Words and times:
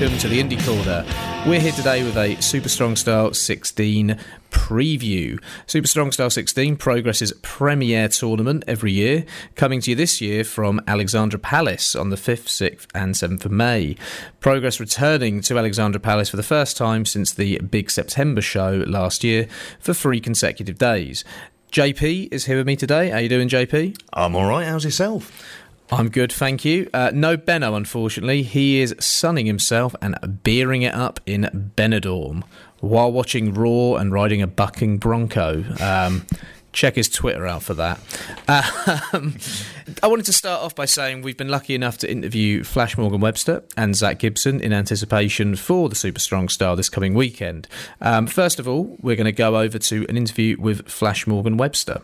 Welcome 0.00 0.18
to 0.20 0.28
the 0.28 0.42
Indie 0.42 0.64
Corner. 0.64 1.04
We're 1.46 1.60
here 1.60 1.72
today 1.72 2.02
with 2.02 2.16
a 2.16 2.40
Super 2.40 2.70
Strong 2.70 2.96
Style 2.96 3.34
16 3.34 4.18
preview. 4.50 5.38
Super 5.66 5.86
Strong 5.86 6.12
Style 6.12 6.30
16 6.30 6.76
progresses 6.78 7.34
premier 7.42 8.08
tournament 8.08 8.64
every 8.66 8.92
year, 8.92 9.26
coming 9.56 9.82
to 9.82 9.90
you 9.90 9.96
this 9.96 10.22
year 10.22 10.42
from 10.42 10.80
Alexandra 10.88 11.38
Palace 11.38 11.94
on 11.94 12.08
the 12.08 12.16
5th, 12.16 12.46
6th, 12.46 12.86
and 12.94 13.14
7th 13.14 13.44
of 13.44 13.50
May. 13.52 13.94
Progress 14.40 14.80
returning 14.80 15.42
to 15.42 15.58
Alexandra 15.58 16.00
Palace 16.00 16.30
for 16.30 16.38
the 16.38 16.42
first 16.42 16.78
time 16.78 17.04
since 17.04 17.34
the 17.34 17.58
big 17.58 17.90
September 17.90 18.40
show 18.40 18.82
last 18.86 19.22
year 19.22 19.48
for 19.80 19.92
three 19.92 20.18
consecutive 20.18 20.78
days. 20.78 21.24
JP 21.72 22.32
is 22.32 22.46
here 22.46 22.56
with 22.56 22.66
me 22.66 22.74
today. 22.74 23.10
How 23.10 23.18
are 23.18 23.20
you 23.20 23.28
doing, 23.28 23.50
JP? 23.50 24.00
I'm 24.14 24.34
all 24.34 24.48
right. 24.48 24.66
How's 24.66 24.84
yourself? 24.84 25.30
I'm 25.92 26.08
good, 26.08 26.32
thank 26.32 26.64
you. 26.64 26.88
Uh, 26.94 27.10
no 27.12 27.36
Benno, 27.36 27.74
unfortunately. 27.74 28.42
He 28.42 28.80
is 28.80 28.94
sunning 29.00 29.46
himself 29.46 29.94
and 30.00 30.42
beering 30.42 30.82
it 30.82 30.94
up 30.94 31.20
in 31.26 31.72
Benidorm 31.76 32.44
while 32.80 33.10
watching 33.10 33.52
Raw 33.52 33.96
and 33.96 34.12
riding 34.12 34.40
a 34.40 34.46
bucking 34.46 34.98
bronco. 34.98 35.64
Um, 35.80 36.26
check 36.72 36.94
his 36.94 37.08
Twitter 37.08 37.46
out 37.46 37.62
for 37.62 37.74
that. 37.74 37.98
Um, 39.12 39.36
I 40.02 40.06
wanted 40.06 40.26
to 40.26 40.32
start 40.32 40.62
off 40.62 40.74
by 40.74 40.84
saying 40.84 41.22
we've 41.22 41.36
been 41.36 41.48
lucky 41.48 41.74
enough 41.74 41.98
to 41.98 42.10
interview 42.10 42.62
Flash 42.62 42.96
Morgan 42.96 43.20
Webster 43.20 43.64
and 43.76 43.96
Zach 43.96 44.20
Gibson 44.20 44.60
in 44.60 44.72
anticipation 44.72 45.56
for 45.56 45.88
the 45.88 45.96
Super 45.96 46.20
Strong 46.20 46.50
Style 46.50 46.76
this 46.76 46.88
coming 46.88 47.14
weekend. 47.14 47.66
Um, 48.00 48.26
first 48.26 48.60
of 48.60 48.68
all, 48.68 48.96
we're 49.00 49.16
going 49.16 49.24
to 49.24 49.32
go 49.32 49.56
over 49.58 49.78
to 49.78 50.06
an 50.08 50.16
interview 50.16 50.56
with 50.60 50.88
Flash 50.88 51.26
Morgan 51.26 51.56
Webster. 51.56 52.02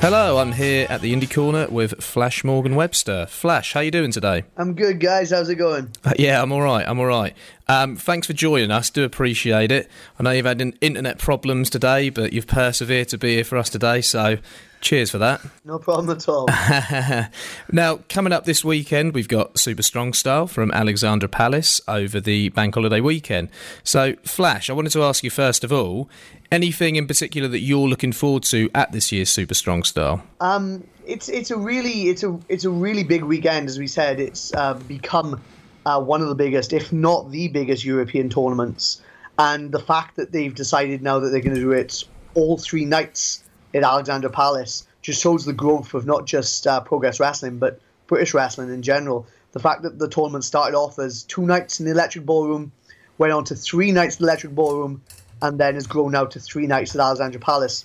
Hello, 0.00 0.38
I'm 0.38 0.52
here 0.52 0.86
at 0.90 1.00
the 1.00 1.14
Indie 1.14 1.32
Corner 1.32 1.66
with 1.68 2.02
Flash 2.04 2.44
Morgan 2.44 2.76
Webster. 2.76 3.26
Flash, 3.26 3.72
how 3.72 3.80
you 3.80 3.90
doing 3.90 4.12
today? 4.12 4.44
I'm 4.56 4.74
good, 4.74 5.00
guys. 5.00 5.30
How's 5.30 5.48
it 5.48 5.54
going? 5.56 5.90
Uh, 6.04 6.12
yeah, 6.18 6.40
I'm 6.40 6.52
all 6.52 6.60
right. 6.60 6.86
I'm 6.86 7.00
all 7.00 7.06
right. 7.06 7.34
Um, 7.66 7.96
thanks 7.96 8.26
for 8.26 8.34
joining 8.34 8.70
us. 8.70 8.90
Do 8.90 9.04
appreciate 9.04 9.72
it. 9.72 9.90
I 10.18 10.22
know 10.22 10.30
you've 10.30 10.46
had 10.46 10.60
internet 10.80 11.18
problems 11.18 11.70
today, 11.70 12.10
but 12.10 12.32
you've 12.34 12.46
persevered 12.46 13.08
to 13.08 13.18
be 13.18 13.36
here 13.36 13.44
for 13.44 13.56
us 13.56 13.70
today. 13.70 14.02
So, 14.02 14.36
cheers 14.82 15.10
for 15.10 15.18
that. 15.18 15.40
No 15.64 15.78
problem 15.78 16.10
at 16.10 16.28
all. 16.28 16.46
now, 17.72 18.00
coming 18.08 18.32
up 18.32 18.44
this 18.44 18.64
weekend, 18.64 19.14
we've 19.14 19.26
got 19.26 19.58
Super 19.58 19.82
Strong 19.82 20.12
Style 20.12 20.46
from 20.46 20.70
Alexandra 20.72 21.28
Palace 21.28 21.80
over 21.88 22.20
the 22.20 22.50
bank 22.50 22.74
holiday 22.74 23.00
weekend. 23.00 23.48
So, 23.82 24.14
Flash, 24.24 24.68
I 24.70 24.74
wanted 24.74 24.92
to 24.92 25.02
ask 25.02 25.24
you 25.24 25.30
first 25.30 25.64
of 25.64 25.72
all, 25.72 26.08
anything 26.50 26.96
in 26.96 27.06
particular 27.06 27.48
that 27.48 27.60
you're 27.60 27.88
looking 27.88 28.12
forward 28.12 28.42
to 28.44 28.70
at 28.74 28.92
this 28.92 29.12
year's 29.12 29.30
Super 29.30 29.54
Strong 29.54 29.84
Style? 29.84 30.22
Um, 30.40 30.86
it's 31.06 31.28
it's 31.28 31.50
a 31.50 31.56
really 31.56 32.08
it's 32.08 32.22
a 32.22 32.38
it's 32.48 32.64
a 32.64 32.70
really 32.70 33.04
big 33.04 33.22
weekend, 33.22 33.68
as 33.68 33.78
we 33.78 33.86
said. 33.86 34.20
It's 34.20 34.52
uh, 34.54 34.74
become 34.74 35.40
uh, 35.84 36.00
one 36.00 36.20
of 36.22 36.28
the 36.28 36.34
biggest, 36.34 36.72
if 36.72 36.92
not 36.92 37.30
the 37.30 37.48
biggest, 37.48 37.84
European 37.84 38.28
tournaments. 38.28 39.02
And 39.38 39.70
the 39.70 39.78
fact 39.78 40.16
that 40.16 40.32
they've 40.32 40.54
decided 40.54 41.02
now 41.02 41.18
that 41.18 41.28
they're 41.28 41.40
going 41.40 41.54
to 41.54 41.60
do 41.60 41.72
it 41.72 42.04
all 42.34 42.58
three 42.58 42.84
nights 42.84 43.44
at 43.74 43.82
Alexandra 43.82 44.30
Palace 44.30 44.86
just 45.02 45.22
shows 45.22 45.44
the 45.44 45.52
growth 45.52 45.94
of 45.94 46.06
not 46.06 46.26
just 46.26 46.66
uh, 46.66 46.80
Progress 46.80 47.20
Wrestling, 47.20 47.58
but 47.58 47.80
British 48.06 48.34
wrestling 48.34 48.72
in 48.72 48.82
general. 48.82 49.26
The 49.52 49.60
fact 49.60 49.82
that 49.82 49.98
the 49.98 50.08
tournament 50.08 50.44
started 50.44 50.76
off 50.76 50.98
as 50.98 51.22
two 51.24 51.42
nights 51.46 51.80
in 51.80 51.86
the 51.86 51.92
Electric 51.92 52.26
Ballroom, 52.26 52.72
went 53.18 53.32
on 53.32 53.44
to 53.44 53.54
three 53.54 53.92
nights 53.92 54.16
in 54.16 54.24
the 54.24 54.30
Electric 54.30 54.54
Ballroom, 54.54 55.02
and 55.42 55.58
then 55.58 55.74
has 55.74 55.86
grown 55.86 56.14
out 56.14 56.32
to 56.32 56.40
three 56.40 56.66
nights 56.66 56.94
at 56.94 57.00
Alexandra 57.00 57.40
Palace 57.40 57.84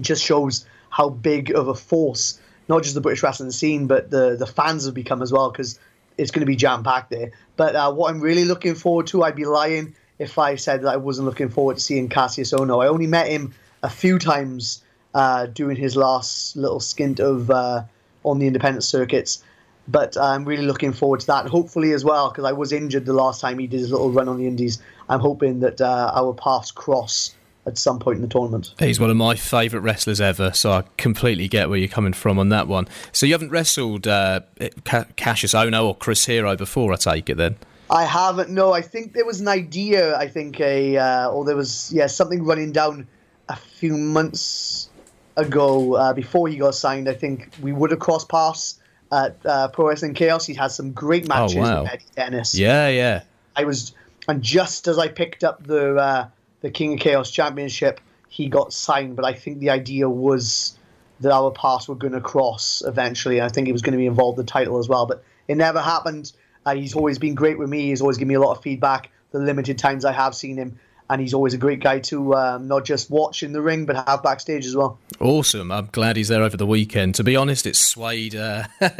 just 0.00 0.22
shows 0.22 0.66
how 0.90 1.08
big 1.08 1.50
of 1.50 1.68
a 1.68 1.74
force 1.74 2.38
not 2.68 2.82
just 2.82 2.94
the 2.94 3.00
British 3.00 3.22
wrestling 3.22 3.50
scene, 3.50 3.86
but 3.86 4.10
the 4.10 4.36
the 4.36 4.46
fans 4.46 4.84
have 4.84 4.94
become 4.94 5.22
as 5.22 5.32
well 5.32 5.50
because 5.50 5.78
it's 6.16 6.30
going 6.30 6.40
to 6.40 6.46
be 6.46 6.56
jam 6.56 6.82
packed 6.82 7.10
there. 7.10 7.32
But 7.56 7.74
uh, 7.74 7.92
what 7.92 8.10
I'm 8.10 8.20
really 8.20 8.44
looking 8.44 8.74
forward 8.74 9.06
to, 9.08 9.22
I'd 9.22 9.36
be 9.36 9.46
lying 9.46 9.94
if 10.18 10.38
I 10.38 10.56
said 10.56 10.82
that 10.82 10.88
I 10.88 10.96
wasn't 10.96 11.26
looking 11.26 11.48
forward 11.48 11.76
to 11.76 11.82
seeing 11.82 12.08
Kassius 12.08 12.56
Ohno. 12.56 12.84
I 12.84 12.88
only 12.88 13.06
met 13.06 13.28
him 13.28 13.54
a 13.82 13.90
few 13.90 14.18
times 14.18 14.82
uh, 15.14 15.46
during 15.46 15.76
his 15.76 15.96
last 15.96 16.56
little 16.56 16.80
stint 16.80 17.20
of 17.20 17.50
uh, 17.50 17.84
on 18.24 18.38
the 18.38 18.46
independent 18.46 18.84
circuits. 18.84 19.42
But 19.88 20.16
I'm 20.18 20.44
really 20.44 20.66
looking 20.66 20.92
forward 20.92 21.20
to 21.20 21.26
that. 21.28 21.46
Hopefully 21.46 21.92
as 21.92 22.04
well, 22.04 22.30
because 22.30 22.44
I 22.44 22.52
was 22.52 22.72
injured 22.72 23.06
the 23.06 23.14
last 23.14 23.40
time 23.40 23.58
he 23.58 23.66
did 23.66 23.80
his 23.80 23.90
little 23.90 24.10
run 24.10 24.28
on 24.28 24.38
the 24.38 24.46
Indies. 24.46 24.80
I'm 25.08 25.20
hoping 25.20 25.60
that 25.60 25.80
uh, 25.80 26.12
our 26.14 26.34
paths 26.34 26.70
cross 26.70 27.34
at 27.68 27.78
some 27.78 27.98
point 27.98 28.16
in 28.16 28.22
the 28.22 28.28
tournament. 28.28 28.74
He's 28.78 28.98
one 28.98 29.10
of 29.10 29.16
my 29.16 29.34
favourite 29.34 29.82
wrestlers 29.82 30.20
ever, 30.20 30.52
so 30.52 30.72
I 30.72 30.84
completely 30.96 31.48
get 31.48 31.68
where 31.68 31.78
you're 31.78 31.88
coming 31.88 32.12
from 32.12 32.38
on 32.38 32.48
that 32.48 32.66
one. 32.66 32.88
So 33.12 33.26
you 33.26 33.32
haven't 33.32 33.50
wrestled 33.50 34.06
uh, 34.06 34.40
Kassius 34.58 35.54
Ohno 35.54 35.86
or 35.86 35.96
Chris 35.96 36.26
Hero 36.26 36.56
before, 36.56 36.92
I 36.92 36.96
take 36.96 37.30
it 37.30 37.36
then? 37.36 37.56
I 37.90 38.04
haven't. 38.04 38.50
No, 38.50 38.72
I 38.72 38.82
think 38.82 39.14
there 39.14 39.24
was 39.24 39.40
an 39.40 39.48
idea. 39.48 40.16
I 40.16 40.28
think 40.28 40.60
a 40.60 40.96
uh, 40.98 41.30
or 41.30 41.44
there 41.44 41.56
was 41.56 41.90
yeah 41.92 42.06
something 42.06 42.44
running 42.44 42.72
down 42.72 43.08
a 43.48 43.56
few 43.56 43.96
months 43.96 44.90
ago 45.36 45.94
uh, 45.94 46.12
before 46.12 46.48
he 46.48 46.56
got 46.56 46.74
signed. 46.74 47.08
I 47.08 47.14
think 47.14 47.50
we 47.62 47.72
would 47.72 47.90
have 47.90 48.00
crossed 48.00 48.28
paths 48.28 48.78
at 49.10 49.36
uh, 49.44 49.68
Pro 49.68 49.88
Wrestling 49.88 50.14
Chaos. 50.14 50.46
He 50.46 50.54
had 50.54 50.68
some 50.68 50.92
great 50.92 51.24
oh, 51.24 51.28
matches 51.28 51.56
oh, 51.56 51.60
wow. 51.60 51.82
with 51.82 51.92
Eddie 51.92 52.04
Dennis. 52.14 52.54
Yeah, 52.54 52.88
yeah. 52.88 53.22
I 53.56 53.64
was, 53.64 53.92
and 54.28 54.42
just 54.42 54.88
as 54.88 54.98
I 54.98 55.08
picked 55.08 55.44
up 55.44 55.64
the 55.64 55.96
uh, 55.96 56.28
the 56.60 56.70
King 56.70 56.94
of 56.94 57.00
Chaos 57.00 57.30
Championship, 57.30 58.00
he 58.28 58.48
got 58.48 58.72
signed. 58.72 59.16
But 59.16 59.24
I 59.24 59.32
think 59.32 59.58
the 59.58 59.70
idea 59.70 60.08
was 60.08 60.76
that 61.20 61.32
our 61.32 61.50
paths 61.50 61.88
were 61.88 61.94
going 61.94 62.12
to 62.12 62.20
cross 62.20 62.82
eventually. 62.86 63.40
I 63.40 63.48
think 63.48 63.66
he 63.66 63.72
was 63.72 63.82
going 63.82 63.92
to 63.92 63.98
be 63.98 64.06
involved 64.06 64.38
in 64.38 64.46
the 64.46 64.50
title 64.50 64.78
as 64.78 64.88
well, 64.88 65.06
but 65.06 65.24
it 65.48 65.56
never 65.56 65.80
happened. 65.80 66.32
Uh, 66.64 66.74
he's 66.74 66.94
always 66.94 67.18
been 67.18 67.34
great 67.34 67.58
with 67.58 67.68
me. 67.68 67.86
He's 67.86 68.00
always 68.00 68.18
given 68.18 68.28
me 68.28 68.34
a 68.34 68.40
lot 68.40 68.56
of 68.56 68.62
feedback. 68.62 69.10
The 69.32 69.38
limited 69.38 69.78
times 69.78 70.04
I 70.04 70.12
have 70.12 70.34
seen 70.34 70.56
him, 70.56 70.78
and 71.10 71.20
he's 71.20 71.34
always 71.34 71.54
a 71.54 71.58
great 71.58 71.80
guy 71.80 71.98
to 72.00 72.34
um, 72.34 72.68
not 72.68 72.84
just 72.84 73.10
watch 73.10 73.42
in 73.42 73.52
the 73.52 73.62
ring 73.62 73.86
but 73.86 73.96
have 74.06 74.22
backstage 74.22 74.66
as 74.66 74.76
well. 74.76 74.98
Awesome! 75.20 75.72
I'm 75.72 75.88
glad 75.92 76.16
he's 76.16 76.28
there 76.28 76.42
over 76.42 76.56
the 76.56 76.66
weekend. 76.66 77.14
To 77.16 77.24
be 77.24 77.36
honest, 77.36 77.66
it 77.66 77.76
swayed 77.76 78.34
uh, 78.34 78.64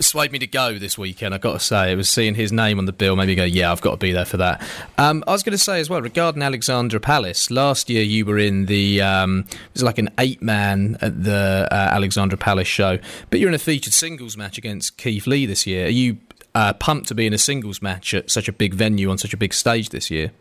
swayed 0.00 0.32
me 0.32 0.38
to 0.38 0.46
go 0.46 0.78
this 0.78 0.96
weekend. 0.96 1.34
I've 1.34 1.40
got 1.40 1.54
to 1.54 1.60
say, 1.60 1.92
it 1.92 1.96
was 1.96 2.08
seeing 2.08 2.34
his 2.34 2.52
name 2.52 2.78
on 2.78 2.86
the 2.86 2.92
bill, 2.92 3.16
maybe 3.16 3.34
go, 3.34 3.44
yeah, 3.44 3.70
I've 3.70 3.80
got 3.80 3.92
to 3.92 3.96
be 3.96 4.12
there 4.12 4.24
for 4.24 4.38
that. 4.38 4.62
Um, 4.96 5.22
I 5.26 5.32
was 5.32 5.42
going 5.42 5.52
to 5.52 5.58
say 5.58 5.80
as 5.80 5.90
well 5.90 6.00
regarding 6.00 6.42
Alexandra 6.42 7.00
Palace. 7.00 7.50
Last 7.50 7.90
year, 7.90 8.02
you 8.02 8.24
were 8.24 8.38
in 8.38 8.66
the 8.66 9.02
um, 9.02 9.46
it 9.50 9.74
was 9.74 9.82
like 9.82 9.98
an 9.98 10.10
eight 10.18 10.42
man 10.42 10.96
at 11.00 11.24
the 11.24 11.68
uh, 11.70 11.74
Alexandra 11.74 12.38
Palace 12.38 12.68
show, 12.68 12.98
but 13.30 13.40
you're 13.40 13.48
in 13.48 13.54
a 13.54 13.58
featured 13.58 13.92
singles 13.92 14.36
match 14.36 14.58
against 14.58 14.96
Keith 14.96 15.26
Lee 15.26 15.46
this 15.46 15.66
year. 15.66 15.86
Are 15.86 15.90
you 15.90 16.18
uh, 16.54 16.72
pumped 16.74 17.08
to 17.08 17.14
be 17.14 17.26
in 17.26 17.32
a 17.32 17.38
singles 17.38 17.82
match 17.82 18.14
at 18.14 18.30
such 18.30 18.48
a 18.48 18.52
big 18.52 18.74
venue 18.74 19.10
on 19.10 19.18
such 19.18 19.34
a 19.34 19.36
big 19.36 19.52
stage 19.52 19.90
this 19.90 20.10
year? 20.10 20.32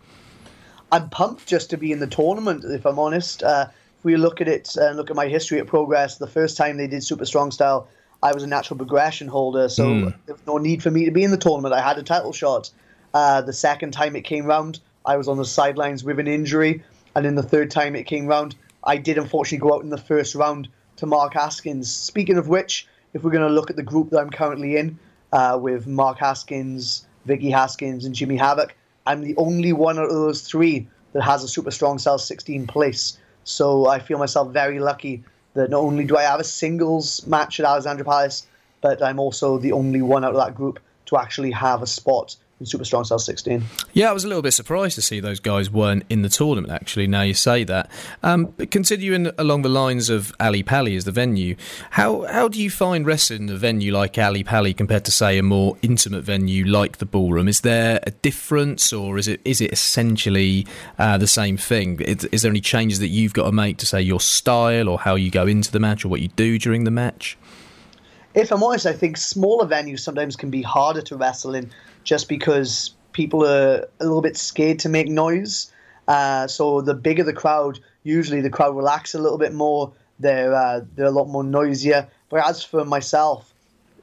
I'm 0.94 1.10
pumped 1.10 1.48
just 1.48 1.72
to 1.72 1.78
be 1.78 1.92
in 1.92 1.98
the 1.98 2.06
tournament. 2.06 2.64
If 2.64 2.86
I'm 2.86 3.00
honest, 3.00 3.42
uh, 3.42 3.66
if 3.98 4.06
we 4.06 4.16
look 4.16 4.42
at 4.42 4.48
it 4.48 4.76
and 4.76 4.96
look 4.96 5.10
at 5.10 5.16
my 5.16 5.28
history 5.28 5.60
at 5.60 5.66
Progress, 5.66 6.20
the 6.20 6.28
first 6.28 6.56
time 6.56 6.78
they 6.78 6.86
did 6.86 7.04
Super 7.04 7.26
Strong 7.26 7.50
Style, 7.50 7.88
I 8.22 8.32
was 8.32 8.44
a 8.44 8.48
natural 8.48 8.78
progression 8.78 9.28
holder, 9.28 9.70
so 9.70 9.88
mm. 9.88 10.16
there 10.28 10.36
was 10.36 10.46
no 10.46 10.60
need 10.60 10.84
for 10.84 10.92
me 10.92 11.06
to 11.06 11.12
be 11.12 11.24
in 11.24 11.32
the 11.32 11.38
tournament. 11.38 11.74
I 11.74 11.82
had 11.82 11.98
a 11.98 12.04
title 12.04 12.32
shot. 12.32 12.70
Uh, 13.12 13.42
the 13.42 13.54
second 13.54 13.90
time 13.90 14.16
it 14.16 14.22
came 14.22 14.46
round, 14.46 14.82
I 15.04 15.18
was 15.18 15.28
on 15.28 15.38
the 15.38 15.46
sidelines 15.46 16.04
with 16.04 16.20
an 16.20 16.28
injury, 16.28 16.84
and 17.16 17.26
then 17.26 17.34
the 17.34 17.42
third 17.42 17.72
time 17.72 17.96
it 17.96 18.04
came 18.04 18.28
round, 18.28 18.56
I 18.84 18.98
did 18.98 19.18
unfortunately 19.18 19.68
go 19.68 19.74
out 19.74 19.82
in 19.82 19.90
the 19.90 19.98
first 19.98 20.36
round 20.36 20.68
to 20.98 21.08
Mark 21.08 21.34
Haskins. 21.34 21.92
Speaking 21.92 22.38
of 22.38 22.50
which, 22.50 22.88
if 23.16 23.24
we're 23.24 23.32
going 23.32 23.48
to 23.48 23.54
look 23.54 23.72
at 23.72 23.78
the 23.78 23.84
group 23.84 24.12
that 24.12 24.20
I'm 24.20 24.30
currently 24.30 24.78
in, 24.78 25.00
uh, 25.32 25.58
with 25.60 25.88
Mark 25.88 26.20
Haskins, 26.20 27.08
Vicky 27.26 27.50
Haskins, 27.50 28.06
and 28.06 28.14
Jimmy 28.14 28.38
Havoc, 28.38 28.76
I'm 29.06 29.22
the 29.22 29.36
only 29.38 29.74
one 29.74 30.00
out 30.00 30.06
of 30.06 30.12
those 30.12 30.42
three 30.42 30.88
that 31.14 31.24
has 31.24 31.44
a 31.44 31.48
super 31.48 31.72
strong 31.72 32.00
Style 32.00 32.18
16 32.18 32.68
place. 32.68 33.18
So 33.44 33.88
I 33.88 34.00
feel 34.00 34.18
myself 34.18 34.52
very 34.52 34.80
lucky 34.80 35.24
that 35.54 35.70
not 35.70 35.80
only 35.80 36.06
do 36.06 36.18
I 36.18 36.24
have 36.24 36.40
a 36.40 36.44
singles 36.44 37.26
match 37.28 37.60
at 37.60 37.66
Alexandra 37.66 38.06
Palace, 38.06 38.48
but 38.82 39.02
I'm 39.02 39.20
also 39.20 39.58
the 39.58 39.72
only 39.72 40.02
one 40.02 40.24
out 40.24 40.36
of 40.36 40.46
that 40.46 40.56
group 40.56 40.80
to 41.06 41.18
actually 41.18 41.52
have 41.52 41.82
a 41.82 41.88
spot 41.88 42.36
Super 42.66 42.86
Strong 42.86 43.06
Style 43.06 43.20
16. 43.20 43.64
Yeah, 43.94 44.10
I 44.10 44.14
was 44.14 44.24
a 44.24 44.28
little 44.28 44.42
bit 44.42 44.52
surprised 44.52 44.96
to 44.96 45.02
see 45.02 45.20
those 45.20 45.40
guys 45.40 45.70
weren't 45.70 46.04
in 46.10 46.22
the 46.22 46.30
tournament, 46.30 46.74
actually, 46.74 47.08
now 47.08 47.22
you 47.22 47.34
say 47.34 47.64
that. 47.64 47.90
Um, 48.22 48.54
but 48.58 48.72
continuing 48.72 49.32
along 49.38 49.62
the 49.62 49.70
lines 49.70 50.10
of 50.10 50.34
Ali 50.40 50.64
Pali 50.64 50.96
as 50.96 51.06
the 51.06 51.12
venue, 51.12 51.56
how, 51.92 52.24
how 52.24 52.48
do 52.48 52.62
you 52.62 52.70
find 52.70 53.06
wrestling 53.06 53.50
a 53.50 53.56
venue 53.56 53.94
like 53.94 54.18
Ali 54.18 54.44
Pali 54.44 54.74
compared 54.74 55.06
to, 55.06 55.12
say, 55.12 55.38
a 55.38 55.44
more 55.44 55.78
intimate 55.82 56.24
venue 56.24 56.66
like 56.66 56.98
the 56.98 57.06
Ballroom? 57.06 57.48
Is 57.48 57.62
there 57.62 58.00
a 58.04 58.12
difference 58.12 58.92
or 58.94 59.18
is 59.18 59.28
it 59.28 59.42
is 59.46 59.62
it 59.62 59.72
essentially 59.72 60.66
uh, 60.98 61.18
the 61.18 61.28
same 61.28 61.58
thing? 61.58 62.00
Is, 62.02 62.26
is 62.26 62.42
there 62.42 62.52
any 62.52 62.62
changes 62.62 63.00
that 63.00 63.10
you've 63.10 63.34
got 63.34 63.46
to 63.46 63.52
make 63.52 63.78
to, 63.78 63.86
say, 63.86 64.02
your 64.02 64.20
style 64.20 64.90
or 64.90 65.00
how 65.00 65.16
you 65.16 65.30
go 65.30 65.48
into 65.48 65.72
the 65.72 65.80
match 65.80 66.06
or 66.06 66.10
what 66.10 66.22
you 66.22 66.30
do 66.30 66.58
during 66.58 66.84
the 66.84 66.92
match? 66.92 67.38
if 68.36 68.52
I'm 68.52 68.64
honest, 68.64 68.86
I 68.86 68.94
think 68.94 69.18
smaller 69.18 69.68
venues 69.68 70.00
sometimes 70.00 70.36
can 70.36 70.50
be 70.50 70.62
harder 70.62 71.02
to 71.04 71.16
wrestle 71.16 71.54
in 71.56 71.70
just 72.04 72.30
because 72.30 72.92
people 73.14 73.46
are 73.46 73.88
a 74.00 74.04
little 74.04 74.22
bit 74.22 74.38
scared 74.38 74.80
to 74.80 74.90
make 74.90 75.08
noise. 75.08 75.72
Uh, 76.08 76.48
so 76.48 76.82
the 76.82 76.94
bigger 76.94 77.24
the 77.24 77.34
crowd, 77.34 77.80
usually 78.04 78.42
the 78.42 78.50
crowd 78.50 78.76
relax 78.76 79.14
a 79.14 79.20
little 79.20 79.38
bit 79.38 79.54
more. 79.54 79.92
They're 80.20 80.54
uh, 80.54 80.82
they're 80.96 81.06
a 81.06 81.12
lot 81.12 81.28
more 81.28 81.44
noisier. 81.44 82.08
But 82.30 82.48
as 82.48 82.64
for 82.64 82.84
myself, 82.86 83.54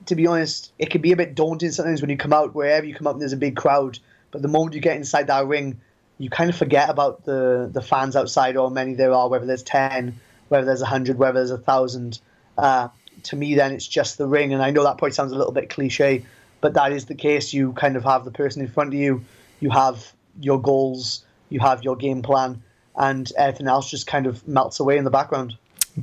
to 0.06 0.14
be 0.14 0.26
honest, 0.26 0.72
it 0.78 0.90
can 0.90 1.00
be 1.00 1.12
a 1.12 1.16
bit 1.16 1.34
daunting 1.34 1.70
sometimes 1.70 2.00
when 2.00 2.10
you 2.10 2.16
come 2.16 2.32
out 2.32 2.54
wherever 2.54 2.86
you 2.86 2.94
come 2.94 3.06
out 3.06 3.14
and 3.14 3.20
there's 3.20 3.32
a 3.32 3.38
big 3.38 3.56
crowd. 3.56 3.98
But 4.30 4.42
the 4.42 4.48
moment 4.48 4.74
you 4.74 4.80
get 4.80 4.96
inside 4.96 5.26
that 5.26 5.46
ring, 5.46 5.80
you 6.18 6.30
kind 6.30 6.50
of 6.50 6.56
forget 6.56 6.88
about 6.88 7.24
the 7.24 7.68
the 7.72 7.82
fans 7.82 8.16
outside 8.16 8.56
or 8.56 8.68
how 8.68 8.74
many 8.74 8.94
there 8.94 9.12
are, 9.12 9.28
whether 9.28 9.46
there's 9.46 9.62
ten, 9.62 10.18
whether 10.48 10.64
there's 10.66 10.82
hundred, 10.82 11.18
whether 11.18 11.34
there's 11.34 11.50
a 11.50 11.58
thousand. 11.58 12.20
Uh, 12.56 12.88
to 13.24 13.36
me, 13.36 13.54
then 13.54 13.72
it's 13.72 13.86
just 13.86 14.18
the 14.18 14.26
ring, 14.26 14.52
and 14.52 14.62
I 14.62 14.70
know 14.70 14.84
that 14.84 14.96
probably 14.98 15.12
sounds 15.12 15.32
a 15.32 15.36
little 15.36 15.52
bit 15.52 15.68
cliche, 15.68 16.24
but 16.60 16.74
that 16.74 16.92
is 16.92 17.06
the 17.06 17.14
case. 17.14 17.52
You 17.52 17.72
kind 17.72 17.96
of 17.96 18.04
have 18.04 18.24
the 18.24 18.30
person 18.30 18.62
in 18.62 18.68
front 18.68 18.88
of 18.88 18.94
you, 18.94 19.24
you 19.60 19.70
have 19.70 20.12
your 20.40 20.60
goals, 20.60 21.24
you 21.48 21.60
have 21.60 21.82
your 21.82 21.96
game 21.96 22.22
plan, 22.22 22.62
and 22.96 23.30
everything 23.36 23.66
else 23.66 23.90
just 23.90 24.06
kind 24.06 24.26
of 24.26 24.46
melts 24.46 24.80
away 24.80 24.96
in 24.96 25.04
the 25.04 25.10
background. 25.10 25.56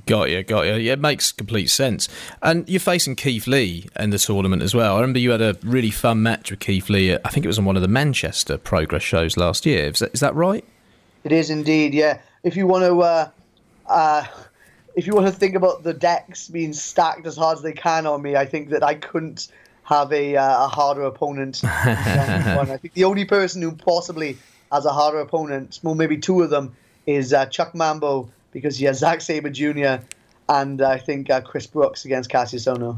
Got 0.05 0.29
you, 0.29 0.43
got 0.43 0.63
you. 0.63 0.75
Yeah, 0.75 0.93
it 0.93 0.99
makes 0.99 1.31
complete 1.31 1.67
sense. 1.67 2.09
And 2.41 2.67
you're 2.67 2.79
facing 2.79 3.15
Keith 3.15 3.47
Lee 3.47 3.87
in 3.97 4.09
the 4.09 4.17
tournament 4.17 4.61
as 4.61 4.75
well. 4.75 4.97
I 4.97 4.99
remember 4.99 5.19
you 5.19 5.31
had 5.31 5.41
a 5.41 5.57
really 5.63 5.91
fun 5.91 6.21
match 6.21 6.51
with 6.51 6.59
Keith 6.59 6.89
Lee. 6.89 7.13
I 7.13 7.29
think 7.29 7.45
it 7.45 7.47
was 7.47 7.57
on 7.57 7.65
one 7.65 7.77
of 7.77 7.81
the 7.81 7.87
Manchester 7.87 8.57
Progress 8.57 9.01
shows 9.01 9.37
last 9.37 9.65
year. 9.65 9.85
Is 9.85 9.99
that, 9.99 10.13
is 10.13 10.19
that 10.19 10.35
right? 10.35 10.65
It 11.23 11.31
is 11.31 11.49
indeed. 11.49 11.93
Yeah. 11.93 12.19
If 12.43 12.55
you 12.55 12.67
want 12.67 12.83
to, 12.83 13.01
uh, 13.01 13.29
uh, 13.87 14.25
if 14.95 15.07
you 15.07 15.13
want 15.13 15.27
to 15.27 15.33
think 15.33 15.55
about 15.55 15.83
the 15.83 15.93
decks 15.93 16.49
being 16.49 16.73
stacked 16.73 17.25
as 17.25 17.37
hard 17.37 17.57
as 17.57 17.63
they 17.63 17.73
can 17.73 18.05
on 18.05 18.21
me, 18.21 18.35
I 18.35 18.45
think 18.45 18.69
that 18.69 18.83
I 18.83 18.95
couldn't 18.95 19.47
have 19.87 20.11
a, 20.11 20.35
uh, 20.35 20.65
a 20.65 20.67
harder 20.67 21.03
opponent. 21.03 21.61
I 21.63 22.77
think 22.81 22.93
the 22.93 23.05
only 23.05 23.23
person 23.23 23.61
who 23.61 23.71
possibly 23.71 24.37
has 24.69 24.85
a 24.85 24.91
harder 24.91 25.19
opponent, 25.19 25.79
well, 25.81 25.95
maybe 25.95 26.17
two 26.17 26.41
of 26.41 26.49
them, 26.49 26.75
is 27.05 27.31
uh, 27.31 27.45
Chuck 27.45 27.73
Mambo 27.73 28.29
because 28.51 28.77
he 28.77 28.83
has 28.85 28.99
Zack 28.99 29.21
Sabre 29.21 29.49
Jr. 29.49 30.03
and 30.49 30.81
I 30.81 30.97
think 30.97 31.29
uh, 31.29 31.39
Chris 31.39 31.67
Brooks 31.67 32.03
against 32.03 32.29
Kassius 32.29 32.67
Ohno. 32.67 32.97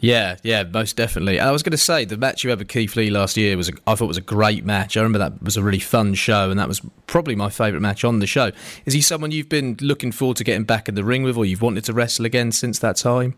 Yeah, 0.00 0.36
yeah, 0.42 0.64
most 0.64 0.96
definitely. 0.96 1.38
I 1.38 1.52
was 1.52 1.62
going 1.62 1.70
to 1.70 1.78
say 1.78 2.04
the 2.04 2.16
match 2.16 2.42
you 2.42 2.50
had 2.50 2.58
with 2.58 2.68
Keith 2.68 2.96
Lee 2.96 3.10
last 3.10 3.36
year 3.36 3.56
was, 3.56 3.68
a, 3.68 3.72
I 3.86 3.94
thought 3.94 4.06
was 4.06 4.16
a 4.16 4.20
great 4.22 4.64
match. 4.64 4.96
I 4.96 5.02
remember 5.02 5.18
that 5.18 5.40
was 5.40 5.56
a 5.56 5.62
really 5.62 5.78
fun 5.78 6.14
show, 6.14 6.50
and 6.50 6.58
that 6.58 6.66
was 6.66 6.80
probably 7.06 7.36
my 7.36 7.48
favourite 7.48 7.80
match 7.80 8.04
on 8.04 8.18
the 8.18 8.26
show. 8.26 8.50
Is 8.86 8.94
he 8.94 9.00
someone 9.00 9.30
you've 9.30 9.48
been 9.48 9.76
looking 9.80 10.10
forward 10.10 10.36
to 10.38 10.44
getting 10.44 10.64
back 10.64 10.88
in 10.88 10.96
the 10.96 11.04
ring 11.04 11.22
with, 11.22 11.36
or 11.36 11.44
you've 11.44 11.62
wanted 11.62 11.84
to 11.84 11.92
wrestle 11.92 12.24
again 12.24 12.50
since 12.50 12.80
that 12.80 12.96
time? 12.96 13.34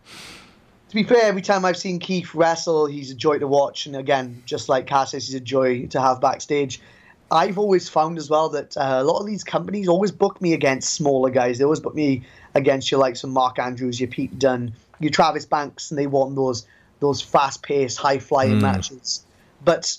To 0.89 0.95
be 0.95 1.03
fair, 1.03 1.23
every 1.23 1.41
time 1.41 1.65
I've 1.65 1.77
seen 1.77 1.99
Keith 1.99 2.33
wrestle, 2.33 2.85
he's 2.85 3.11
a 3.11 3.15
joy 3.15 3.39
to 3.39 3.47
watch, 3.47 3.87
and 3.87 3.95
again, 3.95 4.41
just 4.45 4.69
like 4.69 4.87
Kassius, 4.87 5.25
he's 5.25 5.33
a 5.33 5.39
joy 5.41 5.87
to 5.87 5.99
have 5.99 6.21
backstage. 6.21 6.79
I've 7.29 7.57
always 7.57 7.89
found 7.89 8.17
as 8.17 8.29
well 8.29 8.47
that 8.49 8.77
uh, 8.77 8.99
a 9.01 9.03
lot 9.03 9.19
of 9.19 9.25
these 9.25 9.43
companies 9.43 9.89
always 9.89 10.11
book 10.11 10.41
me 10.41 10.53
against 10.53 10.93
smaller 10.93 11.29
guys. 11.29 11.57
They 11.57 11.65
always 11.65 11.81
book 11.81 11.93
me 11.93 12.23
against 12.55 12.89
your 12.89 13.01
likes 13.01 13.23
of 13.25 13.31
Mark 13.31 13.59
Andrews, 13.59 13.99
your 13.99 14.07
Pete 14.07 14.39
Dunne, 14.39 14.73
your 14.99 15.11
Travis 15.11 15.45
Banks, 15.45 15.91
and 15.91 15.97
they 15.97 16.07
want 16.07 16.35
those 16.35 16.65
those 16.99 17.21
fast 17.21 17.61
paced, 17.61 17.97
high 17.97 18.19
flying 18.19 18.59
mm. 18.59 18.61
matches. 18.61 19.25
But 19.63 19.97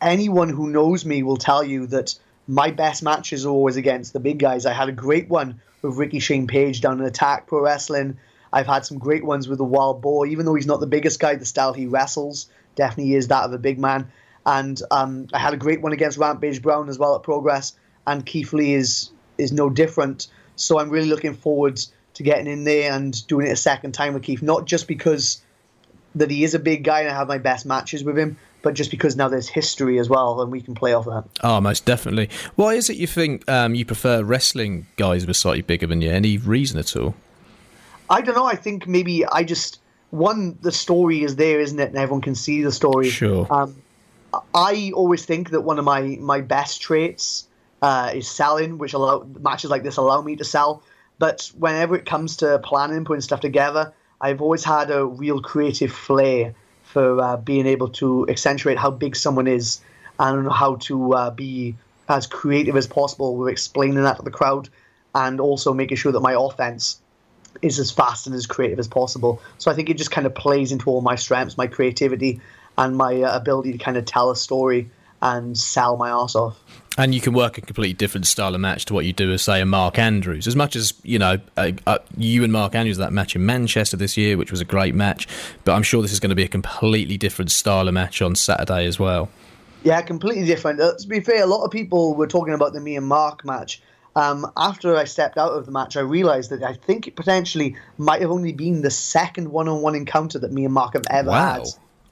anyone 0.00 0.48
who 0.48 0.70
knows 0.70 1.04
me 1.04 1.22
will 1.22 1.36
tell 1.36 1.62
you 1.62 1.86
that 1.88 2.14
my 2.48 2.70
best 2.70 3.02
matches 3.02 3.46
are 3.46 3.50
always 3.50 3.76
against 3.76 4.12
the 4.12 4.20
big 4.20 4.38
guys. 4.38 4.66
I 4.66 4.72
had 4.72 4.88
a 4.88 4.92
great 4.92 5.28
one 5.28 5.60
with 5.82 5.96
Ricky 5.96 6.18
Shane 6.18 6.46
Page 6.46 6.80
down 6.80 6.98
in 6.98 7.06
Attack 7.06 7.46
Pro 7.46 7.60
Wrestling. 7.60 8.18
I've 8.52 8.66
had 8.66 8.84
some 8.84 8.98
great 8.98 9.24
ones 9.24 9.48
with 9.48 9.58
the 9.58 9.64
Wild 9.64 10.02
Boar, 10.02 10.26
even 10.26 10.44
though 10.44 10.54
he's 10.54 10.66
not 10.66 10.80
the 10.80 10.86
biggest 10.86 11.20
guy. 11.20 11.34
The 11.36 11.44
style 11.44 11.72
he 11.72 11.86
wrestles 11.86 12.48
definitely 12.74 13.14
is 13.14 13.28
that 13.28 13.44
of 13.44 13.52
a 13.52 13.58
big 13.58 13.78
man. 13.78 14.10
And 14.46 14.80
um, 14.90 15.28
I 15.32 15.38
had 15.38 15.54
a 15.54 15.56
great 15.56 15.82
one 15.82 15.92
against 15.92 16.18
Rampage 16.18 16.62
Brown 16.62 16.88
as 16.88 16.98
well 16.98 17.14
at 17.14 17.22
Progress, 17.22 17.74
and 18.06 18.24
Keith 18.24 18.52
Lee 18.52 18.74
is 18.74 19.10
is 19.38 19.52
no 19.52 19.70
different. 19.70 20.26
So 20.56 20.78
I'm 20.78 20.90
really 20.90 21.08
looking 21.08 21.34
forward 21.34 21.80
to 22.14 22.22
getting 22.22 22.46
in 22.46 22.64
there 22.64 22.92
and 22.92 23.26
doing 23.26 23.46
it 23.46 23.50
a 23.50 23.56
second 23.56 23.92
time 23.92 24.14
with 24.14 24.22
Keith, 24.22 24.42
not 24.42 24.66
just 24.66 24.88
because 24.88 25.40
that 26.14 26.30
he 26.30 26.44
is 26.44 26.54
a 26.54 26.58
big 26.58 26.84
guy 26.84 27.00
and 27.00 27.10
I 27.10 27.14
have 27.14 27.28
my 27.28 27.38
best 27.38 27.64
matches 27.64 28.02
with 28.02 28.18
him, 28.18 28.36
but 28.62 28.74
just 28.74 28.90
because 28.90 29.16
now 29.16 29.28
there's 29.28 29.48
history 29.48 29.98
as 29.98 30.08
well 30.08 30.40
and 30.42 30.50
we 30.50 30.60
can 30.60 30.74
play 30.74 30.92
off 30.92 31.06
that. 31.06 31.24
Oh, 31.42 31.60
most 31.60 31.84
definitely. 31.84 32.28
Why 32.56 32.74
is 32.74 32.90
it 32.90 32.96
you 32.96 33.06
think 33.06 33.48
um, 33.48 33.74
you 33.74 33.84
prefer 33.84 34.22
wrestling 34.22 34.86
guys 34.96 35.24
who 35.24 35.30
are 35.30 35.34
slightly 35.34 35.62
bigger 35.62 35.86
than 35.86 36.00
you? 36.00 36.10
Any 36.10 36.36
reason 36.36 36.78
at 36.78 36.96
all? 36.96 37.14
I 38.10 38.20
don't 38.20 38.34
know. 38.34 38.44
I 38.44 38.56
think 38.56 38.86
maybe 38.88 39.24
I 39.24 39.44
just 39.44 39.80
one 40.10 40.58
the 40.60 40.72
story 40.72 41.22
is 41.22 41.36
there, 41.36 41.60
isn't 41.60 41.78
it? 41.78 41.90
And 41.90 41.96
everyone 41.96 42.20
can 42.20 42.34
see 42.34 42.62
the 42.62 42.72
story. 42.72 43.08
Sure. 43.08 43.46
Um, 43.50 43.80
I 44.54 44.92
always 44.94 45.24
think 45.24 45.50
that 45.50 45.62
one 45.62 45.78
of 45.78 45.84
my 45.84 46.18
my 46.20 46.40
best 46.40 46.82
traits 46.82 47.46
uh, 47.80 48.12
is 48.14 48.28
selling, 48.28 48.78
which 48.78 48.92
allow 48.92 49.26
matches 49.40 49.70
like 49.70 49.84
this 49.84 49.96
allow 49.96 50.20
me 50.20 50.36
to 50.36 50.44
sell. 50.44 50.82
But 51.18 51.50
whenever 51.56 51.94
it 51.96 52.06
comes 52.06 52.38
to 52.38 52.58
planning, 52.58 53.04
putting 53.04 53.20
stuff 53.20 53.40
together, 53.40 53.92
I've 54.20 54.42
always 54.42 54.64
had 54.64 54.90
a 54.90 55.04
real 55.04 55.40
creative 55.40 55.92
flair 55.92 56.54
for 56.82 57.20
uh, 57.20 57.36
being 57.36 57.66
able 57.66 57.88
to 57.88 58.26
accentuate 58.28 58.78
how 58.78 58.90
big 58.90 59.14
someone 59.14 59.46
is 59.46 59.80
and 60.18 60.50
how 60.50 60.76
to 60.76 61.14
uh, 61.14 61.30
be 61.30 61.76
as 62.08 62.26
creative 62.26 62.76
as 62.76 62.86
possible 62.86 63.36
with 63.36 63.48
explaining 63.48 64.02
that 64.02 64.16
to 64.16 64.22
the 64.22 64.30
crowd 64.30 64.68
and 65.14 65.40
also 65.40 65.72
making 65.72 65.96
sure 65.96 66.10
that 66.10 66.20
my 66.20 66.34
offense 66.36 67.00
is 67.62 67.78
as 67.78 67.90
fast 67.90 68.26
and 68.26 68.34
as 68.34 68.46
creative 68.46 68.78
as 68.78 68.88
possible. 68.88 69.40
So 69.58 69.70
I 69.70 69.74
think 69.74 69.90
it 69.90 69.98
just 69.98 70.10
kind 70.10 70.26
of 70.26 70.34
plays 70.34 70.72
into 70.72 70.88
all 70.90 71.00
my 71.00 71.16
strengths, 71.16 71.56
my 71.56 71.66
creativity, 71.66 72.40
and 72.78 72.96
my 72.96 73.22
uh, 73.22 73.36
ability 73.36 73.72
to 73.72 73.78
kind 73.78 73.96
of 73.96 74.04
tell 74.04 74.30
a 74.30 74.36
story 74.36 74.90
and 75.22 75.58
sell 75.58 75.96
my 75.96 76.08
ass 76.08 76.34
off. 76.34 76.58
And 76.96 77.14
you 77.14 77.20
can 77.20 77.34
work 77.34 77.56
a 77.56 77.60
completely 77.60 77.92
different 77.92 78.26
style 78.26 78.54
of 78.54 78.60
match 78.60 78.84
to 78.86 78.94
what 78.94 79.04
you 79.04 79.12
do 79.12 79.30
as, 79.32 79.42
say, 79.42 79.60
a 79.60 79.66
Mark 79.66 79.98
Andrews. 79.98 80.46
As 80.46 80.56
much 80.56 80.74
as, 80.76 80.94
you 81.02 81.18
know, 81.18 81.38
uh, 81.56 81.72
uh, 81.86 81.98
you 82.16 82.42
and 82.42 82.52
Mark 82.52 82.74
Andrews, 82.74 82.96
that 82.96 83.12
match 83.12 83.36
in 83.36 83.46
Manchester 83.46 83.96
this 83.96 84.16
year, 84.16 84.36
which 84.36 84.50
was 84.50 84.60
a 84.60 84.64
great 84.64 84.94
match, 84.94 85.28
but 85.64 85.72
I'm 85.72 85.82
sure 85.82 86.02
this 86.02 86.12
is 86.12 86.20
going 86.20 86.30
to 86.30 86.36
be 86.36 86.42
a 86.42 86.48
completely 86.48 87.16
different 87.16 87.50
style 87.50 87.86
of 87.86 87.94
match 87.94 88.20
on 88.20 88.34
Saturday 88.34 88.86
as 88.86 88.98
well. 88.98 89.28
Yeah, 89.82 90.02
completely 90.02 90.44
different. 90.44 90.80
Uh, 90.80 90.94
to 90.98 91.08
be 91.08 91.20
fair, 91.20 91.42
a 91.42 91.46
lot 91.46 91.64
of 91.64 91.70
people 91.70 92.14
were 92.14 92.26
talking 92.26 92.52
about 92.52 92.72
the 92.72 92.80
me 92.80 92.96
and 92.96 93.06
Mark 93.06 93.44
match. 93.44 93.80
Um, 94.16 94.50
after 94.56 94.96
I 94.96 95.04
stepped 95.04 95.38
out 95.38 95.52
of 95.52 95.66
the 95.66 95.72
match, 95.72 95.96
I 95.96 96.00
realised 96.00 96.50
that 96.50 96.62
I 96.62 96.74
think 96.74 97.06
it 97.06 97.14
potentially 97.14 97.76
might 97.96 98.20
have 98.20 98.30
only 98.30 98.52
been 98.52 98.82
the 98.82 98.90
second 98.90 99.50
one 99.52 99.68
on 99.68 99.82
one 99.82 99.94
encounter 99.94 100.38
that 100.40 100.52
me 100.52 100.64
and 100.64 100.74
Mark 100.74 100.94
have 100.94 101.06
ever 101.10 101.30
wow. 101.30 101.58
had 101.58 101.66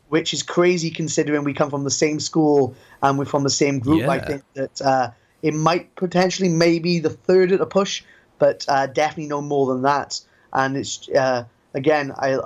which 0.09 0.33
is 0.33 0.43
crazy 0.43 0.90
considering 0.90 1.45
we 1.45 1.55
come 1.55 1.71
from 1.71 1.85
the 1.85 1.90
same 1.90 2.21
school 2.21 2.75
and 3.02 3.19
we're 3.19 3.25
from 3.25 3.43
the 3.43 3.50
same 3.50 3.78
group. 3.78 4.00
Yeah. 4.00 4.11
I 4.11 4.19
think 4.19 4.43
that 4.55 4.83
uh, 4.83 5.11
it 5.43 5.55
might 5.55 5.95
potentially 5.97 6.49
maybe 6.49 6.99
the 6.99 7.11
third 7.11 7.52
at 7.52 7.61
a 7.61 7.67
push, 7.67 8.02
but 8.38 8.64
uh, 8.69 8.87
definitely 8.87 9.28
no 9.28 9.43
more 9.43 9.67
than 9.67 9.83
that. 9.83 10.21
And 10.52 10.76
it's 10.76 11.09
uh, 11.11 11.45
again, 11.75 12.12
I 12.17 12.38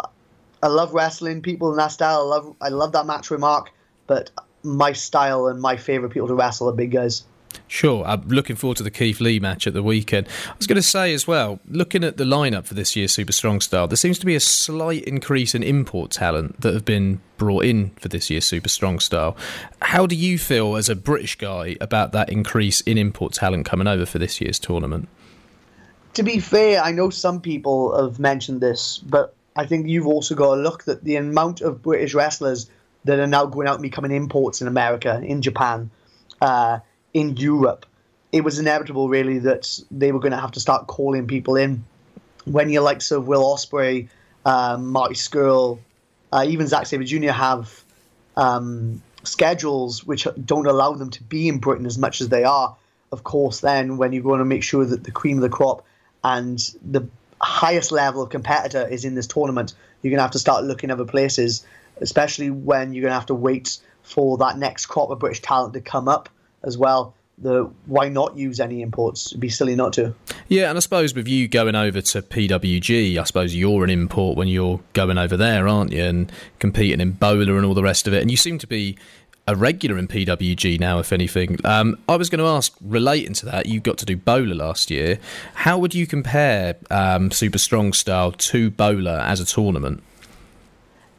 I 0.63 0.69
love 0.69 0.93
wrestling 0.93 1.43
people 1.43 1.71
in 1.71 1.77
that 1.77 1.93
style. 1.93 2.21
I 2.21 2.25
love 2.25 2.57
I 2.61 2.69
love 2.69 2.93
that 2.93 3.07
match 3.07 3.31
remark, 3.31 3.71
but 4.07 4.31
my 4.65 4.93
style 4.93 5.47
and 5.47 5.61
my 5.61 5.77
favorite 5.77 6.11
people 6.11 6.29
to 6.29 6.35
wrestle 6.35 6.69
are 6.69 6.73
big 6.73 6.91
guys. 6.91 7.25
Sure, 7.67 8.05
I'm 8.05 8.29
looking 8.29 8.57
forward 8.57 8.77
to 8.77 8.83
the 8.83 8.91
Keith 8.91 9.21
Lee 9.21 9.41
match 9.41 9.67
at 9.67 9.75
the 9.75 9.83
weekend. 9.83 10.29
I 10.49 10.55
was 10.57 10.67
going 10.67 10.77
to 10.77 10.83
say 10.83 11.15
as 11.15 11.27
well, 11.27 11.59
looking 11.69 12.05
at 12.05 12.17
the 12.17 12.25
lineup 12.25 12.67
for 12.67 12.75
this 12.75 12.95
year's 12.95 13.13
Super 13.13 13.33
Strong 13.33 13.63
Style, 13.63 13.89
there 13.89 13.97
seems 13.97 14.19
to 14.19 14.27
be 14.27 14.35
a 14.35 14.41
slight 14.41 15.05
increase 15.05 15.55
in 15.55 15.63
import 15.63 16.11
talent 16.11 16.61
that 16.61 16.75
have 16.75 16.85
been 16.85 17.21
brought 17.39 17.65
in 17.65 17.91
for 17.91 18.09
this 18.09 18.31
year's 18.31 18.45
Super 18.45 18.69
Strong 18.69 19.01
Style. 19.01 19.37
How 19.81 20.07
do 20.07 20.15
you 20.15 20.39
feel 20.39 20.77
as 20.77 20.89
a 20.89 20.95
British 20.95 21.37
guy 21.37 21.77
about 21.81 22.13
that 22.13 22.29
increase 22.31 22.81
in 22.83 22.99
import 22.99 23.33
talent 23.33 23.65
coming 23.65 23.87
over 23.87 24.07
for 24.07 24.19
this 24.19 24.41
year's 24.41 24.59
tournament? 24.59 25.09
To 26.15 26.23
be 26.23 26.41
fair, 26.41 26.83
I 26.83 26.93
know 26.93 27.09
some 27.09 27.41
people 27.41 27.99
have 27.99 28.19
mentioned 28.19 28.61
this, 28.61 28.99
but 28.99 29.35
I 29.57 29.67
think 29.67 29.89
you've 29.89 30.07
also 30.07 30.35
got 30.35 30.57
to 30.57 30.61
look 30.61 30.87
at 30.89 31.05
the 31.05 31.17
amount 31.17 31.63
of 31.63 31.83
British 31.83 32.15
wrestlers 32.15 32.69
that 33.05 33.19
are 33.19 33.27
now 33.27 33.47
going 33.47 33.67
out 33.67 33.75
and 33.75 33.83
becoming 33.83 34.13
imports 34.13 34.61
in 34.61 34.69
America, 34.69 35.21
in 35.23 35.43
Japan. 35.43 35.91
Uh, 36.41 36.81
in 37.15 37.37
Europe, 37.37 37.87
it 38.31 38.43
was 38.43 38.59
inevitable, 38.59 39.09
really, 39.09 39.41
that 39.41 39.81
they 39.91 40.13
were 40.13 40.21
going 40.21 40.33
to 40.33 40.39
have 40.39 40.53
to 40.53 40.61
start 40.61 40.87
calling 40.87 41.27
people 41.27 41.57
in. 41.57 41.85
When 42.45 42.71
your 42.71 42.83
likes 42.83 43.11
of 43.11 43.27
Will 43.27 43.43
Ospreay, 43.43 44.09
um, 44.45 44.89
Marty 44.89 45.15
Scurll, 45.15 45.79
uh, 46.33 46.45
even 46.49 46.67
Zack 46.67 46.87
Sabre 46.87 47.05
Jr. 47.05 47.31
have 47.31 47.85
um, 48.37 49.03
schedules 49.23 50.05
which 50.05 50.27
don't 50.45 50.67
allow 50.67 50.93
them 50.93 51.11
to 51.11 51.23
be 51.23 51.49
in 51.49 51.59
Britain 51.59 51.87
as 51.87 51.99
much 51.99 52.21
as 52.21 52.29
they 52.31 52.45
are. 52.45 52.75
Of 53.13 53.23
course, 53.23 53.61
then 53.61 53.99
when 53.99 54.13
you 54.13 54.23
want 54.23 54.41
to 54.41 54.45
make 54.47 54.63
sure 54.63 54.85
that 54.85 55.05
the 55.05 55.11
cream 55.11 55.37
of 55.37 55.43
the 55.43 55.51
crop 55.51 55.85
and 56.25 56.59
the 56.83 57.07
highest 57.41 57.93
level 57.93 58.23
of 58.23 58.31
competitor 58.31 58.87
is 58.89 59.05
in 59.05 59.15
this 59.15 59.27
tournament, 59.27 59.75
you're 60.01 60.11
going 60.11 60.19
to 60.19 60.23
have 60.23 60.31
to 60.33 60.39
start 60.39 60.65
looking 60.65 60.91
other 60.91 61.05
places, 61.05 61.65
especially 62.01 62.51
when 62.51 62.95
you're 62.95 63.03
going 63.03 63.11
to 63.11 63.19
have 63.19 63.27
to 63.27 63.35
wait 63.35 63.79
for 64.03 64.39
that 64.39 64.57
next 64.57 64.87
crop 64.87 65.11
of 65.11 65.19
British 65.19 65.43
talent 65.43 65.75
to 65.75 65.81
come 65.81 66.09
up 66.09 66.31
as 66.65 66.79
well. 66.79 67.15
the 67.39 67.71
why 67.87 68.09
not 68.09 68.37
use 68.37 68.61
any 68.61 68.83
imports? 68.83 69.29
It'd 69.29 69.41
be 69.41 69.49
silly 69.49 69.75
not 69.75 69.93
to. 69.95 70.15
Yeah, 70.49 70.69
and 70.69 70.77
I 70.77 70.81
suppose 70.81 71.15
with 71.15 71.27
you 71.27 71.49
going 71.49 71.75
over 71.75 72.01
to 72.01 72.23
PWG, 72.23 73.17
I 73.17 73.25
suppose 73.25 73.55
you're 73.55 73.85
an 73.85 73.91
import 73.91 74.37
when 74.37 74.49
you're 74.49 74.81
going 74.93 75.19
over 75.19 75.37
there, 75.37 75.67
aren't 75.67 75.93
you? 75.93 76.05
And 76.05 76.33
competing 76.59 77.01
in 77.01 77.13
BOLA 77.13 77.57
and 77.57 77.65
all 77.65 77.75
the 77.75 77.83
rest 77.83 78.07
of 78.07 78.15
it. 78.15 78.23
And 78.23 78.31
you 78.31 78.37
seem 78.37 78.59
to 78.59 78.67
be 78.67 78.97
a 79.47 79.57
regular 79.57 79.99
in 79.99 80.07
PWG 80.07 80.79
now, 80.79 80.99
if 80.99 81.13
anything. 81.13 81.59
Um, 81.65 81.99
I 82.09 82.17
was 82.17 82.31
going 82.31 82.39
to 82.39 82.47
ask, 82.47 82.75
relating 82.81 83.35
to 83.35 83.47
that, 83.47 83.67
you 83.67 83.81
got 83.81 83.99
to 83.99 84.05
do 84.05 84.17
BOLA 84.17 84.55
last 84.55 84.91
year. 84.91 85.19
How 85.55 85.79
would 85.79 85.95
you 85.95 86.07
compare 86.07 86.77
um, 86.91 87.31
Super 87.31 87.59
Strong 87.59 87.95
Style 87.95 88.33
to 88.33 88.71
BOLA 88.71 89.21
as 89.25 89.41
a 89.41 89.45
tournament? 89.45 90.03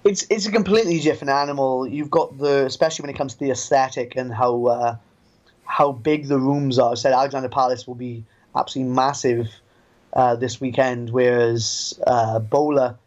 It's 0.05 0.25
it's 0.29 0.45
a 0.45 0.51
completely 0.51 0.99
different 0.99 1.31
animal. 1.31 1.87
You've 1.87 2.11
got 2.11 2.37
the 2.37 2.65
especially 2.65 3.03
when 3.03 3.09
it 3.09 3.17
comes 3.17 3.33
to 3.35 3.39
the 3.39 3.51
aesthetic 3.51 4.17
and 4.17 4.33
how 4.33 4.65
uh, 4.65 4.95
how 5.65 5.91
big 5.91 6.27
the 6.27 6.39
rooms 6.39 6.79
are. 6.79 6.91
I 6.91 6.95
said 6.95 7.13
Alexandra 7.13 7.49
Palace 7.49 7.87
will 7.87 7.95
be 7.95 8.23
absolutely 8.55 8.93
massive 8.93 9.49
uh, 10.13 10.35
this 10.35 10.61
weekend, 10.61 11.09
whereas 11.09 11.99
uh, 12.05 12.39
BOLA 12.39 12.97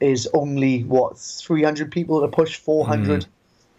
is 0.00 0.28
only 0.34 0.82
what 0.84 1.18
300 1.18 1.90
people 1.90 2.20
to 2.20 2.28
push 2.28 2.56
400 2.56 3.22
mm. 3.22 3.26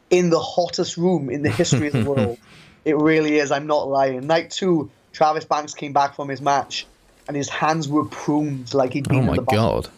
in 0.09 0.29
the 0.29 0.39
hottest 0.39 0.97
room 0.97 1.29
in 1.29 1.41
the 1.41 1.49
history 1.49 1.87
of 1.87 1.93
the 1.93 2.03
world. 2.09 2.37
It 2.85 2.97
really 2.97 3.37
is. 3.37 3.51
I'm 3.51 3.67
not 3.67 3.87
lying. 3.87 4.27
Night 4.27 4.51
two, 4.51 4.89
Travis 5.13 5.45
Banks 5.45 5.73
came 5.73 5.93
back 5.93 6.15
from 6.15 6.27
his 6.29 6.41
match, 6.41 6.85
and 7.27 7.37
his 7.37 7.49
hands 7.49 7.87
were 7.87 8.05
pruned 8.05 8.73
like 8.73 8.93
he'd 8.93 9.07
been. 9.07 9.19
Oh 9.19 9.35
my 9.35 9.37
god! 9.37 9.89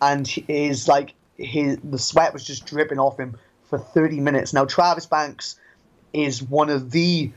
And 0.00 0.26
his 0.26 0.88
like 0.88 1.14
his 1.36 1.78
the 1.84 1.98
sweat 1.98 2.32
was 2.32 2.44
just 2.44 2.66
dripping 2.66 2.98
off 2.98 3.18
him 3.18 3.36
for 3.68 3.78
30 3.78 4.20
minutes. 4.20 4.52
Now 4.52 4.64
Travis 4.64 5.06
Banks 5.06 5.56
is 6.12 6.42
one 6.42 6.70
of 6.70 6.90
the 6.90 7.30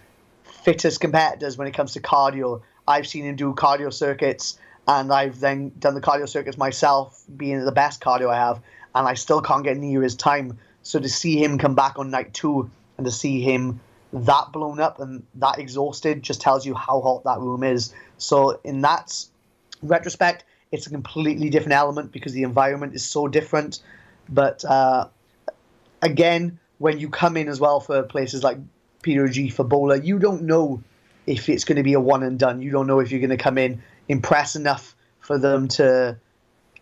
fittest 0.66 1.00
competitors 1.00 1.58
when 1.58 1.68
it 1.68 1.76
comes 1.76 1.94
to 1.94 2.02
cardio. 2.02 2.62
I've 2.88 3.06
seen 3.06 3.24
him 3.24 3.36
do 3.36 3.54
cardio 3.54 3.94
circuits, 3.94 4.58
and 4.88 5.14
I've 5.14 5.40
then 5.40 5.72
done 5.78 5.94
the 5.94 6.02
cardio 6.02 6.28
circuits 6.28 6.58
myself, 6.58 7.24
being 7.38 7.64
the 7.64 7.72
best 7.72 8.02
cardio 8.02 8.30
I 8.30 8.38
have, 8.38 8.60
and 8.96 9.08
I 9.08 9.14
still 9.14 9.42
can't 9.42 9.64
get 9.64 9.78
near 9.78 10.02
his 10.02 10.16
time. 10.16 10.58
So 10.82 11.00
to 11.00 11.08
see 11.08 11.42
him 11.42 11.60
come 11.60 11.76
back 11.76 12.00
on 12.00 12.10
night 12.10 12.34
two 12.34 12.70
and 12.98 13.06
to 13.06 13.12
see 13.12 13.42
him 13.42 13.80
that 14.12 14.52
blown 14.52 14.80
up 14.80 15.00
and 15.00 15.24
that 15.36 15.60
exhausted 15.60 16.24
just 16.24 16.42
tells 16.42 16.66
you 16.66 16.74
how 16.74 17.02
hot 17.02 17.24
that 17.26 17.40
room 17.40 17.64
is. 17.64 17.94
So 18.18 18.60
in 18.64 18.82
that 18.82 19.26
retrospect, 19.84 20.46
it's 20.72 20.88
a 20.88 20.90
completely 20.90 21.50
different 21.50 21.74
element 21.74 22.12
because 22.12 22.34
the 22.34 22.44
environment 22.44 22.96
is 22.96 23.06
so 23.06 23.28
different. 23.28 23.82
But 24.30 24.64
uh, 24.66 25.08
again, 26.02 26.60
when 26.78 27.00
you 27.00 27.10
come 27.10 27.38
in 27.38 27.50
as 27.50 27.60
well 27.60 27.80
for 27.80 28.04
places 28.04 28.44
like 28.44 28.58
PWG 29.06 29.54
for 29.54 29.64
BOLA, 29.64 30.00
you 30.00 30.20
don't 30.20 30.44
know 30.44 30.82
if 31.28 31.50
it's 31.50 31.64
going 31.64 31.78
to 31.78 31.84
be 31.84 31.94
a 31.94 32.00
one 32.00 32.24
and 32.24 32.38
done. 32.38 32.62
You 32.62 32.72
don't 32.72 32.88
know 32.88 33.00
if 33.00 33.12
you're 33.12 33.20
going 33.20 33.30
to 33.30 33.38
come 33.38 33.58
in, 33.58 33.82
impress 34.08 34.56
enough 34.56 34.96
for 35.20 35.38
them 35.38 35.68
to 35.70 36.18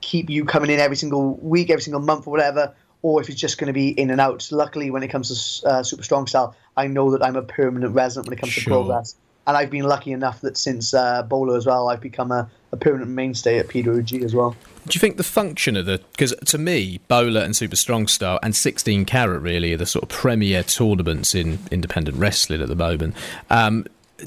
keep 0.02 0.30
you 0.30 0.46
coming 0.46 0.70
in 0.70 0.80
every 0.80 0.98
single 0.98 1.36
week, 1.36 1.70
every 1.70 1.82
single 1.82 2.02
month, 2.02 2.28
or 2.28 2.32
whatever, 2.32 2.74
or 3.02 3.22
if 3.22 3.30
it's 3.30 3.40
just 3.40 3.58
going 3.58 3.68
to 3.68 3.74
be 3.74 3.90
in 3.90 4.10
and 4.10 4.20
out. 4.20 4.50
Luckily, 4.52 4.92
when 4.92 5.04
it 5.04 5.10
comes 5.10 5.60
to 5.62 5.68
uh, 5.68 5.84
Super 5.84 6.04
Strong 6.04 6.28
Style, 6.28 6.56
I 6.76 6.88
know 6.88 7.12
that 7.12 7.24
I'm 7.24 7.36
a 7.36 7.42
permanent 7.42 7.94
resident 7.94 8.28
when 8.28 8.38
it 8.38 8.42
comes 8.42 8.54
sure. 8.54 8.64
to 8.64 8.70
progress. 8.70 9.16
And 9.46 9.58
I've 9.58 9.70
been 9.70 9.84
lucky 9.84 10.14
enough 10.14 10.42
that 10.42 10.58
since 10.58 10.94
uh, 10.94 11.24
BOLA 11.24 11.58
as 11.58 11.66
well, 11.66 11.90
I've 11.90 12.02
become 12.02 12.32
a, 12.32 12.50
a 12.72 12.78
permanent 12.78 13.12
mainstay 13.12 13.60
at 13.60 13.68
Peter 13.68 13.94
PWG 13.94 14.24
as 14.24 14.34
well. 14.34 14.56
Do 14.86 14.98
you 14.98 15.00
think 15.00 15.18
the 15.18 15.24
function 15.24 15.78
of 15.78 15.86
the 15.86 16.02
because 16.12 16.36
to 16.46 16.58
me 16.58 17.00
BOLA 17.08 17.44
and 17.44 17.56
Super 17.56 17.76
Strong 17.76 18.08
Style 18.08 18.40
and 18.44 18.54
16 18.56 19.06
Carat 19.06 19.42
really 19.42 19.74
are 19.74 19.78
the 19.78 19.86
sort 19.86 20.04
of 20.04 20.10
premier 20.10 20.62
tournaments 20.62 21.34
in 21.34 21.60
independent 21.72 22.18
wrestling 22.18 22.62
at 22.62 22.68
the 22.68 22.76
moment. 22.76 23.16
Um, 23.50 23.86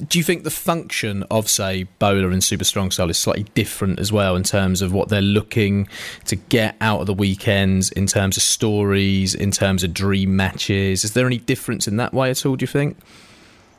do 0.08 0.18
you 0.18 0.24
think 0.24 0.44
the 0.44 0.50
function 0.50 1.24
of 1.30 1.48
say 1.48 1.84
BOLA 1.98 2.30
and 2.30 2.42
Super 2.42 2.64
Strong 2.64 2.90
Style 2.90 3.10
is 3.10 3.18
slightly 3.18 3.44
different 3.54 3.98
as 3.98 4.12
well 4.12 4.34
in 4.36 4.42
terms 4.42 4.82
of 4.82 4.92
what 4.92 5.08
they're 5.08 5.22
looking 5.22 5.88
to 6.26 6.36
get 6.36 6.76
out 6.80 7.00
of 7.00 7.06
the 7.06 7.14
weekends 7.14 7.90
in 7.92 8.06
terms 8.06 8.36
of 8.36 8.42
stories, 8.42 9.34
in 9.34 9.50
terms 9.50 9.84
of 9.84 9.94
dream 9.94 10.36
matches? 10.36 11.04
Is 11.04 11.12
there 11.12 11.26
any 11.26 11.38
difference 11.38 11.86
in 11.86 11.96
that 11.98 12.12
way 12.12 12.30
at 12.30 12.44
all? 12.44 12.56
Do 12.56 12.62
you 12.62 12.68
think? 12.68 12.96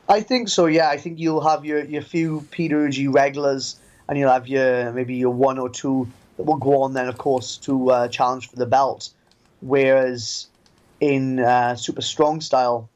I 0.10 0.22
think 0.22 0.50
so. 0.50 0.67
Yeah, 0.67 0.89
I 0.89 0.98
think 0.98 1.19
you'll 1.19 1.48
have 1.48 1.65
your 1.65 1.84
your 1.86 2.01
few 2.01 2.41
PWG 2.51 3.13
regulars, 3.13 3.77
and 4.07 4.17
you'll 4.17 4.31
have 4.31 4.48
your 4.48 4.93
maybe 4.93 5.15
your 5.15 5.34
one 5.34 5.60
or 5.60 5.69
two 5.69 6.07
that 6.38 6.44
will 6.44 6.58
go 6.58 6.82
on 6.84 6.94
then, 6.94 7.08
of 7.08 7.17
course, 7.17 7.58
to 7.58 7.91
uh, 7.91 8.08
challenge 8.08 8.50
for 8.50 8.56
the 8.56 8.65
belt. 8.65 9.10
Whereas 9.62 10.48
in 11.00 11.39
uh, 11.39 11.75
Super 11.75 12.01
Strong 12.01 12.41
Style, 12.41 12.89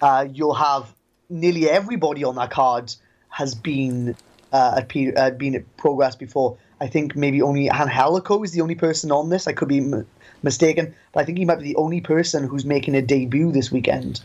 uh, 0.00 0.26
you'll 0.32 0.54
have 0.54 0.94
nearly 1.28 1.68
everybody 1.68 2.24
on 2.24 2.34
that 2.36 2.50
card 2.50 2.94
has 3.28 3.54
been 3.54 4.16
uh, 4.52 4.74
at 4.78 4.88
P- 4.88 5.14
uh, 5.14 5.30
been 5.30 5.54
at 5.54 5.76
Progress 5.76 6.16
before. 6.16 6.56
I 6.80 6.86
think 6.86 7.14
maybe 7.14 7.42
only 7.42 7.70
Angelico 7.70 8.42
is 8.42 8.52
the 8.52 8.60
only 8.62 8.74
person 8.74 9.12
on 9.12 9.28
this. 9.28 9.46
I 9.46 9.52
could 9.52 9.68
be 9.68 9.78
m- 9.78 10.06
mistaken, 10.42 10.94
but 11.12 11.20
I 11.20 11.24
think 11.24 11.38
he 11.38 11.44
might 11.44 11.58
be 11.58 11.64
the 11.64 11.76
only 11.76 12.00
person 12.00 12.46
who's 12.46 12.64
making 12.64 12.94
a 12.94 13.02
debut 13.02 13.52
this 13.52 13.70
weekend. 13.70 14.20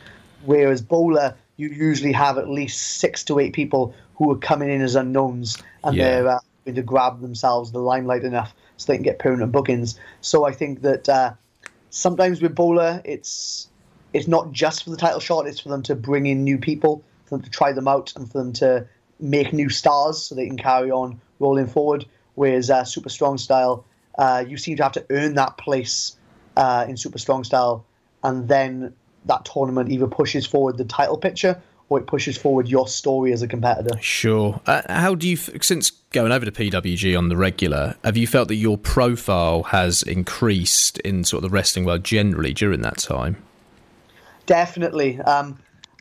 Whereas 0.46 0.82
BOLA, 0.82 1.36
you 1.58 1.70
usually 1.70 2.14
have 2.14 2.38
at 2.38 2.50
least 2.50 3.00
six 3.00 3.24
to 3.26 3.40
eight 3.40 3.54
people 3.54 3.94
who 4.16 4.32
are 4.32 4.38
coming 4.38 4.70
in 4.70 4.82
as 4.82 4.96
unknowns, 4.96 5.62
and 5.84 5.96
yeah. 5.98 6.04
they're 6.04 6.28
uh, 6.30 6.40
to 6.74 6.82
grab 6.82 7.22
themselves 7.22 7.72
the 7.72 7.80
limelight 7.80 8.24
enough 8.24 8.56
so 8.78 8.92
they 8.92 8.98
can 8.98 9.04
get 9.04 9.20
permanent 9.20 9.52
bookings. 9.52 10.00
So 10.22 10.46
I 10.46 10.52
think 10.52 10.82
that 10.82 11.08
uh, 11.08 11.34
sometimes 11.90 12.42
with 12.42 12.56
BOLA, 12.56 13.02
it's 13.06 13.70
it's 14.14 14.28
not 14.28 14.52
just 14.52 14.84
for 14.84 14.90
the 14.90 14.98
title 14.98 15.20
shot; 15.20 15.46
it's 15.46 15.60
for 15.60 15.70
them 15.70 15.84
to 15.84 15.96
bring 15.96 16.26
in 16.26 16.44
new 16.44 16.58
people, 16.58 17.04
for 17.26 17.38
them 17.38 17.44
to 17.44 17.50
try 17.50 17.72
them 17.72 17.88
out, 17.88 18.14
and 18.16 18.32
for 18.32 18.40
them 18.40 18.54
to 18.54 18.88
make 19.20 19.54
new 19.54 19.70
stars 19.70 20.22
so 20.22 20.36
they 20.36 20.48
can 20.48 20.58
carry 20.58 20.90
on 20.90 21.22
rolling 21.40 21.68
forward. 21.68 22.06
Whereas 22.34 22.70
uh, 22.70 22.84
Super 22.84 23.10
Strong 23.10 23.38
Style, 23.38 23.86
uh, 24.18 24.44
you 24.48 24.58
seem 24.58 24.78
to 24.78 24.84
have 24.84 24.92
to 24.94 25.06
earn 25.10 25.36
that 25.36 25.58
place 25.58 26.18
uh, 26.58 26.86
in 26.88 26.98
Super 26.98 27.18
Strong 27.18 27.44
Style, 27.44 27.86
and 28.24 28.48
then 28.48 28.94
that 29.26 29.46
tournament 29.46 29.92
either 29.92 30.08
pushes 30.08 30.46
forward 30.46 30.78
the 30.78 30.86
title 30.86 31.18
picture 31.18 31.62
or 31.90 32.00
it 32.00 32.08
pushes 32.08 32.38
forward 32.38 32.68
your 32.68 32.88
story 32.88 33.32
as 33.32 33.42
a 33.42 33.48
competitor. 33.48 33.98
Sure. 34.02 34.60
Uh, 34.66 34.82
how 34.90 35.14
do 35.14 35.28
you, 35.30 35.38
since 35.38 35.92
going 36.12 36.32
over 36.32 36.46
to 36.46 36.52
PWG 36.52 37.18
on 37.18 37.30
the 37.30 37.38
regular, 37.38 37.96
have 38.04 38.18
you 38.18 38.26
felt 38.26 38.48
that 38.48 38.56
your 38.56 38.78
profile 38.78 39.64
has 39.64 40.02
increased 40.02 40.98
in 41.00 41.24
sort 41.24 41.44
of 41.44 41.50
the 41.52 41.54
wrestling 41.54 41.86
world 41.86 42.04
generally 42.04 42.54
during 42.54 42.82
that 42.82 42.98
time? 42.98 43.38
Definitely. 44.48 45.20
Um, 45.22 45.60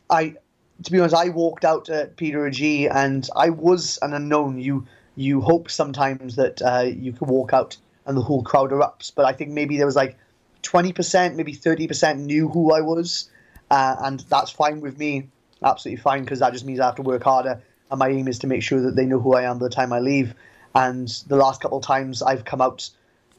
I, 0.09 0.35
to 0.83 0.91
be 0.91 0.99
honest, 0.99 1.15
I 1.15 1.29
walked 1.29 1.65
out 1.65 1.89
at 1.89 2.17
PWG 2.17 2.93
and 2.93 3.27
I 3.35 3.49
was 3.49 3.99
an 4.01 4.13
unknown. 4.13 4.59
You 4.59 4.85
you 5.17 5.39
hope 5.39 5.71
sometimes 5.71 6.35
that 6.35 6.61
uh, 6.61 6.81
you 6.81 7.13
can 7.13 7.27
walk 7.27 7.53
out 7.53 7.77
and 8.05 8.17
the 8.17 8.21
whole 8.21 8.43
crowd 8.43 8.71
erupts, 8.71 9.13
but 9.15 9.23
I 9.25 9.31
think 9.31 9.51
maybe 9.51 9.77
there 9.77 9.85
was 9.85 9.95
like 9.95 10.17
twenty 10.61 10.91
percent, 10.91 11.37
maybe 11.37 11.53
thirty 11.53 11.87
percent 11.87 12.19
knew 12.19 12.49
who 12.49 12.73
I 12.73 12.81
was, 12.81 13.29
uh, 13.71 13.95
and 14.03 14.19
that's 14.29 14.51
fine 14.51 14.81
with 14.81 14.97
me 14.99 15.29
absolutely 15.65 16.01
fine 16.01 16.23
because 16.23 16.39
that 16.39 16.53
just 16.53 16.65
means 16.65 16.79
I 16.79 16.85
have 16.85 16.95
to 16.95 17.01
work 17.01 17.23
harder. 17.23 17.61
And 17.91 17.99
my 17.99 18.09
aim 18.09 18.27
is 18.27 18.39
to 18.39 18.47
make 18.47 18.63
sure 18.63 18.81
that 18.81 18.95
they 18.95 19.05
know 19.05 19.19
who 19.19 19.33
I 19.33 19.43
am 19.43 19.59
by 19.59 19.65
the 19.65 19.69
time 19.69 19.91
I 19.91 19.99
leave. 19.99 20.33
And 20.73 21.07
the 21.27 21.35
last 21.35 21.61
couple 21.61 21.79
of 21.79 21.83
times 21.83 22.21
I've 22.21 22.45
come 22.45 22.61
out 22.61 22.89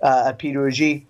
uh, 0.03 0.25
at 0.27 0.39
PWG, 0.39 1.05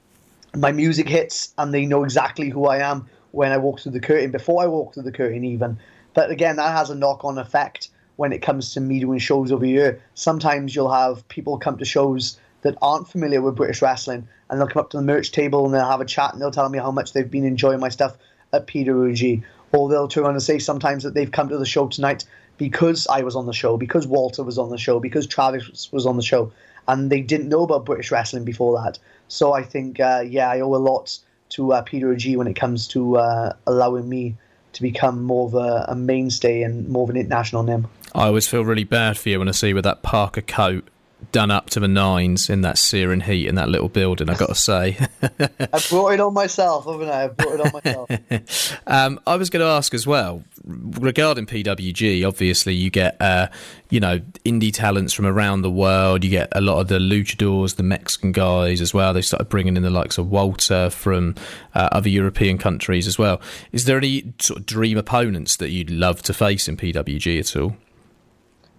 my 0.54 0.72
music 0.72 1.08
hits 1.08 1.52
and 1.58 1.72
they 1.72 1.86
know 1.86 2.04
exactly 2.04 2.48
who 2.48 2.66
I 2.66 2.78
am 2.78 3.08
when 3.32 3.52
I 3.52 3.58
walk 3.58 3.80
through 3.80 3.92
the 3.92 4.00
curtain, 4.00 4.30
before 4.30 4.62
I 4.62 4.66
walk 4.66 4.94
through 4.94 5.04
the 5.04 5.12
curtain, 5.12 5.44
even. 5.44 5.78
But 6.14 6.30
again, 6.30 6.56
that 6.56 6.74
has 6.74 6.90
a 6.90 6.94
knock 6.94 7.24
on 7.24 7.38
effect 7.38 7.90
when 8.16 8.32
it 8.32 8.40
comes 8.40 8.72
to 8.74 8.80
me 8.80 9.00
doing 9.00 9.18
shows 9.18 9.52
over 9.52 9.64
here. 9.64 10.00
Sometimes 10.14 10.74
you'll 10.74 10.92
have 10.92 11.26
people 11.28 11.58
come 11.58 11.76
to 11.78 11.84
shows 11.84 12.38
that 12.62 12.76
aren't 12.80 13.08
familiar 13.08 13.42
with 13.42 13.54
British 13.54 13.82
wrestling 13.82 14.26
and 14.48 14.58
they'll 14.58 14.66
come 14.66 14.80
up 14.80 14.90
to 14.90 14.96
the 14.96 15.02
merch 15.02 15.30
table 15.32 15.66
and 15.66 15.74
they'll 15.74 15.88
have 15.88 16.00
a 16.00 16.06
chat 16.06 16.32
and 16.32 16.40
they'll 16.40 16.50
tell 16.50 16.68
me 16.68 16.78
how 16.78 16.90
much 16.90 17.12
they've 17.12 17.30
been 17.30 17.44
enjoying 17.44 17.80
my 17.80 17.90
stuff 17.90 18.16
at 18.52 18.66
Peter 18.66 18.94
PWG 18.94 19.44
they'll 19.88 20.08
turn 20.08 20.26
and 20.26 20.42
say 20.42 20.58
sometimes 20.58 21.02
that 21.02 21.14
they've 21.14 21.30
come 21.30 21.48
to 21.48 21.58
the 21.58 21.66
show 21.66 21.88
tonight 21.88 22.24
because 22.58 23.06
I 23.08 23.22
was 23.22 23.36
on 23.36 23.46
the 23.46 23.52
show, 23.52 23.76
because 23.76 24.06
Walter 24.06 24.42
was 24.42 24.58
on 24.58 24.70
the 24.70 24.78
show, 24.78 24.98
because 24.98 25.26
Travis 25.26 25.92
was 25.92 26.06
on 26.06 26.16
the 26.16 26.22
show, 26.22 26.52
and 26.88 27.10
they 27.10 27.20
didn't 27.20 27.48
know 27.48 27.62
about 27.62 27.84
British 27.84 28.10
wrestling 28.10 28.44
before 28.44 28.80
that. 28.82 28.98
So 29.28 29.52
I 29.52 29.62
think, 29.62 30.00
uh, 30.00 30.24
yeah, 30.26 30.50
I 30.50 30.60
owe 30.60 30.74
a 30.74 30.76
lot 30.76 31.18
to 31.50 31.72
uh, 31.72 31.82
PWG 31.82 32.36
when 32.36 32.46
it 32.46 32.54
comes 32.54 32.88
to 32.88 33.18
uh, 33.18 33.52
allowing 33.66 34.08
me 34.08 34.36
to 34.72 34.82
become 34.82 35.22
more 35.22 35.46
of 35.46 35.54
a, 35.54 35.86
a, 35.88 35.94
mainstay 35.94 36.62
and 36.62 36.88
more 36.88 37.04
of 37.04 37.10
an 37.10 37.16
international 37.16 37.62
name. 37.62 37.86
I 38.14 38.26
always 38.26 38.46
feel 38.46 38.64
really 38.64 38.84
bad 38.84 39.16
for 39.16 39.30
you 39.30 39.38
when 39.38 39.48
I 39.48 39.52
see 39.52 39.72
with 39.72 39.84
that 39.84 40.02
Parker 40.02 40.42
coat 40.42 40.86
done 41.32 41.50
up 41.50 41.70
to 41.70 41.80
the 41.80 41.88
nines 41.88 42.50
in 42.50 42.60
that 42.60 42.78
searing 42.78 43.20
heat 43.20 43.46
in 43.46 43.54
that 43.54 43.68
little 43.68 43.88
building. 43.88 44.28
I've 44.28 44.38
got 44.38 44.48
to 44.48 44.54
say. 44.54 44.98
I 45.22 45.80
brought 45.88 46.12
it 46.12 46.20
on 46.20 46.34
myself, 46.34 46.84
haven't 46.84 47.08
I? 47.08 47.24
I 47.24 47.28
brought 47.28 47.54
it 47.54 47.60
on 47.60 47.72
myself. 47.72 48.78
um, 48.86 49.20
I 49.26 49.36
was 49.36 49.50
going 49.50 49.60
to 49.60 49.66
ask 49.66 49.94
as 49.94 50.06
well 50.06 50.44
regarding 50.64 51.46
PWG. 51.46 52.26
Obviously, 52.26 52.74
you 52.74 52.90
get 52.90 53.20
uh, 53.20 53.48
you 53.90 53.98
know 53.98 54.20
indie 54.44 54.72
talents 54.72 55.12
from 55.12 55.26
around 55.26 55.62
the 55.62 55.70
world. 55.70 56.22
You 56.22 56.30
get 56.30 56.48
a 56.52 56.60
lot 56.60 56.80
of 56.80 56.88
the 56.88 56.98
luchadors, 56.98 57.76
the 57.76 57.82
Mexican 57.82 58.32
guys 58.32 58.80
as 58.80 58.92
well. 58.92 59.14
They 59.14 59.22
started 59.22 59.48
bringing 59.48 59.76
in 59.76 59.82
the 59.82 59.90
likes 59.90 60.18
of 60.18 60.30
Walter 60.30 60.90
from 60.90 61.34
uh, 61.74 61.88
other 61.92 62.08
European 62.08 62.58
countries 62.58 63.06
as 63.06 63.18
well. 63.18 63.40
Is 63.72 63.86
there 63.86 63.96
any 63.96 64.34
sort 64.38 64.60
of 64.60 64.66
dream 64.66 64.98
opponents 64.98 65.56
that 65.56 65.70
you'd 65.70 65.90
love 65.90 66.22
to 66.22 66.34
face 66.34 66.68
in 66.68 66.76
PWG 66.76 67.38
at 67.40 67.56
all? 67.56 67.76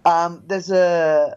Um, 0.04 0.42
there's 0.46 0.70
a 0.70 1.36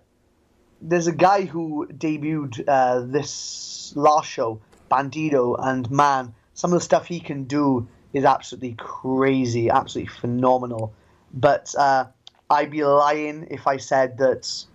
there's 0.81 1.07
a 1.07 1.11
guy 1.11 1.45
who 1.45 1.87
debuted 1.87 2.63
uh, 2.67 3.01
this 3.05 3.93
last 3.95 4.29
show, 4.29 4.59
Bandido, 4.89 5.55
and 5.59 5.89
man, 5.91 6.33
some 6.53 6.73
of 6.73 6.79
the 6.79 6.83
stuff 6.83 7.05
he 7.05 7.19
can 7.19 7.43
do 7.45 7.87
is 8.13 8.25
absolutely 8.25 8.75
crazy, 8.77 9.69
absolutely 9.69 10.13
phenomenal. 10.13 10.93
But 11.33 11.73
uh, 11.77 12.05
I'd 12.49 12.71
be 12.71 12.83
lying 12.83 13.47
if 13.51 13.67
I 13.67 13.77
said 13.77 14.17
that 14.17 14.65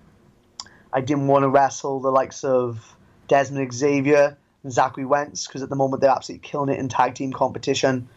I 0.92 1.00
didn't 1.00 1.26
want 1.26 1.42
to 1.42 1.48
wrestle 1.48 2.00
the 2.00 2.10
likes 2.10 2.44
of 2.44 2.96
Desmond 3.28 3.72
Xavier 3.74 4.38
and 4.62 4.72
Zachary 4.72 5.04
Wentz 5.04 5.46
because 5.46 5.62
at 5.62 5.68
the 5.68 5.76
moment 5.76 6.00
they're 6.00 6.10
absolutely 6.10 6.48
killing 6.48 6.70
it 6.70 6.78
in 6.78 6.88
tag 6.88 7.14
team 7.14 7.32
competition. 7.32 8.08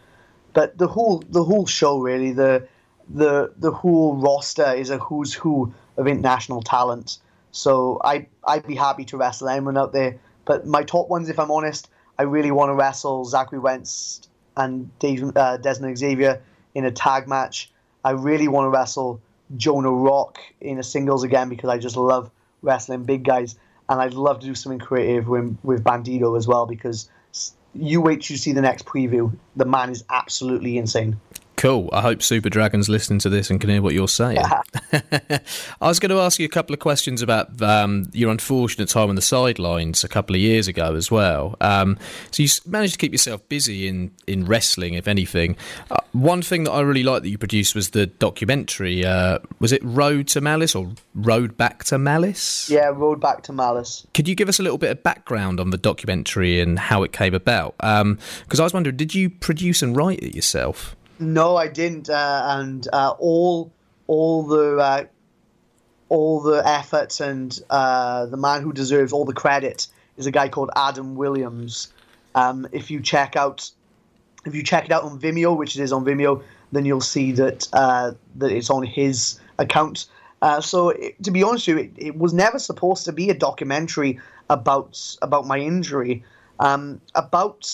But 0.52 0.78
the 0.78 0.88
whole 0.88 1.22
the 1.28 1.44
whole 1.44 1.66
show 1.66 1.98
really 1.98 2.32
the 2.32 2.66
the 3.08 3.52
the 3.56 3.70
whole 3.70 4.16
roster 4.16 4.72
is 4.72 4.90
a 4.90 4.98
who's 4.98 5.34
who 5.34 5.74
of 5.96 6.06
international 6.06 6.62
talent. 6.62 7.18
So 7.52 8.00
I 8.02 8.26
I'd 8.44 8.66
be 8.66 8.74
happy 8.74 9.04
to 9.06 9.16
wrestle 9.16 9.48
anyone 9.48 9.76
out 9.76 9.92
there. 9.92 10.18
But 10.44 10.66
my 10.66 10.82
top 10.82 11.08
ones, 11.08 11.28
if 11.28 11.38
I'm 11.38 11.50
honest, 11.50 11.88
I 12.18 12.24
really 12.24 12.50
want 12.50 12.70
to 12.70 12.74
wrestle 12.74 13.24
Zachary 13.24 13.58
Wentz 13.58 14.28
and 14.56 14.90
uh, 15.36 15.56
Desmond 15.58 15.96
Xavier 15.98 16.42
in 16.74 16.84
a 16.84 16.90
tag 16.90 17.28
match. 17.28 17.70
I 18.04 18.12
really 18.12 18.48
want 18.48 18.66
to 18.66 18.70
wrestle 18.70 19.20
Jonah 19.56 19.92
Rock 19.92 20.38
in 20.60 20.78
a 20.78 20.82
singles 20.82 21.24
again 21.24 21.48
because 21.48 21.68
I 21.68 21.78
just 21.78 21.96
love 21.96 22.30
wrestling 22.62 23.04
big 23.04 23.24
guys, 23.24 23.56
and 23.88 24.00
I'd 24.00 24.14
love 24.14 24.40
to 24.40 24.46
do 24.46 24.54
something 24.54 24.78
creative 24.78 25.28
with, 25.28 25.56
with 25.62 25.82
Bandido 25.82 26.36
as 26.36 26.46
well 26.46 26.66
because 26.66 27.10
you 27.74 28.00
wait 28.00 28.22
to 28.22 28.36
see 28.36 28.52
the 28.52 28.60
next 28.60 28.84
preview. 28.84 29.34
The 29.56 29.64
man 29.64 29.90
is 29.90 30.04
absolutely 30.10 30.78
insane. 30.78 31.20
Cool. 31.60 31.90
I 31.92 32.00
hope 32.00 32.22
Super 32.22 32.48
Dragon's 32.48 32.88
listening 32.88 33.18
to 33.18 33.28
this 33.28 33.50
and 33.50 33.60
can 33.60 33.68
hear 33.68 33.82
what 33.82 33.92
you're 33.92 34.08
saying. 34.08 34.38
I 34.92 35.42
was 35.82 36.00
going 36.00 36.08
to 36.08 36.18
ask 36.18 36.38
you 36.38 36.46
a 36.46 36.48
couple 36.48 36.72
of 36.72 36.80
questions 36.80 37.20
about 37.20 37.60
um, 37.60 38.08
your 38.14 38.30
unfortunate 38.30 38.88
time 38.88 39.10
on 39.10 39.14
the 39.14 39.20
sidelines 39.20 40.02
a 40.02 40.08
couple 40.08 40.34
of 40.34 40.40
years 40.40 40.68
ago 40.68 40.94
as 40.94 41.10
well. 41.10 41.56
Um, 41.60 41.98
so 42.30 42.42
you 42.42 42.48
managed 42.64 42.94
to 42.94 42.98
keep 42.98 43.12
yourself 43.12 43.46
busy 43.50 43.86
in, 43.88 44.10
in 44.26 44.46
wrestling, 44.46 44.94
if 44.94 45.06
anything. 45.06 45.54
Uh, 45.90 45.98
one 46.12 46.40
thing 46.40 46.64
that 46.64 46.70
I 46.70 46.80
really 46.80 47.02
liked 47.02 47.24
that 47.24 47.28
you 47.28 47.36
produced 47.36 47.74
was 47.74 47.90
the 47.90 48.06
documentary. 48.06 49.04
Uh, 49.04 49.40
was 49.58 49.70
it 49.70 49.84
Road 49.84 50.28
to 50.28 50.40
Malice 50.40 50.74
or 50.74 50.90
Road 51.14 51.58
Back 51.58 51.84
to 51.84 51.98
Malice? 51.98 52.70
Yeah, 52.70 52.86
Road 52.86 53.20
Back 53.20 53.42
to 53.42 53.52
Malice. 53.52 54.06
Could 54.14 54.28
you 54.28 54.34
give 54.34 54.48
us 54.48 54.60
a 54.60 54.62
little 54.62 54.78
bit 54.78 54.92
of 54.92 55.02
background 55.02 55.60
on 55.60 55.68
the 55.68 55.78
documentary 55.78 56.58
and 56.58 56.78
how 56.78 57.02
it 57.02 57.12
came 57.12 57.34
about? 57.34 57.76
Because 57.76 58.00
um, 58.00 58.18
I 58.58 58.62
was 58.62 58.72
wondering, 58.72 58.96
did 58.96 59.14
you 59.14 59.28
produce 59.28 59.82
and 59.82 59.94
write 59.94 60.20
it 60.20 60.34
yourself? 60.34 60.96
No, 61.20 61.56
I 61.56 61.68
didn't, 61.68 62.08
uh, 62.08 62.42
and 62.46 62.88
uh, 62.94 63.14
all 63.18 63.70
all 64.06 64.42
the 64.42 64.78
uh, 64.78 65.04
all 66.08 66.40
the 66.40 66.66
efforts 66.66 67.20
and 67.20 67.58
uh, 67.68 68.24
the 68.26 68.38
man 68.38 68.62
who 68.62 68.72
deserves 68.72 69.12
all 69.12 69.26
the 69.26 69.34
credit 69.34 69.86
is 70.16 70.26
a 70.26 70.30
guy 70.30 70.48
called 70.48 70.70
Adam 70.76 71.16
Williams. 71.16 71.92
Um, 72.34 72.66
if 72.72 72.90
you 72.90 73.00
check 73.00 73.36
out 73.36 73.70
if 74.46 74.54
you 74.54 74.62
check 74.62 74.86
it 74.86 74.92
out 74.92 75.04
on 75.04 75.20
Vimeo, 75.20 75.54
which 75.54 75.76
it 75.78 75.82
is 75.82 75.92
on 75.92 76.06
Vimeo, 76.06 76.42
then 76.72 76.86
you'll 76.86 77.02
see 77.02 77.32
that 77.32 77.68
uh, 77.74 78.12
that 78.36 78.50
it's 78.50 78.70
on 78.70 78.82
his 78.82 79.38
account. 79.58 80.06
Uh, 80.40 80.58
so, 80.58 80.88
it, 80.88 81.22
to 81.22 81.30
be 81.30 81.42
honest 81.42 81.68
with 81.68 81.76
you, 81.76 81.82
it, 81.84 81.92
it, 81.98 82.16
was 82.16 82.32
never 82.32 82.58
supposed 82.58 83.04
to 83.04 83.12
be 83.12 83.28
a 83.28 83.34
documentary 83.34 84.18
about 84.48 85.16
about 85.20 85.46
my 85.46 85.58
injury. 85.58 86.24
Um, 86.60 87.00
about 87.14 87.70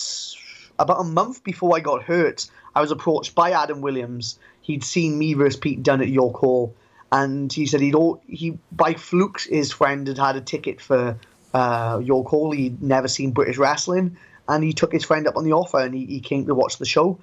about 0.79 0.99
a 0.99 1.03
month 1.05 1.43
before 1.43 1.75
I 1.75 1.79
got 1.79 2.03
hurt, 2.03 2.49
I 2.77 2.81
was 2.81 2.91
approached 2.91 3.33
by 3.33 3.53
Adam 3.53 3.81
Williams. 3.81 4.37
He'd 4.61 4.83
seen 4.83 5.17
me 5.17 5.33
versus 5.33 5.59
Pete 5.59 5.81
Dunne 5.81 6.01
at 6.01 6.09
York 6.09 6.35
Hall, 6.35 6.75
and 7.11 7.51
he 7.51 7.65
said 7.65 7.81
he'd 7.81 7.95
all, 7.95 8.21
he 8.27 8.59
by 8.71 8.93
fluke 8.93 9.41
his 9.41 9.71
friend 9.71 10.07
had 10.07 10.19
had 10.19 10.35
a 10.35 10.41
ticket 10.41 10.79
for 10.79 11.17
uh, 11.55 11.99
York 12.03 12.27
Hall. 12.27 12.51
He'd 12.51 12.83
never 12.83 13.07
seen 13.07 13.31
British 13.31 13.57
wrestling, 13.57 14.17
and 14.47 14.63
he 14.63 14.73
took 14.73 14.91
his 14.91 15.03
friend 15.03 15.27
up 15.27 15.37
on 15.37 15.43
the 15.43 15.53
offer, 15.53 15.79
and 15.79 15.95
he, 15.95 16.05
he 16.05 16.19
came 16.19 16.45
to 16.45 16.53
watch 16.53 16.77
the 16.77 16.85
show, 16.85 17.17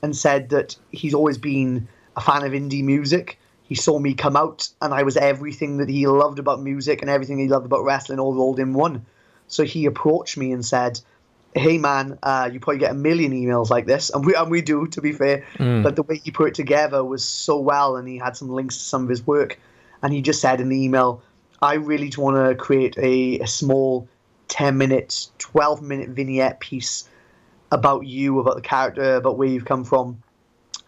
and 0.00 0.16
said 0.16 0.50
that 0.50 0.76
he's 0.92 1.14
always 1.14 1.38
been 1.38 1.88
a 2.14 2.20
fan 2.20 2.44
of 2.44 2.52
indie 2.52 2.84
music. 2.84 3.40
He 3.64 3.74
saw 3.74 3.98
me 3.98 4.14
come 4.14 4.36
out, 4.36 4.68
and 4.80 4.94
I 4.94 5.02
was 5.02 5.16
everything 5.16 5.78
that 5.78 5.88
he 5.88 6.06
loved 6.06 6.38
about 6.38 6.62
music 6.62 7.02
and 7.02 7.10
everything 7.10 7.40
he 7.40 7.48
loved 7.48 7.66
about 7.66 7.82
wrestling 7.82 8.20
all 8.20 8.32
rolled 8.32 8.60
in 8.60 8.74
one. 8.74 9.04
So 9.48 9.64
he 9.64 9.86
approached 9.86 10.36
me 10.36 10.52
and 10.52 10.64
said, 10.64 11.00
hey 11.54 11.78
man, 11.78 12.18
uh, 12.22 12.48
you 12.52 12.60
probably 12.60 12.78
get 12.78 12.92
a 12.92 12.94
million 12.94 13.32
emails 13.32 13.70
like 13.70 13.86
this, 13.86 14.10
and 14.10 14.24
we 14.24 14.34
and 14.34 14.50
we 14.50 14.62
do 14.62 14.86
to 14.88 15.00
be 15.00 15.12
fair. 15.12 15.44
Mm. 15.58 15.82
But 15.82 15.96
the 15.96 16.02
way 16.02 16.18
he 16.18 16.30
put 16.30 16.48
it 16.48 16.54
together 16.54 17.04
was 17.04 17.24
so 17.24 17.58
well, 17.58 17.96
and 17.96 18.06
he 18.08 18.18
had 18.18 18.36
some 18.36 18.48
links 18.48 18.76
to 18.78 18.84
some 18.84 19.02
of 19.04 19.08
his 19.08 19.26
work, 19.26 19.58
and 20.02 20.12
he 20.12 20.22
just 20.22 20.40
said 20.40 20.60
in 20.60 20.68
the 20.68 20.82
email, 20.82 21.22
I 21.60 21.74
really 21.74 22.12
want 22.16 22.36
to 22.36 22.54
create 22.54 22.96
a, 22.98 23.40
a 23.40 23.46
small, 23.46 24.08
ten 24.48 24.78
minute, 24.78 25.28
twelve 25.38 25.82
minute 25.82 26.10
vignette 26.10 26.60
piece 26.60 27.08
about 27.72 28.06
you, 28.06 28.38
about 28.40 28.56
the 28.56 28.62
character, 28.62 29.16
about 29.16 29.36
where 29.36 29.48
you've 29.48 29.64
come 29.64 29.84
from, 29.84 30.22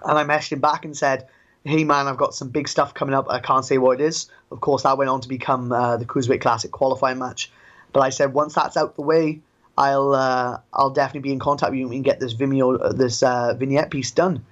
and 0.05 0.19
I 0.19 0.25
messaged 0.25 0.53
him 0.53 0.61
back 0.61 0.85
and 0.85 0.97
said. 0.97 1.29
Hey 1.65 1.85
man, 1.85 2.09
I've 2.09 2.17
got 2.17 2.35
some 2.35 2.49
big 2.49 2.67
stuff 2.67 2.93
coming 2.93 3.15
up. 3.15 3.27
I 3.31 3.39
can't 3.39 3.65
say 3.65 3.79
what 3.79 4.01
it 4.01 4.05
is. 4.05 4.29
Of 4.51 4.61
course, 4.61 4.83
that 4.83 4.99
went 4.99 5.09
on 5.09 5.21
to 5.21 5.29
become 5.29 5.71
uh, 5.71 5.97
the 5.97 6.05
Cruiserweight 6.05 6.41
Classic 6.41 6.73
qualifying 6.73 7.21
match. 7.21 7.53
But 7.93 8.01
I 8.01 8.11
said 8.11 8.35
once 8.35 8.55
that's 8.55 8.77
out 8.77 8.97
the 8.97 9.03
way, 9.03 9.43
I'll 9.77 10.15
uh, 10.15 10.59
I'll 10.73 10.91
definitely 10.91 11.29
be 11.29 11.33
in 11.33 11.39
contact 11.39 11.71
with 11.71 11.81
you 11.81 11.91
and 11.91 12.05
get 12.05 12.21
this 12.21 12.35
Vimeo 12.35 12.79
uh, 12.81 12.93
this 12.93 13.23
uh, 13.23 13.55
vignette 13.55 13.91
piece 13.91 14.11
done. 14.11 14.45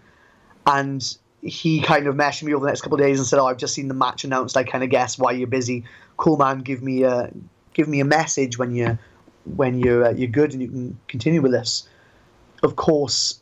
And 0.66 1.02
he 1.42 1.80
kind 1.80 2.06
of 2.06 2.14
messaged 2.14 2.44
me 2.44 2.54
over 2.54 2.64
the 2.64 2.70
next 2.70 2.82
couple 2.82 2.98
of 2.98 3.04
days 3.04 3.18
and 3.18 3.26
said, 3.26 3.38
"Oh, 3.38 3.46
I've 3.46 3.58
just 3.58 3.74
seen 3.74 3.88
the 3.88 3.94
match 3.94 4.24
announced. 4.24 4.56
I 4.56 4.64
kind 4.64 4.84
of 4.84 4.90
guess 4.90 5.18
why 5.18 5.32
you're 5.32 5.46
busy. 5.48 5.84
Cool, 6.16 6.36
man. 6.36 6.60
Give 6.60 6.82
me 6.82 7.02
a 7.02 7.30
give 7.74 7.88
me 7.88 8.00
a 8.00 8.04
message 8.04 8.58
when 8.58 8.74
you 8.74 8.98
when 9.44 9.78
you're 9.78 10.06
uh, 10.06 10.10
you're 10.10 10.28
good 10.28 10.52
and 10.52 10.62
you 10.62 10.68
can 10.68 10.98
continue 11.08 11.42
with 11.42 11.52
this." 11.52 11.88
Of 12.62 12.76
course, 12.76 13.40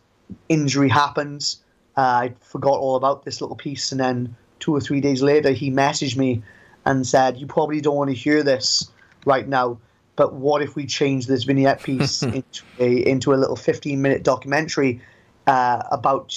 injury 0.48 0.88
happens. 0.88 1.62
Uh, 1.96 2.00
I 2.00 2.34
forgot 2.40 2.78
all 2.78 2.96
about 2.96 3.24
this 3.24 3.40
little 3.40 3.56
piece, 3.56 3.92
and 3.92 4.00
then 4.00 4.36
two 4.60 4.74
or 4.74 4.80
three 4.80 5.00
days 5.00 5.22
later, 5.22 5.50
he 5.50 5.70
messaged 5.70 6.16
me 6.16 6.42
and 6.84 7.06
said, 7.06 7.36
"You 7.38 7.46
probably 7.46 7.80
don't 7.80 7.96
want 7.96 8.10
to 8.10 8.16
hear 8.16 8.42
this 8.42 8.90
right 9.24 9.46
now." 9.46 9.78
But 10.18 10.34
what 10.34 10.62
if 10.62 10.74
we 10.74 10.84
change 10.84 11.28
this 11.28 11.44
vignette 11.44 11.80
piece 11.80 12.22
into 12.24 12.64
a 12.80 13.08
into 13.08 13.32
a 13.32 13.36
little 13.36 13.54
15 13.54 14.02
minute 14.02 14.24
documentary 14.24 15.00
uh, 15.46 15.84
about 15.92 16.34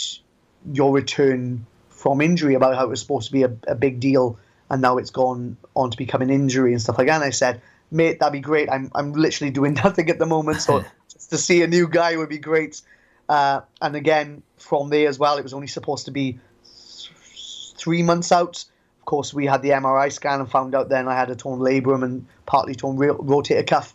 your 0.71 0.93
return 0.93 1.65
from 1.89 2.21
injury, 2.21 2.53
about 2.53 2.75
how 2.75 2.85
it 2.85 2.89
was 2.89 3.01
supposed 3.01 3.25
to 3.27 3.33
be 3.33 3.41
a, 3.41 3.51
a, 3.67 3.75
big 3.75 3.99
deal, 3.99 4.37
and 4.69 4.83
now 4.83 4.97
it's 4.97 5.09
gone 5.09 5.57
on 5.75 5.89
to 5.89 5.97
become 5.97 6.21
an 6.21 6.29
injury 6.29 6.73
and 6.73 6.81
stuff 6.81 6.97
like 6.99 7.07
that. 7.07 7.15
And 7.15 7.23
I 7.23 7.31
said, 7.31 7.59
mate, 7.89 8.19
that'd 8.19 8.31
be 8.31 8.39
great. 8.39 8.69
I'm 8.69 8.91
I'm 8.93 9.13
literally 9.13 9.51
doing 9.51 9.73
nothing 9.83 10.11
at 10.11 10.19
the 10.19 10.27
moment, 10.27 10.61
so 10.61 10.85
just 11.11 11.31
to 11.31 11.37
see 11.39 11.63
a 11.63 11.67
new 11.67 11.87
guy 11.87 12.15
would 12.15 12.29
be 12.29 12.37
great. 12.37 12.81
Uh, 13.27 13.61
and 13.81 13.95
again, 13.95 14.43
from 14.57 14.89
there 14.89 15.09
as 15.09 15.17
well, 15.17 15.37
it 15.37 15.43
was 15.43 15.55
only 15.55 15.67
supposed 15.67 16.05
to 16.05 16.11
be 16.11 16.39
three 17.77 18.03
months 18.03 18.31
out 18.31 18.63
course, 19.11 19.33
we 19.33 19.45
had 19.45 19.61
the 19.61 19.71
MRI 19.71 20.09
scan 20.09 20.39
and 20.39 20.49
found 20.49 20.73
out 20.73 20.87
then 20.87 21.09
I 21.09 21.15
had 21.15 21.29
a 21.29 21.35
torn 21.35 21.59
labrum 21.59 22.01
and 22.01 22.25
partly 22.45 22.73
torn 22.73 22.95
rotator 22.95 23.67
cuff, 23.67 23.93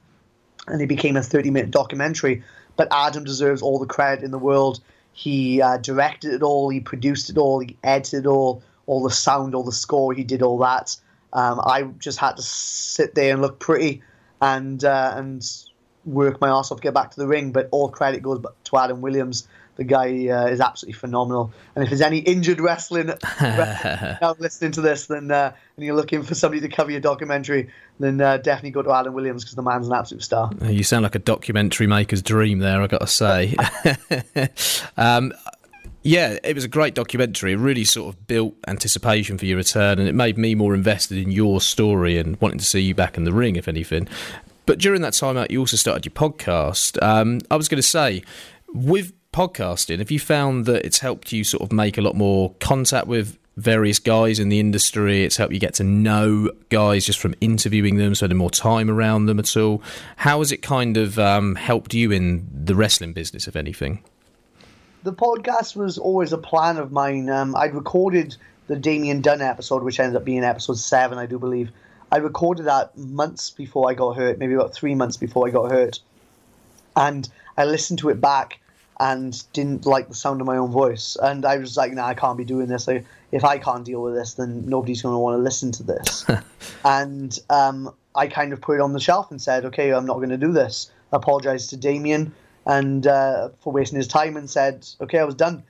and 0.66 0.80
it 0.82 0.88
became 0.88 1.16
a 1.16 1.22
30 1.22 1.50
minute 1.50 1.70
documentary. 1.70 2.42
But 2.76 2.88
Adam 2.92 3.24
deserves 3.24 3.62
all 3.62 3.78
the 3.78 3.86
credit 3.86 4.22
in 4.22 4.30
the 4.30 4.38
world. 4.38 4.80
He 5.14 5.62
uh, 5.62 5.78
directed 5.78 6.34
it 6.34 6.42
all, 6.42 6.68
he 6.68 6.80
produced 6.80 7.30
it 7.30 7.38
all, 7.38 7.60
he 7.60 7.78
edited 7.82 8.26
it 8.26 8.28
all, 8.28 8.62
all 8.84 9.02
the 9.02 9.10
sound, 9.10 9.54
all 9.54 9.64
the 9.64 9.72
score, 9.72 10.12
he 10.12 10.22
did 10.22 10.42
all 10.42 10.58
that. 10.58 10.94
Um, 11.32 11.62
I 11.64 11.84
just 11.98 12.18
had 12.18 12.36
to 12.36 12.42
sit 12.42 13.14
there 13.14 13.32
and 13.32 13.40
look 13.40 13.58
pretty 13.58 14.02
and 14.42 14.84
uh, 14.84 15.14
and 15.16 15.42
work 16.04 16.42
my 16.42 16.50
ass 16.50 16.70
off 16.70 16.78
to 16.78 16.82
get 16.82 16.92
back 16.92 17.10
to 17.12 17.16
the 17.18 17.26
ring. 17.26 17.52
But 17.52 17.70
all 17.72 17.88
credit 17.88 18.22
goes 18.22 18.44
to 18.64 18.76
Adam 18.76 19.00
Williams 19.00 19.48
the 19.76 19.84
guy 19.84 20.28
uh, 20.28 20.46
is 20.46 20.60
absolutely 20.60 20.98
phenomenal. 20.98 21.52
And 21.74 21.84
if 21.84 21.90
there's 21.90 22.00
any 22.00 22.18
injured 22.18 22.60
wrestling 22.60 23.06
now 23.40 24.34
listening 24.38 24.72
to 24.72 24.80
this, 24.80 25.06
then 25.06 25.30
uh, 25.30 25.52
and 25.76 25.84
you're 25.84 25.94
looking 25.94 26.22
for 26.22 26.34
somebody 26.34 26.60
to 26.62 26.68
cover 26.68 26.90
your 26.90 27.00
documentary, 27.00 27.70
then 28.00 28.20
uh, 28.20 28.38
definitely 28.38 28.70
go 28.70 28.82
to 28.82 28.90
Alan 28.90 29.12
Williams 29.12 29.44
because 29.44 29.54
the 29.54 29.62
man's 29.62 29.86
an 29.86 29.94
absolute 29.94 30.22
star. 30.22 30.50
You 30.62 30.82
sound 30.82 31.02
like 31.02 31.14
a 31.14 31.20
documentary 31.20 31.86
maker's 31.86 32.22
dream 32.22 32.58
there. 32.58 32.82
I've 32.82 32.90
got 32.90 33.02
to 33.02 33.06
say. 33.06 33.54
um, 34.96 35.32
Yeah, 36.02 36.38
it 36.44 36.54
was 36.54 36.62
a 36.62 36.68
great 36.68 36.94
documentary. 36.94 37.52
It 37.52 37.56
really 37.56 37.84
sort 37.84 38.14
of 38.14 38.26
built 38.28 38.54
anticipation 38.68 39.38
for 39.38 39.44
your 39.44 39.56
return, 39.56 39.98
and 39.98 40.08
it 40.08 40.14
made 40.14 40.38
me 40.38 40.54
more 40.54 40.72
invested 40.72 41.18
in 41.18 41.32
your 41.32 41.60
story 41.60 42.16
and 42.16 42.40
wanting 42.40 42.58
to 42.58 42.64
see 42.64 42.80
you 42.80 42.94
back 42.94 43.16
in 43.16 43.24
the 43.24 43.32
ring, 43.32 43.56
if 43.56 43.66
anything. 43.66 44.08
But 44.66 44.78
during 44.78 45.02
that 45.02 45.14
time 45.14 45.36
out, 45.36 45.50
you 45.50 45.58
also 45.60 45.76
started 45.76 46.06
your 46.06 46.12
podcast. 46.12 47.02
Um, 47.02 47.40
I 47.50 47.56
was 47.56 47.68
going 47.68 47.82
to 47.82 47.88
say, 47.88 48.22
with 48.72 49.12
podcasting, 49.36 49.98
have 49.98 50.10
you 50.10 50.18
found 50.18 50.64
that 50.64 50.84
it's 50.86 51.00
helped 51.00 51.30
you 51.30 51.44
sort 51.44 51.62
of 51.62 51.70
make 51.70 51.98
a 51.98 52.00
lot 52.00 52.16
more 52.16 52.54
contact 52.58 53.06
with 53.06 53.38
various 53.56 53.98
guys 53.98 54.38
in 54.38 54.48
the 54.48 54.58
industry? 54.58 55.24
It's 55.24 55.36
helped 55.36 55.52
you 55.52 55.60
get 55.60 55.74
to 55.74 55.84
know 55.84 56.50
guys 56.70 57.04
just 57.04 57.18
from 57.18 57.34
interviewing 57.42 57.96
them, 57.96 58.14
spending 58.14 58.38
more 58.38 58.50
time 58.50 58.90
around 58.90 59.26
them 59.26 59.38
at 59.38 59.56
all. 59.56 59.82
How 60.16 60.38
has 60.38 60.52
it 60.52 60.62
kind 60.62 60.96
of 60.96 61.18
um, 61.18 61.54
helped 61.56 61.92
you 61.92 62.10
in 62.10 62.48
the 62.50 62.74
wrestling 62.74 63.12
business, 63.12 63.46
if 63.46 63.56
anything? 63.56 64.02
the 65.06 65.12
podcast 65.12 65.76
was 65.76 65.98
always 65.98 66.32
a 66.32 66.38
plan 66.38 66.78
of 66.78 66.90
mine. 66.90 67.30
Um, 67.30 67.54
I'd 67.54 67.74
recorded 67.74 68.36
the 68.66 68.74
Damian 68.74 69.20
Dunn 69.20 69.40
episode, 69.40 69.84
which 69.84 70.00
ended 70.00 70.16
up 70.16 70.24
being 70.24 70.42
episode 70.42 70.78
seven, 70.78 71.16
I 71.16 71.26
do 71.26 71.38
believe. 71.38 71.70
I 72.10 72.16
recorded 72.16 72.66
that 72.66 72.98
months 72.98 73.50
before 73.50 73.88
I 73.88 73.94
got 73.94 74.16
hurt, 74.16 74.38
maybe 74.38 74.54
about 74.54 74.74
three 74.74 74.96
months 74.96 75.16
before 75.16 75.46
I 75.46 75.52
got 75.52 75.70
hurt. 75.70 76.00
And 76.96 77.28
I 77.56 77.66
listened 77.66 78.00
to 78.00 78.08
it 78.08 78.20
back 78.20 78.58
and 78.98 79.42
didn't 79.52 79.84
like 79.84 80.08
the 80.08 80.14
sound 80.14 80.40
of 80.40 80.46
my 80.46 80.56
own 80.56 80.70
voice. 80.70 81.16
And 81.22 81.44
I 81.44 81.58
was 81.58 81.76
like, 81.76 81.92
nah, 81.92 82.06
I 82.06 82.14
can't 82.14 82.38
be 82.38 82.44
doing 82.44 82.66
this. 82.66 82.88
Like, 82.88 83.04
if 83.30 83.44
I 83.44 83.58
can't 83.58 83.84
deal 83.84 84.02
with 84.02 84.14
this, 84.14 84.34
then 84.34 84.66
nobody's 84.66 85.02
going 85.02 85.14
to 85.14 85.18
want 85.18 85.36
to 85.36 85.42
listen 85.42 85.72
to 85.72 85.82
this. 85.82 86.24
and 86.84 87.38
um, 87.50 87.92
I 88.14 88.26
kind 88.26 88.52
of 88.52 88.60
put 88.60 88.76
it 88.76 88.80
on 88.80 88.92
the 88.94 89.00
shelf 89.00 89.30
and 89.30 89.40
said, 89.40 89.66
okay, 89.66 89.92
I'm 89.92 90.06
not 90.06 90.16
going 90.16 90.30
to 90.30 90.38
do 90.38 90.52
this. 90.52 90.90
I 91.12 91.16
apologized 91.16 91.70
to 91.70 91.76
Damien 91.76 92.32
and 92.66 93.06
uh, 93.06 93.50
for 93.60 93.72
wasting 93.72 93.96
his 93.96 94.08
time 94.08 94.36
and 94.36 94.50
said, 94.50 94.86
"Okay, 95.00 95.18
I 95.18 95.24
was 95.24 95.34
done." 95.34 95.62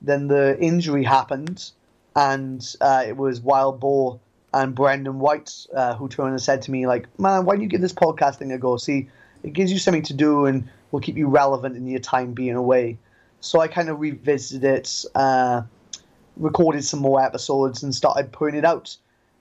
Then 0.00 0.28
the 0.28 0.56
injury 0.58 1.02
happened, 1.02 1.70
and 2.14 2.64
uh, 2.80 3.04
it 3.06 3.16
was 3.16 3.40
Wild 3.40 3.80
Boar 3.80 4.20
and 4.52 4.74
Brendan 4.74 5.18
White 5.18 5.66
uh, 5.74 5.94
who 5.96 6.08
turned 6.08 6.30
and 6.30 6.40
said 6.40 6.62
to 6.62 6.70
me, 6.70 6.86
"Like, 6.86 7.08
man, 7.18 7.44
why 7.44 7.54
don't 7.54 7.62
you 7.62 7.68
give 7.68 7.80
this 7.80 7.92
podcast 7.92 8.36
thing 8.36 8.52
a 8.52 8.58
go? 8.58 8.76
See, 8.76 9.08
it 9.42 9.52
gives 9.52 9.72
you 9.72 9.78
something 9.78 10.04
to 10.04 10.14
do 10.14 10.46
and 10.46 10.68
will 10.94 11.00
keep 11.00 11.16
you 11.16 11.26
relevant 11.26 11.76
in 11.76 11.86
your 11.86 12.00
time 12.00 12.32
being 12.32 12.54
away." 12.54 12.96
So 13.40 13.60
I 13.60 13.68
kind 13.68 13.88
of 13.88 14.00
revisited 14.00 14.64
it, 14.64 15.04
uh, 15.14 15.62
recorded 16.36 16.84
some 16.84 17.00
more 17.00 17.22
episodes, 17.22 17.82
and 17.82 17.94
started 17.94 18.32
putting 18.32 18.58
it 18.58 18.64
out. 18.64 18.96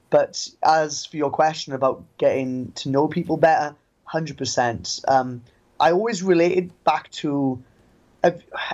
But 0.10 0.50
as 0.63 1.06
for 1.06 1.18
your 1.18 1.30
question 1.30 1.74
about 1.74 2.04
getting 2.18 2.72
to 2.74 2.89
know 2.89 3.08
people 3.08 3.38
better, 3.38 3.76
hundred 4.06 4.34
um, 4.34 4.38
percent 4.38 5.00
I 5.80 5.92
always 5.92 6.22
related 6.24 6.72
back 6.84 7.10
to 7.12 7.62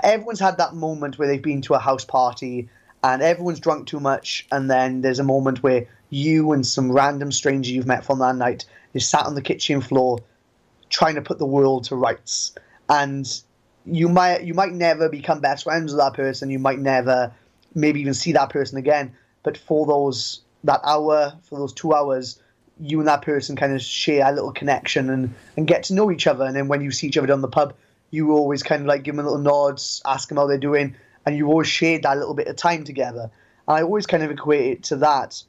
everyone's 0.03 0.39
had 0.39 0.57
that 0.57 0.75
moment 0.75 1.17
where 1.17 1.27
they've 1.27 1.41
been 1.41 1.61
to 1.63 1.73
a 1.73 1.79
house 1.79 2.05
party 2.05 2.69
and 3.03 3.21
everyone's 3.21 3.59
drunk 3.59 3.87
too 3.87 3.99
much, 3.99 4.45
and 4.51 4.69
then 4.69 5.01
there's 5.01 5.19
a 5.19 5.23
moment 5.23 5.63
where 5.63 5.87
you 6.09 6.51
and 6.51 6.65
some 6.65 6.91
random 6.91 7.31
stranger 7.31 7.71
you've 7.71 7.87
met 7.87 8.03
from 8.05 8.19
that 8.19 8.35
night 8.35 8.65
is 8.93 9.07
sat 9.07 9.25
on 9.25 9.35
the 9.35 9.41
kitchen 9.41 9.81
floor 9.81 10.19
trying 10.89 11.15
to 11.15 11.21
put 11.21 11.39
the 11.39 11.45
world 11.45 11.85
to 11.85 11.95
rights, 11.95 12.53
and 12.89 13.41
you 13.85 14.09
might 14.09 14.43
you 14.43 14.53
might 14.53 14.73
never 14.73 15.09
become 15.09 15.39
best 15.39 15.63
friends 15.63 15.93
with 15.93 15.99
that 15.99 16.13
person, 16.13 16.49
you 16.49 16.59
might 16.59 16.79
never 16.79 17.31
maybe 17.75 18.01
even 18.01 18.13
see 18.13 18.33
that 18.33 18.49
person 18.49 18.77
again, 18.77 19.15
but 19.43 19.57
for 19.57 19.85
those 19.85 20.41
that 20.63 20.81
hour, 20.83 21.33
for 21.43 21.59
those 21.59 21.73
two 21.73 21.93
hours, 21.93 22.41
you 22.79 22.99
and 22.99 23.07
that 23.07 23.21
person 23.21 23.55
kind 23.55 23.73
of 23.73 23.81
share 23.81 24.27
a 24.27 24.31
little 24.31 24.51
connection 24.51 25.09
and, 25.09 25.33
and 25.55 25.67
get 25.67 25.83
to 25.83 25.93
know 25.93 26.11
each 26.11 26.27
other. 26.27 26.45
And 26.45 26.55
then 26.55 26.67
when 26.67 26.81
you 26.81 26.91
see 26.91 27.07
each 27.07 27.17
other 27.17 27.27
down 27.27 27.41
the 27.41 27.47
pub, 27.47 27.73
you 28.11 28.31
always 28.31 28.63
kind 28.63 28.81
of 28.81 28.87
like 28.87 29.03
give 29.03 29.15
them 29.15 29.25
a 29.25 29.29
little 29.29 29.43
nods, 29.43 30.01
ask 30.05 30.27
them 30.27 30.37
how 30.37 30.47
they're 30.47 30.57
doing, 30.57 30.95
and 31.25 31.37
you 31.37 31.47
always 31.47 31.67
shared 31.67 32.03
that 32.03 32.17
little 32.17 32.33
bit 32.33 32.47
of 32.47 32.55
time 32.55 32.83
together. 32.83 33.31
And 33.67 33.77
I 33.77 33.81
always 33.83 34.07
kind 34.07 34.23
of 34.23 34.31
equate 34.31 34.71
it 34.71 34.83
to 34.85 34.97
that. 34.97 35.41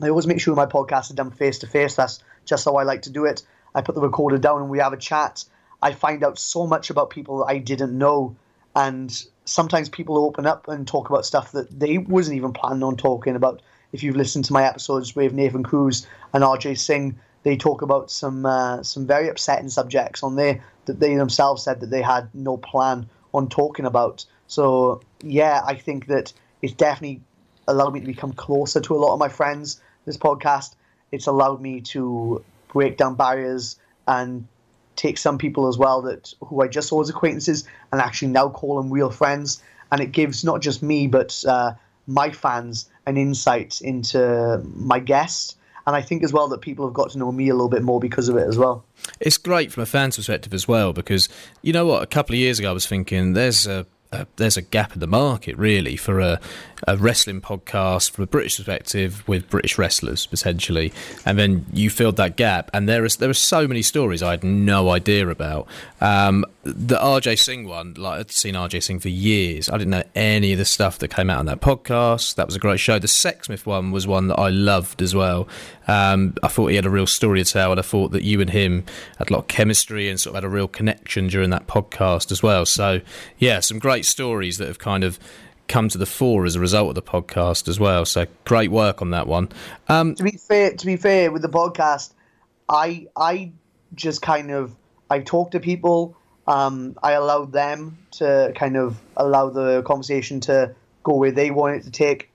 I 0.00 0.08
always 0.08 0.26
make 0.26 0.40
sure 0.40 0.54
my 0.54 0.66
podcasts 0.66 1.10
are 1.10 1.14
done 1.14 1.30
face 1.30 1.58
to 1.60 1.66
face. 1.66 1.96
That's 1.96 2.22
just 2.44 2.64
how 2.64 2.76
I 2.76 2.84
like 2.84 3.02
to 3.02 3.10
do 3.10 3.24
it. 3.24 3.42
I 3.74 3.82
put 3.82 3.94
the 3.94 4.00
recorder 4.00 4.38
down 4.38 4.60
and 4.60 4.70
we 4.70 4.78
have 4.78 4.92
a 4.92 4.98
chat. 4.98 5.44
I 5.82 5.92
find 5.92 6.24
out 6.24 6.38
so 6.38 6.66
much 6.66 6.90
about 6.90 7.10
people 7.10 7.44
I 7.44 7.58
didn't 7.58 7.96
know, 7.96 8.36
and 8.74 9.24
sometimes 9.44 9.88
people 9.88 10.18
open 10.18 10.46
up 10.46 10.68
and 10.68 10.86
talk 10.86 11.08
about 11.08 11.26
stuff 11.26 11.52
that 11.52 11.78
they 11.78 11.98
wasn't 11.98 12.36
even 12.36 12.52
planning 12.52 12.82
on 12.82 12.96
talking 12.96 13.36
about 13.36 13.62
if 13.92 14.02
you've 14.02 14.16
listened 14.16 14.44
to 14.46 14.52
my 14.52 14.64
episodes 14.64 15.14
with 15.14 15.32
Nathan 15.32 15.62
Cruz 15.62 16.06
and 16.32 16.42
RJ 16.42 16.78
Singh, 16.78 17.18
they 17.44 17.56
talk 17.56 17.82
about 17.82 18.10
some 18.10 18.44
uh, 18.44 18.82
some 18.82 19.06
very 19.06 19.28
upsetting 19.28 19.68
subjects 19.68 20.22
on 20.22 20.36
there 20.36 20.62
that 20.86 21.00
they 21.00 21.14
themselves 21.14 21.62
said 21.62 21.80
that 21.80 21.90
they 21.90 22.02
had 22.02 22.28
no 22.34 22.56
plan 22.56 23.08
on 23.32 23.48
talking 23.48 23.86
about. 23.86 24.24
So 24.48 25.00
yeah, 25.22 25.62
I 25.64 25.74
think 25.74 26.06
that 26.06 26.32
it's 26.62 26.72
definitely 26.72 27.20
allowed 27.68 27.94
me 27.94 28.00
to 28.00 28.06
become 28.06 28.32
closer 28.32 28.80
to 28.80 28.94
a 28.94 28.98
lot 28.98 29.12
of 29.12 29.18
my 29.18 29.28
friends. 29.28 29.80
This 30.04 30.16
podcast, 30.16 30.74
it's 31.12 31.26
allowed 31.26 31.60
me 31.60 31.80
to 31.92 32.44
break 32.68 32.96
down 32.96 33.14
barriers 33.14 33.78
and 34.06 34.46
take 34.96 35.18
some 35.18 35.38
people 35.38 35.68
as 35.68 35.78
well 35.78 36.02
that 36.02 36.32
who 36.40 36.62
I 36.62 36.68
just 36.68 36.88
saw 36.88 37.00
as 37.00 37.08
acquaintances 37.08 37.64
and 37.92 38.00
actually 38.00 38.28
now 38.28 38.48
call 38.48 38.76
them 38.76 38.90
real 38.90 39.10
friends. 39.10 39.62
And 39.92 40.00
it 40.00 40.12
gives 40.12 40.44
not 40.44 40.62
just 40.62 40.82
me 40.82 41.06
but 41.06 41.44
uh, 41.46 41.72
my 42.06 42.30
fans 42.30 42.88
an 43.06 43.16
insight 43.16 43.80
into 43.80 44.62
my 44.74 44.98
guest. 44.98 45.56
And 45.86 45.94
I 45.94 46.02
think 46.02 46.24
as 46.24 46.32
well 46.32 46.48
that 46.48 46.62
people 46.62 46.84
have 46.84 46.94
got 46.94 47.10
to 47.10 47.18
know 47.18 47.30
me 47.30 47.48
a 47.48 47.54
little 47.54 47.68
bit 47.68 47.82
more 47.82 48.00
because 48.00 48.28
of 48.28 48.36
it 48.36 48.48
as 48.48 48.58
well. 48.58 48.84
It's 49.20 49.38
great 49.38 49.70
from 49.70 49.84
a 49.84 49.86
fan's 49.86 50.16
perspective 50.16 50.52
as 50.52 50.66
well 50.66 50.92
because 50.92 51.28
you 51.62 51.72
know 51.72 51.86
what? 51.86 52.02
A 52.02 52.06
couple 52.06 52.34
of 52.34 52.40
years 52.40 52.58
ago, 52.58 52.70
I 52.70 52.72
was 52.72 52.86
thinking 52.86 53.34
there's 53.34 53.68
a 53.68 53.86
there's 54.36 54.56
a 54.56 54.62
gap 54.62 54.94
in 54.94 55.00
the 55.00 55.06
market 55.06 55.56
really 55.56 55.96
for 55.96 56.20
a, 56.20 56.40
a, 56.86 56.96
wrestling 56.96 57.40
podcast 57.40 58.10
from 58.10 58.24
a 58.24 58.26
British 58.26 58.56
perspective 58.56 59.26
with 59.28 59.48
British 59.48 59.78
wrestlers 59.78 60.26
potentially, 60.26 60.92
and 61.24 61.38
then 61.38 61.66
you 61.72 61.90
filled 61.90 62.16
that 62.16 62.36
gap. 62.36 62.70
And 62.72 62.88
there 62.88 63.04
is 63.04 63.16
there 63.16 63.30
are 63.30 63.34
so 63.34 63.66
many 63.68 63.82
stories 63.82 64.22
I 64.22 64.30
had 64.30 64.44
no 64.44 64.90
idea 64.90 65.28
about. 65.28 65.66
Um, 66.00 66.44
the 66.62 66.96
RJ 66.96 67.38
Singh 67.38 67.66
one, 67.66 67.94
like 67.94 68.20
I'd 68.20 68.30
seen 68.30 68.54
RJ 68.54 68.82
Singh 68.82 69.00
for 69.00 69.08
years. 69.08 69.68
I 69.68 69.78
didn't 69.78 69.90
know 69.90 70.02
any 70.14 70.52
of 70.52 70.58
the 70.58 70.64
stuff 70.64 70.98
that 70.98 71.08
came 71.08 71.30
out 71.30 71.38
on 71.38 71.46
that 71.46 71.60
podcast. 71.60 72.34
That 72.34 72.46
was 72.46 72.56
a 72.56 72.58
great 72.58 72.80
show. 72.80 72.98
The 72.98 73.06
Sexsmith 73.06 73.66
one 73.66 73.92
was 73.92 74.06
one 74.06 74.28
that 74.28 74.38
I 74.38 74.50
loved 74.50 75.02
as 75.02 75.14
well. 75.14 75.48
Um, 75.88 76.34
I 76.42 76.48
thought 76.48 76.68
he 76.68 76.76
had 76.76 76.86
a 76.86 76.90
real 76.90 77.06
story 77.06 77.42
to 77.42 77.50
tell, 77.50 77.70
and 77.70 77.78
I 77.78 77.82
thought 77.82 78.10
that 78.12 78.24
you 78.24 78.40
and 78.40 78.50
him 78.50 78.84
had 79.18 79.30
a 79.30 79.32
lot 79.32 79.38
of 79.40 79.48
chemistry 79.48 80.08
and 80.08 80.18
sort 80.18 80.32
of 80.36 80.42
had 80.42 80.44
a 80.44 80.52
real 80.52 80.68
connection 80.68 81.28
during 81.28 81.50
that 81.50 81.66
podcast 81.66 82.32
as 82.32 82.42
well. 82.42 82.66
So 82.66 83.00
yeah, 83.38 83.60
some 83.60 83.78
great 83.78 84.04
stories 84.04 84.58
that 84.58 84.66
have 84.66 84.78
kind 84.78 85.04
of 85.04 85.18
come 85.68 85.88
to 85.88 85.98
the 85.98 86.06
fore 86.06 86.44
as 86.44 86.56
a 86.56 86.60
result 86.60 86.88
of 86.88 86.94
the 86.94 87.02
podcast 87.02 87.68
as 87.68 87.78
well. 87.80 88.04
So 88.04 88.26
great 88.44 88.70
work 88.70 89.02
on 89.02 89.10
that 89.10 89.26
one. 89.26 89.48
Um, 89.88 90.14
to 90.14 90.22
be 90.22 90.32
fair, 90.32 90.74
to 90.74 90.86
be 90.86 90.96
fair 90.96 91.30
with 91.30 91.42
the 91.42 91.48
podcast, 91.48 92.12
I 92.68 93.08
I 93.16 93.52
just 93.94 94.22
kind 94.22 94.50
of 94.50 94.74
I 95.10 95.20
talk 95.20 95.52
to 95.52 95.60
people. 95.60 96.16
Um, 96.46 96.96
I 97.02 97.12
allowed 97.12 97.52
them 97.52 97.98
to 98.12 98.52
kind 98.54 98.76
of 98.76 98.96
allow 99.16 99.50
the 99.50 99.82
conversation 99.82 100.40
to 100.42 100.74
go 101.02 101.14
where 101.16 101.32
they 101.32 101.50
want 101.50 101.76
it 101.76 101.82
to 101.84 101.90
take. 101.90 102.30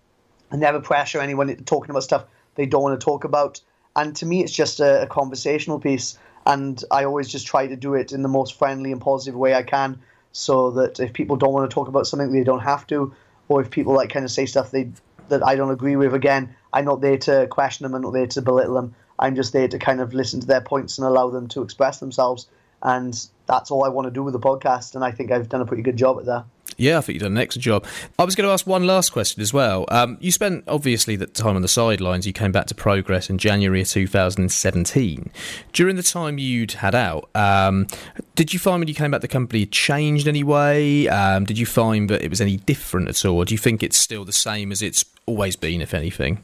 I 0.52 0.58
never 0.58 0.82
pressure 0.82 1.22
anyone 1.22 1.50
into 1.50 1.63
talking 1.63 1.91
about 1.91 2.04
stuff 2.04 2.26
they 2.56 2.65
don't 2.65 2.84
want 2.84 3.00
to 3.00 3.04
talk 3.04 3.24
about. 3.24 3.62
And 3.96 4.15
to 4.17 4.26
me, 4.26 4.44
it's 4.44 4.52
just 4.52 4.80
a, 4.80 5.04
a 5.04 5.08
conversational 5.08 5.80
piece. 5.80 6.17
And 6.46 6.84
I 6.91 7.06
always 7.06 7.30
just 7.30 7.48
try 7.48 7.67
to 7.67 7.76
do 7.76 7.94
it 7.94 8.12
in 8.12 8.22
the 8.22 8.28
most 8.28 8.58
friendly 8.58 8.91
and 8.91 9.00
positive 9.00 9.36
way 9.36 9.54
I 9.54 9.63
can 9.63 10.02
so 10.32 10.72
that 10.72 11.00
if 11.00 11.13
people 11.13 11.36
don't 11.36 11.54
want 11.54 11.70
to 11.70 11.74
talk 11.74 11.88
about 11.88 12.08
something, 12.08 12.32
they 12.32 12.44
don't 12.44 12.60
have 12.60 12.88
to, 12.88 13.13
or 13.48 13.62
if 13.62 13.70
people 13.70 13.94
like 13.94 14.10
kind 14.10 14.26
of 14.26 14.32
say 14.32 14.46
stuff 14.46 14.72
they 14.72 14.89
that 15.30 15.46
I 15.46 15.56
don't 15.56 15.72
agree 15.72 15.96
with, 15.96 16.13
again, 16.13 16.54
I'm 16.74 16.86
not 16.86 17.02
there 17.02 17.17
to 17.17 17.48
question 17.48 17.84
them. 17.84 17.96
I'm 17.96 18.02
not 18.02 18.13
there 18.13 18.28
to 18.28 18.41
belittle 18.41 18.76
them. 18.76 18.96
I'm 19.17 19.36
just 19.36 19.54
there 19.54 19.67
to 19.67 19.80
kind 19.80 20.02
of 20.02 20.13
listen 20.13 20.39
to 20.41 20.48
their 20.48 20.62
points 20.62 20.98
and 20.98 21.08
allow 21.08 21.30
them 21.30 21.48
to 21.50 21.62
express 21.62 22.00
themselves. 22.00 22.48
And 22.82 23.17
that's 23.46 23.72
all 23.72 23.84
I 23.84 23.89
want 23.89 24.08
to 24.08 24.12
do 24.12 24.24
with 24.24 24.34
the 24.34 24.39
podcast. 24.39 24.96
And 24.96 25.04
I 25.04 25.12
think 25.12 25.32
I've 25.32 25.48
done 25.48 25.62
a 25.62 25.65
pretty 25.65 25.84
good 25.84 25.96
job 25.96 26.20
at 26.20 26.26
that. 26.26 26.46
Yeah, 26.82 26.98
I 26.98 27.02
think 27.02 27.13
you've 27.13 27.22
done 27.22 27.34
an 27.34 27.38
excellent 27.38 27.63
job. 27.63 27.86
I 28.17 28.24
was 28.24 28.34
going 28.34 28.48
to 28.48 28.52
ask 28.52 28.65
one 28.65 28.88
last 28.88 29.12
question 29.12 29.39
as 29.44 29.54
well. 29.54 29.86
Um, 29.89 30.17
you 30.20 30.32
spent 30.32 30.63
obviously 30.67 31.15
the 31.15 31.28
time 31.28 31.56
on 31.56 31.62
the 31.62 31.67
sidelines. 31.67 32.26
You 32.26 32.34
came 32.34 32.52
back 32.52 32.65
to 32.67 32.76
Progress 32.76 33.30
in 33.30 33.38
January 33.38 33.82
of 33.82 33.88
2017. 33.88 35.30
During 35.74 35.96
the 35.96 36.02
time 36.02 36.39
you'd 36.39 36.72
had 36.72 36.96
out, 36.96 37.30
um, 37.36 37.86
did 38.34 38.52
you 38.52 38.58
find 38.58 38.80
when 38.80 38.88
you 38.88 38.96
came 38.96 39.12
back 39.12 39.22
the 39.22 39.28
company 39.28 39.60
had 39.60 39.72
changed 39.72 40.28
any 40.28 40.44
way? 40.44 41.08
Um, 41.08 41.46
did 41.46 41.60
you 41.60 41.67
find 41.67 42.10
that 42.10 42.24
it 42.24 42.32
was 42.32 42.41
any 42.41 42.58
different 42.58 43.10
at 43.10 43.24
all? 43.26 43.38
Or 43.38 43.46
do 43.46 43.54
you 43.54 43.60
think 43.60 43.84
it's 43.84 43.98
still 43.98 44.26
the 44.26 44.34
same 44.34 44.72
as 44.72 44.82
it's 44.82 45.06
always 45.28 45.56
been, 45.56 45.82
if 45.82 45.94
anything? 45.94 46.44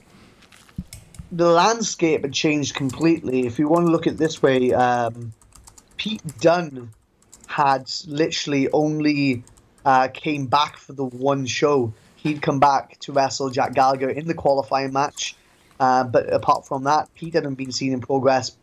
The 1.31 1.49
landscape 1.49 2.21
had 2.21 2.33
changed 2.33 2.75
completely. 2.75 3.47
If 3.47 3.57
you 3.57 3.67
want 3.69 3.87
to 3.87 3.91
look 3.91 4.05
at 4.05 4.19
this 4.19 4.43
way, 4.43 4.71
um, 4.71 5.33
Pete 5.97 6.21
Dunne 6.39 6.91
had 7.47 7.89
literally 8.05 8.69
only 8.71 9.43
uh, 9.87 10.09
came 10.09 10.47
back 10.47 10.75
for 10.75 10.91
the 10.91 11.05
one 11.05 11.45
show. 11.45 11.93
He'd 12.17 12.41
come 12.41 12.59
back 12.59 12.99
to 12.99 13.13
wrestle 13.13 13.49
Jack 13.49 13.73
Gallagher 13.73 14.09
in 14.09 14.27
the 14.27 14.33
qualifying 14.33 14.91
match. 14.91 15.33
Uh, 15.79 16.03
but 16.03 16.31
apart 16.33 16.67
from 16.67 16.83
that, 16.83 17.07
Pete 17.15 17.35
hadn't 17.35 17.55
been 17.55 17.71
seen 17.71 17.93
in 17.93 18.01
progress 18.01 18.57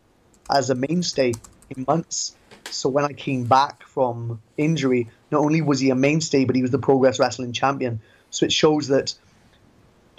as 0.51 0.69
a 0.69 0.75
mainstay 0.75 1.33
in 1.75 1.83
months. 1.87 2.35
So 2.69 2.89
when 2.89 3.05
I 3.05 3.13
came 3.13 3.45
back 3.45 3.81
from 3.87 4.39
injury, 4.55 5.09
not 5.31 5.41
only 5.41 5.63
was 5.63 5.79
he 5.79 5.89
a 5.89 5.95
mainstay, 5.95 6.45
but 6.45 6.55
he 6.55 6.61
was 6.61 6.69
the 6.69 6.77
Progress 6.77 7.19
Wrestling 7.19 7.53
champion. 7.53 8.01
So 8.29 8.45
it 8.45 8.51
shows 8.51 8.89
that 8.89 9.15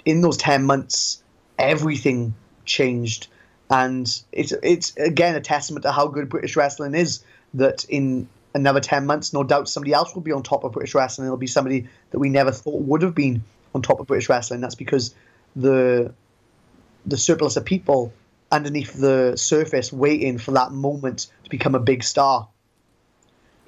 in 0.03 0.19
those 0.19 0.35
10 0.35 0.65
months, 0.65 1.23
everything 1.57 2.35
changed. 2.65 3.27
And 3.69 4.05
it's, 4.33 4.51
it's 4.61 4.97
again 4.97 5.35
a 5.35 5.41
testament 5.41 5.83
to 5.83 5.93
how 5.93 6.07
good 6.07 6.27
British 6.27 6.57
wrestling 6.57 6.95
is 6.95 7.23
that 7.53 7.85
in 7.85 8.27
another 8.59 8.79
10 8.79 9.05
months, 9.05 9.33
no 9.33 9.43
doubt 9.43 9.69
somebody 9.69 9.93
else 9.93 10.13
will 10.13 10.21
be 10.21 10.31
on 10.31 10.43
top 10.43 10.63
of 10.63 10.73
British 10.73 10.93
wrestling. 10.95 11.27
It'll 11.27 11.37
be 11.37 11.47
somebody 11.47 11.87
that 12.11 12.19
we 12.19 12.29
never 12.29 12.51
thought 12.51 12.81
would 12.81 13.01
have 13.01 13.15
been 13.15 13.43
on 13.73 13.81
top 13.81 13.99
of 13.99 14.07
British 14.07 14.29
wrestling. 14.29 14.61
That's 14.61 14.75
because 14.75 15.15
the 15.55 16.13
the 17.05 17.17
surplus 17.17 17.55
of 17.55 17.63
people 17.63 18.11
underneath 18.51 18.93
the 18.93 19.37
surface 19.37 19.93
waiting 19.93 20.37
for 20.37 20.51
that 20.51 20.71
moment 20.71 21.27
to 21.43 21.49
become 21.49 21.75
a 21.75 21.79
big 21.79 22.03
star 22.03 22.47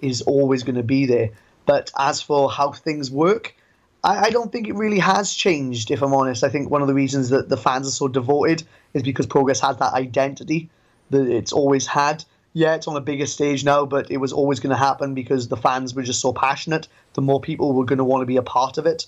is 0.01 0.21
always 0.21 0.63
going 0.63 0.75
to 0.75 0.83
be 0.83 1.05
there. 1.05 1.29
But 1.65 1.91
as 1.97 2.21
for 2.21 2.49
how 2.51 2.71
things 2.71 3.11
work, 3.11 3.55
I, 4.03 4.25
I, 4.25 4.29
don't 4.29 4.51
think 4.51 4.67
it 4.67 4.75
really 4.75 4.99
has 4.99 5.33
changed, 5.33 5.91
if 5.91 6.01
I'm 6.01 6.13
honest. 6.13 6.43
I 6.43 6.49
think 6.49 6.69
one 6.69 6.81
of 6.81 6.87
the 6.87 6.93
reasons 6.93 7.29
that 7.29 7.49
the 7.49 7.57
fans 7.57 7.87
are 7.87 7.91
so 7.91 8.07
devoted 8.07 8.63
is 8.93 9.03
because 9.03 9.25
Progress 9.25 9.59
has 9.59 9.77
that 9.77 9.93
identity 9.93 10.69
that 11.09 11.27
it's 11.27 11.53
always 11.53 11.85
had. 11.85 12.23
Yeah, 12.53 12.75
it's 12.75 12.87
on 12.87 12.95
a 12.95 13.01
bigger 13.01 13.27
stage 13.27 13.63
now, 13.63 13.85
but 13.85 14.09
it 14.09 14.17
was 14.17 14.33
always 14.33 14.59
going 14.59 14.71
to 14.71 14.77
happen 14.77 15.13
because 15.13 15.47
the 15.47 15.57
fans 15.57 15.93
were 15.93 16.03
just 16.03 16.21
so 16.21 16.33
passionate. 16.33 16.87
The 17.13 17.21
more 17.21 17.39
people 17.39 17.73
were 17.73 17.85
going 17.85 17.97
to 17.97 18.03
want 18.03 18.21
to 18.21 18.25
be 18.25 18.37
a 18.37 18.41
part 18.41 18.77
of 18.77 18.85
it. 18.85 19.05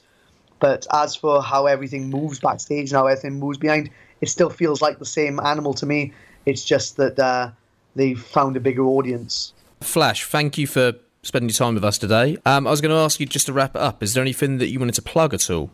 But 0.59 0.85
as 0.93 1.15
for 1.15 1.41
how 1.41 1.65
everything 1.65 2.09
moves 2.09 2.39
backstage 2.39 2.93
now, 2.93 3.07
everything 3.07 3.39
moves 3.39 3.57
behind, 3.57 3.89
it 4.21 4.29
still 4.29 4.51
feels 4.51 4.81
like 4.81 4.99
the 4.99 5.05
same 5.05 5.39
animal 5.39 5.73
to 5.75 5.87
me. 5.87 6.13
It's 6.45 6.63
just 6.63 6.97
that 6.97 7.17
uh, 7.17 7.51
they've 7.95 8.21
found 8.21 8.55
a 8.57 8.59
bigger 8.59 8.83
audience. 8.83 9.53
Flash, 9.81 10.25
thank 10.25 10.59
you 10.59 10.67
for 10.67 10.93
spending 11.23 11.49
your 11.49 11.55
time 11.55 11.73
with 11.73 11.83
us 11.83 11.97
today. 11.97 12.37
Um, 12.45 12.67
I 12.67 12.71
was 12.71 12.79
going 12.79 12.91
to 12.91 12.97
ask 12.97 13.19
you 13.19 13.25
just 13.25 13.47
to 13.47 13.53
wrap 13.53 13.75
it 13.75 13.81
up. 13.81 14.03
Is 14.03 14.13
there 14.13 14.21
anything 14.21 14.59
that 14.59 14.67
you 14.67 14.79
wanted 14.79 14.95
to 14.95 15.01
plug 15.01 15.33
at 15.33 15.49
all? 15.49 15.71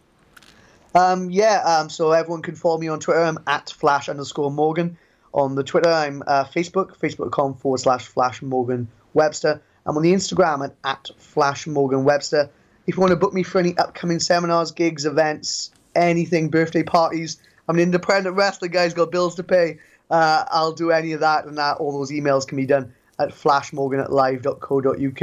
Um, 0.96 1.30
yeah, 1.30 1.62
um, 1.66 1.90
so 1.90 2.12
everyone 2.12 2.42
can 2.42 2.56
follow 2.56 2.78
me 2.78 2.88
on 2.88 3.00
Twitter. 3.00 3.22
I'm 3.22 3.40
at 3.46 3.70
flash 3.70 4.08
underscore 4.08 4.52
Morgan. 4.52 4.98
On 5.34 5.56
the 5.56 5.64
Twitter, 5.64 5.90
I'm 5.90 6.24
uh, 6.26 6.46
Facebook, 6.46 6.98
facebook.com 6.98 7.56
forward 7.56 7.80
slash 7.80 8.06
flash 8.06 8.42
Morgan 8.42 8.88
Webster. 9.14 9.62
I'm 9.86 9.96
on 9.96 10.04
the 10.04 10.14
Instagram 10.14 10.66
at, 10.66 10.76
at 10.84 11.10
flash 11.18 11.68
Morgan 11.68 12.04
Webster. 12.04 12.50
If 12.88 12.96
you 12.96 13.02
want 13.02 13.12
to 13.12 13.18
book 13.18 13.34
me 13.34 13.44
for 13.44 13.60
any 13.60 13.78
upcoming 13.78 14.20
seminars, 14.20 14.72
gigs, 14.72 15.06
events, 15.06 15.72
anything, 15.96 16.50
birthday 16.50 16.84
parties, 16.84 17.38
I'm 17.68 17.76
an 17.76 17.82
independent 17.82 18.36
wrestler, 18.36 18.70
guys, 18.70 18.94
got 18.94 19.12
bills 19.12 19.36
to 19.36 19.44
pay. 19.44 19.80
Uh, 20.10 20.46
I'll 20.50 20.72
do 20.72 20.92
any 20.92 21.12
of 21.12 21.20
that, 21.20 21.46
and 21.46 21.58
that 21.58 21.78
all 21.78 21.92
those 21.92 22.12
emails 22.12 22.48
can 22.48 22.56
be 22.56 22.66
done 22.66 22.94
at 23.20 23.30
flashmorgan 23.30 24.00
at 24.00 24.12
live.co.uk. 24.12 25.22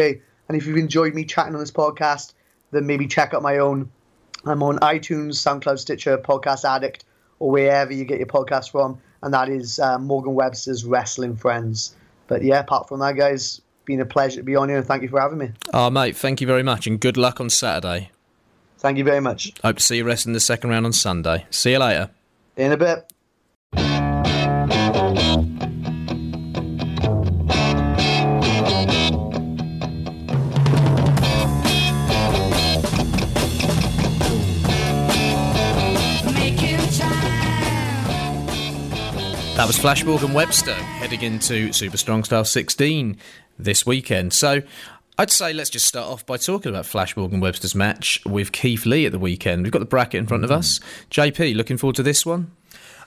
And 0.49 0.57
if 0.57 0.67
you've 0.67 0.77
enjoyed 0.77 1.14
me 1.14 1.25
chatting 1.25 1.55
on 1.55 1.61
this 1.61 1.71
podcast, 1.71 2.35
then 2.71 2.87
maybe 2.87 3.07
check 3.07 3.33
out 3.33 3.43
my 3.43 3.59
own. 3.59 3.90
I'm 4.45 4.62
on 4.62 4.79
iTunes, 4.81 5.37
SoundCloud, 5.37 5.79
Stitcher, 5.79 6.19
Podcast 6.19 6.64
Addict, 6.69 7.05
or 7.38 7.51
wherever 7.51 7.93
you 7.93 8.05
get 8.05 8.19
your 8.19 8.27
podcast 8.27 8.71
from. 8.71 9.01
And 9.25 9.33
that 9.33 9.49
is 9.49 9.79
uh, 9.79 9.99
Morgan 9.99 10.35
Webster's 10.35 10.85
Wrestling 10.85 11.35
Friends. 11.35 11.97
But 12.27 12.43
yeah, 12.43 12.61
apart 12.61 12.89
from 12.89 13.01
that, 13.01 13.17
guys, 13.17 13.63
been 13.87 14.01
a 14.01 14.05
pleasure 14.05 14.41
to 14.41 14.43
be 14.43 14.55
on 14.55 14.69
here, 14.69 14.77
and 14.77 14.87
thank 14.87 15.03
you 15.03 15.09
for 15.09 15.19
having 15.19 15.39
me. 15.39 15.51
Oh, 15.73 15.89
mate, 15.89 16.15
thank 16.15 16.43
you 16.43 16.47
very 16.47 16.63
much, 16.63 16.87
and 16.87 17.01
good 17.01 17.17
luck 17.17 17.41
on 17.41 17.49
Saturday. 17.49 18.11
Thank 18.77 18.99
you 18.99 19.05
very 19.05 19.21
much. 19.21 19.55
Hope 19.63 19.77
to 19.77 19.83
see 19.83 19.97
you 19.97 20.05
rest 20.05 20.27
in 20.27 20.35
the 20.35 20.41
second 20.41 20.69
round 20.69 20.85
on 20.85 20.93
Sunday. 20.93 21.47
See 21.49 21.73
you 21.73 21.79
later. 21.79 22.11
In 22.59 22.73
a 22.73 22.77
bit. 22.77 23.13
That 39.64 39.68
was 39.68 39.79
Flash 39.79 40.05
Morgan 40.05 40.35
Webster 40.35 40.74
heading 40.74 41.22
into 41.22 41.72
Super 41.72 41.96
Strong 41.96 42.24
Style 42.24 42.44
16 42.44 43.16
this 43.59 43.87
weekend. 43.87 44.35
So 44.35 44.61
I'd 45.16 45.31
say 45.31 45.55
let's 45.55 45.70
just 45.70 45.87
start 45.87 46.07
off 46.07 46.27
by 46.27 46.37
talking 46.37 46.68
about 46.68 46.85
Flash 46.85 47.16
Morgan 47.16 47.40
Webster's 47.40 47.74
match 47.74 48.20
with 48.27 48.53
Keith 48.53 48.85
Lee 48.85 49.07
at 49.07 49.12
the 49.12 49.18
weekend. 49.18 49.62
We've 49.62 49.72
got 49.72 49.79
the 49.79 49.87
bracket 49.87 50.18
in 50.18 50.27
front 50.27 50.44
of 50.44 50.50
us. 50.50 50.81
JP, 51.11 51.57
looking 51.57 51.79
forward 51.79 51.96
to 51.96 52.03
this 52.03 52.27
one? 52.27 52.50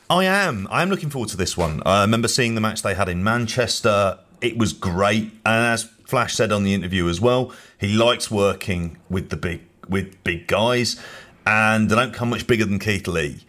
I 0.09 0.23
am. 0.23 0.67
I 0.71 0.81
am 0.81 0.89
looking 0.89 1.11
forward 1.11 1.29
to 1.29 1.37
this 1.37 1.55
one. 1.55 1.83
I 1.85 2.01
remember 2.01 2.27
seeing 2.27 2.55
the 2.55 2.61
match 2.61 2.81
they 2.81 2.95
had 2.95 3.07
in 3.07 3.23
Manchester. 3.23 4.17
It 4.41 4.57
was 4.57 4.73
great, 4.73 5.31
and 5.45 5.65
as 5.67 5.83
Flash 5.83 6.33
said 6.33 6.51
on 6.51 6.63
the 6.63 6.73
interview 6.73 7.07
as 7.07 7.21
well, 7.21 7.53
he 7.79 7.93
likes 7.93 8.31
working 8.31 8.97
with 9.11 9.29
the 9.29 9.37
big 9.37 9.61
with 9.87 10.23
big 10.23 10.47
guys, 10.47 10.99
and 11.45 11.87
they 11.87 11.95
don't 11.95 12.15
come 12.15 12.31
much 12.31 12.47
bigger 12.47 12.65
than 12.65 12.79
Keith 12.79 13.07
Lee. 13.07 13.43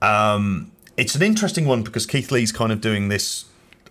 Um, 0.00 0.70
it's 1.02 1.16
an 1.16 1.22
interesting 1.22 1.66
one 1.66 1.82
because 1.82 2.06
Keith 2.06 2.30
Lee's 2.30 2.52
kind 2.52 2.70
of 2.70 2.80
doing 2.80 3.08
this 3.08 3.46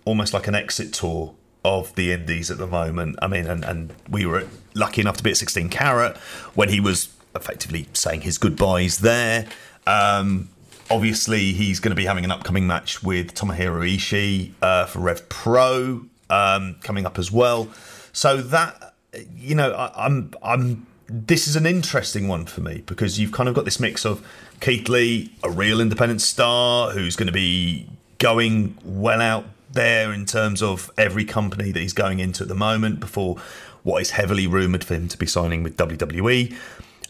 almost 0.06 0.32
like 0.32 0.46
an 0.48 0.54
exit 0.54 0.94
tour 0.94 1.34
of 1.62 1.94
the 1.94 2.10
indies 2.10 2.50
at 2.50 2.56
the 2.56 2.66
moment. 2.66 3.18
I 3.20 3.26
mean, 3.26 3.46
and, 3.46 3.62
and 3.66 3.92
we 4.08 4.24
were 4.24 4.48
lucky 4.74 5.02
enough 5.02 5.18
to 5.18 5.22
be 5.22 5.30
at 5.30 5.36
16 5.36 5.68
Carat 5.68 6.16
when 6.54 6.70
he 6.70 6.80
was 6.80 7.14
effectively 7.36 7.86
saying 7.92 8.22
his 8.22 8.38
goodbyes 8.38 9.00
there. 9.00 9.46
Um, 9.86 10.48
obviously, 10.90 11.52
he's 11.52 11.80
going 11.80 11.90
to 11.90 11.96
be 11.96 12.06
having 12.06 12.24
an 12.24 12.30
upcoming 12.30 12.66
match 12.66 13.02
with 13.02 13.34
Tomohiro 13.34 13.86
Ishii 13.94 14.52
uh, 14.62 14.86
for 14.86 15.00
Rev 15.00 15.28
Pro 15.28 16.06
um, 16.30 16.76
coming 16.82 17.04
up 17.04 17.18
as 17.18 17.30
well. 17.30 17.68
So 18.14 18.38
that 18.38 18.94
you 19.36 19.54
know, 19.54 19.72
I, 19.72 20.06
I'm 20.06 20.32
I'm. 20.42 20.86
This 21.08 21.46
is 21.46 21.56
an 21.56 21.66
interesting 21.66 22.26
one 22.26 22.46
for 22.46 22.62
me 22.62 22.84
because 22.86 23.20
you've 23.20 23.32
kind 23.32 23.50
of 23.50 23.54
got 23.54 23.66
this 23.66 23.78
mix 23.78 24.06
of 24.06 24.26
Keith 24.62 24.88
Lee, 24.88 25.28
a 25.42 25.50
real 25.50 25.80
independent 25.80 26.22
star 26.22 26.92
who's 26.92 27.16
going 27.16 27.26
to 27.26 27.32
be 27.32 27.84
going 28.18 28.78
well 28.84 29.20
out 29.20 29.44
there 29.72 30.12
in 30.12 30.24
terms 30.24 30.62
of 30.62 30.88
every 30.96 31.24
company 31.24 31.72
that 31.72 31.80
he's 31.80 31.92
going 31.92 32.20
into 32.20 32.44
at 32.44 32.48
the 32.48 32.54
moment 32.54 33.00
before 33.00 33.38
what 33.82 34.00
is 34.00 34.12
heavily 34.12 34.46
rumoured 34.46 34.84
for 34.84 34.94
him 34.94 35.08
to 35.08 35.18
be 35.18 35.26
signing 35.26 35.64
with 35.64 35.76
WWE. 35.76 36.56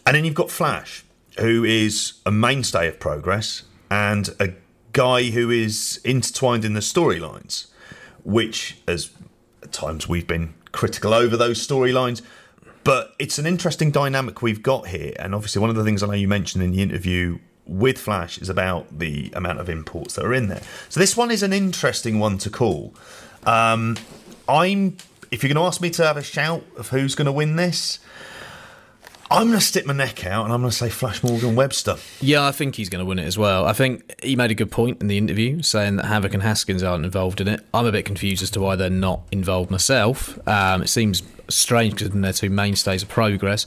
And 0.03 0.15
then 0.15 0.25
you've 0.25 0.33
got 0.33 0.49
Flash, 0.49 1.05
who 1.37 1.63
is 1.63 2.13
a 2.25 2.31
mainstay 2.31 2.87
of 2.87 2.99
progress 2.99 3.61
and 3.91 4.29
a 4.39 4.53
guy 4.91 5.25
who 5.25 5.51
is 5.51 6.01
intertwined 6.03 6.65
in 6.65 6.73
the 6.73 6.79
storylines, 6.79 7.67
which, 8.23 8.79
as 8.87 9.11
at 9.61 9.71
times 9.71 10.09
we've 10.09 10.25
been 10.25 10.55
critical 10.71 11.13
over 11.13 11.37
those 11.37 11.65
storylines, 11.65 12.23
but 12.83 13.15
it's 13.19 13.39
an 13.39 13.45
interesting 13.45 13.91
dynamic 13.91 14.41
we've 14.41 14.63
got 14.63 14.87
here. 14.87 15.13
And 15.19 15.33
obviously, 15.33 15.61
one 15.61 15.69
of 15.69 15.75
the 15.75 15.83
things 15.83 16.03
I 16.03 16.07
know 16.07 16.13
you 16.13 16.27
mentioned 16.27 16.63
in 16.63 16.71
the 16.71 16.81
interview 16.81 17.39
with 17.65 17.97
Flash 17.97 18.37
is 18.39 18.49
about 18.49 18.99
the 18.99 19.31
amount 19.35 19.59
of 19.59 19.69
imports 19.69 20.15
that 20.15 20.25
are 20.25 20.33
in 20.33 20.49
there. 20.49 20.61
So 20.89 20.99
this 20.99 21.15
one 21.15 21.31
is 21.31 21.43
an 21.43 21.53
interesting 21.53 22.19
one 22.19 22.37
to 22.39 22.49
call. 22.49 22.93
Um, 23.45 23.97
I'm 24.47 24.97
if 25.33 25.41
you're 25.41 25.51
going 25.51 25.63
to 25.63 25.67
ask 25.67 25.81
me 25.81 25.89
to 25.89 26.05
have 26.05 26.15
a 26.15 26.21
shout 26.21 26.63
of 26.77 26.89
who's 26.89 27.15
going 27.15 27.25
to 27.25 27.31
win 27.31 27.55
this, 27.55 27.97
I'm 29.33 29.47
going 29.47 29.57
to 29.57 29.65
stick 29.65 29.87
my 29.87 29.93
neck 29.93 30.27
out 30.27 30.45
and 30.45 30.53
I'm 30.53 30.61
going 30.61 30.69
to 30.69 30.77
say 30.77 30.89
Flash 30.89 31.23
Morgan 31.23 31.55
Webster. 31.55 31.95
Yeah, 32.21 32.45
I 32.45 32.51
think 32.51 32.75
he's 32.75 32.87
going 32.87 32.99
to 33.03 33.05
win 33.05 33.17
it 33.17 33.25
as 33.25 33.35
well. 33.35 33.65
I 33.65 33.73
think 33.73 34.21
he 34.21 34.35
made 34.35 34.51
a 34.51 34.53
good 34.53 34.69
point 34.69 35.01
in 35.01 35.07
the 35.07 35.17
interview 35.17 35.63
saying 35.63 35.95
that 35.95 36.05
Havoc 36.05 36.35
and 36.35 36.43
Haskins 36.43 36.83
aren't 36.83 37.03
involved 37.03 37.41
in 37.41 37.47
it. 37.47 37.65
I'm 37.73 37.87
a 37.87 37.91
bit 37.91 38.05
confused 38.05 38.43
as 38.43 38.51
to 38.51 38.59
why 38.59 38.75
they're 38.75 38.91
not 38.91 39.23
involved 39.31 39.71
myself. 39.71 40.37
Um, 40.47 40.83
it 40.83 40.87
seems 40.87 41.23
strange 41.49 41.95
because 41.95 42.11
they're 42.11 42.31
two 42.31 42.51
mainstays 42.51 43.01
of 43.01 43.09
progress. 43.09 43.65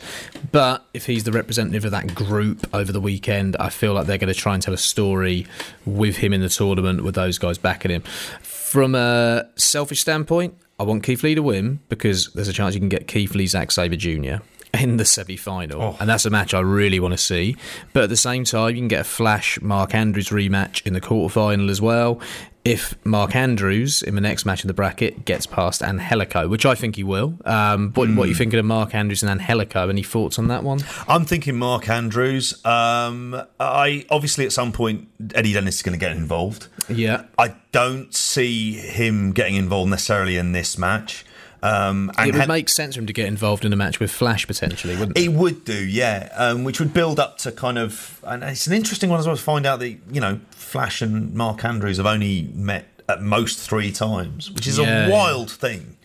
But 0.52 0.86
if 0.94 1.06
he's 1.06 1.24
the 1.24 1.32
representative 1.32 1.84
of 1.84 1.90
that 1.90 2.14
group 2.14 2.72
over 2.72 2.92
the 2.92 3.00
weekend, 3.00 3.56
I 3.56 3.70
feel 3.70 3.92
like 3.92 4.06
they're 4.06 4.18
going 4.18 4.32
to 4.32 4.38
try 4.38 4.54
and 4.54 4.62
tell 4.62 4.72
a 4.72 4.78
story 4.78 5.48
with 5.84 6.18
him 6.18 6.32
in 6.32 6.42
the 6.42 6.48
tournament 6.48 7.02
with 7.02 7.16
those 7.16 7.38
guys 7.38 7.58
backing 7.58 7.90
him. 7.90 8.02
From 8.40 8.94
a 8.94 9.48
selfish 9.56 10.00
standpoint, 10.00 10.56
I 10.78 10.84
want 10.84 11.02
Keith 11.02 11.24
Lee 11.24 11.34
to 11.34 11.42
win 11.42 11.80
because 11.88 12.32
there's 12.34 12.46
a 12.46 12.52
chance 12.52 12.74
you 12.74 12.80
can 12.80 12.88
get 12.88 13.08
Keith 13.08 13.34
Lee, 13.34 13.48
Zack 13.48 13.72
Sabre 13.72 13.96
Jr 13.96 14.44
in 14.76 14.96
the 14.96 15.04
semi 15.04 15.36
final, 15.36 15.82
oh. 15.82 15.96
and 16.00 16.08
that's 16.08 16.24
a 16.24 16.30
match 16.30 16.54
I 16.54 16.60
really 16.60 17.00
want 17.00 17.12
to 17.12 17.18
see. 17.18 17.56
But 17.92 18.04
at 18.04 18.08
the 18.08 18.16
same 18.16 18.44
time, 18.44 18.70
you 18.70 18.80
can 18.82 18.88
get 18.88 19.00
a 19.00 19.04
flash 19.04 19.60
Mark 19.60 19.94
Andrews 19.94 20.28
rematch 20.28 20.86
in 20.86 20.94
the 20.94 21.00
quarter 21.00 21.32
final 21.32 21.70
as 21.70 21.80
well. 21.80 22.20
If 22.64 22.96
Mark 23.06 23.36
Andrews 23.36 24.02
in 24.02 24.16
the 24.16 24.20
next 24.20 24.44
match 24.44 24.64
in 24.64 24.68
the 24.68 24.74
bracket 24.74 25.24
gets 25.24 25.46
past 25.46 25.82
Angelico, 25.82 26.48
which 26.48 26.66
I 26.66 26.74
think 26.74 26.96
he 26.96 27.04
will, 27.04 27.38
um, 27.44 27.92
what, 27.92 28.08
mm. 28.08 28.16
what, 28.16 28.24
are 28.24 28.26
you 28.26 28.34
hmm. 28.34 28.38
thinking 28.38 28.58
of 28.58 28.64
Mark 28.64 28.92
Andrews 28.92 29.22
and 29.22 29.30
Angelico? 29.30 29.88
Any 29.88 30.02
thoughts 30.02 30.36
on 30.36 30.48
that 30.48 30.64
one? 30.64 30.80
I'm 31.06 31.24
thinking 31.24 31.56
Mark 31.56 31.88
Andrews. 31.88 32.64
Um, 32.64 33.40
I 33.60 34.04
obviously 34.10 34.46
at 34.46 34.52
some 34.52 34.72
point 34.72 35.06
Eddie 35.34 35.52
Dennis 35.52 35.76
is 35.76 35.82
going 35.82 35.96
to 35.96 36.04
get 36.04 36.16
involved. 36.16 36.66
Yeah, 36.88 37.26
I 37.38 37.54
don't 37.70 38.12
see 38.14 38.72
him 38.72 39.32
getting 39.32 39.54
involved 39.54 39.90
necessarily 39.90 40.36
in 40.36 40.52
this 40.52 40.76
match. 40.78 41.24
Um, 41.66 42.10
it 42.18 42.34
would 42.34 42.48
make 42.48 42.68
sense 42.68 42.94
for 42.94 43.00
him 43.00 43.06
to 43.06 43.12
get 43.12 43.26
involved 43.26 43.64
in 43.64 43.72
a 43.72 43.76
match 43.76 43.98
with 43.98 44.10
Flash 44.10 44.46
potentially, 44.46 44.96
wouldn't 44.96 45.18
it? 45.18 45.24
It 45.24 45.32
would 45.32 45.64
do, 45.64 45.86
yeah. 45.86 46.28
Um, 46.34 46.64
which 46.64 46.78
would 46.78 46.92
build 46.92 47.18
up 47.18 47.38
to 47.38 47.52
kind 47.52 47.78
of, 47.78 48.22
and 48.24 48.44
it's 48.44 48.66
an 48.66 48.72
interesting 48.72 49.10
one 49.10 49.18
as 49.18 49.26
well 49.26 49.36
to 49.36 49.42
find 49.42 49.66
out 49.66 49.80
that 49.80 49.96
you 50.10 50.20
know 50.20 50.40
Flash 50.50 51.02
and 51.02 51.34
Mark 51.34 51.64
Andrews 51.64 51.96
have 51.96 52.06
only 52.06 52.50
met 52.54 52.86
at 53.08 53.22
most 53.22 53.58
three 53.58 53.92
times, 53.92 54.50
which 54.50 54.66
is 54.66 54.78
yeah, 54.78 55.06
a 55.06 55.10
wild 55.10 55.50
thing. 55.50 55.96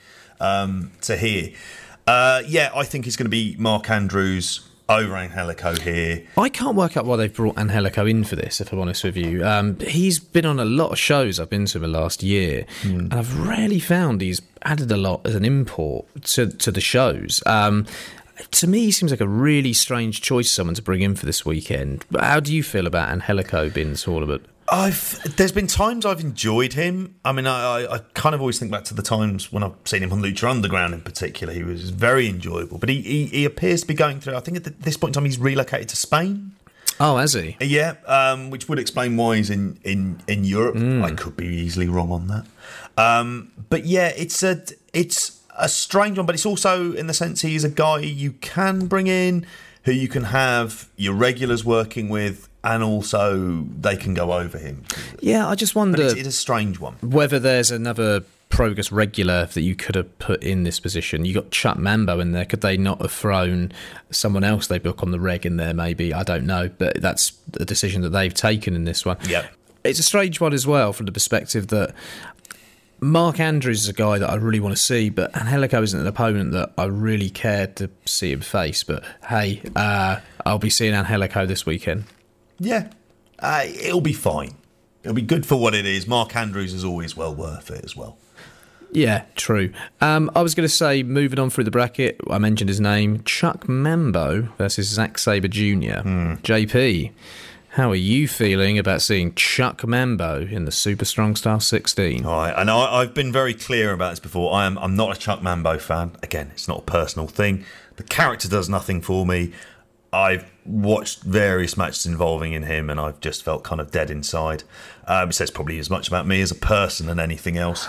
um, 0.41 0.91
to 1.01 1.15
hear. 1.15 1.53
Uh, 2.05 2.41
yeah, 2.45 2.71
I 2.75 2.83
think 2.83 3.07
it's 3.07 3.15
going 3.15 3.27
to 3.27 3.29
be 3.29 3.55
Mark 3.57 3.89
Andrews 3.89 4.67
over 4.91 5.15
Angelico 5.15 5.75
here. 5.75 6.23
I 6.37 6.49
can't 6.49 6.75
work 6.75 6.97
out 6.97 7.05
why 7.05 7.15
they've 7.15 7.33
brought 7.33 7.57
Angelico 7.57 8.05
in 8.05 8.23
for 8.23 8.35
this, 8.35 8.61
if 8.61 8.71
I'm 8.71 8.79
honest 8.79 9.03
with 9.03 9.17
you. 9.17 9.45
Um, 9.45 9.79
he's 9.79 10.19
been 10.19 10.45
on 10.45 10.59
a 10.59 10.65
lot 10.65 10.91
of 10.91 10.99
shows 10.99 11.39
I've 11.39 11.49
been 11.49 11.65
to 11.67 11.77
in 11.77 11.81
the 11.81 11.87
last 11.87 12.23
year, 12.23 12.65
mm. 12.81 12.99
and 12.99 13.13
I've 13.13 13.39
rarely 13.39 13.79
found 13.79 14.21
he's 14.21 14.41
added 14.63 14.91
a 14.91 14.97
lot 14.97 15.25
as 15.25 15.35
an 15.35 15.45
import 15.45 16.05
to, 16.23 16.47
to 16.47 16.71
the 16.71 16.81
shows. 16.81 17.41
Um, 17.45 17.85
to 18.51 18.67
me, 18.67 18.85
he 18.85 18.91
seems 18.91 19.11
like 19.11 19.21
a 19.21 19.27
really 19.27 19.73
strange 19.73 20.21
choice, 20.21 20.51
someone 20.51 20.75
to 20.75 20.81
bring 20.81 21.01
in 21.01 21.15
for 21.15 21.25
this 21.25 21.45
weekend. 21.45 22.05
How 22.19 22.39
do 22.39 22.53
you 22.53 22.63
feel 22.63 22.87
about 22.87 23.09
Angelico 23.09 23.69
being 23.69 23.87
in 23.87 23.93
the 23.93 23.99
tournament? 23.99 24.45
I've 24.71 25.35
there's 25.35 25.51
been 25.51 25.67
times 25.67 26.05
I've 26.05 26.21
enjoyed 26.21 26.73
him. 26.73 27.15
I 27.25 27.33
mean, 27.33 27.45
I, 27.45 27.81
I, 27.81 27.95
I, 27.95 27.99
kind 28.13 28.33
of 28.33 28.39
always 28.39 28.57
think 28.57 28.71
back 28.71 28.85
to 28.85 28.93
the 28.93 29.01
times 29.01 29.51
when 29.51 29.63
I've 29.63 29.75
seen 29.83 30.01
him 30.01 30.13
on 30.13 30.21
Lucha 30.21 30.49
Underground 30.49 30.93
in 30.93 31.01
particular. 31.01 31.53
He 31.53 31.61
was 31.61 31.89
very 31.89 32.29
enjoyable, 32.29 32.77
but 32.77 32.87
he, 32.87 33.01
he, 33.01 33.25
he 33.25 33.45
appears 33.45 33.81
to 33.81 33.87
be 33.87 33.93
going 33.93 34.21
through. 34.21 34.37
I 34.37 34.39
think 34.39 34.55
at 34.55 34.81
this 34.81 34.95
point 34.95 35.09
in 35.09 35.13
time 35.15 35.25
he's 35.25 35.37
relocated 35.37 35.89
to 35.89 35.97
Spain. 35.97 36.53
Oh, 37.01 37.17
has 37.17 37.33
he? 37.33 37.57
Yeah, 37.59 37.95
um, 38.05 38.49
which 38.49 38.69
would 38.69 38.79
explain 38.79 39.17
why 39.17 39.37
he's 39.37 39.49
in 39.49 39.77
in 39.83 40.21
in 40.27 40.45
Europe. 40.45 40.75
Mm. 40.75 41.03
I 41.03 41.11
could 41.15 41.35
be 41.35 41.47
easily 41.47 41.89
wrong 41.89 42.11
on 42.11 42.27
that, 42.27 42.45
um, 42.97 43.51
but 43.69 43.85
yeah, 43.85 44.13
it's 44.15 44.41
a 44.41 44.63
it's 44.93 45.41
a 45.57 45.67
strange 45.67 46.17
one. 46.17 46.25
But 46.25 46.35
it's 46.35 46.45
also 46.45 46.93
in 46.93 47.07
the 47.07 47.13
sense 47.13 47.41
he's 47.41 47.65
a 47.65 47.69
guy 47.69 47.99
you 47.99 48.33
can 48.33 48.85
bring 48.85 49.07
in, 49.07 49.45
who 49.83 49.91
you 49.91 50.07
can 50.07 50.25
have 50.25 50.89
your 50.95 51.13
regulars 51.13 51.65
working 51.65 52.07
with 52.07 52.47
and 52.63 52.83
also 52.83 53.65
they 53.79 53.97
can 53.97 54.13
go 54.13 54.33
over 54.33 54.57
him. 54.57 54.83
Yeah, 55.19 55.47
I 55.47 55.55
just 55.55 55.75
wonder. 55.75 56.01
It's, 56.01 56.13
it's, 56.13 56.27
a 56.27 56.31
strange 56.31 56.79
one. 56.79 56.95
Whether 57.01 57.39
there's 57.39 57.71
another 57.71 58.23
Progress 58.51 58.91
regular 58.91 59.45
that 59.45 59.61
you 59.61 59.75
could 59.75 59.95
have 59.95 60.19
put 60.19 60.43
in 60.43 60.63
this 60.63 60.77
position. 60.77 61.23
You 61.23 61.33
got 61.33 61.51
Chuck 61.51 61.77
Mambo 61.77 62.19
in 62.19 62.33
there. 62.33 62.43
Could 62.43 62.59
they 62.59 62.75
not 62.75 63.01
have 63.01 63.11
thrown 63.11 63.71
someone 64.11 64.43
else 64.43 64.67
they 64.67 64.77
book 64.77 65.01
on 65.01 65.11
the 65.11 65.21
reg 65.21 65.45
in 65.45 65.55
there? 65.55 65.73
Maybe 65.73 66.13
I 66.13 66.23
don't 66.23 66.45
know, 66.45 66.69
but 66.77 67.01
that's 67.01 67.31
a 67.57 67.63
decision 67.63 68.01
that 68.01 68.09
they've 68.09 68.33
taken 68.33 68.75
in 68.75 68.83
this 68.83 69.05
one. 69.05 69.17
Yeah, 69.25 69.47
it's 69.85 69.99
a 69.99 70.03
strange 70.03 70.41
one 70.41 70.53
as 70.53 70.67
well 70.67 70.91
from 70.91 71.05
the 71.05 71.13
perspective 71.13 71.67
that 71.67 71.95
Mark 72.99 73.39
Andrews 73.39 73.83
is 73.83 73.87
a 73.87 73.93
guy 73.93 74.19
that 74.19 74.29
I 74.29 74.35
really 74.35 74.59
want 74.59 74.75
to 74.75 74.81
see, 74.81 75.09
but 75.09 75.35
Angelico 75.35 75.81
isn't 75.81 75.99
an 75.99 76.05
opponent 76.05 76.51
that 76.51 76.73
I 76.77 76.85
really 76.85 77.29
cared 77.29 77.77
to 77.77 77.89
see 78.05 78.33
him 78.33 78.41
face. 78.41 78.83
But 78.83 79.03
hey, 79.29 79.61
uh, 79.77 80.19
I'll 80.45 80.59
be 80.59 80.69
seeing 80.69 80.93
Angelico 80.93 81.45
this 81.45 81.65
weekend. 81.65 82.03
Yeah, 82.61 82.91
uh, 83.39 83.63
it'll 83.65 84.01
be 84.01 84.13
fine. 84.13 84.53
It'll 85.01 85.15
be 85.15 85.23
good 85.23 85.47
for 85.47 85.55
what 85.55 85.73
it 85.73 85.87
is. 85.87 86.05
Mark 86.05 86.35
Andrews 86.35 86.75
is 86.75 86.85
always 86.85 87.17
well 87.17 87.33
worth 87.33 87.71
it 87.71 87.83
as 87.83 87.95
well. 87.95 88.19
Yeah, 88.91 89.23
true. 89.35 89.73
Um, 89.99 90.29
I 90.35 90.43
was 90.43 90.53
going 90.53 90.67
to 90.67 90.73
say, 90.73 91.01
moving 91.01 91.39
on 91.39 91.49
through 91.49 91.63
the 91.63 91.71
bracket, 91.71 92.19
I 92.29 92.37
mentioned 92.37 92.69
his 92.69 92.79
name 92.79 93.23
Chuck 93.23 93.67
Mambo 93.67 94.49
versus 94.59 94.89
Zack 94.89 95.17
Sabre 95.17 95.47
Jr. 95.47 96.03
Mm. 96.03 96.41
JP, 96.41 97.11
how 97.69 97.89
are 97.89 97.95
you 97.95 98.27
feeling 98.27 98.77
about 98.77 99.01
seeing 99.01 99.33
Chuck 99.33 99.87
Mambo 99.87 100.41
in 100.41 100.65
the 100.65 100.71
Super 100.71 101.05
Strong 101.05 101.37
Style 101.37 101.61
16? 101.61 102.25
All 102.25 102.33
right, 102.33 102.53
and 102.55 102.69
I, 102.69 102.99
have 102.99 103.15
been 103.15 103.31
very 103.31 103.55
clear 103.55 103.93
about 103.93 104.11
this 104.11 104.19
before. 104.19 104.53
I 104.53 104.67
am 104.67 104.77
I'm 104.77 104.95
not 104.95 105.15
a 105.15 105.19
Chuck 105.19 105.41
Mambo 105.41 105.79
fan. 105.79 106.11
Again, 106.21 106.51
it's 106.51 106.67
not 106.67 106.79
a 106.79 106.83
personal 106.83 107.27
thing. 107.27 107.65
The 107.95 108.03
character 108.03 108.49
does 108.49 108.67
nothing 108.67 109.01
for 109.01 109.25
me. 109.25 109.53
I've 110.13 110.51
watched 110.65 111.23
various 111.23 111.77
matches 111.77 112.05
involving 112.05 112.53
in 112.53 112.63
him, 112.63 112.89
and 112.89 112.99
I've 112.99 113.19
just 113.21 113.43
felt 113.43 113.63
kind 113.63 113.79
of 113.79 113.91
dead 113.91 114.11
inside. 114.11 114.63
Um, 115.07 115.29
it 115.29 115.33
says 115.33 115.51
probably 115.51 115.79
as 115.79 115.89
much 115.89 116.07
about 116.07 116.27
me 116.27 116.41
as 116.41 116.51
a 116.51 116.55
person 116.55 117.07
than 117.07 117.19
anything 117.19 117.57
else. 117.57 117.87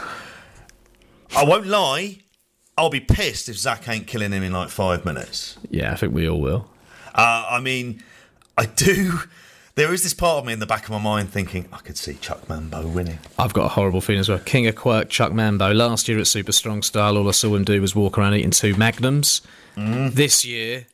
I 1.34 1.44
won't 1.44 1.66
lie. 1.66 2.18
I'll 2.78 2.90
be 2.90 3.00
pissed 3.00 3.48
if 3.48 3.58
Zack 3.58 3.88
ain't 3.88 4.06
killing 4.06 4.32
him 4.32 4.42
in 4.42 4.52
like 4.52 4.68
five 4.68 5.04
minutes. 5.04 5.58
Yeah, 5.70 5.92
I 5.92 5.96
think 5.96 6.14
we 6.14 6.28
all 6.28 6.40
will. 6.40 6.70
Uh, 7.14 7.46
I 7.50 7.60
mean, 7.60 8.02
I 8.56 8.66
do. 8.66 9.20
There 9.74 9.92
is 9.92 10.02
this 10.02 10.14
part 10.14 10.38
of 10.38 10.46
me 10.46 10.52
in 10.52 10.58
the 10.58 10.66
back 10.66 10.84
of 10.84 10.90
my 10.90 10.98
mind 10.98 11.30
thinking 11.30 11.66
I 11.72 11.78
could 11.78 11.96
see 11.96 12.14
Chuck 12.14 12.48
Mambo 12.48 12.86
winning. 12.86 13.18
I've 13.38 13.54
got 13.54 13.64
a 13.64 13.68
horrible 13.68 14.00
feeling 14.00 14.20
as 14.20 14.28
well. 14.28 14.38
King 14.38 14.66
of 14.66 14.76
Quirk, 14.76 15.08
Chuck 15.08 15.32
Mambo. 15.32 15.72
Last 15.72 16.08
year 16.08 16.18
at 16.18 16.26
Super 16.26 16.52
Strong 16.52 16.82
Style, 16.82 17.16
all 17.16 17.28
I 17.28 17.32
saw 17.32 17.54
him 17.54 17.64
do 17.64 17.80
was 17.80 17.94
walk 17.94 18.18
around 18.18 18.34
eating 18.34 18.50
two 18.50 18.74
Magnums. 18.76 19.40
Mm. 19.76 20.12
This 20.12 20.44
year, 20.44 20.86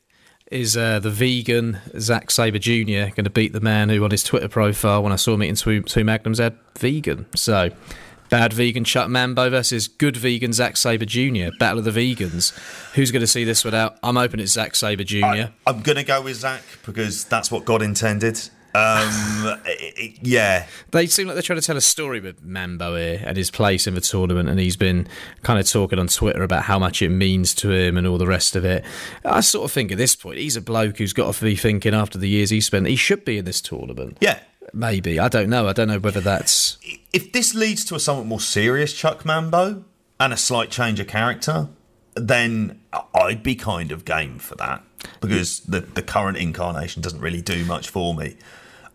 is 0.51 0.75
uh, 0.75 0.99
the 0.99 1.09
vegan 1.09 1.79
Zack 1.99 2.31
Sabre 2.31 2.59
Jr. 2.59 3.13
going 3.13 3.23
to 3.23 3.29
beat 3.29 3.53
the 3.53 3.61
man 3.61 3.89
who 3.89 4.03
on 4.03 4.11
his 4.11 4.23
Twitter 4.23 4.47
profile 4.47 5.03
when 5.03 5.11
I 5.11 5.15
saw 5.15 5.33
him 5.33 5.43
eating 5.43 5.55
two, 5.55 5.81
two 5.81 6.03
Magnums 6.03 6.39
had 6.39 6.57
vegan. 6.77 7.25
So 7.35 7.69
bad 8.29 8.53
vegan 8.53 8.83
Chuck 8.83 9.09
Mambo 9.09 9.49
versus 9.49 9.87
good 9.87 10.17
vegan 10.17 10.53
Zack 10.53 10.77
Sabre 10.77 11.05
Jr. 11.05 11.49
Battle 11.59 11.79
of 11.79 11.85
the 11.85 11.91
vegans. 11.91 12.57
Who's 12.93 13.11
going 13.11 13.21
to 13.21 13.27
see 13.27 13.43
this 13.43 13.63
one 13.63 13.75
out? 13.75 13.97
I'm 14.01 14.15
hoping 14.15 14.39
it's 14.39 14.53
Zack 14.53 14.75
Sabre 14.75 15.03
Jr. 15.03 15.25
I, 15.25 15.53
I'm 15.67 15.81
going 15.81 15.97
to 15.97 16.03
go 16.03 16.21
with 16.21 16.37
Zack 16.37 16.63
because 16.85 17.25
that's 17.25 17.51
what 17.51 17.65
God 17.65 17.81
intended. 17.81 18.49
Um, 18.73 19.59
yeah. 20.21 20.67
They 20.91 21.07
seem 21.07 21.27
like 21.27 21.35
they're 21.35 21.41
trying 21.41 21.59
to 21.59 21.65
tell 21.65 21.77
a 21.77 21.81
story 21.81 22.19
with 22.19 22.43
Mambo 22.43 22.95
here 22.95 23.23
and 23.25 23.35
his 23.35 23.49
place 23.49 23.87
in 23.87 23.95
the 23.95 24.01
tournament, 24.01 24.49
and 24.49 24.59
he's 24.59 24.77
been 24.77 25.07
kind 25.43 25.59
of 25.59 25.67
talking 25.67 25.99
on 25.99 26.07
Twitter 26.07 26.43
about 26.43 26.63
how 26.63 26.77
much 26.79 27.01
it 27.01 27.09
means 27.09 27.53
to 27.55 27.71
him 27.71 27.97
and 27.97 28.05
all 28.05 28.17
the 28.17 28.27
rest 28.27 28.55
of 28.55 28.65
it. 28.65 28.83
I 29.25 29.41
sort 29.41 29.65
of 29.65 29.71
think 29.71 29.91
at 29.91 29.97
this 29.97 30.15
point, 30.15 30.37
he's 30.37 30.55
a 30.55 30.61
bloke 30.61 30.97
who's 30.97 31.13
got 31.13 31.33
to 31.33 31.43
be 31.43 31.55
thinking 31.55 31.93
after 31.93 32.17
the 32.17 32.29
years 32.29 32.49
he 32.49 32.61
spent, 32.61 32.87
he 32.87 32.95
should 32.95 33.25
be 33.25 33.37
in 33.37 33.45
this 33.45 33.61
tournament. 33.61 34.17
Yeah. 34.21 34.39
Maybe. 34.73 35.19
I 35.19 35.29
don't 35.29 35.49
know. 35.49 35.67
I 35.67 35.73
don't 35.73 35.87
know 35.87 35.99
whether 35.99 36.21
that's. 36.21 36.77
If 37.11 37.31
this 37.31 37.55
leads 37.55 37.83
to 37.85 37.95
a 37.95 37.99
somewhat 37.99 38.27
more 38.27 38.39
serious 38.39 38.93
Chuck 38.93 39.25
Mambo 39.25 39.83
and 40.19 40.31
a 40.31 40.37
slight 40.37 40.69
change 40.69 40.99
of 40.99 41.07
character, 41.07 41.69
then 42.27 42.81
I'd 43.13 43.43
be 43.43 43.55
kind 43.55 43.91
of 43.91 44.05
game 44.05 44.39
for 44.39 44.55
that 44.55 44.83
because 45.21 45.61
the, 45.61 45.81
the 45.81 46.01
current 46.01 46.37
incarnation 46.37 47.01
doesn't 47.01 47.21
really 47.21 47.41
do 47.41 47.65
much 47.65 47.89
for 47.89 48.13
me. 48.13 48.35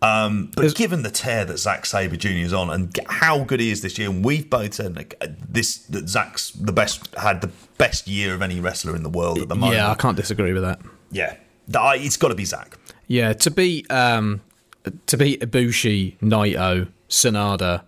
Um, 0.01 0.51
but 0.53 0.61
There's, 0.61 0.73
given 0.73 1.03
the 1.03 1.09
tear 1.09 1.45
that 1.45 1.57
Zack 1.57 1.85
Sabre 1.85 2.17
Jr. 2.17 2.29
is 2.29 2.53
on 2.53 2.69
and 2.69 2.97
how 3.07 3.43
good 3.43 3.59
he 3.59 3.71
is 3.71 3.81
this 3.81 3.97
year, 3.97 4.09
and 4.09 4.23
we've 4.23 4.49
both 4.49 4.75
said 4.75 4.95
like, 4.95 5.15
uh, 5.21 5.27
this 5.49 5.77
that 5.87 6.07
Zack's 6.07 6.51
the 6.51 6.73
best 6.73 7.15
had 7.15 7.41
the 7.41 7.49
best 7.77 8.07
year 8.07 8.33
of 8.33 8.41
any 8.41 8.59
wrestler 8.59 8.95
in 8.95 9.03
the 9.03 9.09
world 9.09 9.39
at 9.39 9.47
the 9.47 9.55
moment. 9.55 9.77
Yeah, 9.77 9.89
I 9.89 9.95
can't 9.95 10.17
disagree 10.17 10.53
with 10.53 10.63
that. 10.63 10.79
Yeah, 11.11 11.37
it's 11.67 12.17
got 12.17 12.27
to 12.27 12.35
be 12.35 12.45
Zack. 12.45 12.77
Yeah, 13.07 13.33
to 13.33 13.49
be 13.49 13.85
um, 13.89 14.41
to 15.07 15.17
be 15.17 15.37
Ibushi, 15.37 16.19
Naito, 16.19 16.89
Sanada, 17.09 17.83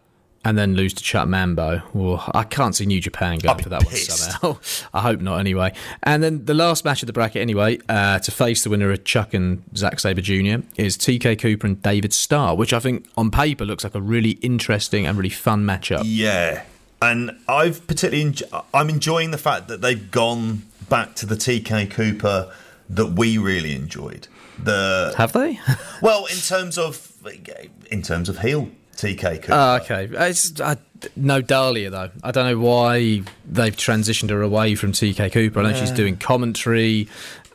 and 0.47 0.57
then 0.57 0.75
lose 0.75 0.93
to 0.93 1.03
Chuck 1.03 1.27
Mambo. 1.27 1.81
Well, 1.91 2.23
I 2.33 2.45
can't 2.45 2.73
see 2.73 2.86
New 2.86 3.01
Japan 3.01 3.39
going 3.39 3.62
for 3.62 3.67
that 3.67 3.81
pissed. 3.86 4.41
one 4.41 4.55
somehow. 4.55 4.60
I 4.93 5.01
hope 5.01 5.19
not, 5.19 5.41
anyway. 5.41 5.73
And 6.03 6.23
then 6.23 6.45
the 6.45 6.53
last 6.53 6.86
match 6.86 7.03
of 7.03 7.07
the 7.07 7.12
bracket, 7.12 7.41
anyway, 7.41 7.79
uh, 7.89 8.19
to 8.19 8.31
face 8.31 8.63
the 8.63 8.69
winner 8.69 8.89
of 8.89 9.03
Chuck 9.03 9.33
and 9.33 9.62
Zack 9.75 9.99
Sabre 9.99 10.21
Jr. 10.21 10.65
is 10.77 10.95
TK 10.97 11.38
Cooper 11.38 11.67
and 11.67 11.81
David 11.81 12.13
Starr, 12.13 12.55
which 12.55 12.71
I 12.71 12.79
think 12.79 13.07
on 13.17 13.29
paper 13.29 13.65
looks 13.65 13.83
like 13.83 13.93
a 13.93 13.99
really 13.99 14.31
interesting 14.41 15.05
and 15.05 15.17
really 15.17 15.29
fun 15.29 15.65
matchup. 15.65 16.03
Yeah, 16.05 16.63
and 17.01 17.31
I've 17.49 17.86
particularly 17.86 18.31
enjo- 18.31 18.63
I'm 18.73 18.88
enjoying 18.88 19.31
the 19.31 19.38
fact 19.38 19.67
that 19.67 19.81
they've 19.81 20.10
gone 20.10 20.62
back 20.88 21.15
to 21.15 21.25
the 21.25 21.36
TK 21.36 21.91
Cooper 21.91 22.53
that 22.89 23.07
we 23.07 23.38
really 23.38 23.75
enjoyed. 23.75 24.29
The 24.63 25.13
have 25.17 25.33
they? 25.33 25.60
well, 26.01 26.25
in 26.27 26.38
terms 26.38 26.77
of 26.77 27.12
in 27.91 28.01
terms 28.01 28.29
of 28.29 28.39
heel 28.39 28.69
TK 28.97 29.43
Cooper. 29.43 29.53
Oh, 29.53 29.75
okay. 29.81 30.10
It's, 30.12 30.60
I, 30.60 30.77
no 31.15 31.41
Dahlia, 31.41 31.89
though. 31.89 32.10
I 32.23 32.31
don't 32.31 32.45
know 32.45 32.60
why 32.60 33.21
they've 33.45 33.75
transitioned 33.75 34.29
her 34.31 34.41
away 34.41 34.75
from 34.75 34.91
TK 34.91 35.31
Cooper. 35.31 35.60
I 35.60 35.63
know 35.63 35.69
yeah. 35.69 35.79
she's 35.79 35.91
doing 35.91 36.17
commentary. 36.17 37.07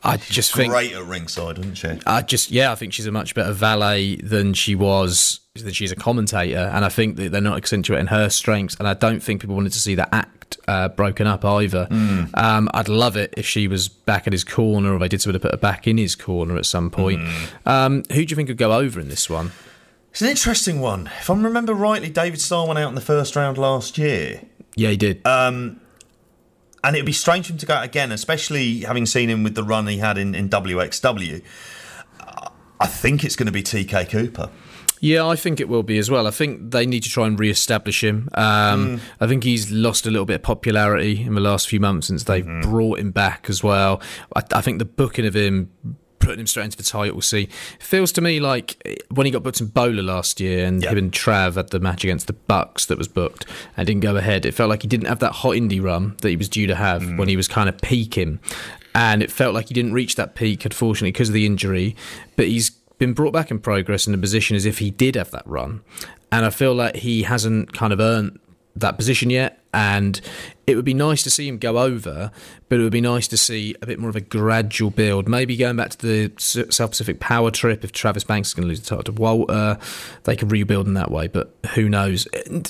I 0.03 0.17
she's 0.17 0.35
just 0.35 0.55
think. 0.55 0.71
Great 0.71 0.93
at 0.93 1.03
ringside, 1.03 1.59
isn't 1.59 1.75
she? 1.75 1.99
I 2.05 2.21
just, 2.21 2.51
yeah, 2.51 2.71
I 2.71 2.75
think 2.75 2.93
she's 2.93 3.05
a 3.05 3.11
much 3.11 3.35
better 3.35 3.53
valet 3.53 4.17
than 4.17 4.53
she 4.53 4.75
was, 4.75 5.41
than 5.55 5.73
she's 5.73 5.91
a 5.91 5.95
commentator. 5.95 6.71
And 6.73 6.83
I 6.85 6.89
think 6.89 7.17
that 7.17 7.31
they're 7.31 7.41
not 7.41 7.57
accentuating 7.57 8.07
her 8.07 8.29
strengths. 8.29 8.75
And 8.75 8.87
I 8.87 8.93
don't 8.93 9.21
think 9.21 9.41
people 9.41 9.55
wanted 9.55 9.73
to 9.73 9.79
see 9.79 9.95
that 9.95 10.09
act 10.11 10.57
uh, 10.67 10.89
broken 10.89 11.27
up 11.27 11.43
either. 11.43 11.87
Mm. 11.89 12.37
Um, 12.37 12.69
I'd 12.73 12.89
love 12.89 13.17
it 13.17 13.33
if 13.37 13.45
she 13.45 13.67
was 13.67 13.89
back 13.89 14.27
at 14.27 14.33
his 14.33 14.43
corner 14.43 14.93
or 14.93 14.99
they 14.99 15.07
did 15.07 15.21
sort 15.21 15.35
of 15.35 15.41
put 15.41 15.51
her 15.51 15.57
back 15.57 15.87
in 15.87 15.97
his 15.97 16.15
corner 16.15 16.57
at 16.57 16.65
some 16.65 16.89
point. 16.89 17.21
Mm. 17.21 17.67
Um, 17.67 18.03
who 18.11 18.25
do 18.25 18.31
you 18.31 18.35
think 18.35 18.47
could 18.47 18.57
go 18.57 18.73
over 18.73 18.99
in 18.99 19.09
this 19.09 19.29
one? 19.29 19.51
It's 20.13 20.21
an 20.21 20.29
interesting 20.29 20.79
one. 20.79 21.09
If 21.19 21.31
I 21.31 21.33
remember 21.33 21.73
rightly, 21.73 22.11
David 22.11 22.39
Starr 22.39 22.67
went 22.67 22.77
out 22.77 22.87
in 22.87 22.93
the 22.93 23.01
first 23.01 23.35
round 23.35 23.57
last 23.57 23.97
year. 23.97 24.43
Yeah, 24.75 24.89
he 24.89 24.97
did. 24.97 25.25
Um, 25.25 25.81
and 26.83 26.95
it'd 26.95 27.07
be 27.07 27.11
strange 27.11 27.47
for 27.47 27.53
him 27.53 27.57
to 27.57 27.65
go 27.65 27.73
out 27.73 27.83
again, 27.83 28.11
especially 28.11 28.81
having 28.81 29.07
seen 29.07 29.27
him 29.27 29.41
with 29.41 29.55
the 29.55 29.63
run 29.63 29.87
he 29.87 29.97
had 29.97 30.19
in, 30.19 30.35
in 30.35 30.49
WXW. 30.49 31.41
I 32.79 32.85
think 32.85 33.23
it's 33.23 33.35
going 33.35 33.47
to 33.47 33.51
be 33.51 33.63
TK 33.63 34.07
Cooper. 34.07 34.51
Yeah, 34.99 35.25
I 35.25 35.35
think 35.35 35.59
it 35.59 35.67
will 35.67 35.81
be 35.81 35.97
as 35.97 36.11
well. 36.11 36.27
I 36.27 36.31
think 36.31 36.69
they 36.69 36.85
need 36.85 37.01
to 37.03 37.09
try 37.09 37.25
and 37.25 37.39
re-establish 37.39 38.03
him. 38.03 38.29
Um, 38.35 38.99
mm. 38.99 39.01
I 39.19 39.25
think 39.25 39.43
he's 39.43 39.71
lost 39.71 40.05
a 40.05 40.11
little 40.11 40.27
bit 40.27 40.35
of 40.35 40.43
popularity 40.43 41.23
in 41.23 41.33
the 41.33 41.41
last 41.41 41.67
few 41.67 41.79
months 41.79 42.05
since 42.05 42.25
they 42.25 42.43
mm. 42.43 42.61
brought 42.61 42.99
him 42.99 43.09
back 43.09 43.47
as 43.49 43.63
well. 43.63 43.99
I, 44.35 44.43
I 44.53 44.61
think 44.61 44.77
the 44.77 44.85
booking 44.85 45.25
of 45.25 45.35
him 45.35 45.71
putting 46.23 46.39
him 46.39 46.47
straight 46.47 46.65
into 46.65 46.77
the 46.77 46.83
title 46.83 47.21
scene. 47.21 47.47
Feels 47.79 48.11
to 48.13 48.21
me 48.21 48.39
like 48.39 48.77
eh, 48.85 48.95
when 49.09 49.25
he 49.25 49.31
got 49.31 49.43
booked 49.43 49.61
in 49.61 49.67
BOLA 49.67 50.01
last 50.01 50.39
year 50.39 50.65
and 50.65 50.81
Yeah. 50.83 50.91
him 50.91 50.97
and 50.97 51.11
Trav 51.11 51.55
had 51.55 51.69
the 51.69 51.79
match 51.79 52.03
against 52.03 52.27
the 52.27 52.33
Bucks 52.33 52.85
that 52.87 52.97
was 52.97 53.07
booked 53.07 53.45
and 53.77 53.85
didn't 53.85 54.01
go 54.01 54.15
ahead. 54.15 54.45
It 54.45 54.53
felt 54.53 54.69
like 54.69 54.81
he 54.81 54.87
didn't 54.87 55.07
have 55.07 55.19
that 55.19 55.31
hot 55.33 55.51
indie 55.55 55.81
run 55.83 56.15
that 56.21 56.29
he 56.29 56.35
was 56.35 56.49
due 56.49 56.67
to 56.67 56.75
have 56.75 57.01
Mm. 57.03 57.17
when 57.17 57.27
he 57.27 57.35
was 57.37 57.47
kind 57.47 57.67
of 57.69 57.77
peaking. 57.81 58.39
And 58.95 59.23
it 59.23 59.31
felt 59.31 59.53
like 59.53 59.67
he 59.69 59.73
didn't 59.73 59.93
reach 59.93 60.15
that 60.15 60.35
peak, 60.35 60.65
unfortunately, 60.65 61.11
because 61.11 61.29
of 61.29 61.33
the 61.33 61.45
injury. 61.45 61.95
But 62.35 62.47
he's 62.47 62.69
been 62.99 63.13
brought 63.13 63.33
back 63.33 63.49
in 63.51 63.59
progress 63.59 64.05
in 64.07 64.13
a 64.13 64.17
position 64.17 64.55
as 64.55 64.65
if 64.65 64.77
he 64.79 64.91
did 64.91 65.15
have 65.15 65.31
that 65.31 65.43
run. 65.47 65.81
And 66.31 66.45
I 66.45 66.49
feel 66.51 66.73
like 66.75 66.97
he 66.97 67.23
hasn't 67.23 67.73
kind 67.73 67.91
of 67.91 67.99
earned 67.99 68.39
that 68.75 68.97
position 68.97 69.29
yet. 69.29 69.59
And 69.73 70.21
it 70.65 70.75
would 70.75 70.85
be 70.85 70.93
nice 70.93 71.23
to 71.23 71.29
see 71.29 71.47
him 71.47 71.57
go 71.57 71.77
over, 71.77 72.31
but 72.69 72.79
it 72.79 72.83
would 72.83 72.91
be 72.91 73.01
nice 73.01 73.27
to 73.27 73.37
see 73.37 73.75
a 73.81 73.85
bit 73.85 73.99
more 73.99 74.09
of 74.09 74.15
a 74.15 74.21
gradual 74.21 74.91
build. 74.91 75.27
Maybe 75.27 75.57
going 75.57 75.75
back 75.75 75.91
to 75.91 75.97
the 75.97 76.31
South 76.37 76.91
Pacific 76.91 77.19
Power 77.19 77.51
Trip. 77.51 77.83
If 77.83 77.91
Travis 77.91 78.23
Banks 78.23 78.49
is 78.49 78.53
going 78.53 78.63
to 78.63 78.69
lose 78.69 78.79
the 78.79 78.87
title 78.87 79.03
to 79.03 79.11
Walter, 79.11 79.77
they 80.23 80.35
can 80.35 80.47
rebuild 80.47 80.87
in 80.87 80.93
that 80.93 81.11
way. 81.11 81.27
But 81.27 81.53
who 81.73 81.89
knows? 81.89 82.27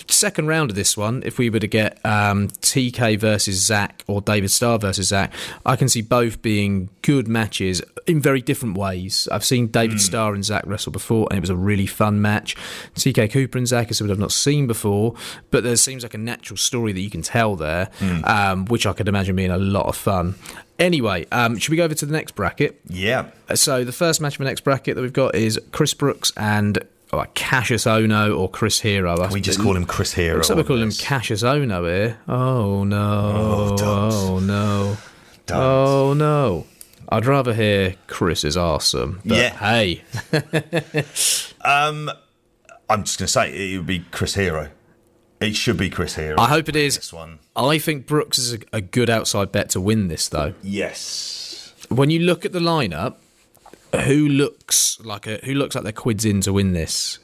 Second 0.07 0.47
round 0.47 0.71
of 0.71 0.75
this 0.75 0.97
one, 0.97 1.21
if 1.25 1.37
we 1.37 1.49
were 1.49 1.59
to 1.59 1.67
get 1.67 2.03
um, 2.05 2.49
TK 2.49 3.19
versus 3.19 3.63
Zack 3.63 4.03
or 4.07 4.21
David 4.21 4.49
Starr 4.49 4.79
versus 4.79 5.09
Zack, 5.09 5.31
I 5.65 5.75
can 5.75 5.87
see 5.87 6.01
both 6.01 6.41
being 6.41 6.89
good 7.03 7.27
matches 7.27 7.81
in 8.07 8.19
very 8.19 8.41
different 8.41 8.77
ways. 8.77 9.27
I've 9.31 9.45
seen 9.45 9.67
David 9.67 10.01
Starr 10.01 10.33
and 10.33 10.43
Zack 10.43 10.63
wrestle 10.65 10.91
before, 10.91 11.27
and 11.29 11.37
it 11.37 11.41
was 11.41 11.49
a 11.49 11.55
really 11.55 11.85
fun 11.85 12.21
match. 12.21 12.55
TK 12.95 13.31
Cooper 13.31 13.57
and 13.57 13.67
Zack 13.67 13.91
is 13.91 13.97
something 13.97 14.11
I've 14.11 14.19
not 14.19 14.31
seen 14.31 14.67
before, 14.67 15.15
but 15.51 15.63
there 15.63 15.75
seems 15.75 16.03
like 16.03 16.13
a 16.13 16.17
natural 16.17 16.57
story 16.57 16.91
that 16.91 16.99
you 16.99 17.09
can 17.09 17.21
tell 17.21 17.55
there, 17.55 17.82
um, 18.25 18.65
which 18.65 18.85
I 18.85 18.93
could 18.93 19.07
imagine 19.07 19.35
being 19.35 19.51
a 19.51 19.57
lot 19.57 19.85
of 19.87 19.95
fun. 19.95 20.35
Anyway, 20.79 21.25
um, 21.31 21.57
should 21.57 21.71
we 21.71 21.77
go 21.77 21.83
over 21.85 21.93
to 21.95 22.05
the 22.05 22.13
next 22.13 22.33
bracket? 22.35 22.79
Yeah. 22.87 23.27
So 23.55 23.83
the 23.83 23.91
first 23.91 24.19
match 24.21 24.33
of 24.35 24.39
the 24.39 24.45
next 24.45 24.61
bracket 24.61 24.95
that 24.95 25.01
we've 25.01 25.13
got 25.13 25.35
is 25.35 25.59
Chris 25.71 25.93
Brooks 25.93 26.31
and 26.35 26.79
oh, 27.11 27.25
Kassius 27.35 27.85
Ohno 27.85 28.37
or 28.37 28.49
Chris 28.49 28.79
Hero. 28.81 29.29
We 29.29 29.39
just 29.41 29.59
call 29.61 29.75
him 29.75 29.85
Chris 29.85 30.13
Hero. 30.13 30.35
Looks 30.37 30.49
like 30.49 30.57
we're 30.57 30.61
on 30.61 30.67
calling 30.67 30.83
him. 30.83 30.89
Kassius 30.89 31.43
Ohno 31.43 31.87
here. 31.87 32.17
Oh 32.27 32.83
no! 32.83 33.77
Oh. 33.79 34.09
Oh 34.11 34.39
no! 34.39 34.97
Don't. 35.45 35.59
Oh 35.59 36.13
no! 36.13 36.65
I'd 37.09 37.25
rather 37.25 37.53
hear 37.53 37.95
Chris 38.07 38.43
is 38.43 38.57
awesome. 38.57 39.21
But 39.23 39.37
Yeah. 39.37 39.49
Hey, 39.57 40.01
I'm 41.63 43.03
just 43.03 43.19
going 43.19 43.27
to 43.27 43.27
say 43.27 43.73
it 43.73 43.77
would 43.77 43.85
be 43.87 43.99
Chris 44.11 44.35
Hero. 44.35 44.69
It 45.43 45.55
should 45.55 45.77
be 45.77 45.89
Chris 45.89 46.15
Hero. 46.15 46.39
I 46.39 46.47
hope 46.47 46.69
it 46.69 46.75
is. 46.75 46.95
This 46.95 47.11
one. 47.11 47.39
I 47.55 47.77
think 47.77 48.07
Brooks 48.07 48.37
is 48.37 48.53
a, 48.53 48.59
a 48.71 48.81
good 48.81 49.09
outside 49.09 49.51
bet 49.51 49.69
to 49.71 49.81
win 49.81 50.07
this, 50.07 50.29
though. 50.29 50.53
Yes. 50.63 51.73
When 51.89 52.09
you 52.09 52.19
look 52.19 52.45
at 52.45 52.53
the 52.53 52.59
lineup, 52.59 53.15
who 54.05 54.27
looks 54.27 54.99
like 55.01 55.27
a 55.27 55.37
who 55.43 55.53
looks 55.53 55.75
like 55.75 55.83
they're 55.83 55.93
quids 55.93 56.23
in 56.23 56.41
to 56.41 56.53
win 56.53 56.73
this? 56.73 57.19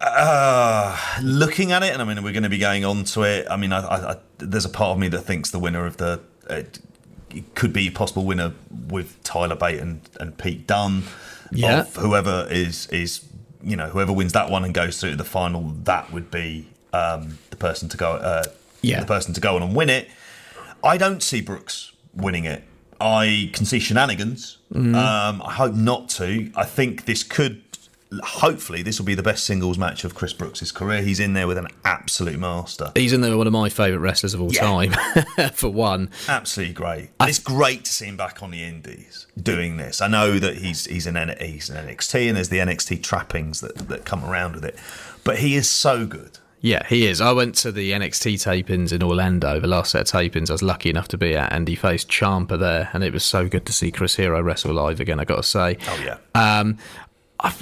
Uh, 0.00 0.98
looking 1.22 1.72
at 1.72 1.82
it, 1.82 1.92
and 1.92 2.02
I 2.02 2.04
mean, 2.04 2.22
we're 2.22 2.32
going 2.32 2.42
to 2.42 2.48
be 2.48 2.58
going 2.58 2.84
on 2.84 3.04
to 3.04 3.22
it. 3.22 3.46
I 3.50 3.56
mean, 3.56 3.72
I, 3.72 3.80
I, 3.80 4.12
I, 4.12 4.16
there's 4.38 4.64
a 4.64 4.70
part 4.70 4.92
of 4.92 4.98
me 4.98 5.08
that 5.08 5.22
thinks 5.22 5.50
the 5.50 5.58
winner 5.58 5.86
of 5.86 5.96
the 5.98 6.20
uh, 6.48 6.62
it 7.30 7.54
could 7.54 7.72
be 7.72 7.88
a 7.88 7.90
possible 7.90 8.24
winner 8.24 8.52
with 8.88 9.22
Tyler 9.22 9.56
Bate 9.56 9.80
and, 9.80 10.00
and 10.18 10.36
Pete 10.38 10.66
Dunne. 10.66 11.02
Yeah. 11.52 11.80
Of 11.80 11.96
whoever 11.96 12.46
is 12.50 12.86
is 12.88 13.24
you 13.66 13.76
know 13.76 13.88
whoever 13.88 14.12
wins 14.12 14.32
that 14.32 14.48
one 14.50 14.64
and 14.64 14.72
goes 14.72 14.98
through 15.00 15.10
to 15.10 15.16
the 15.16 15.24
final, 15.24 15.62
that 15.84 16.12
would 16.12 16.30
be 16.30 16.68
um, 16.92 17.38
the 17.50 17.56
person 17.56 17.88
to 17.90 17.96
go. 17.96 18.12
Uh, 18.12 18.44
Yeah. 18.82 19.00
The 19.00 19.06
person 19.06 19.34
to 19.34 19.40
go 19.40 19.56
on 19.56 19.62
and 19.62 19.74
win 19.74 19.90
it. 19.90 20.08
I 20.84 20.96
don't 20.96 21.22
see 21.22 21.40
Brooks 21.40 21.92
winning 22.14 22.44
it. 22.44 22.62
I 23.00 23.50
can 23.52 23.66
see 23.66 23.80
shenanigans. 23.80 24.58
Mm-hmm. 24.72 24.94
Um, 24.94 25.42
I 25.42 25.52
hope 25.52 25.74
not 25.74 26.08
to. 26.10 26.50
I 26.54 26.64
think 26.64 27.04
this 27.04 27.22
could. 27.24 27.62
Hopefully, 28.22 28.82
this 28.82 28.98
will 29.00 29.06
be 29.06 29.16
the 29.16 29.22
best 29.22 29.44
singles 29.44 29.76
match 29.78 30.04
of 30.04 30.14
Chris 30.14 30.32
Brooks' 30.32 30.70
career. 30.70 31.02
He's 31.02 31.18
in 31.18 31.32
there 31.32 31.46
with 31.48 31.58
an 31.58 31.66
absolute 31.84 32.38
master. 32.38 32.92
He's 32.94 33.12
in 33.12 33.20
there 33.20 33.30
with 33.32 33.38
one 33.38 33.46
of 33.48 33.52
my 33.52 33.68
favourite 33.68 34.00
wrestlers 34.00 34.32
of 34.32 34.40
all 34.40 34.52
Yeah. 34.52 34.60
time, 34.60 34.92
for 35.52 35.70
one. 35.70 36.10
Absolutely 36.28 36.74
great. 36.74 37.10
And 37.18 37.28
it's 37.28 37.40
great 37.40 37.84
to 37.84 37.92
see 37.92 38.06
him 38.06 38.16
back 38.16 38.42
on 38.44 38.52
the 38.52 38.62
Indies 38.62 39.26
doing 39.40 39.76
this. 39.76 40.00
I 40.00 40.06
know 40.06 40.38
that 40.38 40.58
he's 40.58 40.84
he's 40.86 41.06
an 41.06 41.16
he's 41.40 41.68
an 41.68 41.84
NXT 41.88 42.28
and 42.28 42.36
there's 42.36 42.48
the 42.48 42.58
NXT 42.58 43.02
trappings 43.02 43.60
that, 43.60 43.88
that 43.88 44.04
come 44.04 44.24
around 44.24 44.54
with 44.54 44.64
it, 44.64 44.76
but 45.24 45.38
he 45.38 45.56
is 45.56 45.68
so 45.68 46.06
good. 46.06 46.38
Yeah, 46.62 46.84
he 46.88 47.06
is. 47.06 47.20
I 47.20 47.32
went 47.32 47.54
to 47.56 47.70
the 47.70 47.92
NXT 47.92 48.34
tapings 48.42 48.90
in 48.90 49.02
Orlando, 49.02 49.60
the 49.60 49.66
last 49.68 49.90
set 49.92 50.00
of 50.00 50.06
tapings 50.08 50.48
I 50.48 50.54
was 50.54 50.62
lucky 50.62 50.90
enough 50.90 51.06
to 51.08 51.18
be 51.18 51.36
at, 51.36 51.52
and 51.52 51.68
he 51.68 51.76
faced 51.76 52.08
Ciampa 52.08 52.58
there, 52.58 52.88
and 52.92 53.04
it 53.04 53.12
was 53.12 53.24
so 53.24 53.46
good 53.46 53.66
to 53.66 53.72
see 53.72 53.92
Chris 53.92 54.16
Hero 54.16 54.40
wrestle 54.42 54.72
live 54.72 54.98
again, 54.98 55.20
i 55.20 55.24
got 55.24 55.36
to 55.36 55.42
say. 55.42 55.76
Oh 55.86 56.02
yeah. 56.04 56.16
Um, 56.34 56.78
I, 57.05 57.05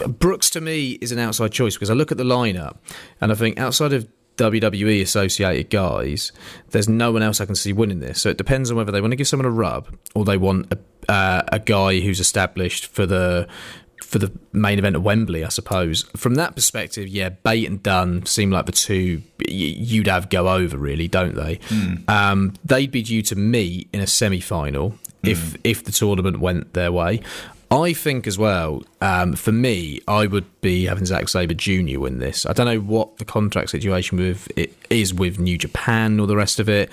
Brooks 0.06 0.50
to 0.50 0.60
me 0.60 0.92
is 1.00 1.12
an 1.12 1.18
outside 1.18 1.52
choice 1.52 1.74
because 1.74 1.90
I 1.90 1.94
look 1.94 2.12
at 2.12 2.18
the 2.18 2.24
lineup 2.24 2.76
and 3.20 3.32
I 3.32 3.34
think 3.34 3.58
outside 3.58 3.92
of 3.92 4.08
WWE 4.36 5.00
associated 5.00 5.70
guys, 5.70 6.32
there's 6.70 6.88
no 6.88 7.12
one 7.12 7.22
else 7.22 7.40
I 7.40 7.46
can 7.46 7.54
see 7.54 7.72
winning 7.72 8.00
this. 8.00 8.20
So 8.20 8.30
it 8.30 8.38
depends 8.38 8.70
on 8.70 8.76
whether 8.76 8.92
they 8.92 9.00
want 9.00 9.12
to 9.12 9.16
give 9.16 9.28
someone 9.28 9.46
a 9.46 9.50
rub 9.50 9.96
or 10.14 10.24
they 10.24 10.36
want 10.36 10.72
a, 10.72 11.12
uh, 11.12 11.42
a 11.48 11.58
guy 11.58 12.00
who's 12.00 12.20
established 12.20 12.86
for 12.86 13.06
the 13.06 13.46
for 14.02 14.18
the 14.18 14.32
main 14.52 14.78
event 14.78 14.94
at 14.94 15.02
Wembley, 15.02 15.44
I 15.44 15.48
suppose. 15.48 16.02
From 16.16 16.34
that 16.36 16.54
perspective, 16.54 17.08
yeah, 17.08 17.30
Bate 17.30 17.66
and 17.66 17.82
Dunne 17.82 18.26
seem 18.26 18.50
like 18.50 18.66
the 18.66 18.72
two 18.72 19.22
you'd 19.48 20.06
have 20.06 20.28
go 20.28 20.48
over, 20.48 20.76
really, 20.76 21.08
don't 21.08 21.34
they? 21.34 21.58
Um, 22.06 22.54
they'd 22.64 22.90
be 22.90 23.02
due 23.02 23.22
to 23.22 23.34
meet 23.34 23.88
in 23.92 24.00
a 24.00 24.06
semi-final 24.06 24.98
if 25.24 25.56
if 25.64 25.84
the 25.84 25.92
tournament 25.92 26.38
went 26.38 26.74
their 26.74 26.92
way. 26.92 27.22
I 27.70 27.92
think 27.92 28.26
as 28.26 28.38
well, 28.38 28.82
um, 29.00 29.34
for 29.34 29.52
me, 29.52 30.00
I 30.06 30.26
would 30.26 30.44
be 30.60 30.84
having 30.84 31.06
Zack 31.06 31.28
Sabre 31.28 31.54
Jr. 31.54 31.98
win 31.98 32.18
this. 32.18 32.46
I 32.46 32.52
don't 32.52 32.66
know 32.66 32.80
what 32.80 33.18
the 33.18 33.24
contract 33.24 33.70
situation 33.70 34.18
with 34.18 34.50
it 34.56 34.72
is 34.90 35.12
with 35.12 35.38
New 35.38 35.58
Japan 35.58 36.20
or 36.20 36.26
the 36.26 36.36
rest 36.36 36.60
of 36.60 36.68
it, 36.68 36.90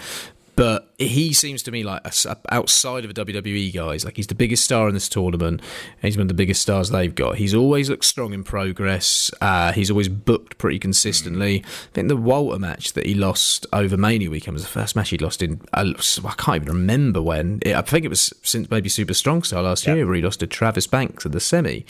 but 0.55 0.89
he 0.97 1.33
seems 1.33 1.63
to 1.63 1.71
me 1.71 1.83
like 1.83 2.05
a 2.05 2.37
outside 2.49 3.05
of 3.05 3.13
the 3.13 3.25
WWE 3.25 3.73
guys, 3.73 4.05
like 4.05 4.17
he's 4.17 4.27
the 4.27 4.35
biggest 4.35 4.63
star 4.63 4.87
in 4.87 4.93
this 4.93 5.09
tournament. 5.09 5.61
He's 6.01 6.17
one 6.17 6.23
of 6.23 6.27
the 6.27 6.33
biggest 6.33 6.61
stars 6.61 6.89
they've 6.89 7.13
got. 7.13 7.37
He's 7.37 7.53
always 7.53 7.89
looked 7.89 8.05
strong 8.05 8.33
in 8.33 8.43
progress. 8.43 9.31
Uh, 9.39 9.71
he's 9.71 9.89
always 9.89 10.09
booked 10.09 10.57
pretty 10.57 10.79
consistently. 10.79 11.63
I 11.65 11.93
think 11.93 12.07
the 12.07 12.17
Walter 12.17 12.59
match 12.59 12.93
that 12.93 13.05
he 13.05 13.13
lost 13.13 13.65
over 13.73 13.97
Mania 13.97 14.29
weekend 14.29 14.53
was 14.53 14.63
the 14.63 14.69
first 14.69 14.95
match 14.95 15.09
he 15.09 15.17
lost 15.17 15.41
in. 15.41 15.61
Uh, 15.73 15.93
I 16.25 16.33
can't 16.37 16.63
even 16.63 16.67
remember 16.67 17.21
when. 17.21 17.59
I 17.65 17.81
think 17.81 18.05
it 18.05 18.09
was 18.09 18.33
since 18.43 18.69
maybe 18.69 18.89
Super 18.89 19.13
Strong 19.13 19.43
Style 19.43 19.63
last 19.63 19.87
year 19.87 20.05
where 20.05 20.15
he 20.15 20.21
lost 20.21 20.41
to 20.41 20.47
Travis 20.47 20.87
Banks 20.87 21.25
at 21.25 21.31
the 21.31 21.39
semi. 21.39 21.85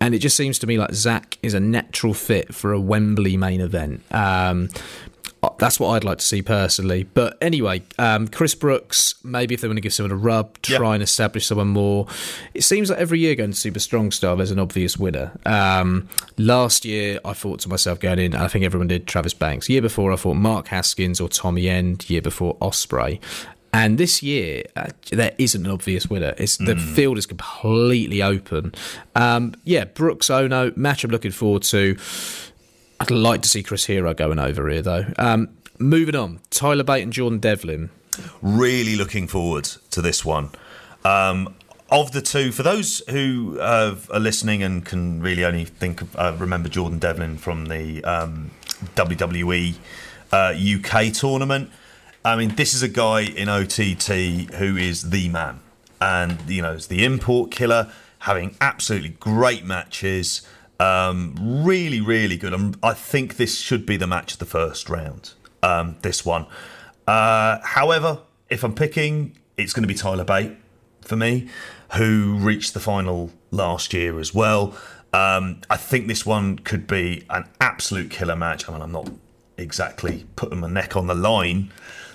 And 0.00 0.14
it 0.14 0.18
just 0.18 0.36
seems 0.36 0.58
to 0.58 0.66
me 0.66 0.76
like 0.76 0.92
Zack 0.92 1.38
is 1.42 1.54
a 1.54 1.60
natural 1.60 2.12
fit 2.12 2.54
for 2.54 2.72
a 2.72 2.80
Wembley 2.80 3.36
main 3.36 3.60
event. 3.60 4.02
Um, 4.10 4.68
that's 5.58 5.78
what 5.80 5.90
I'd 5.90 6.04
like 6.04 6.18
to 6.18 6.24
see 6.24 6.42
personally. 6.42 7.04
But 7.04 7.36
anyway, 7.40 7.82
um, 7.98 8.28
Chris 8.28 8.54
Brooks, 8.54 9.14
maybe 9.24 9.54
if 9.54 9.60
they 9.60 9.68
want 9.68 9.76
to 9.76 9.80
give 9.82 9.92
someone 9.94 10.12
a 10.12 10.16
rub, 10.16 10.60
try 10.62 10.76
Yeah. 10.90 10.94
and 10.94 11.02
establish 11.02 11.46
someone 11.46 11.68
more. 11.68 12.06
It 12.54 12.62
seems 12.64 12.90
like 12.90 12.98
every 12.98 13.20
year 13.20 13.34
going 13.34 13.50
to 13.52 13.56
Super 13.56 13.78
Strong 13.80 14.10
Style, 14.12 14.36
there's 14.36 14.50
an 14.50 14.58
obvious 14.58 14.96
winner. 14.98 15.32
Um, 15.46 16.08
last 16.38 16.84
year, 16.84 17.20
I 17.24 17.32
thought 17.32 17.60
to 17.60 17.68
myself 17.68 18.00
going 18.00 18.18
in, 18.18 18.34
and 18.34 18.42
I 18.42 18.48
think 18.48 18.64
everyone 18.64 18.88
did 18.88 19.06
Travis 19.06 19.34
Banks. 19.34 19.68
Year 19.68 19.82
before, 19.82 20.12
I 20.12 20.16
thought 20.16 20.34
Mark 20.34 20.68
Haskins 20.68 21.20
or 21.20 21.28
Tommy 21.28 21.68
End. 21.68 22.08
Year 22.10 22.22
before, 22.22 22.56
Ospreay. 22.58 23.20
And 23.72 23.98
this 23.98 24.22
year, 24.22 24.62
uh, 24.76 24.86
there 25.10 25.34
isn't 25.36 25.66
an 25.66 25.72
obvious 25.72 26.08
winner. 26.08 26.32
It's, 26.38 26.58
The 26.58 26.76
field 26.76 27.18
is 27.18 27.26
completely 27.26 28.22
open. 28.22 28.72
Um, 29.16 29.54
yeah, 29.64 29.84
Brooks 29.86 30.28
Ohno, 30.28 30.76
match 30.76 31.02
I'm 31.02 31.10
looking 31.10 31.32
forward 31.32 31.64
to. 31.64 31.96
I'd 33.00 33.10
like 33.10 33.42
to 33.42 33.48
see 33.48 33.62
Chris 33.62 33.86
Hero 33.86 34.14
going 34.14 34.38
over 34.38 34.68
here, 34.68 34.82
though. 34.82 35.06
Um, 35.18 35.48
moving 35.78 36.14
on, 36.14 36.40
Tyler 36.50 36.84
Bate 36.84 37.02
and 37.02 37.12
Jordan 37.12 37.38
Devlin. 37.38 37.90
really 38.42 38.96
looking 38.96 39.26
forward 39.26 39.64
to 39.90 40.00
this 40.00 40.24
one. 40.24 40.50
Um, 41.04 41.54
of 41.90 42.12
the 42.12 42.22
two, 42.22 42.50
for 42.50 42.62
those 42.62 43.02
who 43.10 43.58
uh, 43.60 43.96
are 44.12 44.20
listening 44.20 44.62
and 44.62 44.84
can 44.84 45.20
really 45.20 45.44
only 45.44 45.64
think 45.64 46.02
of, 46.02 46.16
uh, 46.16 46.34
remember 46.38 46.68
Jordan 46.68 46.98
Devlin 46.98 47.36
from 47.36 47.66
the 47.66 48.02
um, 48.04 48.50
WWE 48.96 49.74
uh, 50.32 50.54
UK 50.56 51.12
tournament, 51.12 51.70
I 52.24 52.36
mean, 52.36 52.54
this 52.54 52.72
is 52.72 52.82
a 52.82 52.88
guy 52.88 53.20
in 53.22 53.48
OTT 53.48 54.54
who 54.54 54.76
is 54.76 55.10
the 55.10 55.28
man, 55.28 55.60
and 56.00 56.38
you 56.48 56.62
know, 56.62 56.72
is 56.72 56.86
the 56.86 57.04
import 57.04 57.50
killer, 57.50 57.92
having 58.20 58.56
absolutely 58.60 59.10
great 59.10 59.64
matches. 59.64 60.40
Um, 60.80 61.34
really, 61.64 62.00
really 62.00 62.36
good. 62.36 62.52
Um, 62.52 62.74
I 62.82 62.94
think 62.94 63.36
this 63.36 63.58
should 63.58 63.86
be 63.86 63.96
the 63.96 64.06
match 64.06 64.34
of 64.34 64.38
the 64.38 64.46
first 64.46 64.88
round. 64.88 65.32
Um, 65.62 65.96
this 66.02 66.24
one. 66.24 66.46
Uh, 67.06 67.58
however, 67.62 68.20
if 68.50 68.64
I'm 68.64 68.74
picking, 68.74 69.36
it's 69.56 69.72
going 69.72 69.82
to 69.82 69.88
be 69.88 69.94
Tyler 69.94 70.24
Bate 70.24 70.56
for 71.00 71.16
me, 71.16 71.48
who 71.94 72.36
reached 72.38 72.74
the 72.74 72.80
final 72.80 73.30
last 73.50 73.92
year 73.92 74.18
as 74.18 74.34
well. 74.34 74.76
Um, 75.12 75.60
I 75.70 75.76
think 75.76 76.08
this 76.08 76.26
one 76.26 76.58
could 76.58 76.86
be 76.86 77.24
an 77.30 77.48
absolute 77.60 78.10
killer 78.10 78.36
match. 78.36 78.68
I 78.68 78.72
mean, 78.72 78.82
I'm 78.82 78.92
not 78.92 79.10
exactly 79.56 80.26
putting 80.34 80.60
my 80.60 80.68
neck 80.68 80.96
on 80.96 81.06
the 81.06 81.14
line 81.14 81.72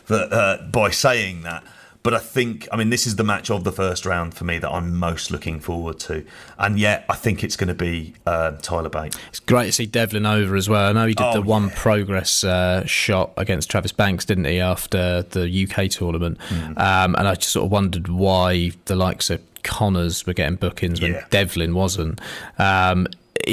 that, 0.08 0.34
uh, 0.34 0.64
by 0.70 0.90
saying 0.90 1.44
that, 1.44 1.64
but 2.10 2.20
I 2.20 2.24
think, 2.24 2.68
I 2.72 2.76
mean, 2.76 2.90
this 2.90 3.06
is 3.06 3.18
the 3.18 3.24
match 3.24 3.52
of 3.52 3.64
the 3.64 3.72
first 3.72 4.04
round 4.04 4.34
for 4.34 4.44
me 4.44 4.58
that 4.58 4.72
I'm 4.72 4.98
most 4.98 5.30
looking 5.30 5.60
forward 5.60 6.00
to. 6.00 6.26
And 6.58 6.80
yet, 6.80 7.06
I 7.08 7.14
think 7.16 7.44
it's 7.44 7.56
going 7.56 7.68
to 7.68 7.76
be 7.76 8.16
uh, 8.26 8.54
Tyler 8.64 8.90
Bate. 8.90 9.16
It's 9.28 9.40
great 9.40 9.68
to 9.68 9.72
see 9.74 9.86
Devlin 9.86 10.26
over 10.26 10.56
as 10.56 10.68
well. 10.68 10.90
I 10.90 10.92
know 10.94 11.06
he 11.06 11.14
did 11.14 11.24
Oh, 11.28 11.34
the 11.34 11.44
one 11.44 11.66
yeah. 11.68 11.74
progress 11.76 12.44
uh, 12.44 12.84
shot 12.88 13.32
against 13.38 13.70
Travis 13.70 13.92
Banks, 13.92 14.26
didn't 14.26 14.46
he, 14.46 14.60
after 14.60 15.22
the 15.22 15.68
UK 15.70 15.88
tournament? 15.92 16.40
Hmm. 16.48 16.72
Um, 16.78 17.16
and 17.16 17.28
I 17.28 17.36
just 17.36 17.50
sort 17.50 17.66
of 17.66 17.72
wondered 17.72 18.08
why 18.08 18.72
the 18.86 18.96
likes 18.96 19.30
of 19.30 19.40
Connors 19.62 20.26
were 20.26 20.34
getting 20.34 20.56
bookings 20.56 21.00
when 21.02 21.12
Yeah. 21.12 21.26
Devlin 21.30 21.76
wasn't. 21.76 22.20
Um, 22.58 23.06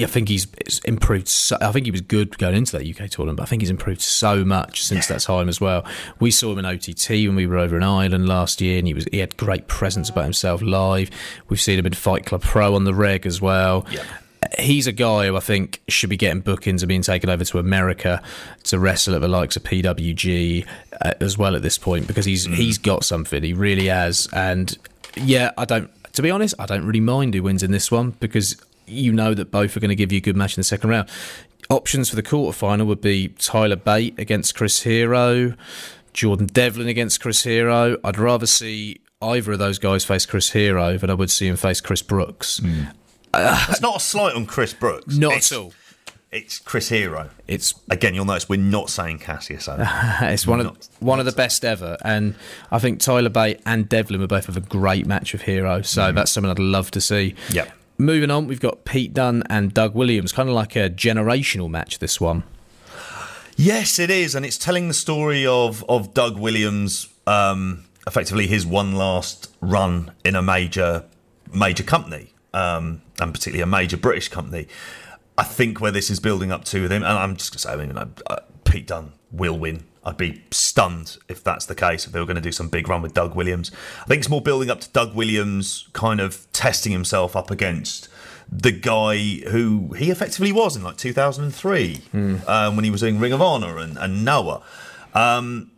I 0.03 0.07
think 0.07 0.29
he's 0.29 0.47
improved. 0.85 1.29
So, 1.29 1.57
I 1.61 1.73
think 1.73 1.87
he 1.87 1.91
was 1.91 2.01
good 2.01 2.37
going 2.39 2.55
into 2.55 2.79
that 2.79 2.87
UK 2.87 3.11
tournament, 3.11 3.39
but 3.39 3.45
I 3.45 3.47
think 3.47 3.63
he's 3.63 3.71
improved 3.71 4.01
so 4.01 4.45
much 4.45 4.83
since 4.83 5.07
that 5.09 5.21
time 5.21 5.49
as 5.49 5.61
well. 5.61 5.85
We 6.21 6.31
saw 6.31 6.53
him 6.53 6.59
in 6.59 6.67
OTT 6.67 7.11
when 7.11 7.37
we 7.37 7.47
were 7.47 7.59
over 7.59 7.77
in 7.77 7.83
Ireland 7.83 8.29
last 8.29 8.61
year, 8.61 8.79
and 8.79 8.87
he 8.87 8.95
was 8.95 9.07
he 9.11 9.19
had 9.19 9.37
great 9.37 9.69
presence 9.69 10.09
about 10.09 10.25
himself 10.25 10.63
live. 10.63 11.11
We've 11.49 11.61
seen 11.61 11.79
him 11.79 11.87
in 11.87 11.93
Fight 11.95 12.27
Club 12.27 12.43
Pro 12.43 12.75
on 12.75 12.85
the 12.85 12.95
reg 12.95 13.27
as 13.27 13.41
well. 13.41 13.87
Yeah. 13.91 14.05
He's 14.59 14.87
a 14.87 14.93
guy 14.93 15.27
who 15.27 15.37
I 15.37 15.41
think 15.41 15.81
should 15.89 16.11
be 16.11 16.17
getting 16.17 16.41
bookings 16.41 16.83
and 16.83 16.89
being 16.89 17.03
taken 17.03 17.29
over 17.29 17.45
to 17.45 17.59
America 17.59 18.23
to 18.65 18.79
wrestle 18.79 19.15
at 19.15 19.21
the 19.21 19.29
likes 19.29 19.57
of 19.57 19.65
PWG 19.65 20.67
uh, 21.01 21.15
as 21.21 21.37
well 21.37 21.57
at 21.57 21.63
this 21.63 21.79
point 21.79 22.07
because 22.07 22.25
he's 22.25 22.45
he's 22.45 22.79
got 22.79 23.05
something. 23.05 23.43
He 23.43 23.53
really 23.53 23.87
has, 23.87 24.29
and 24.33 24.77
yeah, 25.17 25.53
I 25.59 25.65
don't. 25.65 25.91
To 26.13 26.23
be 26.23 26.31
honest, 26.31 26.55
I 26.59 26.67
don't 26.67 26.87
really 26.87 27.01
mind 27.01 27.35
who 27.35 27.43
wins 27.43 27.63
in 27.63 27.73
this 27.73 27.91
one 27.91 28.11
because 28.21 28.57
you 28.87 29.13
know 29.13 29.35
that 29.35 29.51
both 29.51 29.77
are 29.77 29.81
going 29.81 29.91
to 29.91 29.97
give 29.97 30.13
you 30.13 30.19
a 30.19 30.21
good 30.21 30.37
match 30.37 30.57
in 30.57 30.61
the 30.61 30.65
second 30.65 30.91
round. 30.91 31.09
Options 31.69 32.09
for 32.09 32.17
the 32.17 32.23
quarterfinal 32.23 32.87
would 32.87 33.01
be 33.01 33.29
Tyler 33.29 33.77
Bate 33.77 34.19
against 34.19 34.55
Chris 34.55 34.83
Hero, 34.83 35.55
Jordan 36.13 36.47
Devlin 36.47 36.89
against 36.89 37.21
Chris 37.21 37.43
Hero. 37.43 37.99
I'd 38.05 38.19
rather 38.19 38.47
see 38.47 39.01
either 39.21 39.53
of 39.53 39.59
those 39.59 39.79
guys 39.79 40.05
face 40.05 40.27
Chris 40.27 40.51
Hero 40.51 40.97
than 40.97 41.11
I 41.11 41.15
would 41.15 41.31
see 41.31 41.49
him 41.49 41.57
face 41.57 41.81
Chris 41.81 42.03
Brooks. 42.03 42.59
Hmm. 42.59 42.85
It's 43.35 43.81
not 43.81 43.97
a 43.97 44.01
slight 44.01 44.35
on 44.35 44.47
Chris 44.47 44.73
Brooks. 44.73 45.17
Not 45.17 45.35
it's, 45.35 45.53
at 45.53 45.59
all. 45.59 45.73
It's 46.33 46.59
Chris 46.59 46.89
Hero. 46.89 47.31
It's 47.47 47.75
Again, 47.91 48.15
you'll 48.15 48.25
notice 48.25 48.49
we're 48.49 48.61
not 48.61 48.91
saying 48.91 49.19
Kassius 49.19 49.69
Ohno. 49.69 50.23
it's 50.33 50.47
one 50.47 50.61
of 50.61 50.67
Not- 50.67 50.89
one 51.01 51.21
of 51.21 51.27
the 51.27 51.33
best 51.33 51.65
ever, 51.65 51.97
and 52.03 52.35
I 52.71 52.79
think 52.79 53.01
Tyler 53.01 53.29
Bate 53.29 53.61
and 53.67 53.89
Devlin 53.89 54.21
were 54.21 54.27
both 54.27 54.47
have 54.47 54.57
a 54.57 54.61
great 54.61 55.07
match 55.07 55.35
of 55.35 55.43
Hero. 55.43 55.83
So 55.83 56.03
mm-hmm. 56.03 56.17
that's 56.17 56.31
something 56.31 56.51
I'd 56.51 56.59
love 56.59 56.91
to 56.93 57.01
see. 57.01 57.35
Yep. 57.51 57.71
Moving 57.99 58.31
on, 58.31 58.47
we've 58.47 58.61
got 58.61 58.85
Pete 58.85 59.15
Dunne 59.15 59.43
and 59.49 59.73
Doug 59.73 59.95
Williams, 59.95 60.33
kind 60.33 60.49
of 60.49 60.55
like 60.55 60.77
a 60.77 60.91
generational 60.91 61.71
match. 61.71 61.99
This 61.99 62.21
one. 62.21 62.45
Yes, 63.57 63.99
it 63.99 64.11
is, 64.11 64.35
and 64.35 64.45
it's 64.45 64.59
telling 64.59 64.89
the 64.89 64.95
story 64.95 65.47
of 65.47 65.83
of 65.89 66.13
Doug 66.13 66.39
Williams, 66.39 67.09
um, 67.27 67.85
effectively 68.07 68.47
his 68.47 68.67
one 68.67 68.95
last 68.95 69.51
run 69.63 70.13
in 70.25 70.37
a 70.37 70.43
major 70.43 71.05
major 71.53 71.83
company, 71.83 72.35
um, 72.53 73.01
and 73.19 73.33
particularly 73.33 73.63
a 73.63 73.67
major 73.67 73.97
British 73.97 74.29
company. 74.29 74.69
I 75.39 75.45
think 75.45 75.81
where 75.81 75.91
this 75.91 76.11
is 76.11 76.21
building 76.21 76.53
up 76.53 76.65
to 76.67 76.83
with 76.83 76.93
him, 76.93 77.03
and 77.03 77.13
I'm 77.13 77.37
just 77.37 77.53
going 77.53 77.59
to 77.59 77.63
say, 77.63 77.73
I 77.73 77.77
mean, 77.77 77.97
uh, 77.97 78.09
uh, 78.27 78.41
Pete 78.65 78.87
Dunne 78.87 79.13
will 79.31 79.59
win. 79.59 79.85
I'd 80.07 80.17
be 80.17 80.43
stunned 80.53 81.19
if 81.29 81.43
that's 81.43 81.67
the 81.67 81.75
case. 81.75 82.07
If 82.07 82.13
they 82.13 82.21
were 82.21 82.27
going 82.27 82.37
to 82.37 82.41
do 82.43 82.53
some 82.53 82.69
big 82.69 82.89
run 82.89 83.03
with 83.03 83.13
Doug 83.13 83.35
Williams, 83.35 83.73
I 84.03 84.05
think 84.07 84.21
it's 84.21 84.31
more 84.31 84.41
building 84.41 84.71
up 84.71 84.81
to 84.83 84.89
Doug 84.91 85.15
Williams 85.15 85.89
kind 85.93 86.21
of 86.21 86.47
testing 86.53 86.93
himself 86.93 87.35
up 87.35 87.51
against 87.51 88.09
the 88.51 88.71
guy 88.71 89.17
who 89.51 89.93
he 89.99 90.11
effectively 90.13 90.53
was 90.53 90.77
in 90.77 90.85
like 90.85 90.97
2003 90.97 92.03
um, 92.47 92.77
when 92.77 92.85
he 92.85 92.91
was 92.91 93.01
doing 93.01 93.19
Ring 93.19 93.33
of 93.33 93.43
Honor 93.43 93.79
and, 93.79 93.99
and 93.99 94.25
Noah. 94.25 94.63
Um, 95.15 95.73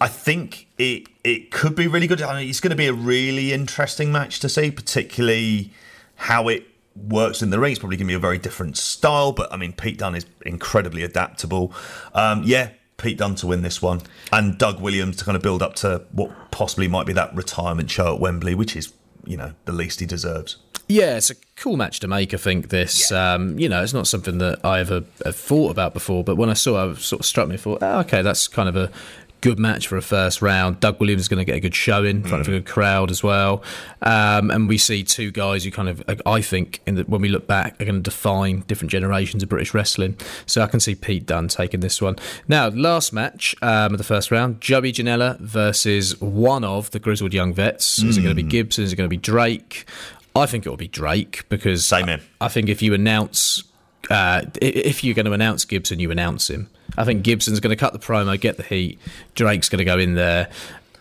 I 0.00 0.08
think 0.08 0.66
it 0.78 1.08
it 1.22 1.50
could 1.50 1.74
be 1.74 1.86
really 1.86 2.06
good. 2.06 2.22
I 2.22 2.40
mean, 2.40 2.48
it's 2.48 2.60
going 2.60 2.70
to 2.70 2.76
be 2.76 2.86
a 2.86 2.92
really 2.94 3.52
interesting 3.52 4.10
match 4.10 4.40
to 4.40 4.48
see, 4.48 4.70
particularly 4.70 5.72
how 6.16 6.48
it 6.48 6.66
works 6.94 7.42
in 7.42 7.50
the 7.50 7.58
ring. 7.58 7.72
It's 7.72 7.80
probably 7.80 7.96
going 7.98 8.06
to 8.06 8.12
be 8.12 8.14
a 8.14 8.18
very 8.18 8.38
different 8.38 8.76
style, 8.78 9.32
but 9.32 9.52
I 9.52 9.56
mean, 9.56 9.72
Pete 9.72 9.98
Dunne 9.98 10.14
is 10.14 10.26
incredibly 10.44 11.02
adaptable. 11.02 11.72
Um, 12.14 12.42
yeah, 12.44 12.70
Pete 12.96 13.18
Dunne 13.18 13.34
to 13.36 13.46
win 13.46 13.62
this 13.62 13.82
one, 13.82 14.02
and 14.32 14.58
Doug 14.58 14.80
Williams 14.80 15.16
to 15.16 15.24
kind 15.24 15.36
of 15.36 15.42
build 15.42 15.62
up 15.62 15.74
to 15.76 16.04
what 16.12 16.50
possibly 16.50 16.88
might 16.88 17.06
be 17.06 17.12
that 17.12 17.34
retirement 17.34 17.90
show 17.90 18.14
at 18.14 18.20
Wembley, 18.20 18.54
which 18.54 18.74
is 18.76 18.92
you 19.24 19.36
know 19.36 19.52
the 19.64 19.72
least 19.72 20.00
he 20.00 20.06
deserves. 20.06 20.56
Yeah, 20.88 21.16
it's 21.16 21.30
a 21.30 21.34
cool 21.56 21.76
match 21.76 21.98
to 22.00 22.08
make. 22.08 22.32
I 22.32 22.36
think 22.36 22.68
this, 22.68 23.10
um, 23.10 23.58
you 23.58 23.68
know, 23.68 23.82
it's 23.82 23.92
not 23.92 24.06
something 24.06 24.38
that 24.38 24.64
I 24.64 24.78
ever 24.78 25.02
have 25.24 25.34
thought 25.34 25.72
about 25.72 25.94
before. 25.94 26.22
But 26.22 26.36
when 26.36 26.48
I 26.48 26.52
saw, 26.52 26.88
it, 26.88 26.92
it 26.92 26.98
sort 26.98 27.20
of 27.20 27.26
struck 27.26 27.48
me. 27.48 27.54
I 27.54 27.58
thought, 27.58 27.78
oh, 27.82 28.00
okay, 28.00 28.22
that's 28.22 28.46
kind 28.46 28.68
of 28.68 28.76
a 28.76 28.92
good 29.40 29.58
match 29.58 29.86
for 29.86 29.96
a 29.96 30.02
first 30.02 30.42
round. 30.42 30.80
Doug 30.80 30.98
Williams 31.00 31.22
is 31.22 31.28
going 31.28 31.38
to 31.38 31.44
get 31.44 31.56
a 31.56 31.60
good 31.60 31.74
showing 31.74 32.16
in 32.16 32.22
front 32.24 32.40
of 32.40 32.48
a 32.48 32.52
good 32.52 32.66
crowd 32.66 33.10
as 33.10 33.22
well. 33.22 33.62
Um, 34.02 34.50
and 34.50 34.68
we 34.68 34.78
see 34.78 35.04
two 35.04 35.30
guys 35.30 35.64
who 35.64 35.70
kind 35.70 35.88
of, 35.88 36.02
I 36.24 36.40
think, 36.40 36.80
in 36.86 36.96
the, 36.96 37.02
when 37.04 37.20
we 37.20 37.28
look 37.28 37.46
back, 37.46 37.80
are 37.80 37.84
going 37.84 37.96
to 37.96 38.00
define 38.00 38.60
different 38.66 38.90
generations 38.90 39.42
of 39.42 39.48
British 39.48 39.74
wrestling. 39.74 40.16
So 40.46 40.62
I 40.62 40.66
can 40.66 40.80
see 40.80 40.94
Pete 40.94 41.26
Dunne 41.26 41.48
taking 41.48 41.80
this 41.80 42.00
one. 42.00 42.16
Now, 42.48 42.68
last 42.68 43.12
match 43.12 43.54
um, 43.62 43.92
of 43.92 43.98
the 43.98 44.04
first 44.04 44.30
round: 44.30 44.60
Joey 44.60 44.92
Janela 44.92 45.38
versus 45.38 46.20
one 46.20 46.64
of 46.64 46.90
the 46.90 46.98
grizzled 46.98 47.34
young 47.34 47.52
vets. 47.52 47.98
Is 47.98 48.16
it 48.16 48.22
going 48.22 48.34
to 48.34 48.42
be 48.42 48.48
Gibson? 48.48 48.84
Is 48.84 48.92
it 48.92 48.96
going 48.96 49.08
to 49.08 49.14
be 49.14 49.16
Drake? 49.16 49.86
I 50.34 50.46
think 50.46 50.66
it 50.66 50.68
will 50.68 50.76
be 50.76 50.88
Drake 50.88 51.48
because 51.48 51.86
Same 51.86 52.08
here. 52.08 52.20
I 52.40 52.48
think 52.48 52.68
if 52.68 52.82
you 52.82 52.92
announce, 52.92 53.64
uh, 54.10 54.42
if 54.60 55.02
you're 55.04 55.14
going 55.14 55.26
to 55.26 55.32
announce 55.32 55.64
Gibson, 55.64 55.98
you 55.98 56.10
announce 56.10 56.48
him. 56.50 56.68
I 56.96 57.04
think 57.04 57.22
Gibson's 57.22 57.60
going 57.60 57.70
to 57.70 57.76
cut 57.76 57.92
the 57.92 57.98
promo, 57.98 58.40
get 58.40 58.56
the 58.56 58.62
heat. 58.62 58.98
Drake's 59.34 59.68
going 59.68 59.78
to 59.78 59.84
go 59.84 59.98
in 59.98 60.14
there, 60.14 60.48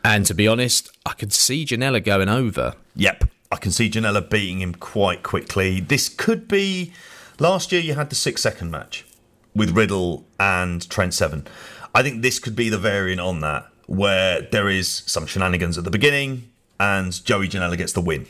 and 0.03 0.26
to 0.26 0.34
be 0.34 0.47
honest, 0.47 0.95
I 1.06 1.14
could 1.14 1.34
see 1.34 1.66
Janela 1.66 2.03
going 2.03 2.30
over. 2.30 2.74
Yep, 2.95 3.26
I 3.51 3.58
can 3.58 3.72
see 3.72 3.89
Janela 3.89 4.28
beating 4.30 4.62
him 4.62 4.76
quite 4.76 5.24
quickly. 5.24 5.80
This 5.80 6.10
could 6.10 6.47
be. 6.47 6.93
Last 7.38 7.72
year, 7.72 7.82
you 7.82 7.95
had 7.95 8.10
the 8.10 8.16
six 8.16 8.41
second 8.41 8.72
match 8.72 9.06
with 9.53 9.72
Riddle 9.72 10.26
and 10.39 10.89
Trent 10.89 11.14
Seven. 11.14 11.45
I 11.93 12.01
think 12.03 12.22
this 12.22 12.39
could 12.39 12.56
be 12.56 12.70
the 12.70 12.78
variant 12.78 13.22
on 13.22 13.41
that, 13.41 13.68
where 13.88 14.41
there 14.41 14.70
is 14.70 15.03
some 15.06 15.26
shenanigans 15.26 15.78
at 15.78 15.84
the 15.84 15.91
beginning 15.91 16.49
and 16.80 17.24
Joey 17.26 17.47
Janela 17.47 17.78
gets 17.78 17.93
the 17.93 18.01
win. 18.01 18.28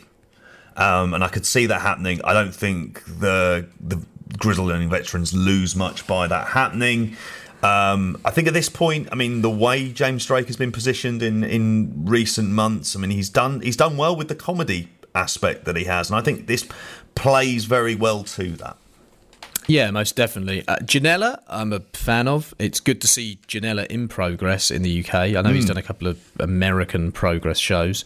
Um, 0.76 1.14
and 1.14 1.24
I 1.24 1.28
could 1.28 1.46
see 1.46 1.66
that 1.66 1.80
happening. 1.80 2.20
I 2.24 2.32
don't 2.32 2.54
think 2.54 3.02
the 3.04 3.66
the 3.80 4.04
grizzled 4.38 4.68
learning 4.68 4.90
veterans 4.90 5.34
lose 5.34 5.76
much 5.76 6.06
by 6.06 6.26
that 6.26 6.48
happening. 6.48 7.16
Um, 7.62 8.20
I 8.24 8.30
think 8.30 8.48
at 8.48 8.54
this 8.54 8.68
point, 8.68 9.08
I 9.10 9.14
mean, 9.14 9.42
the 9.42 9.50
way 9.50 9.90
James 9.90 10.26
Drake 10.26 10.46
has 10.46 10.56
been 10.56 10.72
positioned 10.72 11.22
in 11.22 11.42
in 11.42 12.04
recent 12.04 12.50
months, 12.50 12.94
I 12.94 13.00
mean, 13.00 13.10
he's 13.10 13.30
done 13.30 13.60
he's 13.60 13.76
done 13.76 13.96
well 13.96 14.14
with 14.14 14.28
the 14.28 14.34
comedy 14.34 14.88
aspect 15.14 15.64
that 15.64 15.76
he 15.76 15.84
has, 15.84 16.10
and 16.10 16.18
I 16.18 16.22
think 16.22 16.46
this 16.46 16.68
plays 17.14 17.64
very 17.64 17.94
well 17.94 18.24
to 18.24 18.50
that. 18.56 18.76
Yeah, 19.66 19.90
most 19.90 20.14
definitely. 20.14 20.66
Uh, 20.68 20.76
Janela, 20.76 21.42
I'm 21.48 21.72
a 21.72 21.80
fan 21.92 22.28
of. 22.28 22.54
It's 22.58 22.78
good 22.78 23.00
to 23.00 23.08
see 23.08 23.38
Janela 23.48 23.86
in 23.86 24.06
progress 24.08 24.70
in 24.70 24.82
the 24.82 25.04
UK. 25.04 25.14
I 25.14 25.42
know 25.42 25.52
he's 25.52 25.66
done 25.66 25.76
a 25.76 25.82
couple 25.82 26.06
of 26.06 26.20
American 26.38 27.10
progress 27.10 27.58
shows. 27.58 28.04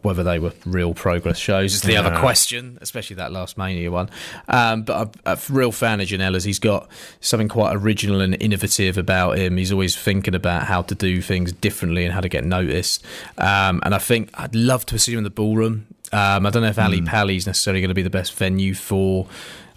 Whether 0.00 0.22
they 0.22 0.38
were 0.38 0.52
real 0.64 0.94
progress 0.94 1.36
shows 1.36 1.74
is 1.74 1.82
the 1.82 1.98
other 1.98 2.18
question, 2.18 2.78
especially 2.80 3.16
that 3.16 3.30
last 3.30 3.58
Mania 3.58 3.90
one. 3.90 4.08
Um, 4.48 4.84
but 4.84 5.14
I'm 5.26 5.34
a 5.34 5.38
real 5.50 5.70
fan 5.70 6.00
of 6.00 6.08
Janela's. 6.08 6.44
He's 6.44 6.58
got 6.58 6.88
something 7.20 7.48
quite 7.48 7.76
original 7.76 8.22
and 8.22 8.40
innovative 8.40 8.96
about 8.96 9.36
him. 9.36 9.58
He's 9.58 9.70
always 9.70 9.94
thinking 9.94 10.34
about 10.34 10.62
how 10.62 10.80
to 10.80 10.94
do 10.94 11.20
things 11.20 11.52
differently 11.52 12.06
and 12.06 12.14
how 12.14 12.20
to 12.20 12.28
get 12.30 12.42
noticed. 12.42 13.04
Um, 13.36 13.80
and 13.82 13.94
I 13.94 13.98
think 13.98 14.30
I'd 14.32 14.54
love 14.54 14.86
to 14.86 14.98
see 14.98 15.12
him 15.12 15.18
in 15.18 15.24
the 15.24 15.30
ballroom. 15.30 15.86
Um, 16.10 16.46
I 16.46 16.50
don't 16.50 16.62
know 16.62 16.68
if 16.68 16.78
Ali 16.78 17.02
Pally 17.02 17.36
is 17.36 17.46
necessarily 17.46 17.82
going 17.82 17.88
to 17.88 17.94
be 17.94 18.02
the 18.02 18.08
best 18.08 18.32
venue 18.34 18.72
for 18.72 19.26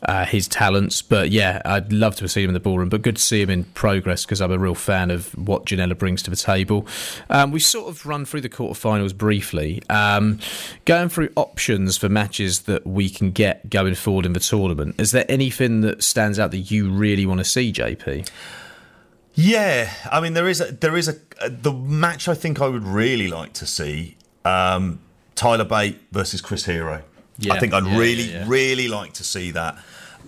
uh, 0.03 0.25
his 0.25 0.47
talents. 0.47 1.01
But 1.01 1.31
yeah, 1.31 1.61
I'd 1.65 1.91
love 1.91 2.15
to 2.17 2.27
see 2.27 2.43
him 2.43 2.49
in 2.49 2.53
the 2.53 2.59
ballroom. 2.59 2.89
But 2.89 3.01
good 3.01 3.15
to 3.17 3.21
see 3.21 3.41
him 3.41 3.49
in 3.49 3.63
progress 3.65 4.25
because 4.25 4.41
I'm 4.41 4.51
a 4.51 4.57
real 4.57 4.75
fan 4.75 5.11
of 5.11 5.31
what 5.37 5.65
Janela 5.65 5.97
brings 5.97 6.21
to 6.23 6.29
the 6.29 6.35
table. 6.35 6.85
Um, 7.29 7.51
we 7.51 7.59
sort 7.59 7.89
of 7.89 8.05
run 8.05 8.25
through 8.25 8.41
the 8.41 8.49
quarterfinals 8.49 9.15
briefly, 9.15 9.81
um, 9.89 10.39
going 10.85 11.09
through 11.09 11.29
options 11.35 11.97
for 11.97 12.09
matches 12.09 12.61
that 12.61 12.85
we 12.85 13.09
can 13.09 13.31
get 13.31 13.69
going 13.69 13.95
forward 13.95 14.25
in 14.25 14.33
the 14.33 14.39
tournament. 14.39 14.95
Is 14.99 15.11
there 15.11 15.25
anything 15.29 15.81
that 15.81 16.03
stands 16.03 16.39
out 16.39 16.51
that 16.51 16.71
you 16.71 16.89
really 16.89 17.25
want 17.25 17.39
to 17.39 17.45
see, 17.45 17.71
JP? 17.71 18.29
Yeah, 19.41 19.93
I 20.11 20.19
mean 20.19 20.33
there 20.33 20.49
is 20.49 20.59
a 20.59 20.65
there 20.71 20.97
is 20.97 21.07
a, 21.07 21.15
a 21.41 21.49
the 21.49 21.71
match 21.71 22.27
I 22.27 22.33
think 22.33 22.59
I 22.59 22.67
would 22.67 22.83
really 22.83 23.29
like 23.29 23.53
to 23.53 23.65
see 23.65 24.17
um, 24.43 24.99
Tyler 25.35 25.63
Bate 25.63 25.97
versus 26.11 26.41
Chris 26.41 26.65
Hero. 26.65 27.03
Yeah, 27.39 27.53
I 27.53 27.59
think 27.59 27.73
I'd 27.73 27.85
yeah, 27.85 27.97
really 27.97 28.31
yeah, 28.31 28.45
really 28.47 28.87
like 28.87 29.13
to 29.13 29.23
see 29.23 29.51
that. 29.51 29.77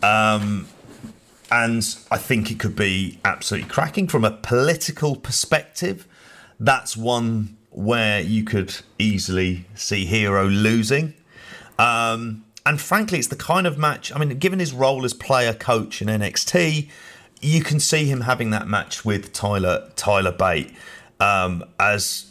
Um, 0.01 0.67
and 1.51 1.83
I 2.09 2.17
think 2.17 2.49
it 2.49 2.59
could 2.59 2.75
be 2.75 3.19
absolutely 3.25 3.69
cracking 3.69 4.07
from 4.07 4.23
a 4.23 4.31
political 4.31 5.17
perspective. 5.17 6.07
That's 6.59 6.95
one 6.95 7.57
where 7.69 8.21
you 8.21 8.43
could 8.43 8.75
easily 8.97 9.65
see 9.75 10.05
Hero 10.05 10.47
losing. 10.47 11.13
Um, 11.77 12.45
and 12.65 12.79
frankly, 12.79 13.19
it's 13.19 13.27
the 13.27 13.35
kind 13.35 13.67
of 13.67 13.77
match. 13.77 14.13
I 14.15 14.19
mean, 14.19 14.37
given 14.37 14.59
his 14.59 14.71
role 14.71 15.03
as 15.03 15.13
player 15.13 15.53
coach 15.53 16.01
in 16.01 16.07
NXT, 16.07 16.89
you 17.41 17.63
can 17.63 17.79
see 17.79 18.05
him 18.05 18.21
having 18.21 18.51
that 18.51 18.67
match 18.67 19.03
with 19.03 19.33
Tyler 19.33 19.91
Tyler 19.95 20.31
Bate 20.31 20.73
um, 21.19 21.63
as 21.79 22.30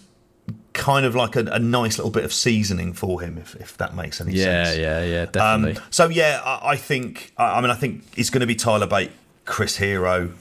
kind 0.73 1.07
of 1.07 1.15
like 1.15 1.37
a, 1.37 1.41
a, 1.47 1.59
nice 1.59 1.99
little 1.99 2.11
bit 2.11 2.25
of 2.25 2.33
seasoning 2.33 2.93
for 2.93 3.21
him, 3.21 3.39
if, 3.39 3.55
if 3.57 3.77
that 3.79 3.95
makes 3.95 4.21
any 4.21 4.33
yeah, 4.33 4.65
sense. 4.65 4.79
Yeah, 4.79 5.01
yeah, 5.01 5.05
yeah, 5.05 5.25
definitely. 5.27 5.77
Um, 5.77 5.89
so 5.91 6.09
yeah, 6.09 6.41
I, 6.45 6.71
I 6.71 6.77
think 6.77 7.33
I, 7.37 7.59
I 7.59 7.61
mean 7.61 7.71
I 7.71 7.75
think 7.75 8.05
it's 8.17 8.31
going 8.31 8.41
to 8.41 8.47
be 8.47 8.55
Tyler 8.55 8.87
Bate, 8.87 9.11
Chris 9.45 9.77
Hero, 9.77 10.33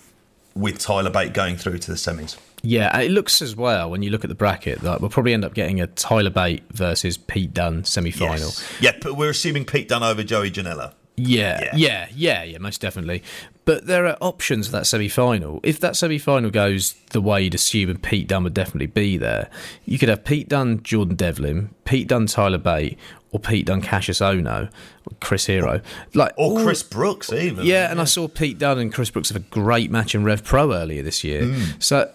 with 0.55 0.79
Tyler 0.79 1.09
Bate 1.09 1.33
going 1.33 1.57
through 1.57 1.79
to 1.79 1.91
the 1.91 1.97
semis. 1.97 2.37
Yeah, 2.61 2.89
and 2.93 3.03
it 3.03 3.11
looks 3.11 3.41
as 3.41 3.55
well 3.55 3.89
when 3.89 4.03
you 4.03 4.09
look 4.09 4.23
at 4.23 4.29
the 4.29 4.35
bracket 4.35 4.81
that 4.81 4.99
we'll 4.99 5.09
probably 5.09 5.33
end 5.33 5.45
up 5.45 5.53
getting 5.53 5.79
a 5.79 5.87
Tyler 5.87 6.29
Bate 6.29 6.63
versus 6.71 7.17
Pete 7.17 7.53
Dunne 7.53 7.85
semi 7.85 8.11
final. 8.11 8.37
Yes. 8.37 8.77
Yeah, 8.81 8.91
but 9.01 9.15
we're 9.15 9.29
assuming 9.29 9.65
Pete 9.65 9.87
Dunne 9.87 10.03
over 10.03 10.23
Joey 10.23 10.51
Janela. 10.51 10.93
Yeah, 11.15 11.59
yeah, 11.61 11.71
yeah, 11.75 12.07
yeah, 12.15 12.43
yeah, 12.43 12.57
most 12.59 12.81
definitely. 12.81 13.23
But 13.69 13.85
there 13.85 14.07
are 14.07 14.17
options 14.19 14.65
for 14.65 14.71
that 14.71 14.87
semi 14.87 15.07
final. 15.07 15.59
If 15.61 15.79
that 15.81 15.95
semi 15.95 16.17
final 16.17 16.49
goes 16.49 16.93
the 17.11 17.21
way 17.21 17.43
you'd 17.43 17.53
assume, 17.53 17.91
and 17.91 18.01
Pete 18.01 18.27
Dunne 18.27 18.43
would 18.45 18.55
definitely 18.55 18.87
be 18.87 19.15
there, 19.15 19.47
you 19.85 19.99
could 19.99 20.09
have 20.09 20.25
Pete 20.25 20.49
Dunne, 20.49 20.81
Jordan 20.81 21.15
Devlin, 21.15 21.69
Pete 21.85 22.07
Dunne, 22.07 22.25
Tyler 22.25 22.57
Bate, 22.57 22.97
or 23.31 23.39
Pete 23.39 23.67
Dunne, 23.67 23.83
Kassius 23.83 24.21
Ohno, 24.21 24.71
Chris 25.19 25.45
Hero, 25.45 25.81
like 26.15 26.33
or 26.35 26.63
Chris 26.63 26.81
Brooks 26.81 27.31
even. 27.31 27.63
Yeah, 27.63 27.91
and 27.91 27.97
yeah. 27.97 28.01
I 28.01 28.05
saw 28.05 28.27
Pete 28.27 28.57
Dunne 28.57 28.79
and 28.79 28.91
Chris 28.91 29.11
Brooks 29.11 29.29
have 29.29 29.35
a 29.35 29.45
great 29.51 29.91
match 29.91 30.15
in 30.15 30.23
Rev 30.23 30.43
Pro 30.43 30.73
earlier 30.73 31.03
this 31.03 31.23
year. 31.23 31.43
Mm. 31.43 31.83
So 31.83 32.11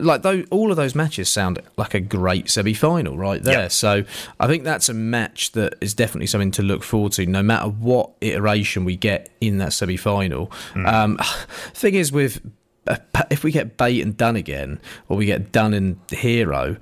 like 0.00 0.22
though 0.22 0.44
all 0.50 0.70
of 0.70 0.76
those 0.76 0.94
matches 0.94 1.28
sound 1.28 1.60
like 1.76 1.94
a 1.94 2.00
great 2.00 2.48
semi-final 2.50 3.16
right 3.16 3.42
there 3.42 3.62
yep. 3.62 3.72
so 3.72 4.04
i 4.40 4.46
think 4.46 4.64
that's 4.64 4.88
a 4.88 4.94
match 4.94 5.52
that 5.52 5.74
is 5.80 5.94
definitely 5.94 6.26
something 6.26 6.50
to 6.50 6.62
look 6.62 6.82
forward 6.82 7.12
to 7.12 7.26
no 7.26 7.42
matter 7.42 7.68
what 7.68 8.10
iteration 8.20 8.84
we 8.84 8.96
get 8.96 9.30
in 9.40 9.58
that 9.58 9.72
semi-final 9.72 10.48
mm. 10.72 10.92
um, 10.92 11.18
thing 11.74 11.94
is 11.94 12.12
with 12.12 12.40
uh, 12.88 12.96
if 13.30 13.42
we 13.42 13.50
get 13.50 13.76
Bate 13.76 14.00
and 14.00 14.16
Dunne 14.16 14.36
again 14.36 14.80
or 15.08 15.16
we 15.16 15.26
get 15.26 15.50
Dunne 15.50 15.74
and 15.74 15.98
hero 16.10 16.76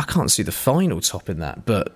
I 0.00 0.04
can't 0.04 0.30
see 0.30 0.42
the 0.42 0.50
final 0.50 1.02
top 1.02 1.28
in 1.28 1.40
that. 1.40 1.66
But 1.66 1.94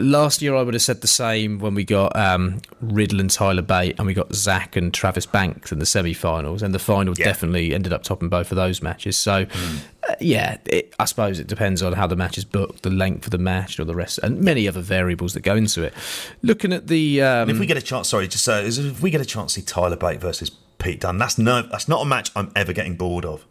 last 0.00 0.42
year 0.42 0.56
I 0.56 0.62
would 0.62 0.74
have 0.74 0.82
said 0.82 1.02
the 1.02 1.06
same 1.06 1.60
when 1.60 1.72
we 1.72 1.84
got 1.84 2.16
um, 2.16 2.60
Riddle 2.80 3.20
and 3.20 3.30
Tyler 3.30 3.62
Bate, 3.62 3.96
and 3.96 4.08
we 4.08 4.12
got 4.12 4.34
Zack 4.34 4.74
and 4.74 4.92
Travis 4.92 5.24
Banks 5.24 5.70
in 5.70 5.78
the 5.78 5.86
semi-finals, 5.86 6.62
and 6.62 6.74
the 6.74 6.80
final 6.80 7.14
yeah. 7.16 7.26
definitely 7.26 7.76
ended 7.76 7.92
up 7.92 8.02
topping 8.02 8.28
both 8.28 8.50
of 8.50 8.56
those 8.56 8.82
matches. 8.82 9.16
So, 9.16 9.44
mm. 9.44 9.78
uh, 10.08 10.16
yeah, 10.20 10.58
it, 10.66 10.92
I 10.98 11.04
suppose 11.04 11.38
it 11.38 11.46
depends 11.46 11.80
on 11.80 11.92
how 11.92 12.08
the 12.08 12.16
match 12.16 12.38
is 12.38 12.44
booked, 12.44 12.82
the 12.82 12.90
length 12.90 13.26
of 13.26 13.30
the 13.30 13.38
match, 13.38 13.78
or 13.78 13.84
the 13.84 13.94
rest, 13.94 14.18
and 14.18 14.40
many 14.40 14.66
other 14.66 14.80
variables 14.80 15.34
that 15.34 15.42
go 15.42 15.54
into 15.54 15.84
it. 15.84 15.94
Looking 16.42 16.72
at 16.72 16.88
the, 16.88 17.22
um, 17.22 17.50
if 17.50 17.60
we 17.60 17.66
get 17.66 17.76
a 17.76 17.82
chance, 17.82 18.08
sorry, 18.08 18.26
just 18.26 18.48
uh, 18.48 18.62
if 18.64 19.00
we 19.00 19.12
get 19.12 19.20
a 19.20 19.24
chance 19.24 19.54
to 19.54 19.60
see 19.60 19.64
Tyler 19.64 19.96
Bate 19.96 20.20
versus 20.20 20.50
Pete 20.78 21.02
Dunne, 21.02 21.18
that's 21.18 21.38
no, 21.38 21.62
that's 21.62 21.86
not 21.86 22.02
a 22.02 22.04
match 22.04 22.32
I'm 22.34 22.50
ever 22.56 22.72
getting 22.72 22.96
bored 22.96 23.24
of 23.24 23.46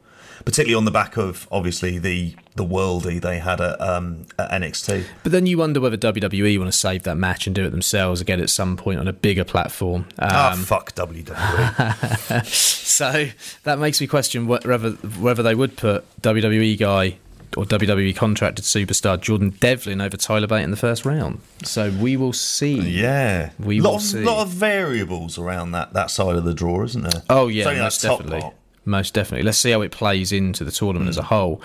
particularly 0.47 0.75
on 0.75 0.85
the 0.85 0.91
back 0.91 1.17
of 1.17 1.45
obviously 1.51 1.99
the 1.99 2.33
the 2.55 2.63
worldy 2.63 3.19
they 3.19 3.37
had 3.37 3.59
at, 3.59 3.81
um, 3.81 4.25
at 4.39 4.49
NXT. 4.49 5.03
But 5.21 5.33
then 5.33 5.45
you 5.45 5.57
wonder 5.57 5.81
whether 5.81 5.97
WWE 5.97 6.57
want 6.57 6.71
to 6.71 6.77
save 6.77 7.03
that 7.03 7.17
match 7.17 7.47
and 7.47 7.55
do 7.55 7.65
it 7.65 7.71
themselves 7.71 8.21
again 8.21 8.39
at 8.39 8.49
some 8.49 8.77
point 8.77 8.97
on 8.97 9.09
a 9.09 9.13
bigger 9.13 9.43
platform. 9.43 10.07
Ah, 10.17 10.53
um, 10.53 10.59
oh, 10.61 10.63
fuck 10.63 10.95
WWE. 10.95 12.45
so 12.45 13.27
that 13.63 13.77
makes 13.77 13.99
me 13.99 14.07
question 14.07 14.47
whether 14.47 14.91
whether 14.91 15.43
they 15.43 15.53
would 15.53 15.75
put 15.75 16.05
WWE 16.21 16.79
guy 16.79 17.17
or 17.57 17.65
WWE 17.65 18.15
contracted 18.15 18.63
superstar 18.63 19.19
Jordan 19.19 19.49
Devlin 19.49 19.99
over 19.99 20.15
Tyler 20.15 20.47
Bate 20.47 20.63
in 20.63 20.71
the 20.71 20.77
first 20.77 21.03
round. 21.03 21.41
So 21.63 21.91
we 21.91 22.15
will 22.15 22.33
see. 22.33 22.79
Yeah, 22.79 23.49
we 23.59 23.81
lot 23.81 23.89
will 23.89 23.95
of, 23.97 24.01
see. 24.01 24.23
A 24.23 24.25
lot 24.25 24.43
of 24.43 24.49
variables 24.49 25.37
around 25.37 25.71
that, 25.71 25.91
that 25.91 26.09
side 26.09 26.37
of 26.37 26.45
the 26.45 26.53
draw, 26.53 26.83
isn't 26.85 27.03
there? 27.03 27.23
Oh 27.29 27.49
yeah, 27.49 27.65
most 27.81 28.01
definitely. 28.01 28.39
Part 28.39 28.53
most 28.87 29.13
definitely. 29.13 29.43
Let's 29.43 29.57
see 29.57 29.71
how 29.71 29.81
it 29.81 29.91
plays 29.91 30.31
into 30.31 30.63
the 30.63 30.71
tournament 30.71 31.07
mm. 31.07 31.09
as 31.09 31.17
a 31.17 31.23
whole. 31.23 31.61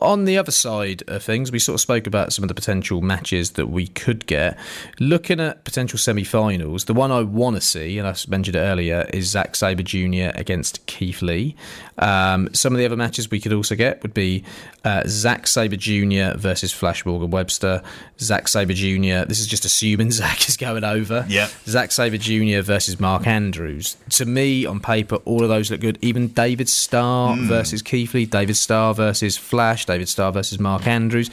On 0.00 0.24
the 0.24 0.38
other 0.38 0.52
side 0.52 1.02
of 1.08 1.22
things, 1.22 1.52
we 1.52 1.58
sort 1.58 1.74
of 1.74 1.80
spoke 1.80 2.06
about 2.06 2.32
some 2.32 2.42
of 2.44 2.48
the 2.48 2.54
potential 2.54 3.02
matches 3.02 3.52
that 3.52 3.66
we 3.66 3.88
could 3.88 4.26
get. 4.26 4.56
Looking 4.98 5.40
at 5.40 5.64
potential 5.64 5.98
semi 5.98 6.24
finals, 6.24 6.84
the 6.84 6.94
one 6.94 7.10
I 7.10 7.22
want 7.22 7.56
to 7.56 7.60
see, 7.60 7.98
and 7.98 8.06
I 8.06 8.14
mentioned 8.28 8.56
it 8.56 8.60
earlier, 8.60 9.06
is 9.12 9.28
Zack 9.28 9.56
Sabre 9.56 9.82
Jr. 9.82 10.30
against 10.38 10.86
Keith 10.86 11.20
Lee. 11.20 11.56
Um, 12.00 12.52
some 12.54 12.72
of 12.72 12.78
the 12.78 12.86
other 12.86 12.96
matches 12.96 13.30
we 13.30 13.40
could 13.40 13.52
also 13.52 13.76
get 13.76 14.02
would 14.02 14.14
be 14.14 14.42
uh, 14.84 15.02
Zack 15.06 15.46
Sabre 15.46 15.76
Jr. 15.76 16.36
versus 16.36 16.72
Flash 16.72 17.04
Morgan 17.04 17.30
Webster. 17.30 17.82
Zack 18.18 18.48
Sabre 18.48 18.72
Jr. 18.72 19.26
This 19.28 19.38
is 19.38 19.46
just 19.46 19.64
assuming 19.64 20.10
Zack 20.10 20.48
is 20.48 20.56
going 20.56 20.82
over. 20.82 21.26
Yeah. 21.28 21.48
Zack 21.66 21.92
Sabre 21.92 22.18
Jr. 22.18 22.62
versus 22.62 22.98
Mark 22.98 23.26
Andrews. 23.26 23.96
To 24.10 24.24
me, 24.24 24.64
on 24.64 24.80
paper, 24.80 25.16
all 25.26 25.42
of 25.42 25.48
those 25.48 25.70
look 25.70 25.80
good. 25.80 25.98
Even 26.00 26.28
David 26.28 26.68
Starr 26.68 27.36
mm. 27.36 27.46
versus 27.46 27.82
Keith 27.82 28.14
Lee, 28.14 28.26
David 28.26 28.56
Starr 28.56 28.94
versus 28.94 29.36
Flash, 29.36 29.84
David 29.84 30.08
Starr 30.08 30.32
versus 30.32 30.58
Mark 30.58 30.86
Andrews. 30.86 31.30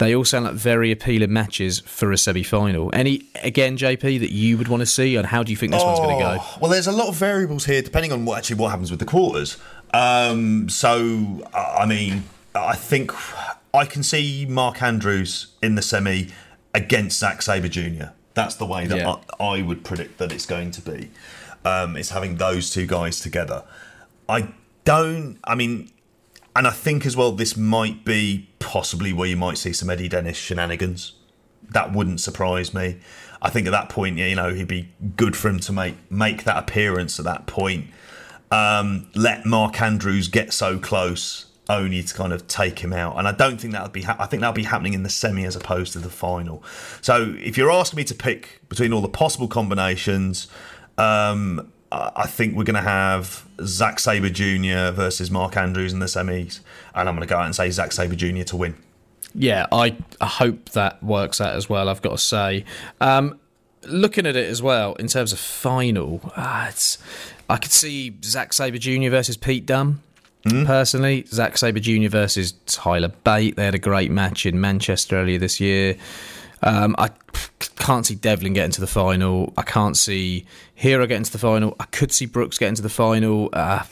They 0.00 0.14
all 0.14 0.24
sound 0.24 0.46
like 0.46 0.54
very 0.54 0.90
appealing 0.90 1.30
matches 1.30 1.80
for 1.80 2.10
a 2.10 2.16
semi 2.16 2.42
final. 2.42 2.88
Any, 2.94 3.28
again, 3.42 3.76
JP, 3.76 4.20
that 4.20 4.32
you 4.32 4.56
would 4.56 4.68
want 4.68 4.80
to 4.80 4.86
see, 4.86 5.14
and 5.14 5.26
how 5.26 5.42
do 5.42 5.52
you 5.52 5.58
think 5.58 5.72
this 5.72 5.82
oh, 5.82 5.86
one's 5.88 5.98
going 5.98 6.18
to 6.18 6.24
go? 6.24 6.44
Well, 6.58 6.70
there's 6.70 6.86
a 6.86 6.92
lot 6.92 7.08
of 7.08 7.16
variables 7.16 7.66
here, 7.66 7.82
depending 7.82 8.10
on 8.10 8.24
what 8.24 8.38
actually 8.38 8.56
what 8.56 8.70
happens 8.70 8.90
with 8.90 8.98
the 8.98 9.04
quarters. 9.04 9.58
Um, 9.92 10.68
so, 10.68 11.48
I 11.52 11.86
mean, 11.86 12.24
I 12.54 12.76
think 12.76 13.12
I 13.74 13.84
can 13.84 14.02
see 14.02 14.46
Mark 14.48 14.82
Andrews 14.82 15.48
in 15.62 15.74
the 15.74 15.82
semi 15.82 16.28
against 16.74 17.18
Zack 17.18 17.42
Sabre 17.42 17.68
Jr. 17.68 18.10
That's 18.34 18.54
the 18.54 18.66
way 18.66 18.86
that 18.86 18.98
yeah. 18.98 19.16
I, 19.38 19.44
I, 19.58 19.62
would 19.62 19.84
predict 19.84 20.18
that 20.18 20.32
it's 20.32 20.46
going 20.46 20.70
to 20.72 20.80
be. 20.80 21.10
Um, 21.64 21.96
it's 21.96 22.10
having 22.10 22.36
those 22.36 22.70
two 22.70 22.86
guys 22.86 23.20
together. 23.20 23.64
I 24.28 24.54
don't. 24.84 25.38
I 25.44 25.56
mean, 25.56 25.90
and 26.54 26.66
I 26.66 26.70
think 26.70 27.04
as 27.04 27.16
well, 27.16 27.32
this 27.32 27.56
might 27.56 28.04
be 28.04 28.48
possibly 28.60 29.12
where 29.12 29.28
you 29.28 29.36
might 29.36 29.58
see 29.58 29.72
some 29.72 29.90
Eddie 29.90 30.08
Dennis 30.08 30.36
shenanigans. 30.36 31.14
That 31.70 31.92
wouldn't 31.92 32.20
surprise 32.20 32.72
me. 32.72 33.00
I 33.42 33.50
think 33.50 33.66
at 33.66 33.70
that 33.70 33.88
point, 33.88 34.18
you 34.18 34.34
know, 34.34 34.54
he'd 34.54 34.68
be 34.68 34.90
good 35.16 35.36
for 35.36 35.48
him 35.48 35.60
to 35.60 35.72
make 35.72 36.10
make 36.10 36.44
that 36.44 36.56
appearance 36.56 37.18
at 37.18 37.24
that 37.24 37.46
point 37.46 37.86
um, 38.50 39.08
let 39.14 39.46
Mark 39.46 39.80
Andrews 39.80 40.28
get 40.28 40.52
so 40.52 40.78
close 40.78 41.46
only 41.68 42.02
to 42.02 42.12
kind 42.12 42.32
of 42.32 42.48
take 42.48 42.80
him 42.80 42.92
out. 42.92 43.16
And 43.16 43.28
I 43.28 43.32
don't 43.32 43.60
think 43.60 43.72
that 43.72 43.82
would 43.82 43.92
be. 43.92 44.02
Ha- 44.02 44.16
I 44.18 44.26
think 44.26 44.40
that'll 44.40 44.52
be 44.52 44.64
happening 44.64 44.94
in 44.94 45.04
the 45.04 45.08
semi 45.10 45.44
as 45.44 45.54
opposed 45.54 45.92
to 45.92 45.98
the 45.98 46.10
final. 46.10 46.62
So 47.00 47.34
if 47.38 47.56
you're 47.56 47.70
asking 47.70 47.98
me 47.98 48.04
to 48.04 48.14
pick 48.14 48.60
between 48.68 48.92
all 48.92 49.00
the 49.00 49.08
possible 49.08 49.46
combinations, 49.46 50.48
um, 50.98 51.72
I 51.92 52.26
think 52.26 52.56
we're 52.56 52.64
going 52.64 52.74
to 52.74 52.88
have 52.88 53.46
Zack 53.64 53.98
Sabre 53.98 54.30
Jr. 54.30 54.94
versus 54.94 55.30
Mark 55.30 55.56
Andrews 55.56 55.92
in 55.92 55.98
the 55.98 56.06
semis, 56.06 56.60
and 56.94 57.08
I'm 57.08 57.16
going 57.16 57.26
to 57.26 57.32
go 57.32 57.38
out 57.38 57.46
and 57.46 57.54
say 57.54 57.68
Zack 57.70 57.90
Sabre 57.92 58.14
Jr. 58.14 58.42
to 58.44 58.56
win. 58.56 58.76
Yeah, 59.34 59.66
I, 59.72 59.96
I 60.20 60.26
hope 60.26 60.70
that 60.70 61.02
works 61.02 61.40
out 61.40 61.54
as 61.54 61.68
well. 61.68 61.88
I've 61.88 62.02
got 62.02 62.10
to 62.10 62.18
say. 62.18 62.64
Um, 63.00 63.40
looking 63.84 64.26
at 64.26 64.36
it 64.36 64.48
as 64.48 64.62
well 64.62 64.94
in 64.94 65.08
terms 65.08 65.32
of 65.32 65.38
final, 65.38 66.20
uh, 66.36 66.66
it's 66.68 66.98
I 67.50 67.56
could 67.58 67.72
see 67.72 68.16
Zack 68.22 68.52
Sabre 68.52 68.78
Jr. 68.78 69.10
versus 69.10 69.36
Pete 69.36 69.66
Dunne. 69.66 70.00
Mm. 70.44 70.66
Personally, 70.66 71.24
Zack 71.28 71.58
Sabre 71.58 71.80
Jr. 71.80 72.08
versus 72.08 72.52
Tyler 72.66 73.08
Bate. 73.08 73.56
They 73.56 73.64
had 73.64 73.74
a 73.74 73.78
great 73.78 74.10
match 74.10 74.46
in 74.46 74.60
Manchester 74.60 75.16
earlier 75.16 75.38
this 75.38 75.60
year. 75.60 75.96
Um, 76.62 76.94
I 76.98 77.10
can't 77.76 78.06
see 78.06 78.14
Devlin 78.14 78.52
getting 78.52 78.70
to 78.72 78.80
the 78.80 78.86
final. 78.86 79.52
I 79.56 79.62
can't 79.62 79.96
see 79.96 80.46
Hero 80.74 81.06
getting 81.06 81.24
to 81.24 81.32
the 81.32 81.38
final. 81.38 81.76
I 81.80 81.84
could 81.86 82.12
see 82.12 82.26
Brooks 82.26 82.58
getting 82.58 82.74
to 82.76 82.82
the 82.82 82.88
final. 82.88 83.50
Uh, 83.52 83.82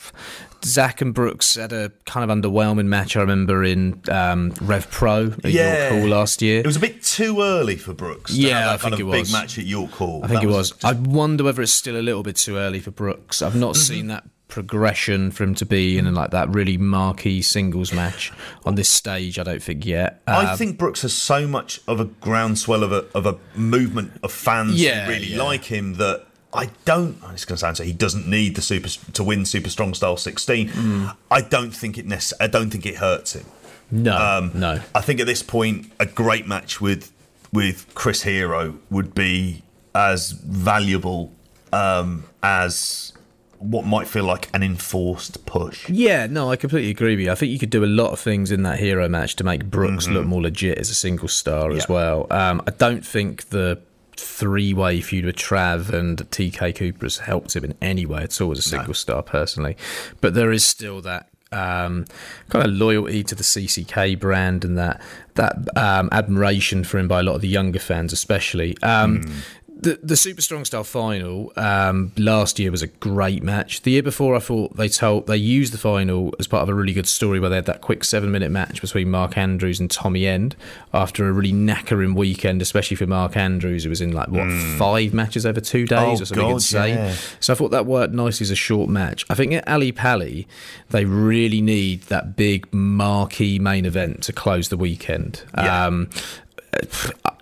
Zack 0.65 1.01
and 1.01 1.15
Brooks 1.15 1.55
had 1.55 1.73
a 1.73 1.93
kind 2.05 2.29
of 2.29 2.37
underwhelming 2.37 2.87
match. 2.87 3.17
I 3.17 3.21
remember 3.21 3.65
in 3.65 4.03
um, 4.11 4.53
Rev 4.61 4.91
Pro 4.91 5.33
at 5.45 5.51
yeah. 5.51 5.91
York 5.91 6.01
Hall 6.01 6.09
last 6.11 6.43
year. 6.43 6.61
It 6.61 6.67
was 6.67 6.77
a 6.77 6.81
bit 6.81 7.03
too 7.03 7.41
early 7.41 7.77
for 7.77 7.95
Brooks. 7.95 8.33
yeah, 8.33 8.73
I 8.73 8.77
think 8.77 8.99
it 8.99 9.05
was. 9.05 9.29
Big 9.29 9.33
match 9.33 9.59
at 9.59 9.65
York 9.65 9.93
Hall. 9.93 10.21
I 10.25 10.29
think 10.29 10.41
that 10.41 10.45
it 10.45 10.49
was. 10.49 10.57
was. 10.57 10.71
Just... 10.71 10.85
I 10.85 10.93
wonder 10.93 11.45
whether 11.45 11.63
it's 11.63 11.73
still 11.73 11.97
a 11.97 12.03
little 12.03 12.23
bit 12.23 12.37
too 12.37 12.57
early 12.57 12.81
for 12.81 12.91
Brooks. 12.91 13.43
I've 13.43 13.57
not 13.57 13.75
mm-hmm. 13.75 13.83
seen 13.83 14.07
that 14.09 14.25
progression 14.49 15.31
for 15.31 15.45
him 15.45 15.55
to 15.55 15.67
be 15.67 15.99
in 15.99 16.13
like 16.15 16.31
that 16.31 16.49
really 16.49 16.79
marquee 16.79 17.43
singles 17.43 17.93
match 17.93 18.33
on 18.65 18.75
this 18.75 18.89
stage. 18.89 19.39
I 19.39 19.43
don't 19.43 19.63
think 19.63 19.87
yet. 19.87 20.23
Um, 20.27 20.47
I 20.47 20.57
think 20.57 20.79
Brooks 20.79 21.03
has 21.03 21.13
so 21.13 21.47
much 21.47 21.81
of 21.87 22.01
a 22.01 22.07
groundswell 22.07 22.83
of 22.83 22.91
a 22.91 23.05
of 23.15 23.27
a 23.27 23.39
movement 23.55 24.13
of 24.23 24.33
fans 24.33 24.83
yeah, 24.83 25.05
who 25.05 25.13
really 25.13 25.27
yeah. 25.35 25.43
like 25.43 25.65
him 25.65 25.95
that 25.95 26.27
I 26.53 26.71
don't. 26.85 27.19
It's 27.33 27.45
going 27.45 27.57
to 27.57 27.59
sound 27.59 27.77
so. 27.77 27.85
He 27.85 27.93
doesn't 27.93 28.27
need 28.27 28.57
the 28.57 28.63
super 28.63 28.89
to 28.89 29.23
win 29.23 29.45
Super 29.45 29.69
Strong 29.69 29.95
Style 29.95 30.17
16. 30.17 30.69
Mm. 30.69 31.17
I 31.31 31.43
don't 31.43 31.73
think 31.73 31.99
it. 31.99 32.07
Nece- 32.07 32.33
I 32.41 32.47
don't 32.47 32.71
think 32.71 32.87
it 32.87 32.97
hurts 32.97 33.35
him. 33.35 33.45
No, 33.91 34.17
um, 34.17 34.51
no. 34.55 34.81
I 34.95 35.01
think 35.01 35.21
at 35.21 35.27
this 35.27 35.43
point, 35.43 35.93
a 35.99 36.07
great 36.07 36.47
match 36.47 36.81
with 36.81 37.13
with 37.53 37.93
Chris 37.95 38.23
Hero 38.23 38.79
would 38.91 39.15
be 39.15 39.63
as 39.95 40.31
valuable 40.31 41.33
um, 41.73 42.25
as 42.43 43.13
what 43.59 43.85
might 43.85 44.07
feel 44.07 44.25
like 44.25 44.49
an 44.55 44.63
enforced 44.63 45.45
push. 45.45 45.89
Yeah, 45.89 46.27
no, 46.27 46.51
I 46.51 46.57
completely 46.57 46.91
agree 46.91 47.17
with 47.17 47.25
you. 47.27 47.33
I 47.33 47.35
think 47.35 47.51
you 47.51 47.59
could 47.59 47.71
do 47.71 47.85
a 47.85 47.87
lot 47.87 48.13
of 48.13 48.21
things 48.21 48.53
in 48.53 48.63
that 48.63 48.79
hero 48.79 49.09
match 49.09 49.37
to 49.37 49.45
make 49.45 49.65
Brooks 49.65 50.05
mm-hmm. 50.05 50.15
look 50.15 50.27
more 50.27 50.43
legit 50.43 50.79
as 50.79 50.91
a 50.91 50.95
single 50.95 51.29
star 51.29 51.71
yeah. 51.71 51.79
as 51.79 51.89
well. 51.89 52.27
Um, 52.31 52.63
I 52.67 52.71
don't 52.71 53.05
think 53.05 53.49
the 53.49 53.81
three 54.19 54.75
way 54.75 55.01
feud 55.01 55.25
with 55.25 55.37
Trav 55.37 55.93
and 55.93 56.19
TK 56.31 56.75
Cooper 56.75 57.07
has 57.07 57.19
helped 57.19 57.55
him 57.55 57.64
in 57.64 57.75
any 57.81 58.07
way 58.07 58.23
at 58.23 58.41
all 58.41 58.53
as 58.53 58.59
a 58.59 58.62
single 58.62 58.89
no. 58.89 58.93
star 58.95 59.23
personally. 59.23 59.77
But 60.21 60.35
there 60.35 60.53
is 60.53 60.64
still 60.64 61.01
that 61.03 61.29
um, 61.51 62.05
kind 62.51 62.66
of 62.66 62.73
loyalty 62.73 63.23
to 63.25 63.35
the 63.35 63.43
CCK 63.43 64.19
brand 64.19 64.64
and 64.64 64.77
that 64.77 65.01
that 65.35 65.57
um, 65.77 66.09
admiration 66.12 66.85
for 66.85 66.99
him 66.99 67.09
by 67.09 67.21
a 67.21 67.23
lot 67.23 67.37
of 67.37 67.41
the 67.41 67.49
younger 67.49 67.79
fans, 67.79 68.12
especially. 68.12 68.77
Um, 68.83 69.23
mm 69.23 69.33
the 69.81 69.99
the 70.03 70.16
Super 70.16 70.43
Strong 70.43 70.64
Style 70.64 70.85
final 70.85 71.53
um, 71.57 72.12
last 72.16 72.59
year 72.59 72.70
was 72.70 72.83
a 72.83 72.89
great 72.89 73.43
match. 73.43 73.83
The 73.83 73.93
year 73.93 74.03
before, 74.03 74.35
I 74.35 74.41
thought 74.41 74.76
they 74.76 74.89
told 74.89 75.26
they 75.26 75.37
used 75.37 75.72
the 75.72 75.79
final 75.79 76.35
as 76.39 76.47
part 76.47 76.62
of 76.62 76.68
a 76.68 76.74
really 76.74 76.93
good 76.93 77.07
story 77.07 77.39
where 77.39 77.49
they 77.49 77.57
had 77.57 77.66
that 77.66 77.81
quick 77.81 78.03
seven 78.03 78.33
minute 78.33 78.51
match 78.51 78.81
between 78.81 79.11
Mark 79.11 79.39
Andrews 79.39 79.79
and 79.79 79.91
Tommy 79.91 80.26
End 80.26 80.57
after 80.93 81.29
a 81.29 81.33
really 81.33 81.53
knackering 81.53 82.14
weekend, 82.14 82.61
especially 82.61 82.97
for 82.97 83.07
Mark 83.07 83.37
Andrews. 83.37 83.87
It 83.87 83.89
was 83.89 84.01
in 84.01 84.12
like 84.12 84.29
what 84.29 84.47
mm. 84.47 84.79
five 84.79 85.14
matches 85.14 85.47
over 85.47 85.61
two 85.61 85.87
days 85.87 86.20
oh, 86.20 86.22
or 86.22 86.26
something 86.26 86.47
God, 86.47 86.53
insane. 86.55 86.95
Yeah. 86.97 87.16
So 87.39 87.53
I 87.53 87.57
thought 87.57 87.70
that 87.70 87.87
worked 87.87 88.12
nicely 88.12 88.45
as 88.45 88.51
a 88.51 88.57
short 88.57 88.91
match. 88.91 89.24
I 89.31 89.35
think 89.35 89.53
at 89.53 89.68
Ali 89.68 89.93
Pali 89.93 90.49
they 90.91 91.05
really 91.05 91.61
need 91.61 92.03
that 92.05 92.37
big 92.37 92.72
marquee 92.72 93.59
main 93.59 93.87
event 93.87 94.24
to 94.24 94.33
close 94.33 94.70
the 94.70 94.76
weekend. 94.76 95.45
Yeah. 95.57 95.87
Um, 95.87 96.11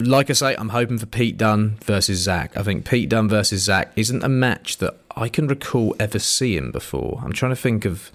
like 0.00 0.30
I 0.30 0.32
say, 0.34 0.54
I'm 0.56 0.70
hoping 0.70 0.98
for 0.98 1.06
Pete 1.06 1.36
Dunne 1.36 1.76
versus 1.84 2.20
Zack. 2.20 2.56
I 2.56 2.62
think 2.62 2.88
Pete 2.88 3.08
Dunne 3.08 3.28
versus 3.28 3.62
Zack 3.62 3.92
isn't 3.96 4.22
a 4.22 4.28
match 4.28 4.78
that 4.78 4.96
I 5.16 5.28
can 5.28 5.48
recall 5.48 5.96
ever 5.98 6.18
seeing 6.18 6.70
before. 6.70 7.20
I'm 7.24 7.32
trying 7.32 7.52
to 7.52 7.56
think 7.56 7.84
of. 7.84 8.10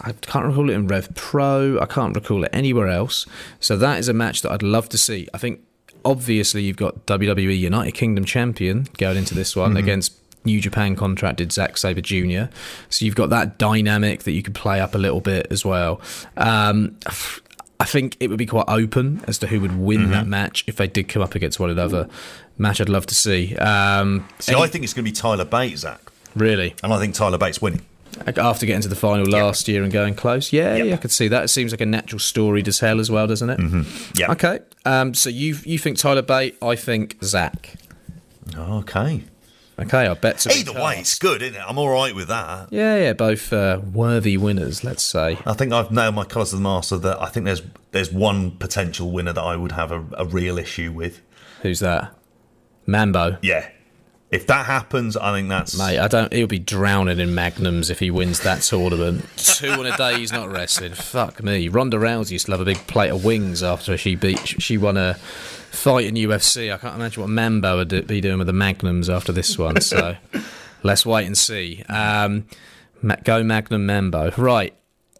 I 0.00 0.10
can't 0.10 0.46
recall 0.46 0.70
it 0.70 0.72
in 0.72 0.88
Rev 0.88 1.14
Pro. 1.14 1.78
I 1.80 1.86
can't 1.86 2.16
recall 2.16 2.42
it 2.42 2.50
anywhere 2.52 2.88
else. 2.88 3.26
So 3.60 3.76
that 3.76 4.00
is 4.00 4.08
a 4.08 4.12
match 4.12 4.42
that 4.42 4.50
I'd 4.50 4.62
love 4.62 4.88
to 4.88 4.98
see. 4.98 5.28
I 5.32 5.38
think 5.38 5.60
obviously 6.04 6.64
you've 6.64 6.76
got 6.76 7.06
WWE 7.06 7.56
United 7.56 7.92
Kingdom 7.92 8.24
champion 8.24 8.88
going 8.98 9.16
into 9.16 9.34
this 9.34 9.54
one 9.54 9.70
mm-hmm. 9.70 9.76
against 9.78 10.12
New 10.44 10.60
Japan 10.60 10.94
contracted 10.94 11.52
Zack 11.52 11.76
Sabre 11.76 12.00
Jr. 12.00 12.52
So 12.90 13.04
you've 13.04 13.14
got 13.14 13.30
that 13.30 13.56
dynamic 13.56 14.24
that 14.24 14.32
you 14.32 14.42
could 14.42 14.54
play 14.54 14.80
up 14.80 14.94
a 14.94 14.98
little 14.98 15.20
bit 15.20 15.46
as 15.50 15.64
well. 15.64 16.00
Um, 16.36 16.96
I 17.84 17.86
think 17.86 18.16
it 18.18 18.30
would 18.30 18.38
be 18.38 18.46
quite 18.46 18.64
open 18.66 19.22
as 19.28 19.36
to 19.40 19.46
who 19.46 19.60
would 19.60 19.78
win 19.78 20.00
mm-hmm. 20.00 20.12
that 20.12 20.26
match 20.26 20.64
if 20.66 20.76
they 20.76 20.86
did 20.86 21.06
come 21.06 21.20
up 21.20 21.34
against 21.34 21.60
one 21.60 21.68
another. 21.68 22.08
Match 22.56 22.80
I'd 22.80 22.88
love 22.88 23.04
to 23.08 23.14
see. 23.14 23.54
Um, 23.56 24.26
See, 24.38 24.54
any- 24.54 24.62
I 24.62 24.68
think 24.68 24.84
it's 24.84 24.94
going 24.94 25.04
to 25.04 25.10
be 25.10 25.14
Tyler 25.14 25.44
Bates, 25.44 25.82
Zack. 25.82 26.00
Really? 26.34 26.74
And 26.82 26.94
I 26.94 26.98
think 26.98 27.14
Tyler 27.14 27.36
Bate's 27.36 27.60
winning. 27.60 27.82
After 28.38 28.64
getting 28.64 28.80
to 28.80 28.88
the 28.88 28.96
final 28.96 29.28
yep. 29.28 29.42
last 29.42 29.68
year 29.68 29.82
and 29.82 29.92
going 29.92 30.14
close, 30.14 30.50
yeah, 30.50 30.76
yep. 30.76 30.86
yeah, 30.86 30.94
I 30.94 30.96
could 30.96 31.10
see 31.10 31.28
that. 31.28 31.44
It 31.44 31.48
seems 31.48 31.72
like 31.72 31.82
a 31.82 31.86
natural 31.86 32.20
story 32.20 32.62
to 32.62 32.72
tell 32.72 33.00
as 33.00 33.10
well, 33.10 33.26
doesn't 33.26 33.50
it? 33.50 33.58
Mm-hmm. 33.58 34.12
Yeah. 34.18 34.32
Okay. 34.32 34.60
Um, 34.86 35.12
so 35.12 35.28
you 35.28 35.58
you 35.64 35.78
think 35.78 35.98
Tyler 35.98 36.22
Bate? 36.22 36.56
I 36.62 36.74
think 36.76 37.16
Zack. 37.22 37.74
Okay. 38.56 39.24
Okay, 39.78 40.06
I 40.06 40.14
bet. 40.14 40.46
Either 40.46 40.72
way, 40.72 40.98
it's 40.98 41.18
good, 41.18 41.42
isn't 41.42 41.56
it? 41.56 41.64
I'm 41.66 41.78
all 41.78 41.88
right 41.88 42.14
with 42.14 42.28
that. 42.28 42.68
Yeah, 42.70 42.96
yeah, 42.96 43.12
both 43.12 43.52
uh, 43.52 43.80
worthy 43.92 44.36
winners, 44.36 44.84
let's 44.84 45.02
say. 45.02 45.38
I 45.44 45.52
think 45.54 45.72
I've 45.72 45.90
nailed 45.90 46.14
my 46.14 46.24
colours 46.24 46.52
of 46.52 46.60
the 46.60 46.62
master. 46.62 46.96
That 46.96 47.20
I 47.20 47.28
think 47.28 47.44
there's 47.46 47.62
there's 47.90 48.12
one 48.12 48.52
potential 48.52 49.10
winner 49.10 49.32
that 49.32 49.42
I 49.42 49.56
would 49.56 49.72
have 49.72 49.90
a, 49.90 50.04
a 50.16 50.24
real 50.24 50.58
issue 50.58 50.92
with. 50.92 51.20
Who's 51.62 51.80
that? 51.80 52.14
Mambo. 52.86 53.38
Yeah. 53.42 53.68
If 54.30 54.46
that 54.48 54.66
happens, 54.66 55.16
I 55.16 55.32
think 55.32 55.48
that's 55.48 55.78
mate. 55.78 55.98
I 55.98 56.08
don't. 56.08 56.32
He'll 56.32 56.46
be 56.46 56.58
drowning 56.58 57.20
in 57.20 57.34
magnums 57.34 57.90
if 57.90 58.00
he 58.00 58.10
wins 58.10 58.40
that 58.40 58.62
tournament. 58.62 59.24
Two 59.36 59.72
in 59.72 59.86
a 59.86 59.96
day, 59.96 60.18
he's 60.18 60.32
not 60.32 60.50
wrestling. 60.50 60.92
Fuck 60.94 61.42
me. 61.42 61.68
Ronda 61.68 61.98
Rousey 61.98 62.32
used 62.32 62.46
to 62.46 62.52
have 62.52 62.60
a 62.60 62.64
big 62.64 62.78
plate 62.88 63.10
of 63.10 63.24
wings 63.24 63.62
after 63.62 63.96
she 63.96 64.16
beat. 64.16 64.60
She 64.60 64.76
won 64.76 64.96
a 64.96 65.16
fight 65.74 66.06
in 66.06 66.14
UFC. 66.14 66.72
I 66.72 66.78
can't 66.78 66.96
imagine 66.96 67.22
what 67.22 67.30
Mambo 67.30 67.76
would 67.76 68.06
be 68.06 68.20
doing 68.20 68.38
with 68.38 68.46
the 68.46 68.52
magnums 68.52 69.10
after 69.10 69.32
this 69.32 69.58
one. 69.58 69.80
So 69.80 70.16
let's 70.82 71.04
wait 71.04 71.26
and 71.26 71.36
see. 71.36 71.82
Um, 71.88 72.46
go 73.24 73.42
Magnum 73.42 73.86
Mambo. 73.86 74.32
Right. 74.36 74.74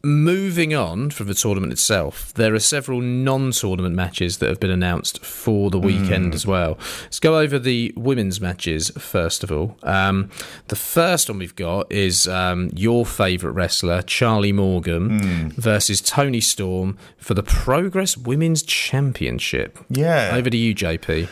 Moving 0.04 0.74
on 0.74 1.08
from 1.08 1.28
the 1.28 1.34
tournament 1.34 1.72
itself, 1.72 2.34
there 2.34 2.54
are 2.54 2.60
several 2.60 3.00
non 3.00 3.52
tournament 3.52 3.94
matches 3.94 4.36
that 4.36 4.50
have 4.50 4.60
been 4.60 4.70
announced 4.70 5.24
for 5.24 5.70
the 5.70 5.78
weekend 5.78 6.32
mm. 6.32 6.34
as 6.34 6.46
well. 6.46 6.76
Let's 7.04 7.20
go 7.20 7.38
over 7.38 7.58
the 7.58 7.90
women's 7.96 8.38
matches 8.38 8.90
first 8.98 9.42
of 9.42 9.50
all. 9.50 9.78
Um, 9.82 10.28
the 10.68 10.76
first 10.76 11.30
one 11.30 11.38
we've 11.38 11.56
got 11.56 11.90
is 11.90 12.28
um, 12.28 12.68
your 12.74 13.06
favourite 13.06 13.54
wrestler, 13.54 14.02
Charlie 14.02 14.52
Morgan, 14.52 15.20
mm. 15.20 15.52
versus 15.54 16.02
Toni 16.02 16.42
Storm 16.42 16.98
for 17.16 17.32
the 17.32 17.42
Progress 17.42 18.14
Women's 18.14 18.62
Championship. 18.62 19.78
Yeah. 19.88 20.32
Over 20.34 20.50
to 20.50 20.56
you, 20.56 20.74
JP. 20.74 21.28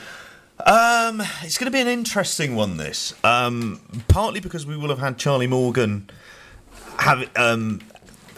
Um, 0.64 1.20
it's 1.43 1.59
going 1.59 1.66
to 1.66 1.70
be 1.70 1.81
an 1.81 1.89
interesting 1.89 2.57
one, 2.57 2.79
this. 2.79 3.12
Um, 3.23 3.83
partly 4.09 4.41
because 4.41 4.64
we 4.64 4.79
will 4.79 4.89
have 4.89 4.99
had 4.99 5.18
Charlie 5.18 5.47
Morgan 5.47 6.09
have 6.99 7.29
um, 7.37 7.81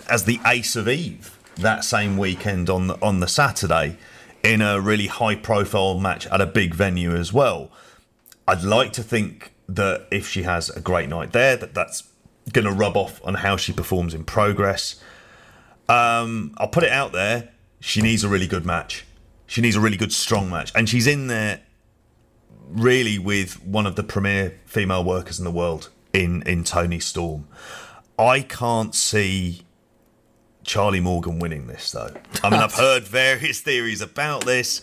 as 0.09 0.25
the 0.25 0.41
ace 0.47 0.77
of 0.77 0.89
Eve 0.89 1.39
that 1.57 1.85
same 1.85 2.17
weekend 2.17 2.69
on 2.69 2.89
the, 2.89 3.01
on 3.01 3.21
the 3.21 3.29
Saturday 3.29 3.97
in 4.43 4.61
a 4.61 4.81
really 4.81 5.07
high 5.07 5.37
profile 5.37 5.99
match 5.99 6.27
at 6.27 6.41
a 6.41 6.47
big 6.47 6.75
venue 6.75 7.15
as 7.15 7.33
well. 7.33 7.71
I'd 8.47 8.63
like 8.63 8.93
to 8.95 9.03
think 9.03 9.53
that 9.69 10.07
if 10.11 10.29
she 10.29 10.43
has 10.43 10.69
a 10.71 10.81
great 10.81 11.09
night 11.09 11.33
there, 11.33 11.57
that 11.57 11.75
that's 11.75 12.05
going 12.53 12.67
to 12.67 12.73
rub 12.73 12.97
off 12.97 13.25
on 13.25 13.35
how 13.35 13.57
she 13.57 13.73
performs 13.73 14.13
in 14.13 14.25
progress. 14.25 15.01
Um, 15.89 16.55
I'll 16.59 16.69
put 16.69 16.85
it 16.85 16.93
out 16.93 17.13
there. 17.13 17.51
She 17.81 18.03
needs 18.03 18.23
a 18.25 18.29
really 18.29 18.47
good 18.47 18.67
match. 18.67 19.07
She 19.47 19.61
needs 19.61 19.77
a 19.77 19.81
really 19.81 19.97
good, 19.97 20.13
strong 20.13 20.51
match. 20.51 20.73
And 20.75 20.89
she's 20.89 21.07
in 21.07 21.29
there 21.29 21.61
really 22.69 23.19
with 23.19 23.63
one 23.65 23.87
of 23.87 23.97
the 23.97 24.03
premier 24.03 24.59
female 24.67 25.05
workers 25.05 25.39
in 25.39 25.45
the 25.45 25.51
world 25.51 25.91
in, 26.13 26.43
in 26.43 26.65
Toni 26.65 27.01
Storm. 27.01 27.47
I 28.19 28.41
can't 28.41 28.95
see 28.95 29.63
Charlie 30.65 31.01
Morgan 31.01 31.39
winning 31.39 31.67
this, 31.67 31.93
though. 31.93 32.13
I 32.43 32.51
mean, 32.51 32.61
I've 32.61 32.75
heard 32.75 33.05
various 33.05 33.61
theories 33.61 34.01
about 34.01 34.45
this. 34.45 34.81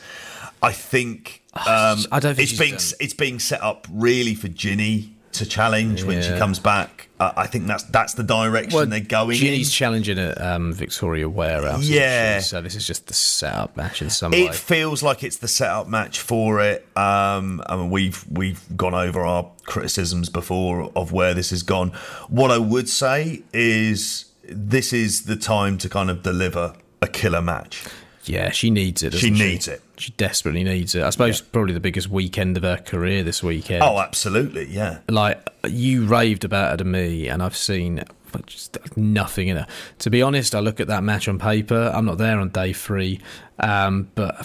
I 0.61 0.71
think 0.71 1.41
um, 1.53 1.99
I 2.11 2.19
don't 2.19 2.35
think 2.35 2.49
it's 2.49 2.59
being 2.59 2.75
done. 2.75 2.97
it's 2.99 3.13
being 3.13 3.39
set 3.39 3.61
up 3.61 3.87
really 3.91 4.35
for 4.35 4.47
Jinny 4.47 5.15
to 5.33 5.45
challenge 5.45 6.01
yeah. 6.01 6.07
when 6.07 6.21
she 6.21 6.29
comes 6.37 6.59
back. 6.59 7.09
Uh, 7.19 7.31
I 7.35 7.47
think 7.47 7.67
that's 7.67 7.83
that's 7.83 8.13
the 8.13 8.23
direction 8.23 8.75
well, 8.75 8.85
they're 8.85 8.99
going. 8.99 9.37
Jinny's 9.37 9.67
in. 9.67 9.71
challenging 9.71 10.19
at 10.19 10.39
um, 10.41 10.73
Victoria 10.73 11.29
Warehouse. 11.29 11.83
Yeah, 11.83 12.39
so 12.39 12.61
this 12.61 12.75
is 12.75 12.85
just 12.85 13.07
the 13.07 13.13
setup 13.13 13.75
match 13.77 14.01
in 14.01 14.09
some 14.09 14.33
it 14.33 14.37
way. 14.37 14.45
It 14.47 14.55
feels 14.55 15.03
like 15.03 15.23
it's 15.23 15.37
the 15.37 15.47
setup 15.47 15.87
match 15.87 16.19
for 16.19 16.61
it. 16.61 16.85
Um, 16.97 17.61
I 17.65 17.75
mean, 17.75 17.89
we've 17.89 18.25
we've 18.29 18.61
gone 18.75 18.93
over 18.93 19.21
our 19.21 19.49
criticisms 19.65 20.29
before 20.29 20.91
of 20.95 21.11
where 21.11 21.33
this 21.33 21.49
has 21.51 21.63
gone. 21.63 21.89
What 22.27 22.51
I 22.51 22.57
would 22.57 22.89
say 22.89 23.43
is 23.53 24.30
this 24.51 24.93
is 24.93 25.23
the 25.23 25.35
time 25.35 25.77
to 25.79 25.89
kind 25.89 26.09
of 26.09 26.23
deliver 26.23 26.73
a 27.01 27.07
killer 27.07 27.41
match. 27.41 27.83
Yeah, 28.25 28.51
she 28.51 28.69
needs 28.69 29.01
it. 29.01 29.13
She 29.15 29.31
needs 29.31 29.67
it. 29.67 29.81
She 29.97 30.11
desperately 30.11 30.63
needs 30.63 30.93
it. 30.93 31.03
I 31.03 31.09
suppose 31.09 31.41
yeah. 31.41 31.47
probably 31.51 31.73
the 31.73 31.79
biggest 31.79 32.09
weekend 32.09 32.55
of 32.57 32.63
her 32.63 32.77
career 32.77 33.23
this 33.23 33.41
weekend. 33.41 33.83
Oh, 33.83 33.99
absolutely, 33.99 34.67
yeah. 34.67 34.99
Like 35.09 35.47
you 35.67 36.05
raved 36.05 36.43
about 36.43 36.71
her 36.71 36.77
to 36.77 36.83
me, 36.83 37.27
and 37.27 37.41
I've 37.41 37.57
seen 37.57 38.03
just 38.45 38.77
nothing 38.95 39.47
in 39.47 39.57
her. 39.57 39.67
To 39.99 40.09
be 40.09 40.21
honest, 40.21 40.55
I 40.55 40.59
look 40.59 40.79
at 40.79 40.87
that 40.87 41.03
match 41.03 41.27
on 41.27 41.39
paper. 41.39 41.91
I'm 41.93 42.05
not 42.05 42.17
there 42.17 42.39
on 42.39 42.49
day 42.49 42.73
three, 42.73 43.19
um, 43.59 44.11
but 44.15 44.35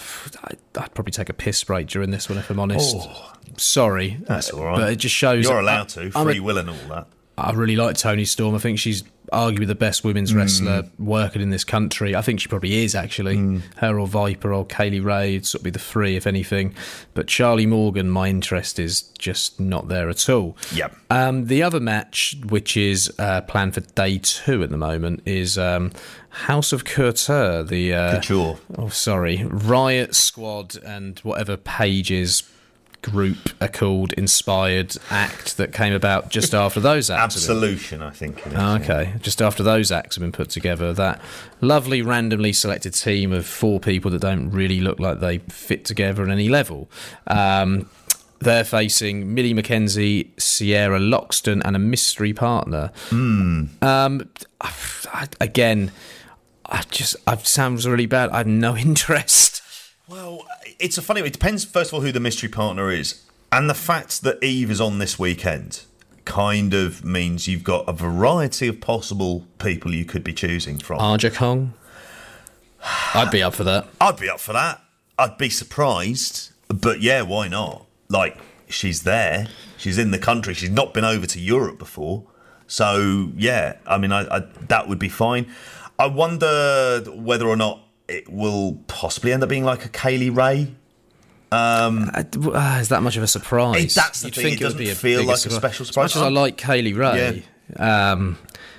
I'd 0.76 0.94
probably 0.94 1.12
take 1.12 1.28
a 1.28 1.34
piss 1.34 1.62
break 1.64 1.86
during 1.88 2.10
this 2.10 2.28
one 2.28 2.38
if 2.38 2.50
I'm 2.50 2.58
honest. 2.58 2.96
Oh, 2.98 3.32
Sorry, 3.56 4.18
that's 4.22 4.50
all 4.50 4.64
right. 4.64 4.76
But 4.76 4.92
it 4.92 4.96
just 4.96 5.14
shows 5.14 5.44
you're 5.44 5.60
allowed 5.60 5.88
to 5.90 6.10
free 6.10 6.40
will 6.40 6.58
and 6.58 6.70
all 6.70 6.76
that. 6.88 7.06
I 7.38 7.52
really 7.52 7.76
like 7.76 7.96
Toni 7.96 8.24
Storm. 8.24 8.54
I 8.54 8.58
think 8.58 8.78
she's 8.78 9.02
arguably 9.32 9.66
the 9.66 9.74
best 9.74 10.04
women's 10.04 10.32
mm. 10.32 10.36
wrestler 10.36 10.84
working 10.98 11.42
in 11.42 11.50
this 11.50 11.64
country. 11.64 12.14
I 12.14 12.22
think 12.22 12.40
she 12.40 12.48
probably 12.48 12.84
is 12.84 12.94
actually. 12.94 13.36
Mm. 13.36 13.62
Her 13.76 13.98
or 13.98 14.06
Viper 14.06 14.52
or 14.52 14.64
Kay 14.64 14.90
Lee 14.90 15.00
Ray 15.00 15.34
would 15.34 15.46
sort 15.46 15.60
of 15.60 15.64
be 15.64 15.70
the 15.70 15.78
three, 15.78 16.16
if 16.16 16.26
anything. 16.26 16.74
But 17.14 17.26
Charlie 17.26 17.66
Morgan, 17.66 18.10
my 18.10 18.28
interest 18.28 18.78
is 18.78 19.02
just 19.18 19.58
not 19.58 19.88
there 19.88 20.08
at 20.08 20.28
all. 20.28 20.56
Yep. 20.72 20.96
Um, 21.10 21.46
the 21.46 21.62
other 21.62 21.80
match, 21.80 22.36
which 22.48 22.76
is 22.76 23.12
uh, 23.18 23.42
planned 23.42 23.74
for 23.74 23.80
day 23.80 24.18
two 24.18 24.62
at 24.62 24.70
the 24.70 24.76
moment, 24.76 25.22
is 25.24 25.58
um, 25.58 25.92
House 26.30 26.72
of 26.72 26.84
Couture. 26.84 27.62
The 27.62 27.94
uh, 27.94 28.14
Couture. 28.14 28.58
Oh, 28.76 28.88
sorry, 28.88 29.44
Riot 29.44 30.14
Squad 30.14 30.76
and 30.76 31.18
whatever 31.20 31.56
Paige's 31.56 32.42
group 33.10 33.50
are 33.60 33.68
called 33.68 34.12
inspired 34.14 34.96
act 35.10 35.56
that 35.56 35.72
came 35.72 35.92
about 35.92 36.28
just 36.28 36.54
after 36.64 36.80
those 36.80 37.08
acts. 37.08 37.36
Absolution, 37.36 38.02
I 38.02 38.10
think. 38.10 38.46
Is, 38.46 38.54
okay, 38.54 39.12
yeah. 39.12 39.18
just 39.18 39.40
after 39.40 39.62
those 39.62 39.92
acts 39.92 40.16
have 40.16 40.20
been 40.20 40.32
put 40.32 40.50
together, 40.50 40.92
that 40.92 41.20
lovely 41.60 42.02
randomly 42.02 42.52
selected 42.52 42.94
team 42.94 43.32
of 43.32 43.46
four 43.46 43.80
people 43.80 44.10
that 44.10 44.20
don't 44.20 44.50
really 44.50 44.80
look 44.80 44.98
like 44.98 45.20
they 45.20 45.38
fit 45.38 45.84
together 45.84 46.22
on 46.22 46.30
any 46.30 46.48
level. 46.48 46.90
Um, 47.26 47.88
they're 48.40 48.64
facing 48.64 49.34
Millie 49.34 49.54
McKenzie, 49.54 50.28
Sierra 50.40 50.98
Loxton, 50.98 51.62
and 51.64 51.76
a 51.76 51.78
mystery 51.78 52.32
partner. 52.32 52.90
Mm. 53.10 53.82
Um, 53.82 54.28
I, 54.60 55.28
again, 55.40 55.92
I 56.66 56.82
just 56.90 57.16
I 57.26 57.36
sounds 57.36 57.86
really 57.86 58.06
bad. 58.06 58.30
I 58.30 58.38
have 58.38 58.46
no 58.46 58.76
interest. 58.76 59.62
Well, 60.08 60.46
it's 60.78 60.98
a 60.98 61.02
funny. 61.02 61.20
It 61.20 61.32
depends 61.32 61.64
first 61.64 61.90
of 61.90 61.94
all 61.94 62.00
who 62.00 62.12
the 62.12 62.20
mystery 62.20 62.48
partner 62.48 62.90
is, 62.90 63.24
and 63.52 63.68
the 63.68 63.74
fact 63.74 64.22
that 64.22 64.42
Eve 64.42 64.70
is 64.70 64.80
on 64.80 64.98
this 64.98 65.18
weekend 65.18 65.84
kind 66.24 66.74
of 66.74 67.04
means 67.04 67.46
you've 67.46 67.64
got 67.64 67.88
a 67.88 67.92
variety 67.92 68.66
of 68.66 68.80
possible 68.80 69.46
people 69.58 69.94
you 69.94 70.04
could 70.04 70.24
be 70.24 70.32
choosing 70.32 70.78
from. 70.78 71.00
Aja 71.00 71.30
Kong. 71.30 71.72
I'd 73.14 73.30
be 73.30 73.42
up 73.42 73.54
for 73.54 73.64
that. 73.64 73.88
I'd 74.00 74.18
be 74.18 74.28
up 74.28 74.40
for 74.40 74.52
that. 74.52 74.82
I'd 75.18 75.38
be 75.38 75.48
surprised, 75.48 76.52
but 76.68 77.00
yeah, 77.00 77.22
why 77.22 77.48
not? 77.48 77.86
Like 78.08 78.36
she's 78.68 79.02
there, 79.02 79.48
she's 79.78 79.98
in 79.98 80.10
the 80.10 80.18
country, 80.18 80.52
she's 80.54 80.70
not 80.70 80.92
been 80.92 81.04
over 81.04 81.26
to 81.26 81.40
Europe 81.40 81.78
before, 81.78 82.24
so 82.66 83.30
yeah. 83.36 83.76
I 83.86 83.98
mean, 83.98 84.12
I, 84.12 84.26
I 84.36 84.40
that 84.68 84.88
would 84.88 84.98
be 84.98 85.08
fine. 85.08 85.46
I 85.98 86.06
wonder 86.06 87.02
whether 87.08 87.46
or 87.46 87.56
not 87.56 87.80
it 88.08 88.28
will 88.30 88.78
possibly 88.86 89.32
end 89.32 89.42
up 89.42 89.48
being 89.48 89.64
like 89.64 89.84
a 89.84 89.88
Kay 89.88 90.18
Lee 90.18 90.30
Ray. 90.30 90.74
Uh, 91.52 92.12
uh, 92.52 92.78
is 92.80 92.88
that 92.88 93.02
much 93.02 93.16
of 93.16 93.22
a 93.22 93.26
surprise? 93.26 93.84
It- 93.84 93.94
that's 93.94 94.20
the 94.22 94.30
thing, 94.30 94.46
it 94.54 94.60
would 94.62 94.76
doesn't 94.78 94.96
feel 94.96 95.24
like 95.24 95.36
a 95.36 95.50
special 95.50 95.84
surprise. 95.84 96.10
As 96.12 96.16
much 96.16 96.16
as 96.16 96.22
I 96.22 96.28
like 96.28 96.56
Kay 96.56 96.82
Lee 96.82 96.92
Ray, 96.92 97.44
um, 97.76 98.36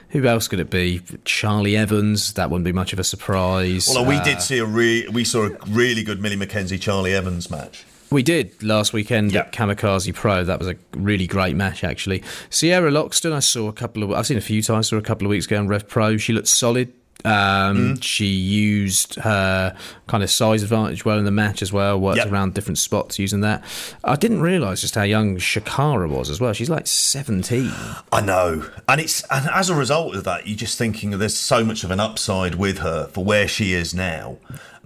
who 0.09 0.25
else 0.25 0.47
could 0.47 0.59
it 0.59 0.69
be? 0.69 1.01
Charlie 1.25 1.78
Evans. 1.78 2.34
That 2.34 2.49
wouldn't 2.49 2.65
be 2.65 2.73
much 2.73 2.93
of 2.93 2.99
a 2.99 3.03
surprise. 3.03 3.88
Well, 3.89 4.05
we 4.05 4.15
Uh, 4.17 4.23
did 4.23 4.41
see 4.41 4.57
a 4.59 4.65
re- 4.65 5.07
we 5.09 5.23
saw 5.23 5.47
a 5.47 5.57
really 5.67 6.03
good 6.03 6.21
Millie 6.21 6.38
McKenzie 6.38 6.80
Charlie 6.80 7.13
Evans 7.13 7.49
match. 7.49 7.86
We 8.09 8.23
did 8.23 8.63
last 8.63 8.93
weekend 8.93 9.34
Yeah. 9.34 9.41
at 9.41 9.51
Kamikaze 9.51 10.13
Pro. 10.13 10.43
That 10.45 10.59
was 10.59 10.67
a 10.69 10.75
really 10.95 11.28
great 11.28 11.57
match, 11.57 11.84
actually. 11.84 12.23
Sierra 12.49 12.89
Loxton, 12.89 13.34
I 13.34 13.39
saw 13.39 13.67
a 13.67 13.73
couple 13.73 14.01
of. 14.03 14.11
I've 14.13 14.25
seen 14.28 14.38
a 14.38 14.41
few 14.41 14.61
times. 14.61 14.88
Saw 14.89 14.95
a 14.97 15.01
couple 15.01 15.25
of 15.28 15.30
weeks 15.30 15.45
ago 15.45 15.57
on 15.57 15.67
Rev 15.67 15.88
Pro. 15.89 16.15
She 16.17 16.32
looked 16.32 16.47
solid. 16.47 16.93
Um, 17.26 17.95
Mm. 17.95 18.03
She 18.03 18.28
used 18.28 19.15
her 19.15 19.76
kind 20.05 20.24
of 20.24 20.30
size 20.30 20.61
advantage 20.63 21.03
well 21.03 21.18
in 21.18 21.26
the 21.26 21.32
match 21.32 21.61
as 21.61 21.74
well. 21.74 21.99
Worked 21.99 22.18
Yep. 22.18 22.32
around 22.32 22.53
different 22.53 22.78
spots 22.78 23.18
using 23.20 23.41
that. 23.41 23.63
I 24.03 24.15
didn't 24.15 24.41
realise 24.41 24.82
just 24.82 24.95
how 24.95 25.01
young 25.03 25.38
Shakara 25.38 26.07
was 26.07 26.30
as 26.30 26.39
well. 26.39 26.53
She's 26.53 26.70
like 26.70 26.86
seventeen. 26.88 27.72
I 28.11 28.22
know, 28.22 28.70
and 28.88 29.01
it's 29.01 29.24
and 29.32 29.49
as 29.49 29.70
a 29.70 29.76
result 29.76 30.15
of 30.15 30.24
that, 30.26 30.47
you're 30.47 30.55
just 30.57 30.78
thinking 30.78 31.09
there's 31.18 31.36
so 31.36 31.65
much 31.65 31.84
of 31.84 31.91
an 31.91 31.99
upside 31.99 32.55
with 32.55 32.78
her 32.80 33.07
for 33.07 33.24
where 33.26 33.47
she 33.47 33.74
is 33.74 33.93
now. 33.95 34.38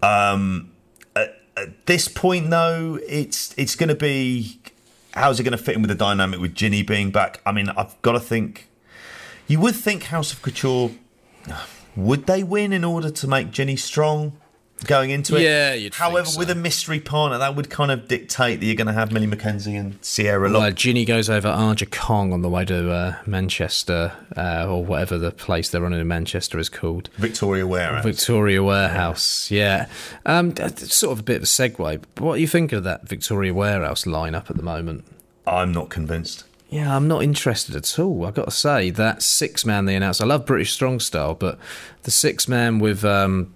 Um, 0.02 0.72
at, 1.16 1.38
at 1.58 1.86
this 1.86 2.08
point, 2.08 2.50
though, 2.50 2.98
it's 3.08 3.54
it's 3.58 3.76
going 3.76 3.90
to 3.90 3.96
be 3.96 4.58
how's 5.14 5.38
it 5.40 5.44
going 5.44 5.58
to 5.58 5.64
fit 5.64 5.76
in 5.76 5.82
with 5.82 5.90
the 5.90 5.96
dynamic 5.96 6.40
with 6.40 6.56
Jinny 6.56 6.82
being 6.82 7.12
back? 7.12 7.42
I 7.46 7.52
mean, 7.52 7.70
I've 7.70 8.02
got 8.02 8.14
to 8.14 8.20
think. 8.22 8.68
You 9.48 9.60
would 9.60 9.76
think 9.76 10.04
House 10.04 10.32
of 10.32 10.42
Couture 10.42 10.92
would 11.96 12.26
they 12.28 12.44
win 12.44 12.74
in 12.74 12.84
order 12.84 13.10
to 13.10 13.28
make 13.28 13.52
Jinny 13.52 13.76
strong 13.76 14.34
going 14.86 15.12
into 15.12 15.36
it? 15.36 15.44
Yeah, 15.44 15.89
However, 15.94 16.26
so. 16.26 16.39
with 16.39 16.50
a 16.50 16.56
mystery 16.56 17.00
partner, 17.00 17.38
that 17.38 17.56
would 17.56 17.70
kind 17.70 17.92
of 17.92 18.08
dictate 18.08 18.60
that 18.60 18.66
you're 18.66 18.76
going 18.76 18.88
to 18.88 18.94
have 18.94 19.12
Millie 19.12 19.28
McKenzie 19.28 19.80
and 19.80 20.04
Sierra 20.04 20.50
Lock. 20.50 20.62
Well, 20.62 20.72
Jinny 20.72 21.06
goes 21.06 21.30
over 21.30 21.48
Aja 21.48 21.86
Kong 21.86 22.34
on 22.34 22.42
the 22.42 22.50
way 22.50 22.66
to 22.66 22.92
uh, 22.92 23.16
Manchester 23.26 24.14
uh, 24.36 24.66
or 24.68 24.84
whatever 24.84 25.18
the 25.18 25.32
place 25.32 25.70
they're 25.70 25.82
running 25.82 26.00
in 26.00 26.08
Manchester 26.08 26.58
is 26.60 26.70
called. 26.70 27.10
Victoria 27.18 27.68
Warehouse. 27.68 28.04
Victoria 28.04 28.64
Warehouse, 28.64 29.52
yeah. 29.52 29.88
Um, 30.26 30.52
that's 30.52 30.96
sort 30.96 31.14
of 31.14 31.20
a 31.20 31.24
bit 31.24 31.38
of 31.38 31.44
a 31.44 31.46
segue. 31.46 32.04
What 32.18 32.36
do 32.36 32.42
you 32.42 32.48
think 32.48 32.72
of 32.72 32.84
that 32.84 33.08
Victoria 33.08 33.54
Warehouse 33.54 34.06
lineup 34.06 34.50
at 34.50 34.58
the 34.58 34.64
moment? 34.64 35.06
I'm 35.46 35.72
not 35.72 35.89
convinced. 35.89 36.46
Yeah, 36.72 36.95
I'm 36.95 37.07
not 37.07 37.22
interested 37.22 37.76
at 37.76 37.99
all. 37.99 38.26
I've 38.26 38.34
got 38.34 38.45
to 38.45 38.51
say 38.51 38.89
that 38.91 39.22
six 39.22 39.65
man 39.65 39.86
they 39.86 39.95
announced. 39.95 40.22
I 40.22 40.26
love 40.26 40.45
British 40.45 40.72
Strong 40.72 41.01
Style, 41.01 41.36
but 41.36 41.59
the 42.03 42.11
six 42.11 42.47
man 42.47 42.80
with 42.80 43.03
um, 43.05 43.53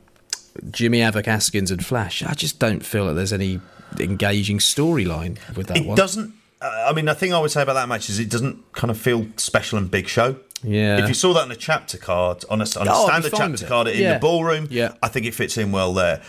Jimmy 0.70 1.00
Havoc, 1.00 1.26
Askins, 1.26 1.72
and 1.72 1.84
Flash, 1.86 2.22
I 2.24 2.34
just 2.34 2.60
don't 2.60 2.86
feel 2.86 3.06
like 3.06 3.16
there's 3.16 3.34
any 3.34 3.62
engaging 4.00 4.58
storyline 4.60 5.38
with 5.56 5.68
that 5.68 5.78
It 5.78 5.86
one. 5.86 5.96
doesn't. 5.96 6.34
Uh, 6.62 6.88
I 6.90 6.94
mean, 6.94 7.06
the 7.06 7.16
thing 7.16 7.34
I 7.34 7.40
would 7.40 7.52
say 7.52 7.62
about 7.62 7.74
that 7.74 7.88
match 7.88 8.10
is 8.10 8.20
it 8.20 8.30
doesn't 8.30 8.74
kind 8.74 8.92
of 8.92 8.98
feel 8.98 9.28
special 9.38 9.78
and 9.78 9.90
big 9.90 10.08
show. 10.08 10.36
Yeah. 10.64 10.98
If 11.02 11.08
you 11.08 11.14
saw 11.14 11.34
that 11.36 11.44
on 11.44 11.52
a 11.52 11.56
chapter 11.56 11.98
card, 11.98 12.44
on 12.50 12.60
a, 12.62 12.66
on 12.80 12.88
a 12.88 12.92
Oh, 12.94 13.06
standard 13.08 13.34
chapter 13.36 13.66
it. 13.66 13.68
card 13.68 13.88
in 13.88 14.02
Yeah. 14.02 14.14
the 14.16 14.20
ballroom, 14.20 14.68
Yeah. 14.70 14.94
I 15.02 15.08
think 15.10 15.26
it 15.26 15.34
fits 15.36 15.58
in 15.58 15.72
well 15.72 15.94
there. 15.94 16.22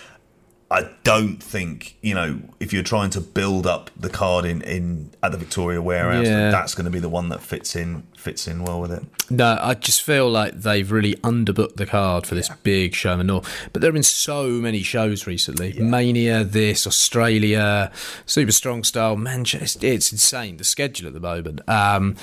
I 0.68 0.90
don't 1.04 1.40
think 1.40 1.96
you 2.02 2.12
know 2.14 2.40
if 2.58 2.72
you're 2.72 2.82
trying 2.82 3.10
to 3.10 3.20
build 3.20 3.68
up 3.68 3.90
the 3.96 4.10
card 4.10 4.44
in, 4.44 4.62
in 4.62 5.10
at 5.22 5.30
the 5.30 5.38
Victoria 5.38 5.80
Warehouse, 5.80 6.26
Yeah. 6.26 6.50
that's 6.50 6.74
going 6.74 6.86
to 6.86 6.90
be 6.90 6.98
the 6.98 7.08
one 7.08 7.28
that 7.28 7.40
fits 7.40 7.76
in 7.76 8.02
fits 8.16 8.48
in 8.48 8.64
well 8.64 8.80
with 8.80 8.90
it. 8.90 9.04
No, 9.30 9.56
I 9.60 9.74
just 9.74 10.02
feel 10.02 10.28
like 10.28 10.54
they've 10.60 10.90
really 10.90 11.14
underbooked 11.16 11.76
the 11.76 11.86
card 11.86 12.26
for 12.26 12.34
this 12.34 12.48
big 12.64 12.94
show 12.94 13.20
north. 13.22 13.48
But 13.72 13.80
there 13.80 13.88
have 13.88 13.94
been 13.94 14.02
so 14.02 14.48
many 14.48 14.82
shows 14.82 15.24
recently: 15.26 15.72
Mania, 15.78 16.42
this, 16.42 16.84
Australia, 16.84 17.92
Super 18.24 18.52
Strong 18.52 18.84
Style, 18.84 19.16
Manchester. 19.16 19.86
It's 19.86 20.10
insane 20.10 20.56
the 20.56 20.64
schedule 20.64 21.06
at 21.06 21.14
the 21.14 21.20
moment. 21.20 21.60
Um, 21.68 22.16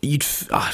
you'd 0.00 0.24
uh, 0.50 0.72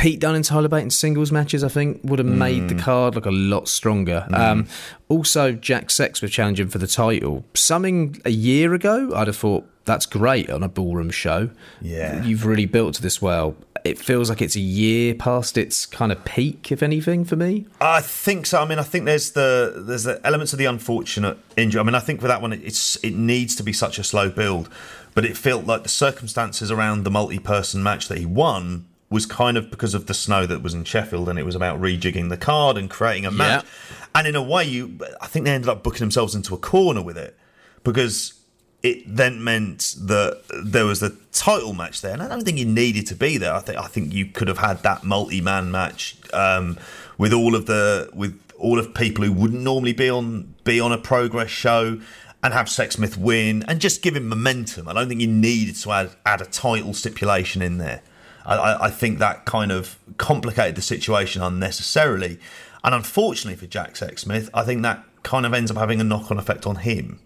Pete 0.00 0.18
Dunne 0.18 0.34
and 0.34 0.44
Tyler 0.44 0.68
Bate 0.68 0.82
in 0.82 0.88
singles 0.88 1.30
matches, 1.30 1.62
I 1.62 1.68
think, 1.68 2.00
would 2.04 2.18
have 2.18 2.26
made 2.26 2.70
the 2.70 2.74
card 2.74 3.16
look 3.16 3.26
a 3.26 3.30
lot 3.30 3.68
stronger. 3.68 4.26
Um, 4.32 4.66
also, 5.10 5.52
Jack 5.52 5.88
Sexsmith 5.88 6.30
challenging 6.30 6.68
for 6.68 6.78
the 6.78 6.86
title. 6.86 7.44
Something 7.52 8.18
a 8.24 8.30
year 8.30 8.72
ago, 8.72 9.12
I'd 9.14 9.26
have 9.26 9.36
thought 9.36 9.68
that's 9.84 10.06
great 10.06 10.48
on 10.48 10.62
a 10.62 10.68
ballroom 10.68 11.10
show. 11.10 11.50
Yeah. 11.82 12.24
you've 12.24 12.46
really 12.46 12.64
built 12.64 12.94
to 12.94 13.02
this 13.02 13.20
well. 13.20 13.56
It 13.84 13.98
feels 13.98 14.30
like 14.30 14.40
it's 14.40 14.56
a 14.56 14.60
year 14.60 15.14
past 15.14 15.58
its 15.58 15.84
kind 15.84 16.12
of 16.12 16.24
peak, 16.24 16.72
if 16.72 16.82
anything, 16.82 17.26
for 17.26 17.36
me. 17.36 17.66
I 17.78 18.00
think 18.00 18.46
so. 18.46 18.62
I 18.62 18.64
mean, 18.64 18.78
I 18.78 18.84
think 18.84 19.04
there's 19.04 19.32
the 19.32 19.82
there's 19.86 20.04
the 20.04 20.18
elements 20.24 20.54
of 20.54 20.58
the 20.58 20.64
unfortunate 20.64 21.36
injury. 21.58 21.78
I 21.78 21.84
mean, 21.84 21.94
I 21.94 22.00
think 22.00 22.22
for 22.22 22.28
that 22.28 22.40
one, 22.40 22.54
it's 22.54 22.96
it 23.04 23.14
needs 23.14 23.54
to 23.56 23.62
be 23.62 23.74
such 23.74 23.98
a 23.98 24.04
slow 24.04 24.30
build, 24.30 24.70
but 25.14 25.26
it 25.26 25.36
felt 25.36 25.66
like 25.66 25.82
the 25.82 25.90
circumstances 25.90 26.70
around 26.70 27.04
the 27.04 27.10
multi-person 27.10 27.82
match 27.82 28.08
that 28.08 28.16
he 28.16 28.24
won 28.24 28.86
was 29.10 29.26
kind 29.26 29.56
of 29.56 29.70
because 29.70 29.94
of 29.94 30.06
the 30.06 30.14
snow 30.14 30.46
that 30.46 30.62
was 30.62 30.72
in 30.72 30.84
Sheffield, 30.84 31.28
and 31.28 31.38
it 31.38 31.44
was 31.44 31.56
about 31.56 31.80
rejigging 31.80 32.28
the 32.28 32.36
card 32.36 32.76
and 32.76 32.88
creating 32.88 33.26
a 33.26 33.30
match. 33.30 33.66
And 34.14 34.26
in 34.26 34.36
a 34.36 34.42
way, 34.42 34.64
you 34.64 34.98
I 35.20 35.26
think 35.26 35.44
they 35.44 35.52
ended 35.52 35.68
up 35.68 35.82
booking 35.82 36.00
themselves 36.00 36.34
into 36.34 36.54
a 36.54 36.58
corner 36.58 37.02
with 37.02 37.18
it 37.18 37.36
because 37.82 38.34
it 38.82 39.02
then 39.06 39.42
meant 39.44 39.94
that 40.00 40.42
there 40.64 40.86
was 40.86 41.00
the 41.00 41.16
title 41.32 41.74
match 41.74 42.00
there, 42.00 42.12
and 42.12 42.22
I 42.22 42.28
don't 42.28 42.44
think 42.44 42.58
you 42.58 42.64
needed 42.64 43.06
to 43.08 43.14
be 43.14 43.36
there. 43.36 43.52
I 43.52 43.60
think 43.60 43.78
I 43.78 43.86
think 43.86 44.14
you 44.14 44.26
could 44.26 44.48
have 44.48 44.58
had 44.58 44.82
that 44.84 45.04
multi-man 45.04 45.70
match 45.70 46.16
um, 46.32 46.78
with 47.18 47.32
all 47.32 47.54
of 47.54 47.66
the 47.66 48.10
with 48.14 48.40
all 48.58 48.78
of 48.78 48.94
people 48.94 49.24
who 49.24 49.32
wouldn't 49.32 49.62
normally 49.62 49.92
be 49.92 50.08
on 50.08 50.54
be 50.64 50.80
on 50.80 50.92
a 50.92 50.98
progress 50.98 51.50
show, 51.50 52.00
and 52.42 52.54
have 52.54 52.66
Sexsmith 52.66 53.16
win 53.16 53.64
and 53.68 53.80
just 53.80 54.02
give 54.02 54.16
him 54.16 54.28
momentum. 54.28 54.88
I 54.88 54.92
don't 54.92 55.08
think 55.08 55.20
you 55.20 55.26
needed 55.26 55.76
to 55.76 55.92
add 55.92 56.10
add 56.24 56.40
a 56.40 56.46
title 56.46 56.94
stipulation 56.94 57.62
in 57.62 57.78
there. 57.78 58.02
I, 58.44 58.86
I, 58.86 58.90
think 58.90 59.18
that 59.18 59.44
kind 59.44 59.70
of 59.70 59.98
complicated 60.16 60.74
the 60.74 60.82
situation 60.82 61.42
unnecessarily, 61.42 62.38
and 62.82 62.94
unfortunately 62.94 63.56
for 63.56 63.66
Jack 63.66 63.94
Sexsmith, 63.94 64.48
I 64.54 64.64
think 64.64 64.82
that 64.82 65.04
kind 65.22 65.46
of 65.46 65.52
ends 65.52 65.70
up 65.70 65.76
having 65.76 66.00
a 66.00 66.04
knock-on 66.04 66.38
effect 66.38 66.66
on 66.66 66.76
him. 66.76 67.20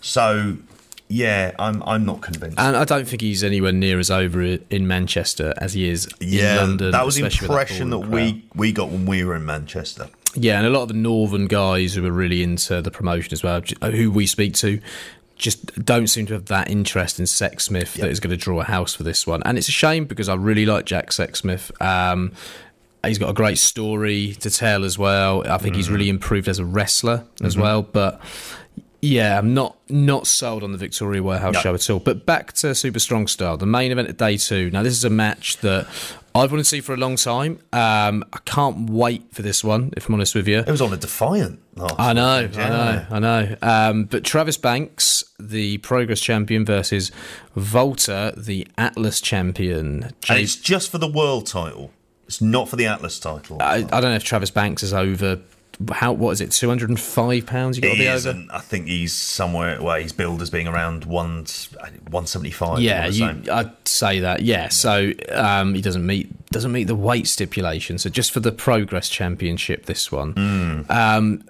So, 0.00 0.58
yeah, 1.08 1.54
I'm 1.58 1.82
I'm 1.84 2.04
not 2.04 2.20
convinced. 2.20 2.58
And 2.58 2.76
I 2.76 2.84
don't 2.84 3.06
think 3.06 3.22
he's 3.22 3.42
anywhere 3.42 3.72
near 3.72 3.98
as 3.98 4.10
over 4.10 4.42
in 4.42 4.86
Manchester 4.86 5.54
as 5.58 5.74
he 5.74 5.88
is 5.88 6.08
yeah, 6.20 6.54
in 6.54 6.68
London. 6.68 6.90
that 6.92 7.06
was 7.06 7.16
the 7.16 7.24
impression 7.24 7.90
that, 7.90 8.00
crowd. 8.00 8.10
we 8.10 8.44
we 8.54 8.72
got 8.72 8.90
when 8.90 9.06
we 9.06 9.24
were 9.24 9.34
in 9.34 9.46
Manchester. 9.46 10.08
Yeah, 10.34 10.58
and 10.58 10.66
a 10.66 10.70
lot 10.70 10.82
of 10.82 10.88
the 10.88 10.94
northern 10.94 11.46
guys 11.46 11.94
who 11.94 12.06
are 12.06 12.12
really 12.12 12.42
into 12.42 12.82
the 12.82 12.90
promotion 12.90 13.32
as 13.32 13.42
well, 13.42 13.62
who 13.82 14.10
we 14.10 14.26
speak 14.26 14.54
to, 14.54 14.78
just 15.38 15.84
don't 15.84 16.08
seem 16.08 16.26
to 16.26 16.34
have 16.34 16.46
that 16.46 16.68
interest 16.70 17.18
in 17.18 17.24
Sexsmith 17.26 17.94
that 17.94 18.10
is 18.10 18.20
going 18.20 18.30
to 18.30 18.36
draw 18.36 18.60
a 18.60 18.64
house 18.64 18.94
for 18.94 19.04
this 19.04 19.26
one. 19.26 19.42
And 19.44 19.56
it's 19.56 19.68
a 19.68 19.72
shame 19.72 20.04
because 20.04 20.28
I 20.28 20.34
really 20.34 20.66
like 20.66 20.84
Jack 20.84 21.10
Sexsmith. 21.10 21.70
Um, 21.80 22.32
he's 23.04 23.18
got 23.18 23.30
a 23.30 23.34
great 23.34 23.58
story 23.58 24.34
to 24.40 24.50
tell 24.50 24.84
as 24.84 24.98
well. 24.98 25.48
I 25.48 25.58
think 25.58 25.76
he's 25.76 25.88
really 25.90 26.08
improved 26.08 26.48
as 26.48 26.58
a 26.58 26.64
wrestler 26.64 27.24
as 27.42 27.56
well. 27.56 27.82
But 27.82 28.20
yeah, 29.00 29.38
I'm 29.38 29.54
not 29.54 29.76
not 29.88 30.26
sold 30.26 30.64
on 30.64 30.72
the 30.72 30.78
Victoria 30.78 31.22
Warehouse 31.22 31.54
No. 31.54 31.60
show 31.60 31.74
at 31.74 31.88
all. 31.88 32.00
But 32.00 32.26
back 32.26 32.52
to 32.54 32.74
Super 32.74 32.98
Strong 32.98 33.28
Style, 33.28 33.56
the 33.56 33.64
main 33.66 33.92
event 33.92 34.08
of 34.08 34.16
day 34.16 34.36
two. 34.36 34.70
Now 34.72 34.82
this 34.82 34.94
is 34.94 35.04
a 35.04 35.10
match 35.10 35.58
that 35.58 35.86
I've 36.38 36.50
wanted 36.50 36.64
to 36.64 36.68
see 36.68 36.80
for 36.80 36.94
a 36.94 36.96
long 36.96 37.16
time. 37.16 37.58
Um, 37.72 38.24
I 38.32 38.38
can't 38.44 38.88
wait 38.90 39.32
for 39.34 39.42
this 39.42 39.62
one. 39.62 39.92
If 39.96 40.08
I'm 40.08 40.14
honest 40.14 40.34
with 40.34 40.48
you, 40.48 40.58
It 40.58 40.68
was 40.68 40.80
on 40.82 40.92
a 40.92 40.96
Defiant. 40.96 41.60
Last 41.74 41.94
I 41.98 42.12
know, 42.12 42.42
weekend, 42.42 42.74
I 42.74 42.94
know, 42.94 43.06
I 43.10 43.18
know. 43.18 43.56
Um, 43.62 44.04
but 44.04 44.24
Travis 44.24 44.56
Banks, 44.56 45.24
the 45.38 45.78
Progress 45.78 46.20
champion, 46.20 46.64
versus 46.64 47.12
Walter, 47.54 48.32
the 48.36 48.66
Atlas 48.76 49.20
champion. 49.20 50.12
And 50.28 50.38
it's 50.38 50.56
just 50.56 50.90
for 50.90 50.98
the 50.98 51.10
world 51.10 51.46
title. 51.46 51.92
It's 52.26 52.40
not 52.40 52.68
for 52.68 52.76
the 52.76 52.86
Atlas 52.86 53.18
title. 53.18 53.58
I, 53.62 53.76
I 53.76 53.82
don't 53.82 54.02
know 54.02 54.14
if 54.14 54.24
Travis 54.24 54.50
Banks 54.50 54.82
is 54.82 54.92
over. 54.92 55.40
How 55.92 56.12
what 56.12 56.32
is 56.32 56.40
it? 56.40 56.50
Two 56.50 56.68
hundred 56.68 56.88
and 56.90 56.98
five 56.98 57.46
pounds. 57.46 57.76
You 57.76 57.82
got 57.82 57.92
to 57.92 57.98
be 57.98 58.08
over. 58.08 58.44
I 58.52 58.58
think 58.58 58.88
he's 58.88 59.14
somewhere 59.14 59.80
where 59.80 60.00
he's 60.00 60.12
billed 60.12 60.42
as 60.42 60.50
being 60.50 60.66
around 60.66 61.04
one 61.04 61.46
one 62.10 62.26
seventy 62.26 62.50
five. 62.50 62.80
Yeah, 62.80 63.06
you, 63.06 63.42
I'd 63.52 63.70
say 63.86 64.18
that. 64.20 64.42
Yeah, 64.42 64.68
so 64.70 65.12
um, 65.30 65.74
he 65.74 65.80
doesn't 65.80 66.04
meet 66.04 66.46
doesn't 66.50 66.72
meet 66.72 66.84
the 66.88 66.96
weight 66.96 67.28
stipulation. 67.28 67.96
So 67.98 68.10
just 68.10 68.32
for 68.32 68.40
the 68.40 68.50
Progress 68.50 69.08
Championship, 69.08 69.86
this 69.86 70.10
one. 70.10 70.32
Hmm. 70.32 70.90
Um, 70.90 71.44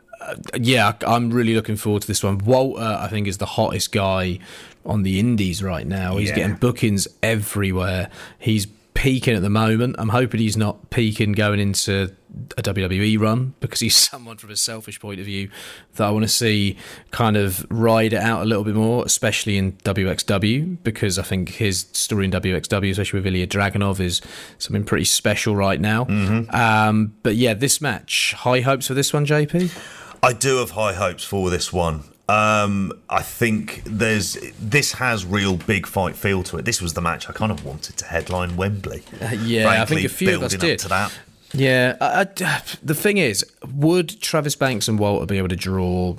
yeah, 0.59 0.93
I'm 1.07 1.31
really 1.31 1.55
looking 1.55 1.77
forward 1.77 2.03
to 2.03 2.09
this 2.09 2.23
one. 2.23 2.39
Walter, 2.39 2.83
I 2.83 3.09
think, 3.09 3.29
is 3.29 3.39
the 3.39 3.47
hottest 3.47 3.93
guy 3.93 4.41
on 4.85 5.05
the 5.05 5.19
Indies 5.19 5.63
right 5.63 5.87
now. 5.87 6.17
He's 6.19 6.29
Yeah. 6.31 6.35
getting 6.37 6.57
bookings 6.57 7.09
everywhere. 7.23 8.11
He's 8.39 8.67
peaking 8.95 9.35
at 9.35 9.43
the 9.43 9.49
moment. 9.51 9.97
I'm 9.99 10.09
hoping 10.11 10.41
he's 10.41 10.57
not 10.57 10.91
peaking 10.91 11.33
going 11.33 11.61
into 11.61 12.15
a 12.57 12.63
WWE 12.63 13.19
run 13.19 13.55
because 13.61 13.81
he's 13.81 13.97
someone 14.11 14.37
from 14.37 14.51
a 14.51 14.57
selfish 14.57 15.01
point 15.01 15.21
of 15.21 15.27
view 15.27 15.51
that 15.97 16.07
I 16.07 16.11
want 16.11 16.25
to 16.25 16.29
see 16.29 16.77
kind 17.11 17.37
of 17.37 17.67
ride 17.71 18.13
it 18.13 18.21
out 18.21 18.43
a 18.43 18.45
little 18.45 18.65
bit 18.65 18.75
more, 18.75 19.05
especially 19.05 19.59
in 19.59 19.73
WXW 19.73 20.79
because 20.83 21.19
I 21.19 21.23
think 21.23 21.51
his 21.51 21.87
story 21.93 22.25
in 22.25 22.31
WXW, 22.31 22.91
especially 22.91 23.21
with 23.21 23.33
Ilja 23.33 23.47
Dragunov, 23.47 24.01
is 24.01 24.21
something 24.59 24.85
pretty 24.85 25.05
special 25.05 25.57
right 25.57 25.81
now. 25.81 26.05
Mm-hmm. 26.05 26.55
Um, 26.55 27.15
but 27.23 27.37
yeah, 27.37 27.55
this 27.55 27.81
match, 27.81 28.35
high 28.39 28.61
hopes 28.61 28.87
for 28.87 28.95
this 28.95 29.13
one, 29.13 29.27
JP. 29.27 29.77
I 30.23 30.33
do 30.33 30.57
have 30.57 30.71
high 30.71 30.95
hopes 30.95 31.25
for 31.25 31.51
this 31.51 31.73
one. 31.73 32.05
Um, 32.29 32.93
I 33.09 33.23
think 33.23 33.83
there's 33.87 34.37
this 34.61 34.93
has 34.93 35.25
real 35.25 35.57
big 35.57 35.87
fight 35.87 36.15
feel 36.15 36.43
to 36.45 36.59
it. 36.59 36.67
This 36.67 36.83
was 36.83 36.93
the 36.93 37.01
match 37.01 37.31
I 37.31 37.33
kind 37.33 37.51
of 37.51 37.65
wanted 37.65 37.97
to 37.97 38.05
headline 38.05 38.57
Wembley. 38.57 39.03
Uh, 39.19 39.31
yeah, 39.43 39.83
I 39.83 39.87
think 39.87 40.05
a 40.05 40.11
few 40.11 40.35
of 40.35 40.43
us 40.43 40.53
building 40.53 40.73
up 40.73 40.73
did. 40.73 40.79
to 40.81 40.89
that. 40.89 41.19
Yeah, 41.53 41.97
I, 42.01 42.27
I- 42.45 42.63
the 42.83 42.95
thing 42.95 43.17
is, 43.19 43.45
would 43.75 44.21
Travis 44.21 44.55
Banks 44.57 44.89
and 44.89 44.99
Walter 44.99 45.27
be 45.27 45.39
able 45.39 45.49
to 45.49 45.57
draw? 45.57 46.15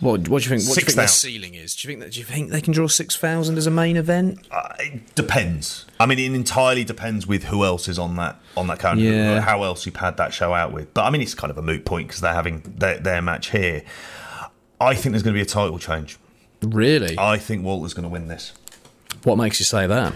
What, 0.00 0.26
what 0.28 0.42
do 0.42 0.50
you 0.50 0.56
think? 0.58 0.68
What 0.68 0.74
do 0.74 0.80
you 0.80 0.86
think 0.86 0.96
their 0.96 1.06
ceiling 1.06 1.54
is? 1.54 1.76
Do 1.76 1.86
you 1.86 1.92
think 1.92 2.00
that? 2.04 2.12
Do 2.12 2.18
you 2.18 2.24
think 2.24 2.50
they 2.50 2.60
can 2.60 2.72
draw 2.72 2.88
six 2.88 3.14
thousand 3.14 3.56
as 3.56 3.66
a 3.68 3.70
main 3.70 3.96
event? 3.96 4.40
Uh, 4.50 4.68
it 4.80 5.14
depends. 5.14 5.84
I 6.00 6.06
mean, 6.06 6.18
it 6.18 6.32
entirely 6.34 6.82
depends 6.82 7.26
with 7.28 7.44
who 7.44 7.64
else 7.64 7.86
is 7.88 8.00
on 8.00 8.16
that 8.16 8.40
on 8.56 8.66
that 8.66 8.80
calendar. 8.80 9.04
Yeah. 9.04 9.40
How 9.40 9.62
else 9.62 9.86
you 9.86 9.92
pad 9.92 10.16
that 10.16 10.34
show 10.34 10.54
out 10.54 10.72
with. 10.72 10.92
But 10.92 11.04
I 11.04 11.10
mean, 11.10 11.20
it's 11.22 11.34
kind 11.34 11.52
of 11.52 11.58
a 11.58 11.62
moot 11.62 11.84
point 11.84 12.08
because 12.08 12.20
they're 12.20 12.34
having 12.34 12.62
their, 12.66 12.98
their 12.98 13.22
match 13.22 13.50
here. 13.50 13.84
I 14.80 14.94
think 14.94 15.12
there's 15.12 15.22
going 15.22 15.34
to 15.34 15.38
be 15.38 15.42
a 15.42 15.44
title 15.46 15.78
change. 15.78 16.18
Really? 16.62 17.16
I 17.16 17.38
think 17.38 17.64
Walter's 17.64 17.94
going 17.94 18.02
to 18.04 18.08
win 18.08 18.26
this. 18.26 18.52
what 19.22 19.36
makes 19.38 19.60
you 19.60 19.64
say 19.64 19.86
that? 19.86 20.12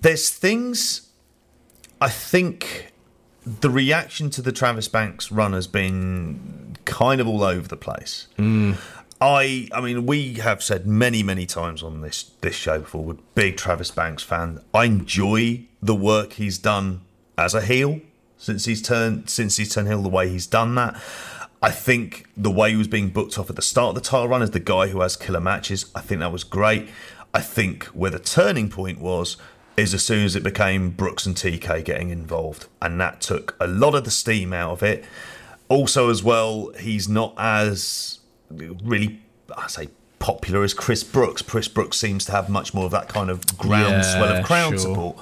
there's 0.00 0.30
things 0.30 1.08
I 2.00 2.08
think 2.08 2.85
the 3.46 3.70
reaction 3.70 4.28
to 4.30 4.42
the 4.42 4.50
Travis 4.50 4.88
Banks 4.88 5.30
run 5.30 5.52
has 5.52 5.68
been 5.68 6.76
kind 6.84 7.20
of 7.20 7.28
all 7.28 7.44
over 7.44 7.68
the 7.68 7.76
place. 7.76 8.26
Mm. 8.38 8.76
I 9.20 9.68
I 9.72 9.80
mean 9.80 10.04
we 10.04 10.34
have 10.34 10.62
said 10.62 10.86
many 10.86 11.22
many 11.22 11.46
times 11.46 11.82
on 11.82 12.02
this 12.02 12.24
this 12.40 12.54
show 12.54 12.80
before 12.80 13.02
we're 13.02 13.16
big 13.34 13.56
Travis 13.56 13.90
Banks 13.90 14.22
fan. 14.22 14.60
I 14.74 14.84
enjoy 14.84 15.62
the 15.80 15.94
work 15.94 16.34
he's 16.34 16.58
done 16.58 17.02
as 17.38 17.54
a 17.54 17.60
heel 17.60 18.00
since 18.36 18.64
he's 18.64 18.82
turned 18.82 19.30
since 19.30 19.56
he's 19.56 19.72
turned 19.72 19.88
heel 19.88 20.02
the 20.02 20.08
way 20.08 20.28
he's 20.28 20.46
done 20.46 20.74
that. 20.74 21.00
I 21.62 21.70
think 21.70 22.26
the 22.36 22.50
way 22.50 22.72
he 22.72 22.76
was 22.76 22.88
being 22.88 23.08
booked 23.08 23.38
off 23.38 23.48
at 23.48 23.56
the 23.56 23.62
start 23.62 23.90
of 23.90 23.94
the 23.94 24.08
title 24.08 24.28
run 24.28 24.42
as 24.42 24.50
the 24.50 24.60
guy 24.60 24.88
who 24.88 25.00
has 25.00 25.16
killer 25.16 25.40
matches, 25.40 25.86
I 25.94 26.00
think 26.00 26.20
that 26.20 26.30
was 26.30 26.44
great. 26.44 26.88
I 27.32 27.40
think 27.40 27.84
where 27.86 28.10
the 28.10 28.18
turning 28.18 28.68
point 28.68 29.00
was 29.00 29.36
is 29.76 29.92
as 29.94 30.04
soon 30.04 30.24
as 30.24 30.34
it 30.34 30.42
became 30.42 30.90
Brooks 30.90 31.26
and 31.26 31.36
TK 31.36 31.84
getting 31.84 32.10
involved, 32.10 32.66
and 32.80 33.00
that 33.00 33.20
took 33.20 33.54
a 33.60 33.66
lot 33.66 33.94
of 33.94 34.04
the 34.04 34.10
steam 34.10 34.52
out 34.52 34.72
of 34.72 34.82
it. 34.82 35.04
Also, 35.68 36.10
as 36.10 36.22
well, 36.22 36.70
he's 36.78 37.08
not 37.08 37.34
as 37.36 38.20
really, 38.50 39.20
I 39.56 39.66
say, 39.66 39.88
popular 40.18 40.62
as 40.64 40.72
Chris 40.72 41.04
Brooks. 41.04 41.42
Chris 41.42 41.68
Brooks 41.68 41.96
seems 41.98 42.24
to 42.26 42.32
have 42.32 42.48
much 42.48 42.72
more 42.72 42.84
of 42.86 42.90
that 42.92 43.08
kind 43.08 43.28
of 43.30 43.44
groundswell 43.58 44.30
Yeah, 44.32 44.38
of 44.40 44.46
crowd 44.46 44.70
sure. 44.70 44.78
support. 44.78 45.18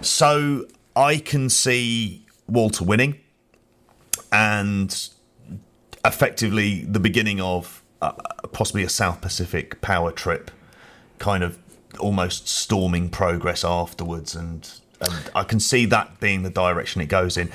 So 0.00 0.66
I 0.96 1.18
can 1.18 1.50
see 1.50 2.24
Walter 2.48 2.84
winning, 2.84 3.18
and 4.32 5.08
effectively 6.04 6.82
the 6.84 7.00
beginning 7.00 7.40
of 7.40 7.82
uh, 8.00 8.12
possibly 8.52 8.84
a 8.84 8.88
South 8.88 9.20
Pacific 9.20 9.80
power 9.80 10.12
trip, 10.12 10.50
kind 11.18 11.42
of 11.42 11.58
almost 11.98 12.48
storming 12.48 13.08
progress 13.10 13.64
afterwards, 13.64 14.34
and 14.34 14.68
and 15.00 15.30
I 15.34 15.44
can 15.44 15.60
see 15.60 15.84
that 15.86 16.18
being 16.18 16.42
the 16.42 16.50
direction 16.50 17.00
it 17.00 17.06
goes 17.06 17.36
in. 17.36 17.48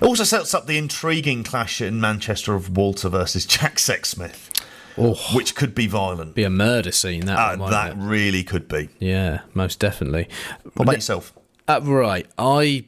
It 0.00 0.04
also 0.04 0.24
sets 0.24 0.54
up 0.54 0.66
the 0.66 0.76
intriguing 0.78 1.44
clash 1.44 1.80
in 1.80 2.00
Manchester 2.00 2.54
of 2.54 2.76
Walter 2.76 3.08
versus 3.08 3.46
Jack 3.46 3.76
Sexsmith, 3.76 4.50
Oh, 4.98 5.14
which 5.34 5.54
could 5.54 5.72
be 5.74 5.86
violent. 5.86 6.34
be 6.34 6.42
a 6.42 6.50
murder 6.50 6.90
scene 6.90 7.26
that 7.26 7.38
Uh, 7.38 7.56
one, 7.58 7.70
that 7.70 7.96
really 7.96 8.42
could 8.42 8.66
be. 8.66 8.88
Yeah, 8.98 9.40
most 9.54 9.78
definitely. 9.78 10.28
What 10.74 10.82
about 10.82 10.94
yourself? 10.96 11.32
Uh, 11.68 11.80
right, 11.84 12.26
I, 12.36 12.86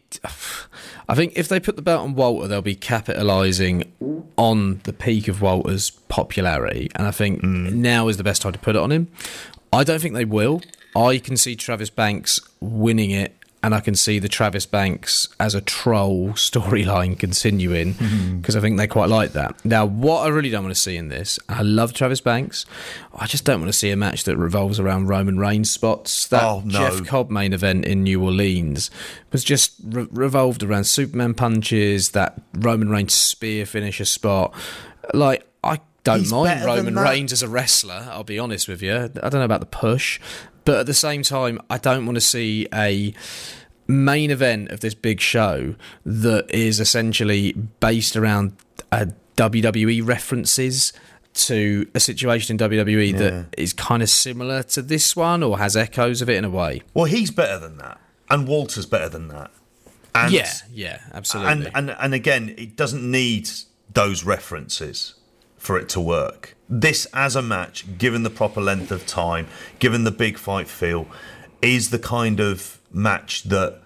I 1.09 1.15
think 1.15 1.35
if 1.37 1.47
they 1.47 1.61
put 1.61 1.77
the 1.77 1.83
belt 1.83 2.03
on 2.03 2.17
Walter, 2.17 2.49
they'll 2.49 2.61
be 2.63 2.75
capitalising 2.75 3.87
on 4.37 4.81
the 4.83 4.93
peak 4.93 5.29
of 5.29 5.41
Walter's 5.41 5.91
popularity, 5.91 6.91
and 6.97 7.07
I 7.07 7.13
think 7.13 7.45
now 7.45 8.09
is 8.09 8.17
the 8.17 8.25
best 8.25 8.43
time 8.43 8.53
to 8.53 8.59
put 8.59 8.75
it 8.75 8.81
on 8.83 8.91
him. 8.91 9.07
I 9.73 9.85
don't 9.85 10.01
think 10.03 10.15
they 10.15 10.25
will. 10.25 10.61
I 10.95 11.19
can 11.19 11.37
see 11.37 11.57
Travis 11.57 11.91
Banks 11.91 12.41
winning 12.61 13.11
it, 13.11 13.35
and 13.65 13.75
I 13.77 13.81
can 13.81 13.95
see 13.95 14.19
the 14.19 14.29
Travis 14.29 14.67
Banks 14.67 15.29
as 15.39 15.55
a 15.55 15.61
troll 15.61 16.31
storyline 16.33 17.17
continuing 17.19 17.95
because 18.41 18.57
I 18.57 18.61
think 18.61 18.77
they 18.77 18.89
quite 18.89 19.09
like 19.09 19.33
that. 19.35 19.65
Now, 19.65 19.87
what 19.87 20.27
I 20.27 20.29
really 20.29 20.51
don't 20.51 20.65
want 20.65 20.75
to 20.75 20.81
see 20.81 20.97
in 20.97 21.09
this, 21.09 21.39
I 21.49 21.63
love 21.63 21.93
Travis 21.93 22.21
Banks. 22.21 22.67
I 23.15 23.27
just 23.27 23.45
don't 23.45 23.61
want 23.61 23.73
to 23.73 23.79
see 23.79 23.91
a 23.91 23.97
match 23.97 24.25
that 24.25 24.37
revolves 24.37 24.81
around 24.81 25.07
Roman 25.07 25.39
Reigns 25.39 25.71
spots. 25.71 26.27
That 26.27 26.43
Oh, 26.43 26.63
no. 26.65 26.73
Jeff 26.73 27.07
Cobb 27.07 27.31
main 27.31 27.53
event 27.53 27.85
in 27.85 28.03
New 28.03 28.21
Orleans 28.23 28.91
was 29.31 29.45
just 29.45 29.75
re- 29.85 30.09
revolved 30.11 30.63
around 30.65 30.85
Superman 30.85 31.33
punches, 31.35 32.11
that 32.11 32.41
Roman 32.55 32.89
Reigns 32.91 33.15
spear 33.15 33.65
finisher 33.65 34.05
spot. 34.05 34.53
Like, 35.15 35.47
I 35.63 35.79
don't 36.03 36.19
He's 36.21 36.33
mind 36.33 36.65
Roman. 36.65 36.99
Reigns 36.99 37.33
as 37.33 37.43
a 37.45 37.49
wrestler, 37.49 38.09
I'll 38.11 38.25
be 38.25 38.41
honest 38.41 38.67
with 38.67 38.83
you. 38.83 38.93
I 38.93 39.07
don't 39.07 39.35
know 39.35 39.45
about 39.45 39.61
the 39.61 39.67
push, 39.67 40.19
but 40.65 40.79
at 40.79 40.87
the 40.87 40.95
same 40.95 41.23
time, 41.23 41.61
I 41.71 41.79
don't 41.79 42.07
want 42.07 42.17
to 42.17 42.21
see 42.21 42.69
a 42.73 43.15
main 43.87 44.31
event 44.31 44.71
of 44.71 44.81
this 44.81 44.95
big 44.95 45.21
show 45.21 45.75
that 46.05 46.51
is 46.51 46.81
essentially 46.81 47.53
based 47.53 48.17
around 48.17 48.57
uh, 48.91 49.07
WWE 49.37 50.07
references 50.07 50.93
to 51.35 51.89
a 51.95 52.01
situation 52.01 52.61
in 52.61 52.71
WWE 52.71 53.17
that 53.19 53.47
is 53.57 53.73
kind 53.73 54.03
of 54.03 54.11
similar 54.11 54.63
to 54.63 54.83
this 54.83 55.17
one 55.17 55.43
or 55.43 55.59
has 55.59 55.77
echoes 55.77 56.21
of 56.21 56.29
it 56.29 56.37
in 56.37 56.45
a 56.45 56.51
way. 56.51 56.83
Well, 56.93 57.07
he's 57.07 57.31
better 57.31 57.59
than 57.59 57.79
that, 57.79 57.99
and 58.29 58.47
Walter's 58.47 58.87
better 58.87 59.09
than 59.09 59.29
that. 59.29 59.51
And 60.15 60.33
yeah, 60.33 60.53
yeah, 60.71 61.01
absolutely. 61.13 61.53
and 61.53 61.71
and 61.75 61.97
and 61.99 62.15
again, 62.15 62.55
it 62.59 62.77
doesn't 62.77 63.09
need 63.09 63.49
those 63.93 64.25
references 64.25 65.15
for 65.57 65.79
it 65.79 65.89
to 65.91 66.01
work. 66.01 66.55
This 66.75 67.07
as 67.13 67.37
a 67.37 67.43
match, 67.43 67.99
given 67.99 68.23
the 68.23 68.31
proper 68.31 68.63
length 68.63 68.91
of 68.91 69.07
time, 69.07 69.47
given 69.79 70.05
the 70.05 70.11
big 70.11 70.39
fight 70.39 70.69
feel, 70.69 71.07
is 71.61 71.91
the 71.91 71.99
kind 71.99 72.41
of 72.41 72.81
match 72.91 73.43
that 73.43 73.83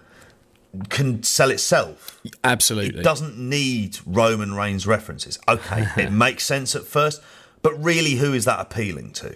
can 0.87 1.21
sell 1.21 1.51
itself. 1.51 2.21
absolutely. 2.45 3.01
It 3.01 3.03
doesn't 3.03 3.37
need 3.37 3.97
Roman 4.05 4.53
Reigns 4.53 4.87
references. 4.87 5.37
Okay, 5.49 5.85
it 5.97 6.13
makes 6.13 6.45
sense 6.45 6.75
at 6.75 6.83
first, 6.83 7.21
but 7.61 7.73
really, 7.83 8.11
who 8.11 8.33
is 8.33 8.45
that 8.45 8.61
appealing 8.61 9.11
to? 9.13 9.35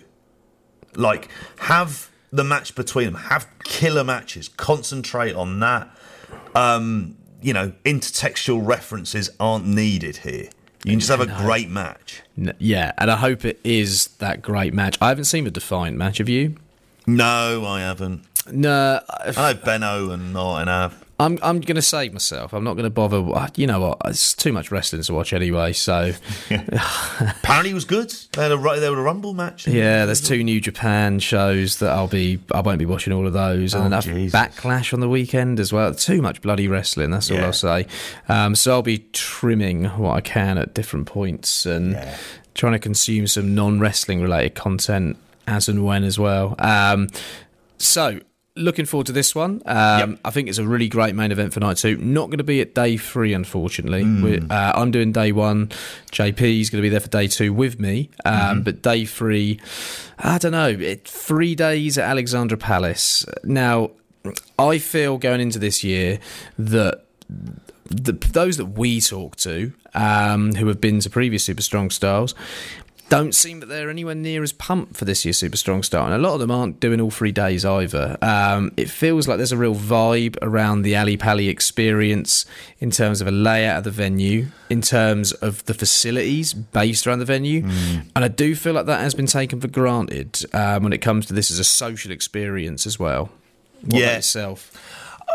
Like, 0.95 1.27
have 1.59 2.09
the 2.31 2.45
match 2.45 2.73
between 2.73 3.07
them, 3.07 3.15
have 3.15 3.49
killer 3.65 4.05
matches, 4.05 4.47
concentrate 4.47 5.35
on 5.35 5.59
that. 5.59 5.89
Um, 6.55 7.17
you 7.41 7.51
know, 7.51 7.73
intertextual 7.83 8.65
references 8.65 9.29
aren't 9.41 9.65
needed 9.65 10.17
here. 10.17 10.47
You 10.83 10.91
can 10.93 10.99
just 10.99 11.11
have 11.11 11.21
a 11.21 11.27
great 11.43 11.69
match. 11.69 12.21
N- 12.37 12.53
yeah, 12.57 12.91
and 12.97 13.11
I 13.11 13.15
hope 13.15 13.45
it 13.45 13.59
is 13.63 14.07
that 14.19 14.41
great 14.41 14.73
match. 14.73 14.97
I 15.01 15.09
haven't 15.09 15.25
seen 15.25 15.43
the 15.43 15.51
Defiant 15.51 15.97
match, 15.97 16.17
have 16.17 16.29
you? 16.29 16.55
No, 17.05 17.65
I 17.67 17.81
haven't. 17.81 18.23
No, 18.51 18.99
I 19.09 19.31
know 19.31 19.53
Benno 19.63 20.11
and 20.11 20.33
Martin 20.33 20.67
have. 20.67 21.05
I'm 21.21 21.39
I'm 21.41 21.61
going 21.61 21.75
to 21.75 21.81
save 21.81 22.13
myself. 22.13 22.53
I'm 22.53 22.63
not 22.63 22.73
going 22.73 22.83
to 22.85 22.89
bother. 22.89 23.23
You 23.55 23.67
know 23.67 23.79
what? 23.79 23.97
It's 24.05 24.33
too 24.33 24.51
much 24.51 24.71
wrestling 24.71 25.01
to 25.03 25.13
watch 25.13 25.33
anyway. 25.33 25.73
So 25.73 26.11
Apparently, 26.49 27.71
it 27.71 27.73
was 27.73 27.85
good. 27.85 28.11
They 28.33 28.43
had 28.43 28.51
a 28.51 28.57
they 28.57 28.81
had 28.85 28.93
a 28.93 28.95
rumble 29.01 29.33
match. 29.33 29.67
yeah, 29.67 30.05
there's 30.05 30.21
two 30.21 30.43
New 30.43 30.59
Japan 30.61 31.19
shows 31.19 31.77
that 31.77 31.91
I'll 31.91 32.07
be. 32.07 32.39
I 32.53 32.61
won't 32.61 32.79
be 32.79 32.85
watching 32.85 33.13
all 33.13 33.27
of 33.27 33.33
those, 33.33 33.73
and 33.73 33.85
Oh, 33.85 33.89
then 33.89 34.01
Jesus. 34.01 34.39
Backlash 34.39 34.93
on 34.93 34.99
the 34.99 35.09
weekend 35.09 35.59
as 35.59 35.71
well. 35.73 35.93
Too 35.93 36.21
much 36.21 36.41
bloody 36.41 36.67
wrestling. 36.67 37.11
That's 37.11 37.29
all 37.31 37.37
Yeah. 37.37 37.45
I'll 37.47 37.53
say. 37.53 37.87
Um, 38.27 38.55
so 38.55 38.71
I'll 38.71 38.81
be 38.81 38.99
trimming 39.13 39.85
what 39.85 40.15
I 40.15 40.21
can 40.21 40.57
at 40.57 40.73
different 40.73 41.07
points 41.07 41.65
and 41.65 41.93
Yeah. 41.93 42.17
trying 42.55 42.73
to 42.73 42.79
consume 42.79 43.27
some 43.27 43.53
non-wrestling 43.55 44.21
related 44.21 44.55
content 44.55 45.17
as 45.47 45.67
and 45.69 45.85
when 45.85 46.03
as 46.03 46.17
well. 46.19 46.55
Um, 46.59 47.09
so 47.77 48.19
looking 48.61 48.85
forward 48.85 49.07
to 49.07 49.11
this 49.13 49.33
one. 49.35 49.61
Um, 49.65 50.17
I 50.23 50.31
think 50.31 50.47
it's 50.49 50.57
a 50.57 50.65
really 50.65 50.87
great 50.87 51.15
main 51.15 51.31
event 51.31 51.53
for 51.53 51.59
night 51.59 51.77
two. 51.77 51.97
Not 51.97 52.27
going 52.27 52.37
to 52.37 52.43
be 52.43 52.61
at 52.61 52.73
day 52.73 52.97
three, 52.97 53.33
unfortunately. 53.33 54.03
We're- 54.03 54.45
Uh, 54.49 54.71
I'm 54.75 54.91
doing 54.91 55.11
day 55.11 55.31
one. 55.31 55.67
JP 56.11 56.61
is 56.61 56.69
going 56.69 56.79
to 56.81 56.85
be 56.85 56.89
there 56.89 56.99
for 56.99 57.09
day 57.09 57.27
two 57.27 57.53
with 57.53 57.79
me. 57.79 58.09
Um, 58.25 58.63
But 58.63 58.81
day 58.81 59.05
three, 59.05 59.59
I 60.19 60.37
don't 60.37 60.51
know. 60.53 60.69
It, 60.69 61.07
three 61.07 61.55
days 61.55 61.97
at 61.97 62.05
Alexandra 62.09 62.57
Palace. 62.57 63.25
Now, 63.43 63.91
I 64.59 64.77
feel 64.77 65.17
going 65.17 65.41
into 65.41 65.59
this 65.59 65.83
year 65.83 66.19
that 66.59 67.03
the, 67.89 68.13
those 68.13 68.57
that 68.57 68.67
we 68.77 69.01
talk 69.01 69.35
to, 69.37 69.73
um, 69.93 70.53
who 70.55 70.67
have 70.67 70.79
been 70.79 70.99
to 71.01 71.09
previous 71.09 71.43
Super 71.43 71.61
Strong 71.61 71.89
Styles, 71.89 72.33
don't 73.11 73.35
seem 73.35 73.59
that 73.59 73.65
they're 73.65 73.89
anywhere 73.89 74.15
near 74.15 74.41
as 74.41 74.53
pumped 74.53 74.95
for 74.95 75.03
this 75.03 75.25
year's 75.25 75.37
Super 75.37 75.57
Strong 75.57 75.83
Style. 75.83 76.05
and 76.05 76.13
a 76.13 76.17
lot 76.17 76.33
of 76.33 76.39
them 76.39 76.49
aren't 76.49 76.79
doing 76.79 77.01
all 77.01 77.11
three 77.11 77.33
days 77.33 77.65
either. 77.65 78.17
Um, 78.21 78.71
it 78.77 78.89
feels 78.89 79.27
like 79.27 79.35
there's 79.35 79.51
a 79.51 79.57
real 79.57 79.75
vibe 79.75 80.37
around 80.41 80.83
the 80.83 80.95
Ali 80.95 81.17
Pali 81.17 81.49
experience 81.49 82.45
in 82.79 82.89
terms 82.89 83.19
of 83.19 83.27
a 83.27 83.31
layout 83.31 83.79
of 83.79 83.83
the 83.83 83.91
venue, 83.91 84.47
in 84.69 84.81
terms 84.81 85.33
of 85.33 85.65
the 85.65 85.73
facilities 85.73 86.53
based 86.53 87.05
around 87.05 87.19
the 87.19 87.25
venue, 87.25 87.63
mm. 87.63 88.05
and 88.15 88.23
I 88.23 88.29
do 88.29 88.55
feel 88.55 88.71
like 88.71 88.85
that 88.85 89.01
has 89.01 89.13
been 89.13 89.25
taken 89.25 89.59
for 89.59 89.67
granted 89.67 90.45
um, 90.53 90.83
when 90.83 90.93
it 90.93 90.99
comes 90.99 91.25
to 91.25 91.33
this 91.33 91.51
as 91.51 91.59
a 91.59 91.65
social 91.65 92.13
experience 92.13 92.85
as 92.85 92.97
well. 92.97 93.29
What 93.81 93.99
yeah. 93.99 94.15
itself. 94.15 94.71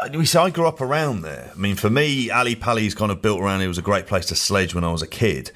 Uh, 0.03 0.25
see, 0.25 0.39
I 0.39 0.49
grew 0.49 0.67
up 0.67 0.81
around 0.81 1.23
there. 1.23 1.51
I 1.55 1.59
mean, 1.59 1.77
for 1.77 1.91
me, 1.91 2.31
Ali 2.31 2.55
Pali's 2.55 2.95
kind 2.95 3.13
of 3.13 3.21
built 3.21 3.39
around. 3.39 3.61
It 3.61 3.69
was 3.69 3.77
a 3.77 3.83
great 3.83 4.07
place 4.07 4.25
to 4.27 4.35
sledge 4.35 4.75
when 4.75 4.83
I 4.83 4.91
was 4.91 5.03
a 5.03 5.07
kid. 5.07 5.51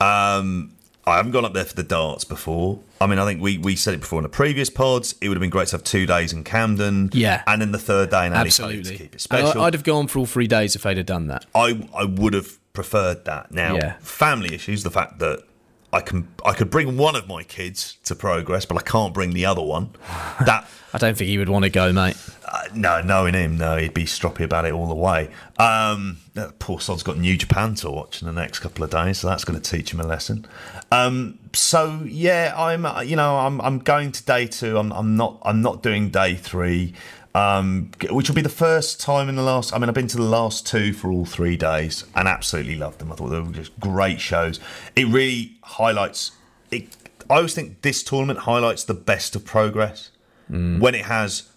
Um, 0.00 0.70
I 1.06 1.16
haven't 1.16 1.32
gone 1.32 1.44
up 1.44 1.52
there 1.52 1.64
for 1.64 1.74
the 1.74 1.82
darts 1.82 2.24
before. 2.24 2.80
I 3.00 3.06
mean, 3.06 3.18
I 3.18 3.26
think 3.26 3.42
we, 3.42 3.58
we 3.58 3.76
said 3.76 3.92
it 3.94 4.00
before 4.00 4.18
in 4.20 4.22
the 4.22 4.28
previous 4.30 4.70
pods. 4.70 5.14
It 5.20 5.28
would 5.28 5.36
have 5.36 5.40
been 5.40 5.50
great 5.50 5.68
to 5.68 5.76
have 5.76 5.84
two 5.84 6.06
days 6.06 6.32
in 6.32 6.44
Camden, 6.44 7.10
yeah, 7.12 7.42
and 7.46 7.60
then 7.60 7.72
the 7.72 7.78
third 7.78 8.10
day 8.10 8.26
in 8.26 8.32
Absolutely. 8.32 8.92
to 8.92 8.96
keep 8.96 9.14
it 9.14 9.20
special. 9.20 9.60
I'd 9.62 9.74
have 9.74 9.84
gone 9.84 10.06
for 10.06 10.20
all 10.20 10.26
three 10.26 10.46
days 10.46 10.74
if 10.74 10.82
they'd 10.82 10.96
have 10.96 11.06
done 11.06 11.26
that. 11.26 11.44
I 11.54 11.88
I 11.94 12.04
would 12.04 12.32
have 12.32 12.58
preferred 12.72 13.24
that. 13.26 13.52
Now, 13.52 13.76
yeah. 13.76 13.96
family 14.00 14.54
issues, 14.54 14.82
the 14.82 14.90
fact 14.90 15.18
that 15.18 15.44
I 15.92 16.00
can 16.00 16.28
I 16.44 16.54
could 16.54 16.70
bring 16.70 16.96
one 16.96 17.16
of 17.16 17.28
my 17.28 17.42
kids 17.42 17.98
to 18.04 18.14
progress, 18.14 18.64
but 18.64 18.76
I 18.76 18.82
can't 18.82 19.12
bring 19.12 19.30
the 19.30 19.46
other 19.46 19.62
one. 19.62 19.90
That 20.44 20.66
I 20.92 20.98
don't 20.98 21.16
think 21.16 21.28
he 21.28 21.38
would 21.38 21.48
want 21.48 21.64
to 21.64 21.70
go, 21.70 21.92
mate. 21.92 22.16
Uh, 22.54 22.68
no, 22.72 23.00
knowing 23.00 23.34
him, 23.34 23.58
no, 23.58 23.76
he'd 23.76 23.92
be 23.92 24.04
stroppy 24.04 24.44
about 24.44 24.64
it 24.64 24.72
all 24.72 24.86
the 24.86 24.94
way. 24.94 25.28
Um, 25.58 26.18
poor 26.60 26.78
sod's 26.78 27.02
got 27.02 27.18
New 27.18 27.36
Japan 27.36 27.74
to 27.76 27.90
watch 27.90 28.22
in 28.22 28.26
the 28.26 28.32
next 28.32 28.60
couple 28.60 28.84
of 28.84 28.90
days, 28.90 29.18
so 29.18 29.26
that's 29.26 29.44
going 29.44 29.60
to 29.60 29.70
teach 29.70 29.92
him 29.92 29.98
a 29.98 30.06
lesson. 30.06 30.46
Um, 30.92 31.40
so 31.52 32.02
yeah, 32.04 32.54
I'm 32.56 32.86
you 33.08 33.16
know 33.16 33.38
I'm 33.38 33.60
I'm 33.60 33.80
going 33.80 34.12
to 34.12 34.24
day 34.24 34.46
two. 34.46 34.78
I'm 34.78 34.92
I'm 34.92 35.16
not 35.16 35.42
I'm 35.42 35.62
not 35.62 35.82
doing 35.82 36.10
day 36.10 36.36
three. 36.36 36.94
Um, 37.34 37.90
which 38.10 38.28
will 38.28 38.36
be 38.36 38.42
the 38.42 38.48
first 38.48 39.00
time 39.00 39.28
in 39.28 39.34
the 39.34 39.42
last. 39.42 39.74
I 39.74 39.78
mean, 39.78 39.88
I've 39.88 39.94
been 39.96 40.06
to 40.06 40.16
the 40.16 40.22
last 40.22 40.64
two 40.64 40.92
for 40.92 41.10
all 41.10 41.24
three 41.24 41.56
days 41.56 42.04
and 42.14 42.28
absolutely 42.28 42.76
loved 42.76 43.00
them. 43.00 43.10
I 43.10 43.16
thought 43.16 43.30
they 43.30 43.40
were 43.40 43.50
just 43.50 43.80
great 43.80 44.20
shows. 44.20 44.60
It 44.94 45.08
really 45.08 45.56
highlights. 45.64 46.30
It, 46.70 46.96
I 47.28 47.38
always 47.38 47.52
think 47.52 47.82
this 47.82 48.04
tournament 48.04 48.38
highlights 48.40 48.84
the 48.84 48.94
best 48.94 49.34
of 49.34 49.44
progress 49.44 50.12
mm. 50.48 50.78
when 50.78 50.94
it 50.94 51.06
has 51.06 51.50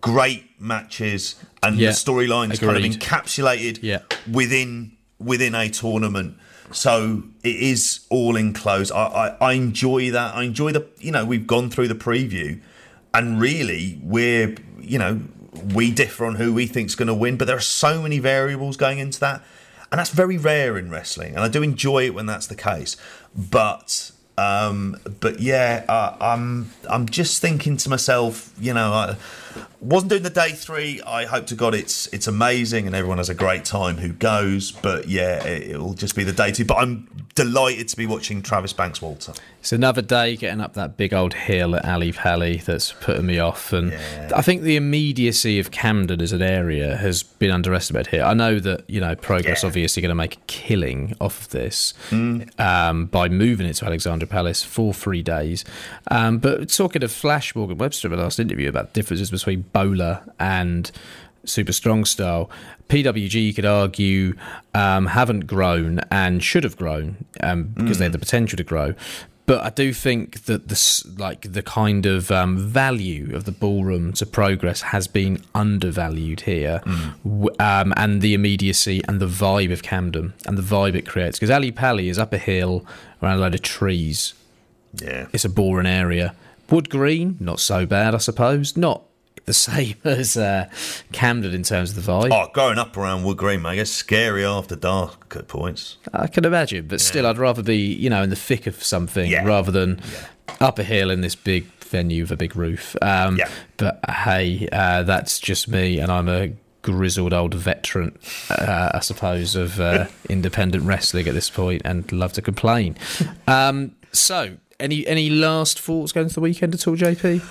great 0.00 0.60
matches 0.60 1.36
and 1.62 1.76
yeah, 1.76 1.88
the 1.90 1.92
storylines 1.92 2.60
kind 2.60 2.76
of 2.76 2.82
encapsulated 2.82 3.80
yeah. 3.82 4.00
within 4.30 4.92
within 5.18 5.54
a 5.54 5.68
tournament. 5.68 6.36
So 6.72 7.24
it 7.42 7.56
is 7.56 8.06
all 8.10 8.36
enclosed. 8.36 8.92
I, 8.92 9.04
I, 9.40 9.48
I 9.48 9.52
enjoy 9.54 10.10
that. 10.12 10.34
I 10.34 10.44
enjoy 10.44 10.72
the 10.72 10.86
you 10.98 11.12
know 11.12 11.24
we've 11.24 11.46
gone 11.46 11.70
through 11.70 11.88
the 11.88 11.94
preview, 11.94 12.60
and 13.12 13.40
really 13.40 14.00
we're 14.02 14.56
you 14.78 14.98
know 14.98 15.20
we 15.74 15.90
differ 15.90 16.24
on 16.24 16.36
who 16.36 16.54
we 16.54 16.66
think's 16.66 16.94
going 16.94 17.08
to 17.08 17.14
win, 17.14 17.36
but 17.36 17.46
there 17.46 17.56
are 17.56 17.60
so 17.60 18.02
many 18.02 18.18
variables 18.18 18.76
going 18.76 18.98
into 18.98 19.18
that, 19.20 19.42
and 19.90 19.98
that's 19.98 20.10
very 20.10 20.38
rare 20.38 20.78
in 20.78 20.90
wrestling. 20.90 21.34
And 21.34 21.40
I 21.40 21.48
do 21.48 21.62
enjoy 21.62 22.06
it 22.06 22.14
when 22.14 22.26
that's 22.26 22.46
the 22.46 22.54
case, 22.54 22.96
but 23.34 24.12
um, 24.38 24.96
but 25.20 25.40
yeah, 25.40 25.84
uh, 25.88 26.16
I'm 26.20 26.70
I'm 26.88 27.06
just 27.06 27.42
thinking 27.42 27.76
to 27.78 27.90
myself, 27.90 28.54
you 28.58 28.72
know, 28.72 28.92
I 28.92 29.16
wasn't 29.80 30.10
doing 30.10 30.22
the 30.22 30.30
day 30.30 30.52
three. 30.52 31.00
I 31.02 31.24
hope 31.24 31.46
to 31.46 31.54
God 31.54 31.74
it's 31.74 32.06
it's 32.08 32.26
amazing 32.26 32.86
and 32.86 32.94
everyone 32.94 33.18
has 33.18 33.28
a 33.28 33.34
great 33.34 33.64
time 33.64 33.96
who 33.96 34.12
goes. 34.12 34.72
But 34.72 35.08
yeah, 35.08 35.44
it, 35.46 35.78
will 35.78 35.94
just 35.94 36.14
be 36.14 36.24
the 36.24 36.32
day 36.32 36.52
two. 36.52 36.64
But 36.64 36.78
I'm 36.78 37.26
delighted 37.34 37.88
to 37.88 37.96
be 37.96 38.06
watching 38.06 38.42
Travis 38.42 38.72
Banks 38.72 39.00
Walter. 39.00 39.32
It's 39.60 39.72
another 39.72 40.02
day 40.02 40.36
getting 40.36 40.60
up 40.60 40.74
that 40.74 40.96
big 40.96 41.12
old 41.12 41.34
hill 41.34 41.74
at 41.76 41.84
Ali 41.84 42.12
Pali 42.12 42.58
that's 42.58 42.92
putting 42.92 43.26
me 43.26 43.38
off. 43.38 43.72
And 43.72 43.92
yeah. 43.92 44.30
I 44.34 44.42
think 44.42 44.62
the 44.62 44.76
immediacy 44.76 45.58
of 45.58 45.70
Camden 45.70 46.20
as 46.20 46.32
an 46.32 46.42
area 46.42 46.96
has 46.96 47.22
been 47.22 47.50
underestimated 47.50 48.08
here. 48.08 48.24
I 48.24 48.34
know 48.34 48.58
that, 48.58 48.88
you 48.88 49.00
know, 49.00 49.14
Progress 49.14 49.62
yeah. 49.62 49.68
obviously 49.68 50.00
going 50.00 50.10
to 50.10 50.14
make 50.14 50.36
a 50.36 50.40
killing 50.46 51.14
off 51.20 51.42
of 51.42 51.48
this 51.50 51.94
mm. 52.08 52.58
um, 52.58 53.06
by 53.06 53.28
moving 53.28 53.66
it 53.66 53.74
to 53.74 53.86
Alexandra 53.86 54.26
Palace 54.26 54.64
for 54.64 54.94
three 54.94 55.22
days. 55.22 55.64
Um, 56.10 56.38
but 56.38 56.70
talking 56.70 57.02
of 57.02 57.12
Flash 57.12 57.54
Morgan 57.54 57.76
Webster 57.76 58.08
in 58.08 58.16
the 58.16 58.22
last 58.22 58.40
interview 58.40 58.68
about 58.68 58.94
differences 58.94 59.30
between 59.30 59.62
BOLA 59.72 60.22
and 60.38 60.90
super 61.44 61.72
strong 61.72 62.04
style. 62.04 62.50
PWG, 62.88 63.34
you 63.34 63.54
could 63.54 63.64
argue, 63.64 64.34
um, 64.74 65.06
haven't 65.06 65.46
grown 65.46 66.00
and 66.10 66.42
should 66.42 66.64
have 66.64 66.76
grown 66.76 67.24
um, 67.40 67.64
because 67.76 67.96
mm. 67.96 67.98
they 67.98 68.04
had 68.04 68.12
the 68.12 68.18
potential 68.18 68.56
to 68.56 68.64
grow. 68.64 68.94
But 69.46 69.64
I 69.64 69.70
do 69.70 69.92
think 69.92 70.44
that 70.44 70.68
the 70.68 71.12
like 71.18 71.52
the 71.52 71.62
kind 71.62 72.06
of 72.06 72.30
um, 72.30 72.56
value 72.56 73.34
of 73.34 73.46
the 73.46 73.50
ballroom 73.52 74.12
to 74.12 74.24
progress 74.24 74.80
has 74.82 75.08
been 75.08 75.42
undervalued 75.56 76.42
here, 76.42 76.80
mm. 76.84 77.60
um, 77.60 77.92
and 77.96 78.22
the 78.22 78.32
immediacy 78.32 79.02
and 79.08 79.18
the 79.18 79.26
vibe 79.26 79.72
of 79.72 79.82
Camden 79.82 80.34
and 80.46 80.56
the 80.56 80.62
vibe 80.62 80.94
it 80.94 81.04
creates. 81.04 81.36
Because 81.36 81.50
Ali 81.50 81.72
Pali 81.72 82.08
is 82.08 82.16
up 82.16 82.32
a 82.32 82.38
hill 82.38 82.86
around 83.20 83.38
a 83.38 83.40
load 83.40 83.54
of 83.56 83.62
trees. 83.62 84.34
Yeah, 84.94 85.26
it's 85.32 85.44
a 85.44 85.48
boring 85.48 85.86
area. 85.86 86.36
Wood 86.70 86.88
Green, 86.88 87.36
not 87.40 87.58
so 87.58 87.86
bad, 87.86 88.14
I 88.14 88.18
suppose. 88.18 88.76
Not 88.76 89.02
the 89.50 89.54
same 89.54 89.96
as 90.04 90.36
uh, 90.36 90.68
Camden 91.12 91.52
in 91.52 91.64
terms 91.64 91.96
of 91.96 92.04
the 92.04 92.12
vibe. 92.12 92.30
Oh, 92.32 92.48
growing 92.52 92.78
up 92.78 92.96
around 92.96 93.24
Wood 93.24 93.36
Green, 93.36 93.62
mate, 93.62 93.80
it's 93.80 93.90
scary 93.90 94.44
after 94.44 94.76
dark 94.76 95.34
at 95.36 95.48
points. 95.48 95.98
I 96.12 96.28
can 96.28 96.44
imagine, 96.44 96.86
but 96.86 97.00
yeah. 97.00 97.06
still, 97.06 97.26
I'd 97.26 97.38
rather 97.38 97.62
be, 97.62 97.76
you 97.76 98.08
know, 98.08 98.22
in 98.22 98.30
the 98.30 98.36
thick 98.36 98.68
of 98.68 98.82
something 98.82 99.28
yeah. 99.28 99.44
rather 99.44 99.72
than 99.72 100.00
yeah. 100.12 100.56
up 100.60 100.78
a 100.78 100.84
hill 100.84 101.10
in 101.10 101.20
this 101.20 101.34
big 101.34 101.64
venue 101.80 102.22
with 102.22 102.30
a 102.30 102.36
big 102.36 102.54
roof. 102.54 102.94
Um, 103.02 103.36
yeah. 103.36 103.50
But 103.76 103.98
hey, 104.08 104.68
uh, 104.70 105.02
that's 105.02 105.40
just 105.40 105.66
me, 105.66 105.98
and 105.98 106.12
I'm 106.12 106.28
a 106.28 106.52
grizzled 106.82 107.32
old 107.32 107.52
veteran, 107.52 108.16
uh, 108.50 108.92
I 108.94 109.00
suppose, 109.00 109.56
of 109.56 109.80
uh, 109.80 110.06
independent 110.28 110.84
wrestling 110.84 111.26
at 111.26 111.34
this 111.34 111.50
point, 111.50 111.82
and 111.84 112.10
love 112.12 112.32
to 112.34 112.42
complain. 112.42 112.96
Um, 113.48 113.96
so, 114.12 114.58
any 114.78 115.04
any 115.08 115.28
last 115.28 115.80
thoughts 115.80 116.12
going 116.12 116.28
to 116.28 116.34
the 116.34 116.40
weekend 116.40 116.72
at 116.72 116.86
all, 116.86 116.96
JP? 116.96 117.42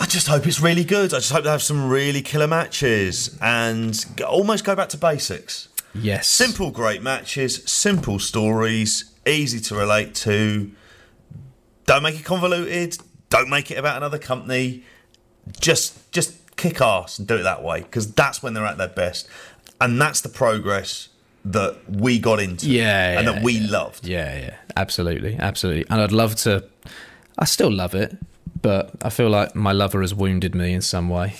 I 0.00 0.06
just 0.06 0.28
hope 0.28 0.46
it's 0.46 0.60
really 0.60 0.84
good. 0.84 1.12
I 1.12 1.18
just 1.18 1.32
hope 1.32 1.42
they 1.42 1.50
have 1.50 1.62
some 1.62 1.88
really 1.88 2.22
killer 2.22 2.46
matches 2.46 3.36
and 3.42 3.98
almost 4.26 4.64
go 4.64 4.76
back 4.76 4.88
to 4.90 4.96
basics. 4.96 5.68
Yes. 5.92 6.28
Simple, 6.28 6.70
great 6.70 7.02
matches, 7.02 7.64
simple 7.70 8.20
stories, 8.20 9.12
easy 9.26 9.58
to 9.58 9.74
relate 9.74 10.14
to. 10.16 10.70
Don't 11.86 12.04
make 12.04 12.20
it 12.20 12.24
convoluted. 12.24 12.98
Don't 13.28 13.50
make 13.50 13.72
it 13.72 13.74
about 13.78 13.96
another 13.96 14.18
company. 14.18 14.84
Just, 15.58 16.12
just 16.12 16.56
kick 16.56 16.80
ass 16.80 17.18
and 17.18 17.26
do 17.26 17.36
it 17.36 17.42
that 17.42 17.64
way 17.64 17.80
because 17.80 18.12
that's 18.12 18.40
when 18.40 18.54
they're 18.54 18.66
at 18.66 18.78
their 18.78 18.88
best, 18.88 19.28
and 19.80 20.00
that's 20.00 20.20
the 20.20 20.28
progress 20.28 21.08
that 21.44 21.76
we 21.88 22.20
got 22.20 22.38
into. 22.38 22.70
Yeah, 22.70 23.18
and 23.18 23.26
yeah, 23.26 23.32
that 23.32 23.42
we 23.42 23.54
yeah. 23.54 23.70
loved. 23.70 24.06
Yeah, 24.06 24.38
yeah, 24.38 24.56
absolutely, 24.76 25.36
absolutely. 25.36 25.86
And 25.90 26.00
I'd 26.00 26.12
love 26.12 26.36
to. 26.36 26.64
I 27.38 27.46
still 27.46 27.72
love 27.72 27.94
it 27.94 28.16
but 28.60 28.90
I 29.02 29.10
feel 29.10 29.30
like 29.30 29.54
my 29.54 29.72
lover 29.72 30.00
has 30.00 30.14
wounded 30.14 30.54
me 30.54 30.72
in 30.72 30.82
some 30.82 31.08
way. 31.08 31.34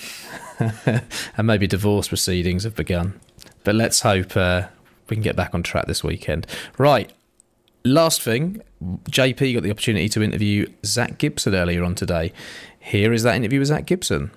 and 0.58 1.46
maybe 1.46 1.66
divorce 1.66 2.08
proceedings 2.08 2.64
have 2.64 2.74
begun. 2.74 3.18
But 3.64 3.74
let's 3.74 4.00
hope 4.00 4.36
uh, 4.36 4.68
we 5.08 5.16
can 5.16 5.22
get 5.22 5.36
back 5.36 5.54
on 5.54 5.62
track 5.62 5.86
this 5.86 6.02
weekend. 6.02 6.46
Right. 6.76 7.12
Last 7.84 8.22
thing, 8.22 8.62
JP 9.10 9.54
got 9.54 9.62
the 9.62 9.70
opportunity 9.70 10.08
to 10.10 10.22
interview 10.22 10.66
Zack 10.84 11.18
Gibson 11.18 11.54
earlier 11.54 11.84
on 11.84 11.94
today. 11.94 12.32
Here 12.80 13.12
is 13.12 13.22
that 13.22 13.36
interview 13.36 13.60
with 13.60 13.68
Zack 13.68 13.86
Gibson. 13.86 14.30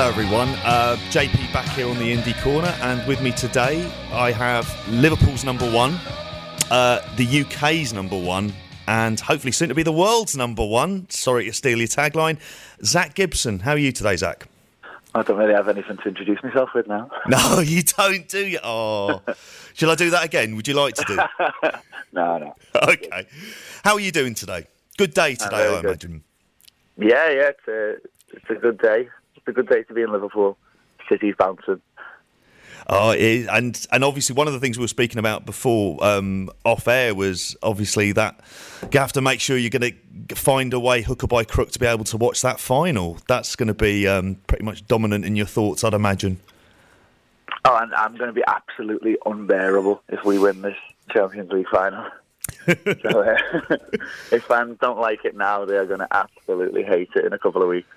Hello, 0.00 0.12
everyone. 0.12 0.48
Uh, 0.64 0.96
JP 1.10 1.52
back 1.52 1.68
here 1.76 1.86
on 1.86 1.98
the 1.98 2.16
Indie 2.16 2.34
Corner, 2.42 2.74
and 2.80 3.06
with 3.06 3.20
me 3.20 3.32
today 3.32 3.84
I 4.10 4.32
have 4.32 4.66
Liverpool's 4.88 5.44
number 5.44 5.70
one, 5.70 6.00
uh, 6.70 7.06
the 7.16 7.42
UK's 7.42 7.92
number 7.92 8.18
one, 8.18 8.54
and 8.88 9.20
hopefully 9.20 9.52
soon 9.52 9.68
to 9.68 9.74
be 9.74 9.82
the 9.82 9.92
world's 9.92 10.34
number 10.34 10.64
one. 10.64 11.06
Sorry 11.10 11.44
to 11.44 11.52
steal 11.52 11.76
your 11.76 11.86
tagline. 11.86 12.38
Zack 12.82 13.12
Gibson. 13.14 13.58
How 13.58 13.72
are 13.72 13.76
you 13.76 13.92
today, 13.92 14.16
Zack? 14.16 14.48
I 15.14 15.20
don't 15.20 15.36
really 15.36 15.52
have 15.52 15.68
anything 15.68 15.98
to 15.98 16.08
introduce 16.08 16.42
myself 16.42 16.70
with 16.74 16.88
now. 16.88 17.10
No, 17.28 17.60
you 17.60 17.82
don't, 17.82 18.26
do 18.26 18.46
you? 18.46 18.58
Oh, 18.64 19.20
shall 19.74 19.90
I 19.90 19.96
do 19.96 20.08
that 20.08 20.24
again? 20.24 20.56
Would 20.56 20.66
you 20.66 20.72
like 20.72 20.94
to 20.94 21.04
do? 21.04 21.16
no, 22.14 22.38
no. 22.38 22.54
okay. 22.74 23.26
How 23.84 23.92
are 23.92 24.00
you 24.00 24.12
doing 24.12 24.32
today? 24.32 24.66
Good 24.96 25.12
day 25.12 25.34
today, 25.34 25.58
very 25.58 25.74
I 25.74 25.80
good. 25.82 25.84
imagine. 25.84 26.24
Yeah, 26.96 27.28
yeah, 27.28 27.50
it's 27.50 27.68
a, 27.68 27.96
it's 28.32 28.48
a 28.48 28.54
good 28.54 28.78
day. 28.78 29.10
A 29.50 29.52
good 29.52 29.68
day 29.68 29.82
to 29.82 29.94
be 29.94 30.02
in 30.02 30.12
Liverpool. 30.12 30.56
City's 31.08 31.34
bouncing. 31.36 31.80
Oh, 32.88 33.10
it 33.10 33.48
and 33.50 33.86
and 33.90 34.04
obviously 34.04 34.34
one 34.34 34.46
of 34.46 34.52
the 34.52 34.60
things 34.60 34.78
we 34.78 34.84
were 34.84 34.88
speaking 34.88 35.18
about 35.18 35.44
before 35.44 36.02
um, 36.04 36.50
off 36.64 36.86
air 36.86 37.14
was 37.16 37.56
obviously 37.64 38.12
that 38.12 38.40
you 38.92 39.00
have 39.00 39.12
to 39.12 39.20
make 39.20 39.40
sure 39.40 39.56
you're 39.56 39.70
going 39.70 39.92
to 40.28 40.34
find 40.36 40.72
a 40.72 40.78
way, 40.78 41.02
hooker 41.02 41.26
by 41.26 41.42
crook, 41.42 41.72
to 41.72 41.80
be 41.80 41.86
able 41.86 42.04
to 42.04 42.16
watch 42.16 42.42
that 42.42 42.60
final. 42.60 43.18
That's 43.26 43.56
going 43.56 43.66
to 43.66 43.74
be 43.74 44.06
um, 44.06 44.36
pretty 44.46 44.64
much 44.64 44.86
dominant 44.86 45.24
in 45.24 45.34
your 45.34 45.46
thoughts, 45.46 45.82
I'd 45.82 45.94
imagine. 45.94 46.40
Oh, 47.64 47.76
and 47.76 47.92
I'm 47.94 48.16
going 48.16 48.28
to 48.28 48.32
be 48.32 48.44
absolutely 48.46 49.16
unbearable 49.26 50.02
if 50.08 50.24
we 50.24 50.38
win 50.38 50.62
this 50.62 50.76
Champions 51.12 51.50
League 51.50 51.68
final. 51.68 52.06
so, 52.66 53.22
uh, 53.22 53.36
if 54.32 54.44
fans 54.44 54.78
don't 54.80 54.98
like 54.98 55.24
it 55.24 55.36
now, 55.36 55.64
they 55.64 55.76
are 55.76 55.86
going 55.86 56.00
to 56.00 56.08
absolutely 56.10 56.84
hate 56.84 57.10
it 57.16 57.24
in 57.24 57.32
a 57.32 57.38
couple 57.38 57.62
of 57.62 57.68
weeks. 57.68 57.88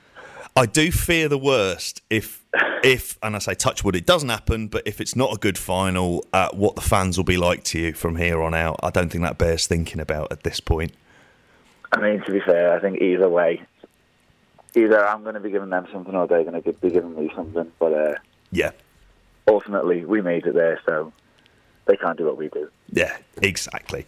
I 0.56 0.66
do 0.68 0.92
fear 0.92 1.28
the 1.28 1.38
worst 1.38 2.02
if, 2.10 2.46
if, 2.84 3.18
and 3.24 3.36
I 3.36 3.40
say 3.40 3.56
touch 3.56 3.84
wood, 3.84 3.96
it 3.96 4.06
doesn't 4.06 4.30
happen. 4.30 4.68
But 4.68 4.84
if 4.86 5.02
it's 5.02 5.16
not 5.16 5.34
a 5.34 5.38
good 5.38 5.58
final, 5.58 6.26
uh, 6.32 6.50
what 6.54 6.76
the 6.76 6.82
fans 6.82 7.18
will 7.18 7.24
be 7.24 7.38
like 7.38 7.64
to 7.66 7.80
you 7.80 7.94
from 7.94 8.18
here 8.18 8.42
on 8.42 8.54
out, 8.54 8.80
I 8.84 8.92
don't 8.92 9.10
think 9.10 9.24
that 9.24 9.38
bears 9.38 9.66
thinking 9.66 10.00
about 10.00 10.32
at 10.32 10.44
this 10.44 10.60
point. 10.60 10.94
I 11.92 12.00
mean, 12.02 12.22
to 12.22 12.32
be 12.32 12.40
fair, 12.40 12.76
I 12.76 12.80
think 12.80 13.02
either 13.02 13.30
way, 13.30 13.62
either 14.76 15.06
I'm 15.06 15.24
going 15.24 15.36
to 15.36 15.40
be 15.40 15.52
giving 15.52 15.70
them 15.70 15.88
something 15.92 16.14
or 16.14 16.28
they're 16.28 16.44
going 16.44 16.62
to 16.62 16.74
be 16.74 16.90
giving 16.92 17.16
me 17.16 17.32
something. 17.36 17.72
But 17.80 17.94
uh, 17.94 18.16
Yeah, 18.52 18.72
ultimately, 19.48 20.06
we 20.06 20.22
made 20.22 20.46
it 20.46 20.54
there, 20.54 20.80
so 20.86 21.14
they 21.86 21.98
can't 21.98 22.18
do 22.18 22.26
what 22.26 22.38
we 22.38 22.50
do. 22.50 22.70
Yeah, 22.92 23.18
exactly. 23.42 24.06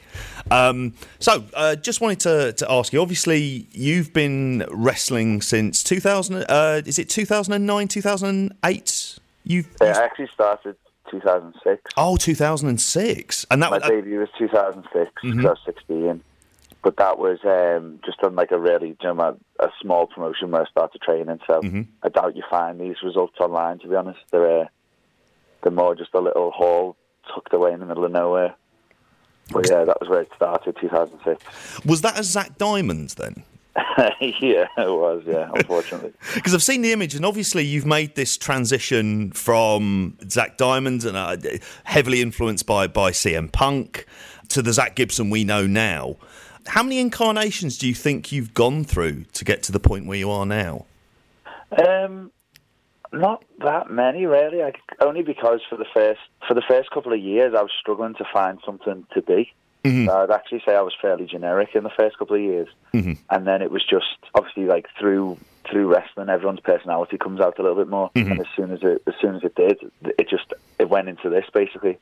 Um, 0.51 0.93
so, 1.19 1.43
uh, 1.53 1.75
just 1.75 2.01
wanted 2.01 2.19
to, 2.21 2.53
to 2.53 2.71
ask 2.71 2.93
you. 2.93 3.01
Obviously, 3.01 3.67
you've 3.71 4.13
been 4.13 4.65
wrestling 4.69 5.41
since 5.41 5.83
2000. 5.83 6.45
Uh, 6.47 6.81
is 6.85 6.99
it 6.99 7.09
2009, 7.09 7.87
2008? 7.87 9.19
You've 9.43 9.67
Yeah, 9.81 9.97
I 9.97 10.03
actually 10.03 10.29
started 10.33 10.75
2006. 11.11 11.91
oh 11.97 12.17
2006, 12.17 13.45
and 13.51 13.61
that 13.61 13.69
My 13.69 13.77
was 13.77 13.83
uh, 13.83 13.89
debut 13.89 14.19
was 14.19 14.29
2006, 14.37 15.11
so 15.21 15.29
I 15.29 15.51
was 15.51 15.59
16. 15.65 16.21
But 16.81 16.97
that 16.97 17.17
was 17.17 17.39
um, 17.43 17.99
just 18.05 18.23
on 18.23 18.35
like 18.35 18.51
a 18.51 18.59
really, 18.59 18.89
you 18.89 19.13
know, 19.13 19.19
a, 19.59 19.65
a 19.65 19.71
small 19.81 20.05
promotion 20.05 20.51
where 20.51 20.61
I 20.61 20.65
started 20.69 21.01
training. 21.01 21.39
So 21.47 21.61
I 22.03 22.09
doubt 22.09 22.35
you 22.35 22.43
find 22.47 22.79
these 22.79 22.97
results 23.03 23.37
online. 23.39 23.79
To 23.79 23.87
be 23.87 23.95
honest, 23.95 24.19
they're 24.31 24.61
uh, 24.61 24.67
they're 25.63 25.71
more 25.71 25.95
just 25.95 26.13
a 26.13 26.19
little 26.19 26.51
hall 26.51 26.95
tucked 27.33 27.53
away 27.53 27.71
in 27.73 27.79
the 27.79 27.85
middle 27.85 28.05
of 28.05 28.11
nowhere. 28.11 28.55
But 29.51 29.69
yeah, 29.69 29.83
that 29.83 29.99
was 29.99 30.09
where 30.09 30.21
it 30.21 30.31
started, 30.35 30.75
2006. 30.79 31.85
was 31.85 32.01
that 32.01 32.19
a 32.19 32.23
Zack 32.23 32.57
Diamond 32.57 33.09
then? 33.11 33.43
yeah, 34.21 34.67
it 34.77 34.89
was. 34.89 35.23
Yeah, 35.25 35.51
unfortunately. 35.53 36.13
Because 36.33 36.53
I've 36.53 36.63
seen 36.63 36.81
the 36.81 36.93
image, 36.93 37.13
and 37.13 37.25
obviously 37.25 37.63
you've 37.63 37.85
made 37.85 38.15
this 38.15 38.37
transition 38.37 39.31
from 39.31 40.17
Zack 40.29 40.57
Diamond 40.57 41.03
and 41.03 41.17
uh, 41.17 41.37
heavily 41.83 42.21
influenced 42.21 42.65
by 42.65 42.87
by 42.87 43.11
CM 43.11 43.51
Punk 43.51 44.05
to 44.49 44.61
the 44.61 44.73
Zack 44.73 44.95
Gibson 44.95 45.29
we 45.29 45.43
know 45.43 45.67
now. 45.67 46.15
How 46.67 46.83
many 46.83 46.99
incarnations 46.99 47.77
do 47.77 47.87
you 47.87 47.93
think 47.93 48.31
you've 48.31 48.53
gone 48.53 48.83
through 48.83 49.25
to 49.33 49.45
get 49.45 49.61
to 49.63 49.71
the 49.71 49.79
point 49.79 50.07
where 50.07 50.17
you 50.17 50.31
are 50.31 50.45
now? 50.45 50.85
Um, 51.71 52.31
not 53.15 53.43
that 53.59 53.89
many, 53.89 54.25
really. 54.25 54.61
I, 54.61 54.73
only 55.01 55.23
because 55.23 55.61
for 55.69 55.77
the 55.77 55.85
first 55.93 56.19
for 56.47 56.53
the 56.53 56.63
first 56.67 56.91
couple 56.91 57.13
of 57.13 57.19
years, 57.19 57.53
I 57.57 57.61
was 57.61 57.71
struggling 57.79 58.15
to 58.15 58.25
find 58.31 58.59
something 58.65 59.05
to 59.13 59.21
be. 59.21 59.53
Mm-hmm. 59.83 60.07
So 60.07 60.17
I'd 60.17 60.31
actually 60.31 60.63
say 60.65 60.75
I 60.75 60.81
was 60.81 60.93
fairly 60.99 61.25
generic 61.25 61.69
in 61.75 61.83
the 61.83 61.91
first 61.91 62.17
couple 62.17 62.35
of 62.35 62.41
years, 62.41 62.67
mm-hmm. 62.93 63.13
and 63.29 63.47
then 63.47 63.61
it 63.61 63.71
was 63.71 63.83
just 63.87 64.17
obviously 64.33 64.65
like 64.65 64.87
through 64.99 65.37
through 65.69 65.91
wrestling, 65.91 66.29
everyone's 66.29 66.59
personality 66.59 67.17
comes 67.17 67.39
out 67.39 67.57
a 67.59 67.61
little 67.61 67.77
bit 67.77 67.87
more. 67.87 68.09
Mm-hmm. 68.15 68.31
And 68.31 68.41
as 68.41 68.47
soon 68.55 68.71
as 68.71 68.79
it 68.81 69.03
as 69.07 69.13
soon 69.21 69.35
as 69.35 69.43
it 69.43 69.55
did, 69.55 69.77
it 70.17 70.29
just 70.29 70.53
it 70.79 70.89
went 70.89 71.09
into 71.09 71.29
this 71.29 71.45
basically. 71.53 71.97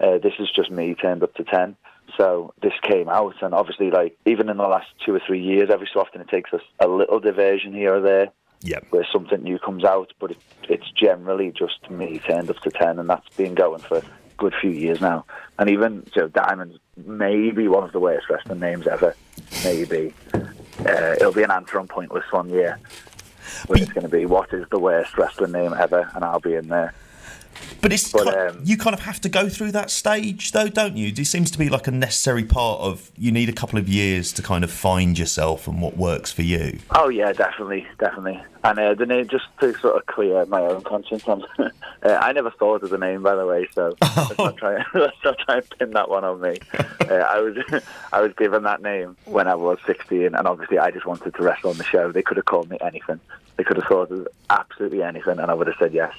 Uh, 0.00 0.16
this 0.16 0.32
is 0.38 0.48
just 0.50 0.70
me 0.70 0.94
turned 0.94 1.22
up 1.22 1.34
to 1.34 1.44
ten. 1.44 1.76
So 2.16 2.52
this 2.62 2.72
came 2.82 3.08
out, 3.08 3.34
and 3.42 3.54
obviously, 3.54 3.90
like 3.90 4.16
even 4.26 4.48
in 4.48 4.56
the 4.56 4.66
last 4.66 4.88
two 5.04 5.14
or 5.14 5.20
three 5.24 5.42
years, 5.42 5.70
every 5.70 5.88
so 5.92 6.00
often 6.00 6.20
it 6.20 6.28
takes 6.28 6.52
us 6.52 6.62
a 6.80 6.88
little 6.88 7.20
diversion 7.20 7.72
here 7.72 7.94
or 7.94 8.00
there 8.00 8.32
Yeah. 8.62 8.80
where 8.90 9.06
something 9.10 9.42
new 9.42 9.58
comes 9.58 9.84
out, 9.84 10.12
but 10.18 10.32
it, 10.32 10.38
it's 10.68 10.90
generally 10.90 11.50
just 11.50 11.90
me 11.90 12.18
turned 12.18 12.50
up 12.50 12.60
to 12.60 12.70
10, 12.70 12.98
and 12.98 13.08
that's 13.08 13.28
been 13.36 13.54
going 13.54 13.80
for 13.80 13.98
a 13.98 14.04
good 14.36 14.54
few 14.60 14.70
years 14.70 15.00
now. 15.00 15.24
And 15.58 15.70
even 15.70 16.06
so, 16.14 16.28
Diamond's 16.28 16.78
maybe 17.06 17.68
one 17.68 17.84
of 17.84 17.92
the 17.92 18.00
worst 18.00 18.28
wrestling 18.28 18.60
names 18.60 18.86
ever. 18.86 19.14
Maybe. 19.64 20.12
Uh, 20.34 21.14
it'll 21.16 21.32
be 21.32 21.42
an 21.42 21.50
answer 21.50 21.78
on 21.78 21.88
Pointless 21.88 22.24
one 22.30 22.50
year. 22.50 22.78
Where 23.66 23.82
it's 23.82 23.92
going 23.92 24.04
to 24.04 24.10
be, 24.10 24.26
what 24.26 24.52
is 24.52 24.66
the 24.70 24.78
worst 24.78 25.16
wrestling 25.18 25.52
name 25.52 25.74
ever? 25.74 26.10
And 26.14 26.24
I'll 26.24 26.40
be 26.40 26.54
in 26.54 26.68
there. 26.68 26.94
But 27.80 27.92
it's 27.92 28.12
But, 28.12 28.36
um, 28.36 28.60
you 28.62 28.76
kind 28.76 28.94
of 28.94 29.00
have 29.00 29.20
to 29.22 29.28
go 29.28 29.48
through 29.48 29.72
that 29.72 29.90
stage, 29.90 30.52
though, 30.52 30.68
don't 30.68 30.96
you? 30.96 31.08
It 31.08 31.24
seems 31.26 31.50
to 31.50 31.58
be 31.58 31.68
like 31.68 31.86
a 31.86 31.90
necessary 31.90 32.44
part 32.44 32.80
of. 32.80 33.10
You 33.16 33.32
need 33.32 33.48
a 33.48 33.52
couple 33.52 33.78
of 33.78 33.88
years 33.88 34.32
to 34.34 34.42
kind 34.42 34.64
of 34.64 34.70
find 34.70 35.18
yourself 35.18 35.66
and 35.66 35.80
what 35.80 35.96
works 35.96 36.30
for 36.30 36.42
you. 36.42 36.78
Oh 36.90 37.08
yeah, 37.08 37.32
definitely, 37.32 37.86
definitely. 37.98 38.40
And 38.62 38.78
uh, 38.78 38.94
the 38.94 39.06
name, 39.06 39.26
just 39.28 39.46
to 39.60 39.74
sort 39.78 39.96
of 39.96 40.06
clear 40.06 40.44
my 40.46 40.60
own 40.60 40.82
conscience, 40.82 41.26
on, 41.26 41.44
uh, 41.58 41.70
I 42.02 42.32
never 42.32 42.50
thought 42.50 42.82
of 42.82 42.90
the 42.90 42.98
name, 42.98 43.22
by 43.22 43.34
the 43.34 43.46
way. 43.46 43.66
So 43.72 43.96
let's 44.02 44.38
not 44.38 44.56
try, 44.58 44.84
let's 44.94 45.16
not 45.24 45.38
try 45.38 45.56
and 45.56 45.70
pin 45.78 45.90
that 45.92 46.10
one 46.10 46.24
on 46.24 46.40
me. 46.40 46.58
Uh, 47.00 47.14
I 47.14 47.40
was, 47.40 47.82
I 48.12 48.20
was 48.20 48.32
given 48.34 48.64
that 48.64 48.82
name 48.82 49.16
when 49.24 49.48
I 49.48 49.54
was 49.54 49.78
16, 49.86 50.34
and 50.34 50.46
obviously 50.46 50.78
I 50.78 50.90
just 50.90 51.06
wanted 51.06 51.34
to 51.34 51.42
wrestle 51.42 51.70
on 51.70 51.78
the 51.78 51.84
show. 51.84 52.12
They 52.12 52.22
could 52.22 52.36
have 52.36 52.46
called 52.46 52.68
me 52.68 52.76
anything. 52.82 53.20
They 53.56 53.64
could 53.64 53.76
have 53.76 53.86
thought 53.86 54.10
of 54.10 54.28
absolutely 54.50 55.02
anything, 55.02 55.38
and 55.38 55.50
I 55.50 55.54
would 55.54 55.66
have 55.66 55.76
said 55.78 55.94
yes. 55.94 56.14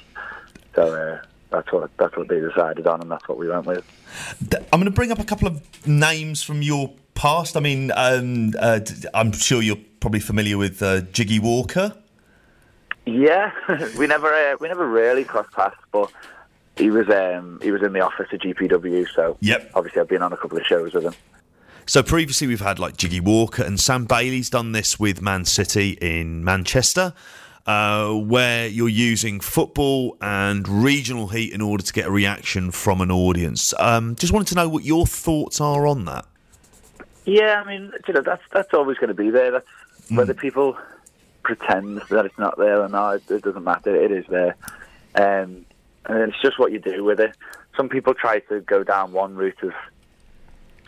So 0.74 0.94
uh, 0.94 1.22
that's 1.50 1.70
what 1.72 1.90
that's 1.98 2.16
what 2.16 2.28
they 2.28 2.40
decided 2.40 2.86
on, 2.86 3.00
and 3.00 3.10
that's 3.10 3.28
what 3.28 3.38
we 3.38 3.48
went 3.48 3.66
with. 3.66 3.84
I'm 4.72 4.80
going 4.80 4.84
to 4.84 4.90
bring 4.90 5.12
up 5.12 5.18
a 5.18 5.24
couple 5.24 5.48
of 5.48 5.86
names 5.86 6.42
from 6.42 6.62
your 6.62 6.92
past. 7.14 7.56
I 7.56 7.60
mean, 7.60 7.92
um, 7.94 8.52
uh, 8.58 8.80
I'm 9.14 9.32
sure 9.32 9.62
you're 9.62 9.76
probably 10.00 10.20
familiar 10.20 10.58
with 10.58 10.82
uh, 10.82 11.02
Jiggy 11.12 11.38
Walker. 11.38 11.94
Yeah, 13.04 13.50
we 13.98 14.06
never 14.06 14.32
uh, 14.32 14.56
we 14.60 14.68
never 14.68 14.86
really 14.86 15.24
crossed 15.24 15.52
paths, 15.52 15.76
but 15.90 16.10
he 16.76 16.90
was 16.90 17.08
um, 17.10 17.58
he 17.62 17.70
was 17.70 17.82
in 17.82 17.92
the 17.92 18.00
office 18.00 18.28
at 18.32 18.40
GPW, 18.40 19.06
so 19.14 19.36
Yep. 19.40 19.72
obviously 19.74 20.00
I've 20.00 20.08
been 20.08 20.22
on 20.22 20.32
a 20.32 20.36
couple 20.36 20.56
of 20.58 20.64
shows 20.64 20.94
with 20.94 21.04
him. 21.04 21.14
So 21.84 22.02
previously 22.02 22.46
we've 22.46 22.60
had 22.60 22.78
like 22.78 22.96
Jiggy 22.96 23.18
Walker 23.20 23.64
and 23.64 23.78
Sam 23.78 24.04
Bailey's 24.04 24.48
done 24.48 24.70
this 24.70 25.00
with 25.00 25.20
Man 25.20 25.44
City 25.44 25.98
in 26.00 26.44
Manchester, 26.44 27.12
uh, 27.66 28.12
where 28.12 28.66
you're 28.66 28.88
using 28.88 29.40
football 29.40 30.16
and 30.20 30.68
regional 30.68 31.28
heat 31.28 31.52
in 31.52 31.60
order 31.60 31.82
to 31.82 31.92
get 31.92 32.06
a 32.06 32.10
reaction 32.10 32.70
from 32.70 33.00
an 33.00 33.10
audience. 33.10 33.72
Um, 33.78 34.16
just 34.16 34.32
wanted 34.32 34.48
to 34.48 34.54
know 34.54 34.68
what 34.68 34.84
your 34.84 35.06
thoughts 35.06 35.60
are 35.60 35.86
on 35.86 36.04
that. 36.06 36.26
Yeah, 37.24 37.62
I 37.64 37.68
mean, 37.68 37.92
you 38.08 38.14
know, 38.14 38.20
that's 38.20 38.42
that's 38.50 38.74
always 38.74 38.98
going 38.98 39.08
to 39.08 39.14
be 39.14 39.30
there. 39.30 39.52
That's 39.52 39.68
whether 40.10 40.34
people 40.34 40.76
pretend 41.44 41.98
that 42.10 42.26
it's 42.26 42.38
not 42.38 42.58
there 42.58 42.80
or 42.82 42.88
not. 42.88 43.16
It, 43.16 43.30
it 43.30 43.42
doesn't 43.42 43.62
matter. 43.64 43.94
It 43.94 44.10
is 44.10 44.26
there, 44.28 44.56
um, 45.14 45.64
and 46.06 46.18
it's 46.28 46.40
just 46.42 46.58
what 46.58 46.72
you 46.72 46.80
do 46.80 47.04
with 47.04 47.20
it. 47.20 47.36
Some 47.76 47.88
people 47.88 48.12
try 48.12 48.40
to 48.40 48.60
go 48.60 48.82
down 48.82 49.12
one 49.12 49.34
route 49.36 49.62
of, 49.62 49.72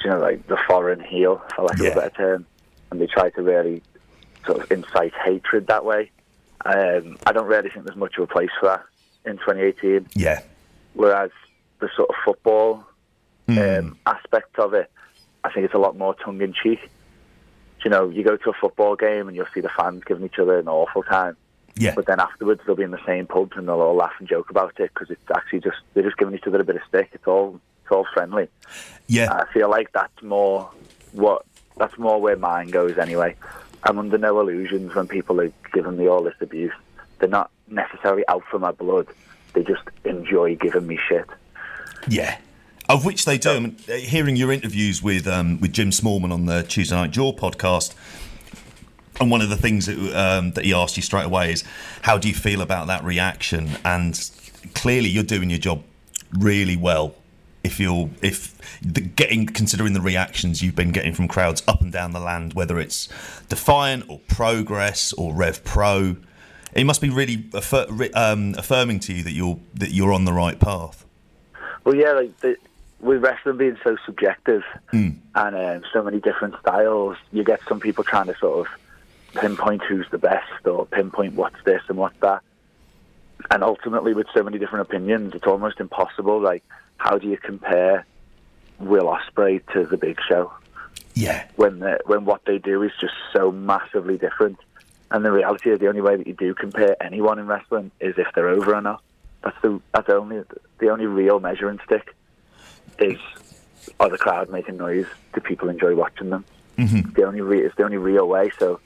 you 0.02 0.10
know, 0.10 0.18
like 0.18 0.46
the 0.48 0.59
foreign 0.66 1.01
heel, 1.01 1.40
for 1.55 1.62
lack 1.62 1.78
of 1.78 1.84
Yeah. 1.86 1.92
a 1.92 1.94
better 1.94 2.10
term, 2.10 2.46
and 2.90 3.01
they 3.01 3.06
try 3.06 3.30
to 3.30 3.42
really 3.42 3.80
sort 4.44 4.60
of 4.60 4.70
incite 4.72 5.14
hatred 5.24 5.68
that 5.68 5.84
way. 5.84 6.10
Um, 6.65 7.19
I 7.27 7.32
don't 7.32 7.47
really 7.47 7.70
think 7.70 7.85
there's 7.85 7.97
much 7.97 8.16
of 8.16 8.24
a 8.24 8.27
place 8.27 8.51
for 8.59 8.66
that 8.69 8.85
in 9.31 9.36
2018. 9.39 10.09
Yeah. 10.15 10.41
Whereas 10.95 11.31
the 11.81 11.89
sort 11.97 12.09
of 12.09 12.15
football 12.24 12.85
um, 13.49 13.99
aspect 14.07 14.59
of 14.59 14.74
it, 14.74 14.91
I 15.43 15.51
think 15.53 15.66
it's 15.66 15.74
a 15.74 15.78
lot 15.78 15.97
more 15.97 16.15
tongue 16.15 16.41
in 16.41 16.55
cheek. 16.55 16.78
You 17.85 17.91
know, 17.91 18.09
you 18.09 18.23
go 18.24 18.36
to 18.36 18.51
a 18.51 18.55
football 18.55 18.97
game 18.97 19.28
and 19.28 19.36
you'll 19.36 19.49
see 19.53 19.61
the 19.61 19.69
fans 19.69 20.03
giving 20.07 20.24
each 20.24 20.39
other 20.39 20.59
an 20.59 20.69
awful 20.69 21.03
time, 21.03 21.36
Yeah. 21.77 21.93
but 21.95 22.07
then 22.07 22.19
afterwards 22.19 22.62
they'll 22.65 22.77
be 22.77 22.82
in 22.82 22.93
the 22.93 23.05
same 23.05 23.27
pubs 23.27 23.53
and 23.57 23.69
they'll 23.69 23.81
all 23.82 23.95
laugh 23.95 24.15
and 24.19 24.27
joke 24.27 24.49
about 24.49 24.81
it 24.81 24.91
because 24.95 25.11
it's 25.11 25.20
actually 25.36 25.61
just 25.61 25.77
they're 25.93 26.03
just 26.05 26.16
giving 26.16 26.35
each 26.35 26.47
other 26.47 26.61
a 26.61 26.65
bit 26.65 26.77
of 26.77 26.82
stick. 26.89 27.11
It's 27.12 27.27
all 27.27 27.61
it's 27.82 27.93
all 27.93 28.07
friendly. 28.15 28.49
Yeah. 29.07 29.31
I 29.35 29.45
feel 29.53 29.69
like 29.69 29.93
that's 29.93 30.23
more 30.23 30.70
what 31.12 31.45
that's 31.77 31.99
more 31.99 32.19
where 32.23 32.36
mine 32.36 32.69
goes 32.69 32.97
anyway. 32.97 33.35
I'm 33.85 33.98
under 33.98 34.19
no 34.19 34.40
illusions 34.40 34.94
when 34.94 35.06
people 35.06 35.40
are 35.40 35.52
giving 35.73 35.97
me 35.97 36.09
all 36.09 36.23
this 36.23 36.35
abuse. 36.40 36.73
They're 37.19 37.28
not 37.28 37.51
necessarily 37.69 38.24
out 38.28 38.44
for 38.51 38.59
my 38.59 38.73
blood. 38.73 39.06
They 39.52 39.62
just 39.62 39.82
enjoy 40.05 40.56
giving 40.56 40.86
me 40.86 40.98
shit. 41.09 41.27
Yeah. 42.09 42.39
Of 42.89 43.05
which 43.05 43.24
they 43.24 43.39
do. 43.39 43.51
I 43.51 43.59
mean, 43.61 43.77
uh, 43.89 43.94
hearing 43.94 44.36
your 44.36 44.52
interviews 44.52 45.02
with 45.02 45.27
um, 45.27 45.59
with 45.61 45.73
Jim 45.73 45.90
Smallman 45.90 46.32
on 46.32 46.44
the 46.44 46.62
Tuesday 46.62 46.94
Night 46.94 47.12
Jaw 47.12 47.32
podcast, 47.32 47.94
and 49.20 49.31
one 49.31 49.40
of 49.40 49.48
the 49.48 49.56
things 49.56 49.86
that, 49.86 49.97
um, 50.15 50.52
that 50.52 50.65
he 50.65 50.74
asked 50.74 50.97
you 50.97 51.02
straight 51.02 51.24
away 51.24 51.52
is, 51.52 51.65
how 52.02 52.19
do 52.19 52.28
you 52.28 52.35
feel 52.35 52.61
about 52.61 52.89
that 52.89 53.02
reaction? 53.02 53.70
And 53.86 54.19
clearly, 54.74 55.09
you're 55.09 55.23
doing 55.23 55.48
your 55.48 55.59
job 55.59 55.82
really 56.39 56.77
well. 56.77 57.15
If 57.65 57.81
you're 57.81 58.11
if 58.23 58.57
the, 58.82 59.01
getting 59.01 59.47
considering 59.47 59.95
the 59.95 60.01
reactions 60.01 60.62
you've 60.62 60.77
been 60.77 60.93
getting 60.93 61.15
from 61.15 61.27
crowds 61.28 61.62
up 61.66 61.81
and 61.81 61.91
down 61.91 62.12
the 62.12 62.20
land, 62.20 62.53
whether 62.53 62.78
it's 62.78 63.09
Defiant 63.49 64.05
or 64.09 64.20
Progress 64.28 65.12
or 65.15 65.35
Rev 65.35 65.65
Pro, 65.65 66.16
it 66.74 66.85
must 66.85 67.01
be 67.01 67.09
really 67.09 67.39
affir- 67.39 68.15
um, 68.15 68.55
affirming 68.59 69.01
to 69.01 69.15
you 69.15 69.23
that 69.23 69.32
you're 69.32 69.59
that 69.74 69.93
you're 69.93 70.12
on 70.12 70.27
the 70.27 70.32
right 70.32 70.61
path. 70.61 71.05
Well, 71.85 71.95
yeah, 71.95 72.12
like 72.12 72.39
the, 72.41 72.57
with 73.01 73.23
wrestling 73.23 73.59
being 73.59 73.78
so 73.85 73.97
subjective 74.07 74.62
mm. 74.93 75.16
and 75.35 75.57
um, 75.57 75.82
so 75.93 76.03
many 76.03 76.20
different 76.20 76.55
styles, 76.61 77.16
you 77.32 77.45
get 77.45 77.61
some 77.69 77.78
people 77.81 78.03
trying 78.03 78.27
to 78.27 78.36
sort 78.36 78.66
of 78.66 78.73
pinpoint 79.35 79.82
who's 79.82 80.07
the 80.11 80.19
best 80.19 80.66
or 80.66 80.86
pinpoint 80.86 81.35
what's 81.35 81.62
this 81.65 81.82
and 81.89 81.99
what's 81.99 82.19
that. 82.20 82.43
And 83.51 83.62
ultimately, 83.62 84.15
with 84.15 84.27
so 84.32 84.43
many 84.43 84.59
different 84.59 84.89
opinions, 84.89 85.35
it's 85.35 85.47
almost 85.47 85.81
impossible. 85.81 86.41
Like, 86.41 86.65
how 87.05 87.18
do 87.18 87.28
you 87.28 87.36
compare 87.36 88.06
Will 88.81 89.05
Ospreay 89.05 89.60
to 89.74 89.85
the 89.85 89.98
Big 89.98 90.18
Show? 90.26 90.51
Yeah. 91.14 91.47
When 91.56 91.81
when 92.06 92.24
what 92.24 92.47
they 92.47 92.59
do 92.59 92.82
is 92.82 92.93
just 92.98 93.12
so 93.32 93.52
massively 93.52 94.16
different. 94.16 94.59
And 95.10 95.22
the 95.22 95.31
reality 95.31 95.70
is, 95.70 95.78
the 95.78 95.89
only 95.89 96.01
way 96.01 96.16
that 96.16 96.26
you 96.26 96.32
do 96.32 96.55
compare 96.55 96.97
anyone 97.01 97.39
in 97.39 97.47
wrestling 97.47 97.90
is 98.01 98.14
if 98.16 98.26
they're 98.35 98.48
over 98.48 98.74
or 98.74 98.81
not. 98.81 99.02
That's 99.43 99.56
the 99.60 99.81
that's 99.93 100.09
only 100.09 100.43
the 100.78 100.89
only 100.89 101.05
real 101.05 101.40
measuring 101.40 101.78
stick 101.85 102.16
is 102.98 103.18
are 104.01 104.09
the 104.09 104.16
crowd 104.16 104.48
making 104.48 104.78
noise? 104.78 105.06
Do 105.35 105.43
people 105.43 105.68
enjoy 105.68 105.94
watching 105.94 106.31
them? 106.31 106.44
Mm-hmm. 106.78 106.97
It's 106.97 107.14
the 107.14 107.24
only 107.24 107.43
re- 107.43 107.66
it's 107.66 107.76
the 107.76 107.85
only 107.85 107.98
real 107.98 108.26
way. 108.26 108.51
So 108.59 108.81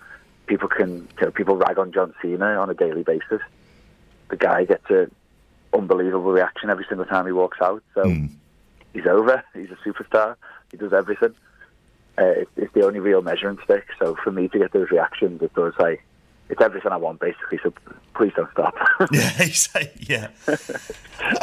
people 0.49 0.69
can 0.69 1.09
you 1.21 1.27
know, 1.27 1.31
people 1.31 1.57
rag 1.57 1.79
on 1.79 1.93
John 1.93 2.13
Cena 2.21 2.57
on 2.57 2.69
a 2.69 2.75
daily 2.75 3.05
basis. 3.05 3.41
The 4.29 4.37
guy 4.37 4.65
gets 4.65 4.91
a 4.91 5.09
unbelievable 5.73 6.33
reaction 6.33 6.71
every 6.71 6.87
single 6.89 7.07
time 7.07 7.27
he 7.27 7.33
walks 7.33 7.59
out. 7.61 7.83
So 7.95 8.05
mm. 8.05 8.31
he's 8.93 9.07
over. 9.07 9.43
He's 9.55 9.71
a 9.71 9.89
superstar. 9.89 10.37
He 10.71 10.77
does 10.77 10.93
everything. 10.93 11.35
Uh, 12.17 12.45
it's 12.57 12.73
the 12.75 12.85
only 12.85 13.01
real 13.01 13.23
measuring 13.23 13.59
stick. 13.65 13.87
So 13.99 14.17
for 14.23 14.33
me 14.33 14.49
to 14.49 14.59
get 14.59 14.73
those 14.73 14.91
reactions, 14.91 15.41
it 15.41 15.55
does 15.55 15.73
like 15.79 16.03
it's 16.49 16.61
everything 16.61 16.93
I 16.93 16.97
want, 16.97 17.21
basically. 17.21 17.61
So 17.63 17.73
please 18.15 18.33
don't 18.35 18.51
stop. 18.51 18.75
yeah, 19.13 19.47
yeah. 20.01 20.29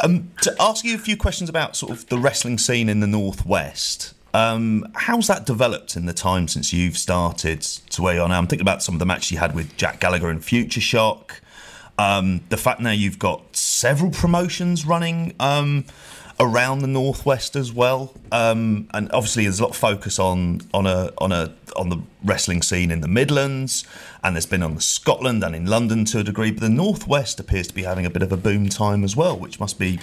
um, 0.02 0.30
to 0.42 0.54
ask 0.60 0.84
you 0.84 0.94
a 0.94 0.98
few 0.98 1.16
questions 1.16 1.48
about 1.48 1.76
sort 1.76 1.92
of 1.92 2.06
the 2.08 2.18
wrestling 2.18 2.58
scene 2.58 2.88
in 2.88 3.00
the 3.00 3.06
northwest. 3.06 4.14
Um, 4.34 4.86
how's 4.94 5.28
that 5.28 5.46
developed 5.46 5.96
in 5.96 6.04
the 6.04 6.12
time 6.12 6.46
since 6.46 6.70
you've 6.70 6.98
started 6.98 7.62
to 7.62 8.02
where 8.02 8.16
you 8.16 8.22
are 8.22 8.28
now? 8.28 8.36
I'm 8.36 8.46
thinking 8.46 8.64
about 8.64 8.82
some 8.82 8.94
of 8.94 8.98
the 8.98 9.06
matches 9.06 9.32
you 9.32 9.38
had 9.38 9.54
with 9.54 9.74
Jack 9.78 10.00
Gallagher 10.00 10.28
and 10.28 10.44
Future 10.44 10.80
Shock. 10.80 11.40
Um, 11.98 12.42
the 12.48 12.56
fact 12.56 12.80
now 12.80 12.90
you've 12.90 13.18
got 13.18 13.56
several 13.56 14.10
promotions 14.10 14.86
running 14.86 15.34
um, 15.40 15.84
around 16.38 16.80
the 16.80 16.86
northwest 16.86 17.56
as 17.56 17.72
well, 17.72 18.12
um, 18.32 18.88
and 18.92 19.10
obviously 19.12 19.44
there's 19.44 19.60
a 19.60 19.62
lot 19.62 19.70
of 19.70 19.76
focus 19.76 20.18
on 20.18 20.60
on 20.74 20.86
a 20.86 21.10
on 21.18 21.32
a 21.32 21.54
on 21.74 21.88
the 21.88 21.98
wrestling 22.24 22.62
scene 22.62 22.90
in 22.90 23.00
the 23.00 23.08
Midlands, 23.08 23.84
and 24.22 24.36
there's 24.36 24.46
been 24.46 24.62
on 24.62 24.74
the 24.74 24.82
Scotland 24.82 25.42
and 25.42 25.54
in 25.54 25.66
London 25.66 26.04
to 26.06 26.20
a 26.20 26.22
degree. 26.22 26.50
But 26.50 26.60
the 26.60 26.68
northwest 26.68 27.40
appears 27.40 27.66
to 27.68 27.74
be 27.74 27.84
having 27.84 28.04
a 28.04 28.10
bit 28.10 28.22
of 28.22 28.32
a 28.32 28.36
boom 28.36 28.68
time 28.68 29.02
as 29.02 29.16
well, 29.16 29.38
which 29.38 29.58
must 29.58 29.78
be 29.78 29.98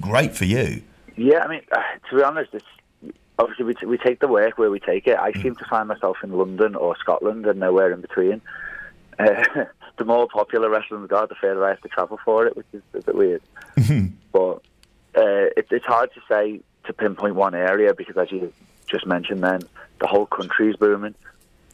great 0.00 0.36
for 0.36 0.44
you. 0.44 0.82
Yeah, 1.16 1.40
I 1.40 1.48
mean, 1.48 1.62
uh, 1.72 1.80
to 2.10 2.16
be 2.16 2.22
honest, 2.22 2.50
it's 2.52 3.14
obviously 3.38 3.64
we, 3.64 3.74
t- 3.74 3.86
we 3.86 3.98
take 3.98 4.20
the 4.20 4.28
work 4.28 4.58
where 4.58 4.70
we 4.70 4.80
take 4.80 5.06
it. 5.06 5.16
I 5.18 5.32
mm. 5.32 5.42
seem 5.42 5.56
to 5.56 5.64
find 5.64 5.88
myself 5.88 6.18
in 6.22 6.32
London 6.32 6.74
or 6.74 6.96
Scotland 6.98 7.46
and 7.46 7.58
nowhere 7.58 7.92
in 7.92 8.00
between. 8.00 8.40
Uh, 9.18 9.64
the 9.98 10.04
more 10.04 10.28
popular 10.28 10.70
wrestling's 10.70 11.08
got, 11.08 11.28
the 11.28 11.34
further 11.34 11.64
I 11.64 11.70
have 11.70 11.80
to 11.82 11.88
travel 11.88 12.18
for 12.24 12.46
it, 12.46 12.56
which 12.56 12.66
is 12.72 12.82
a 12.94 13.02
bit 13.02 13.14
weird. 13.14 13.42
but 14.32 14.62
uh, 15.16 15.50
it, 15.56 15.66
it's 15.70 15.84
hard 15.84 16.10
to 16.14 16.20
say 16.28 16.60
to 16.84 16.92
pinpoint 16.92 17.34
one 17.34 17.54
area 17.54 17.94
because, 17.94 18.16
as 18.16 18.30
you 18.32 18.52
just 18.86 19.06
mentioned, 19.06 19.42
then 19.42 19.60
the 20.00 20.06
whole 20.06 20.26
country 20.26 20.70
is 20.70 20.76
booming. 20.76 21.14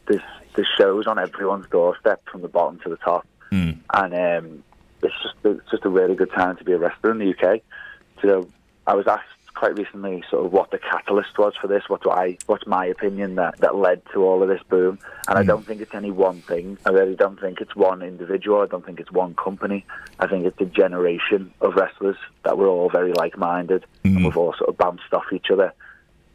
There's 0.06 0.22
there's 0.54 0.68
shows 0.78 1.06
on 1.06 1.18
everyone's 1.18 1.66
doorstep 1.68 2.22
from 2.30 2.42
the 2.42 2.48
bottom 2.48 2.78
to 2.80 2.88
the 2.88 2.96
top, 2.96 3.26
mm. 3.50 3.78
and 3.92 4.14
um, 4.14 4.64
it's 5.02 5.14
just 5.22 5.34
it's 5.44 5.70
just 5.70 5.84
a 5.84 5.88
really 5.88 6.14
good 6.14 6.30
time 6.32 6.56
to 6.56 6.64
be 6.64 6.72
a 6.72 6.78
wrestler 6.78 7.12
in 7.12 7.18
the 7.18 7.34
UK. 7.34 7.60
So 8.22 8.48
I 8.86 8.94
was 8.94 9.06
asked 9.06 9.24
quite 9.54 9.78
recently 9.78 10.22
sort 10.30 10.44
of 10.44 10.52
what 10.52 10.70
the 10.70 10.78
catalyst 10.78 11.38
was 11.38 11.54
for 11.60 11.68
this. 11.68 11.84
What 11.88 12.02
do 12.02 12.10
I? 12.10 12.36
What's 12.46 12.66
my 12.66 12.86
opinion 12.86 13.36
that 13.36 13.56
that 13.58 13.76
led 13.76 14.02
to 14.12 14.24
all 14.24 14.42
of 14.42 14.48
this 14.48 14.62
boom? 14.68 14.98
And 15.28 15.36
mm. 15.36 15.38
I 15.38 15.42
hmm. 15.42 15.48
don't 15.48 15.66
think 15.66 15.80
it's 15.80 15.94
any 15.94 16.10
one 16.10 16.42
thing. 16.42 16.76
I 16.84 16.90
really 16.90 17.14
don't 17.14 17.40
think 17.40 17.60
it's 17.60 17.74
one 17.74 18.02
individual. 18.02 18.60
I 18.60 18.66
don't 18.66 18.84
think 18.84 19.00
it's 19.00 19.12
one 19.12 19.34
company. 19.34 19.86
I 20.18 20.26
think 20.26 20.44
it's 20.44 20.60
a 20.60 20.66
generation 20.66 21.52
of 21.60 21.74
wrestlers 21.74 22.16
that 22.44 22.58
were 22.58 22.68
all 22.68 22.90
very 22.90 23.12
like-minded 23.12 23.86
mm. 24.04 24.16
and 24.16 24.24
we've 24.24 24.36
all 24.36 24.54
sort 24.54 24.68
of 24.68 24.76
bounced 24.76 25.12
off 25.12 25.32
each 25.32 25.50
other. 25.50 25.72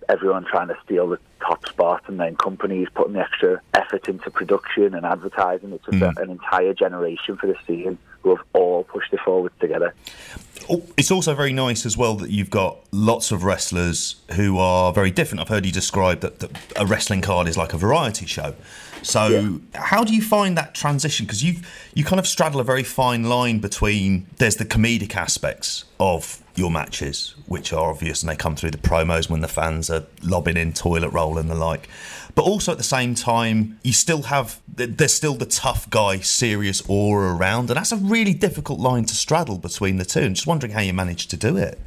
Everyone 0.07 0.43
trying 0.45 0.69
to 0.69 0.77
steal 0.83 1.09
the 1.09 1.19
top 1.39 1.67
spot, 1.67 2.03
and 2.07 2.19
then 2.19 2.35
companies 2.35 2.87
putting 2.95 3.13
the 3.13 3.19
extra 3.19 3.61
effort 3.75 4.09
into 4.09 4.31
production 4.31 4.95
and 4.95 5.05
advertising. 5.05 5.71
It's 5.71 5.85
mm. 5.85 6.01
a, 6.01 6.21
an 6.21 6.31
entire 6.31 6.73
generation 6.73 7.37
for 7.37 7.45
the 7.47 7.55
scene 7.67 7.99
have 8.25 8.45
all 8.53 8.83
pushed 8.83 9.13
it 9.13 9.19
forward 9.21 9.51
together. 9.59 9.93
Oh, 10.69 10.83
it's 10.97 11.09
also 11.09 11.33
very 11.33 11.53
nice 11.53 11.85
as 11.85 11.97
well 11.97 12.15
that 12.15 12.29
you've 12.29 12.49
got 12.49 12.77
lots 12.91 13.31
of 13.31 13.43
wrestlers 13.43 14.17
who 14.33 14.57
are 14.57 14.93
very 14.93 15.09
different. 15.09 15.41
I've 15.41 15.47
heard 15.47 15.65
you 15.65 15.71
describe 15.71 16.19
that, 16.21 16.39
that 16.39 16.51
a 16.75 16.85
wrestling 16.85 17.21
card 17.21 17.47
is 17.47 17.57
like 17.57 17.73
a 17.73 17.77
variety 17.77 18.25
show. 18.25 18.53
So, 19.01 19.27
yeah. 19.27 19.79
how 19.79 20.03
do 20.03 20.13
you 20.13 20.21
find 20.21 20.57
that 20.57 20.75
transition? 20.75 21.25
Because 21.25 21.43
you 21.43 21.55
you 21.93 22.03
kind 22.03 22.19
of 22.19 22.27
straddle 22.27 22.59
a 22.59 22.63
very 22.63 22.83
fine 22.83 23.23
line 23.23 23.59
between 23.59 24.27
there's 24.37 24.55
the 24.55 24.65
comedic 24.65 25.15
aspects 25.15 25.85
of 25.99 26.43
your 26.55 26.69
matches, 26.69 27.35
which 27.47 27.71
are 27.73 27.89
obvious 27.89 28.21
and 28.21 28.29
they 28.29 28.35
come 28.35 28.55
through 28.55 28.71
the 28.71 28.77
promos 28.77 29.29
when 29.29 29.41
the 29.41 29.47
fans 29.47 29.89
are 29.89 30.03
lobbing 30.21 30.57
in 30.57 30.73
toilet 30.73 31.09
roll 31.09 31.37
and 31.37 31.49
the 31.49 31.55
like. 31.55 31.87
But 32.35 32.43
also 32.43 32.71
at 32.71 32.77
the 32.77 32.83
same 32.83 33.15
time, 33.15 33.79
you 33.83 33.93
still 33.93 34.23
have 34.23 34.61
there's 34.67 35.13
still 35.13 35.33
the 35.33 35.45
tough 35.45 35.89
guy, 35.89 36.19
serious 36.19 36.81
aura 36.87 37.35
around, 37.35 37.69
and 37.69 37.77
that's 37.77 37.91
a 37.91 37.97
really 37.97 38.33
difficult 38.33 38.79
line 38.79 39.05
to 39.05 39.15
straddle 39.15 39.57
between 39.57 39.97
the 39.97 40.05
two. 40.05 40.21
I'm 40.21 40.33
just 40.33 40.47
wondering 40.47 40.73
how 40.73 40.81
you 40.81 40.93
managed 40.93 41.29
to 41.31 41.37
do 41.37 41.57
it. 41.57 41.79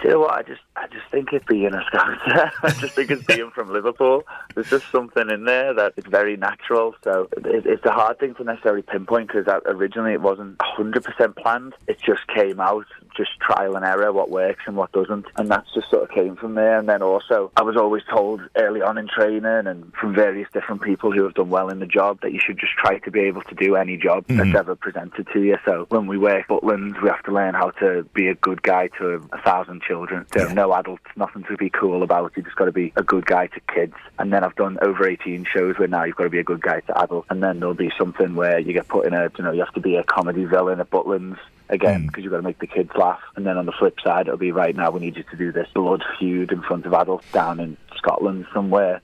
Do 0.00 0.08
you 0.08 0.14
know 0.14 0.20
what? 0.20 0.34
I 0.34 0.42
just, 0.42 0.60
I 0.80 0.86
just 0.86 1.06
think 1.10 1.32
it's 1.32 1.44
being 1.46 1.74
a 1.74 1.84
Scouser. 1.90 2.50
I 2.62 2.70
just 2.70 2.94
think 2.94 3.10
it's 3.10 3.24
being 3.24 3.50
from 3.50 3.72
Liverpool. 3.72 4.22
There's 4.54 4.70
just 4.70 4.90
something 4.92 5.28
in 5.28 5.44
there 5.44 5.74
that 5.74 5.94
it's 5.96 6.06
very 6.06 6.36
natural. 6.36 6.94
So 7.02 7.28
it, 7.36 7.66
it's 7.66 7.84
a 7.84 7.90
hard 7.90 8.18
thing 8.18 8.34
to 8.36 8.44
necessarily 8.44 8.82
pinpoint 8.82 9.28
because 9.28 9.46
originally 9.66 10.12
it 10.12 10.20
wasn't 10.20 10.58
100% 10.58 11.36
planned. 11.36 11.74
It 11.88 11.98
just 12.00 12.26
came 12.28 12.60
out 12.60 12.86
just 13.16 13.30
trial 13.40 13.74
and 13.74 13.84
error, 13.84 14.12
what 14.12 14.30
works 14.30 14.62
and 14.66 14.76
what 14.76 14.92
doesn't. 14.92 15.26
And 15.36 15.48
that's 15.48 15.72
just 15.74 15.90
sort 15.90 16.04
of 16.04 16.10
came 16.10 16.36
from 16.36 16.54
there. 16.54 16.78
And 16.78 16.88
then 16.88 17.02
also, 17.02 17.50
I 17.56 17.62
was 17.62 17.76
always 17.76 18.04
told 18.10 18.40
early 18.56 18.80
on 18.80 18.96
in 18.96 19.08
training 19.08 19.44
and 19.44 19.92
from 19.94 20.14
various 20.14 20.48
different 20.52 20.82
people 20.82 21.10
who 21.10 21.24
have 21.24 21.34
done 21.34 21.50
well 21.50 21.68
in 21.68 21.80
the 21.80 21.86
job 21.86 22.20
that 22.22 22.32
you 22.32 22.40
should 22.40 22.58
just 22.58 22.72
try 22.74 22.98
to 22.98 23.10
be 23.10 23.20
able 23.20 23.42
to 23.42 23.54
do 23.56 23.74
any 23.74 23.96
job 23.96 24.26
mm-hmm. 24.26 24.38
that's 24.38 24.56
ever 24.56 24.76
presented 24.76 25.26
to 25.32 25.42
you. 25.42 25.58
So 25.64 25.86
when 25.88 26.06
we 26.06 26.16
work 26.16 26.46
Butlins, 26.46 27.02
we 27.02 27.08
have 27.08 27.22
to 27.24 27.32
learn 27.32 27.54
how 27.54 27.70
to 27.82 28.04
be 28.14 28.28
a 28.28 28.34
good 28.34 28.62
guy 28.62 28.88
to 28.98 29.20
a, 29.32 29.38
thousand 29.48 29.82
children. 29.82 30.26
There 30.32 30.46
yeah. 30.46 30.52
no 30.52 30.72
adults, 30.78 31.04
nothing 31.16 31.44
to 31.44 31.56
be 31.56 31.70
cool 31.70 32.02
about. 32.02 32.32
You 32.36 32.42
just 32.42 32.56
got 32.56 32.66
to 32.66 32.72
be 32.72 32.92
a 32.96 33.02
good 33.02 33.26
guy 33.26 33.48
to 33.48 33.60
kids. 33.72 33.94
And 34.18 34.32
then 34.32 34.44
I've 34.44 34.56
done 34.56 34.78
over 34.82 35.06
18 35.06 35.44
shows 35.44 35.78
where 35.78 35.88
now 35.88 36.04
you've 36.04 36.16
got 36.16 36.24
to 36.24 36.30
be 36.30 36.38
a 36.38 36.44
good 36.44 36.60
guy 36.60 36.80
to 36.80 36.98
adults. 36.98 37.28
And 37.30 37.42
then 37.42 37.60
there'll 37.60 37.74
be 37.74 37.90
something 37.98 38.34
where 38.34 38.58
you 38.58 38.72
get 38.72 38.88
put 38.88 39.06
in 39.06 39.14
a, 39.14 39.30
you 39.36 39.44
know, 39.44 39.52
you 39.52 39.60
have 39.60 39.74
to 39.74 39.80
be 39.80 39.96
a 39.96 40.04
comedy 40.04 40.44
villain 40.44 40.80
at 40.80 40.90
Butlins 40.90 41.38
again 41.68 42.06
because 42.06 42.20
mm. 42.20 42.24
you've 42.24 42.32
got 42.32 42.38
to 42.38 42.42
make 42.42 42.58
the 42.58 42.66
kids 42.66 42.90
laugh. 42.96 43.20
And 43.36 43.46
then 43.46 43.56
on 43.56 43.66
the 43.66 43.72
flip 43.72 43.98
side, 44.02 44.26
it'll 44.26 44.38
be 44.38 44.52
right 44.52 44.74
now 44.74 44.90
we 44.90 45.00
need 45.00 45.16
you 45.16 45.24
to 45.24 45.36
do 45.36 45.52
this 45.52 45.68
blood 45.74 46.02
feud 46.18 46.52
in 46.52 46.62
front 46.62 46.86
of 46.86 46.94
adults 46.94 47.30
down 47.32 47.60
in 47.60 47.76
Scotland 47.96 48.46
somewhere. 48.52 49.00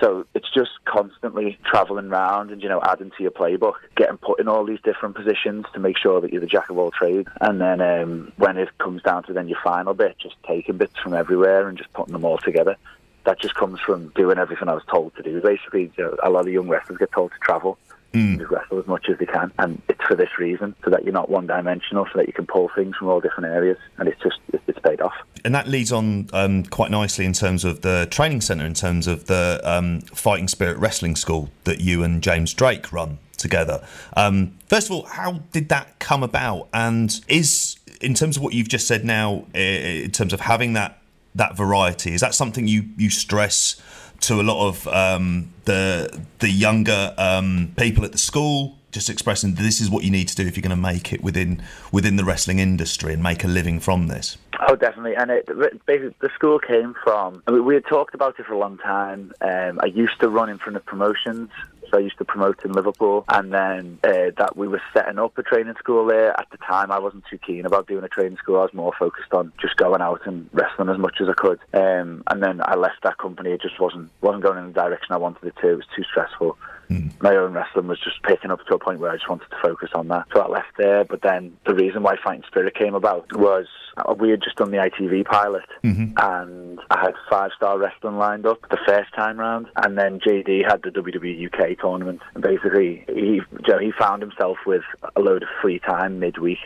So 0.00 0.26
it's 0.34 0.50
just 0.52 0.70
constantly 0.84 1.58
travelling 1.64 2.08
around 2.08 2.50
and 2.50 2.62
you 2.62 2.68
know 2.68 2.80
adding 2.82 3.10
to 3.16 3.22
your 3.22 3.30
playbook, 3.32 3.74
getting 3.96 4.18
put 4.18 4.40
in 4.40 4.48
all 4.48 4.64
these 4.64 4.80
different 4.82 5.14
positions 5.14 5.64
to 5.72 5.80
make 5.80 5.96
sure 5.96 6.20
that 6.20 6.32
you're 6.32 6.40
the 6.40 6.46
jack 6.46 6.68
of 6.68 6.78
all 6.78 6.90
trades. 6.90 7.28
And 7.40 7.60
then 7.60 7.80
um, 7.80 8.32
when 8.36 8.58
it 8.58 8.68
comes 8.78 9.02
down 9.02 9.22
to 9.24 9.32
then 9.32 9.48
your 9.48 9.58
final 9.62 9.94
bit, 9.94 10.16
just 10.18 10.36
taking 10.46 10.76
bits 10.76 10.98
from 10.98 11.14
everywhere 11.14 11.68
and 11.68 11.78
just 11.78 11.92
putting 11.92 12.12
them 12.12 12.24
all 12.24 12.38
together. 12.38 12.76
That 13.24 13.40
just 13.40 13.56
comes 13.56 13.80
from 13.80 14.10
doing 14.10 14.38
everything 14.38 14.68
I 14.68 14.74
was 14.74 14.84
told 14.88 15.16
to 15.16 15.22
do. 15.22 15.40
Basically, 15.40 15.90
you 15.96 16.04
know, 16.04 16.16
a 16.22 16.30
lot 16.30 16.46
of 16.46 16.52
young 16.52 16.68
wrestlers 16.68 16.98
get 16.98 17.10
told 17.10 17.32
to 17.32 17.38
travel 17.40 17.76
mm. 18.12 18.38
just 18.38 18.50
wrestle 18.50 18.78
as 18.78 18.86
much 18.86 19.08
as 19.08 19.18
they 19.18 19.26
can. 19.26 19.52
And 19.58 19.80
it's 19.88 20.02
for 20.04 20.14
this 20.14 20.38
reason, 20.38 20.74
so 20.84 20.90
that 20.90 21.04
you're 21.04 21.12
not 21.12 21.28
one 21.30 21.46
dimensional, 21.46 22.06
so 22.06 22.18
that 22.18 22.26
you 22.26 22.32
can 22.32 22.46
pull 22.46 22.70
things 22.74 22.96
from 22.96 23.08
all 23.08 23.20
different 23.20 23.52
areas. 23.52 23.78
And 23.98 24.08
it's 24.08 24.20
just, 24.22 24.38
it's 24.52 24.78
paid 24.80 25.00
off. 25.00 25.14
And 25.44 25.54
that 25.54 25.68
leads 25.68 25.92
on 25.92 26.28
um, 26.32 26.64
quite 26.64 26.90
nicely 26.90 27.24
in 27.24 27.32
terms 27.32 27.64
of 27.64 27.82
the 27.82 28.08
training 28.10 28.40
centre, 28.40 28.64
in 28.64 28.74
terms 28.74 29.06
of 29.06 29.26
the 29.26 29.60
um, 29.64 30.00
Fighting 30.00 30.48
Spirit 30.48 30.78
Wrestling 30.78 31.16
School 31.16 31.50
that 31.64 31.80
you 31.80 32.02
and 32.02 32.22
James 32.22 32.54
Drake 32.54 32.92
run 32.92 33.18
together. 33.36 33.86
Um, 34.16 34.58
first 34.66 34.88
of 34.88 34.92
all, 34.92 35.06
how 35.06 35.40
did 35.52 35.68
that 35.68 35.98
come 35.98 36.22
about? 36.22 36.68
And 36.72 37.20
is, 37.28 37.76
in 38.00 38.14
terms 38.14 38.36
of 38.36 38.42
what 38.42 38.54
you've 38.54 38.68
just 38.68 38.86
said 38.86 39.04
now, 39.04 39.44
in 39.54 40.10
terms 40.10 40.32
of 40.32 40.40
having 40.40 40.72
that 40.72 40.98
that 41.34 41.54
variety, 41.54 42.14
is 42.14 42.22
that 42.22 42.34
something 42.34 42.66
you, 42.66 42.84
you 42.96 43.10
stress 43.10 43.76
to 44.20 44.40
a 44.40 44.42
lot 44.42 44.68
of 44.68 44.86
um, 44.88 45.52
the 45.64 46.22
the 46.38 46.48
younger 46.48 47.14
um, 47.18 47.72
people 47.76 48.04
at 48.04 48.12
the 48.12 48.18
school, 48.18 48.78
just 48.92 49.10
expressing 49.10 49.54
this 49.54 49.80
is 49.80 49.90
what 49.90 50.04
you 50.04 50.10
need 50.10 50.28
to 50.28 50.34
do 50.34 50.46
if 50.46 50.56
you're 50.56 50.62
going 50.62 50.70
to 50.70 50.76
make 50.76 51.12
it 51.12 51.22
within 51.22 51.62
within 51.92 52.16
the 52.16 52.24
wrestling 52.24 52.58
industry 52.58 53.12
and 53.12 53.22
make 53.22 53.44
a 53.44 53.48
living 53.48 53.80
from 53.80 54.08
this. 54.08 54.38
Oh, 54.68 54.74
definitely. 54.74 55.14
And 55.14 55.30
it, 55.30 55.46
basically, 55.86 56.14
the 56.20 56.30
school 56.34 56.58
came 56.58 56.94
from. 57.04 57.42
I 57.46 57.50
mean, 57.50 57.64
we 57.64 57.74
had 57.74 57.84
talked 57.86 58.14
about 58.14 58.38
it 58.38 58.46
for 58.46 58.54
a 58.54 58.58
long 58.58 58.78
time. 58.78 59.32
Um, 59.40 59.78
I 59.82 59.86
used 59.86 60.18
to 60.20 60.28
run 60.28 60.48
Infinite 60.48 60.86
promotions 60.86 61.50
so 61.90 61.98
I 61.98 62.00
used 62.00 62.18
to 62.18 62.24
promote 62.24 62.64
in 62.64 62.72
Liverpool, 62.72 63.24
and 63.28 63.52
then 63.52 63.98
uh, 64.04 64.30
that 64.38 64.56
we 64.56 64.68
were 64.68 64.82
setting 64.92 65.18
up 65.18 65.36
a 65.38 65.42
training 65.42 65.74
school 65.78 66.06
there. 66.06 66.38
At 66.38 66.48
the 66.50 66.58
time, 66.58 66.90
I 66.90 66.98
wasn't 66.98 67.24
too 67.30 67.38
keen 67.38 67.66
about 67.66 67.86
doing 67.86 68.04
a 68.04 68.08
training 68.08 68.38
school. 68.38 68.56
I 68.56 68.62
was 68.62 68.74
more 68.74 68.92
focused 68.98 69.32
on 69.32 69.52
just 69.60 69.76
going 69.76 70.02
out 70.02 70.26
and 70.26 70.48
wrestling 70.52 70.88
as 70.88 70.98
much 70.98 71.20
as 71.20 71.28
I 71.28 71.34
could. 71.34 71.60
Um, 71.72 72.22
and 72.28 72.42
then 72.42 72.60
I 72.64 72.74
left 72.74 73.02
that 73.02 73.18
company. 73.18 73.50
It 73.50 73.62
just 73.62 73.80
wasn't 73.80 74.10
wasn't 74.20 74.44
going 74.44 74.58
in 74.58 74.66
the 74.66 74.72
direction 74.72 75.12
I 75.12 75.18
wanted 75.18 75.44
it 75.44 75.54
to. 75.60 75.70
It 75.70 75.76
was 75.76 75.86
too 75.94 76.04
stressful. 76.04 76.56
Mm. 76.90 77.20
My 77.20 77.34
own 77.36 77.52
wrestling 77.52 77.88
was 77.88 77.98
just 77.98 78.22
picking 78.22 78.50
up 78.50 78.64
to 78.66 78.74
a 78.74 78.78
point 78.78 79.00
where 79.00 79.10
I 79.10 79.16
just 79.16 79.28
wanted 79.28 79.48
to 79.50 79.56
focus 79.62 79.90
on 79.94 80.08
that. 80.08 80.26
So 80.32 80.40
I 80.40 80.48
left 80.48 80.76
there. 80.78 81.04
But 81.04 81.22
then 81.22 81.56
the 81.66 81.74
reason 81.74 82.02
why 82.02 82.16
Fighting 82.22 82.44
Spirit 82.46 82.74
came 82.74 82.94
about 82.94 83.36
was 83.36 83.66
uh, 83.96 84.14
we 84.14 84.30
had 84.30 84.42
just 84.42 84.56
done 84.56 84.70
the 84.70 84.78
ITV 84.78 85.24
pilot, 85.24 85.64
mm-hmm. 85.82 86.12
and 86.18 86.80
I 86.90 87.00
had 87.00 87.14
five 87.30 87.50
star 87.56 87.78
wrestling 87.78 88.18
lined 88.18 88.46
up 88.46 88.60
the 88.68 88.78
first 88.86 89.12
time 89.14 89.38
round, 89.38 89.66
and 89.76 89.98
then 89.98 90.20
JD 90.20 90.68
had 90.68 90.82
the 90.82 90.90
WWE 90.90 91.46
UK 91.46 91.78
tournament. 91.78 92.22
And 92.34 92.42
basically, 92.42 93.04
he 93.08 93.40
know, 93.68 93.78
he 93.78 93.92
found 93.92 94.22
himself 94.22 94.58
with 94.66 94.82
a 95.14 95.20
load 95.20 95.42
of 95.42 95.48
free 95.60 95.78
time 95.78 96.18
midweek. 96.18 96.58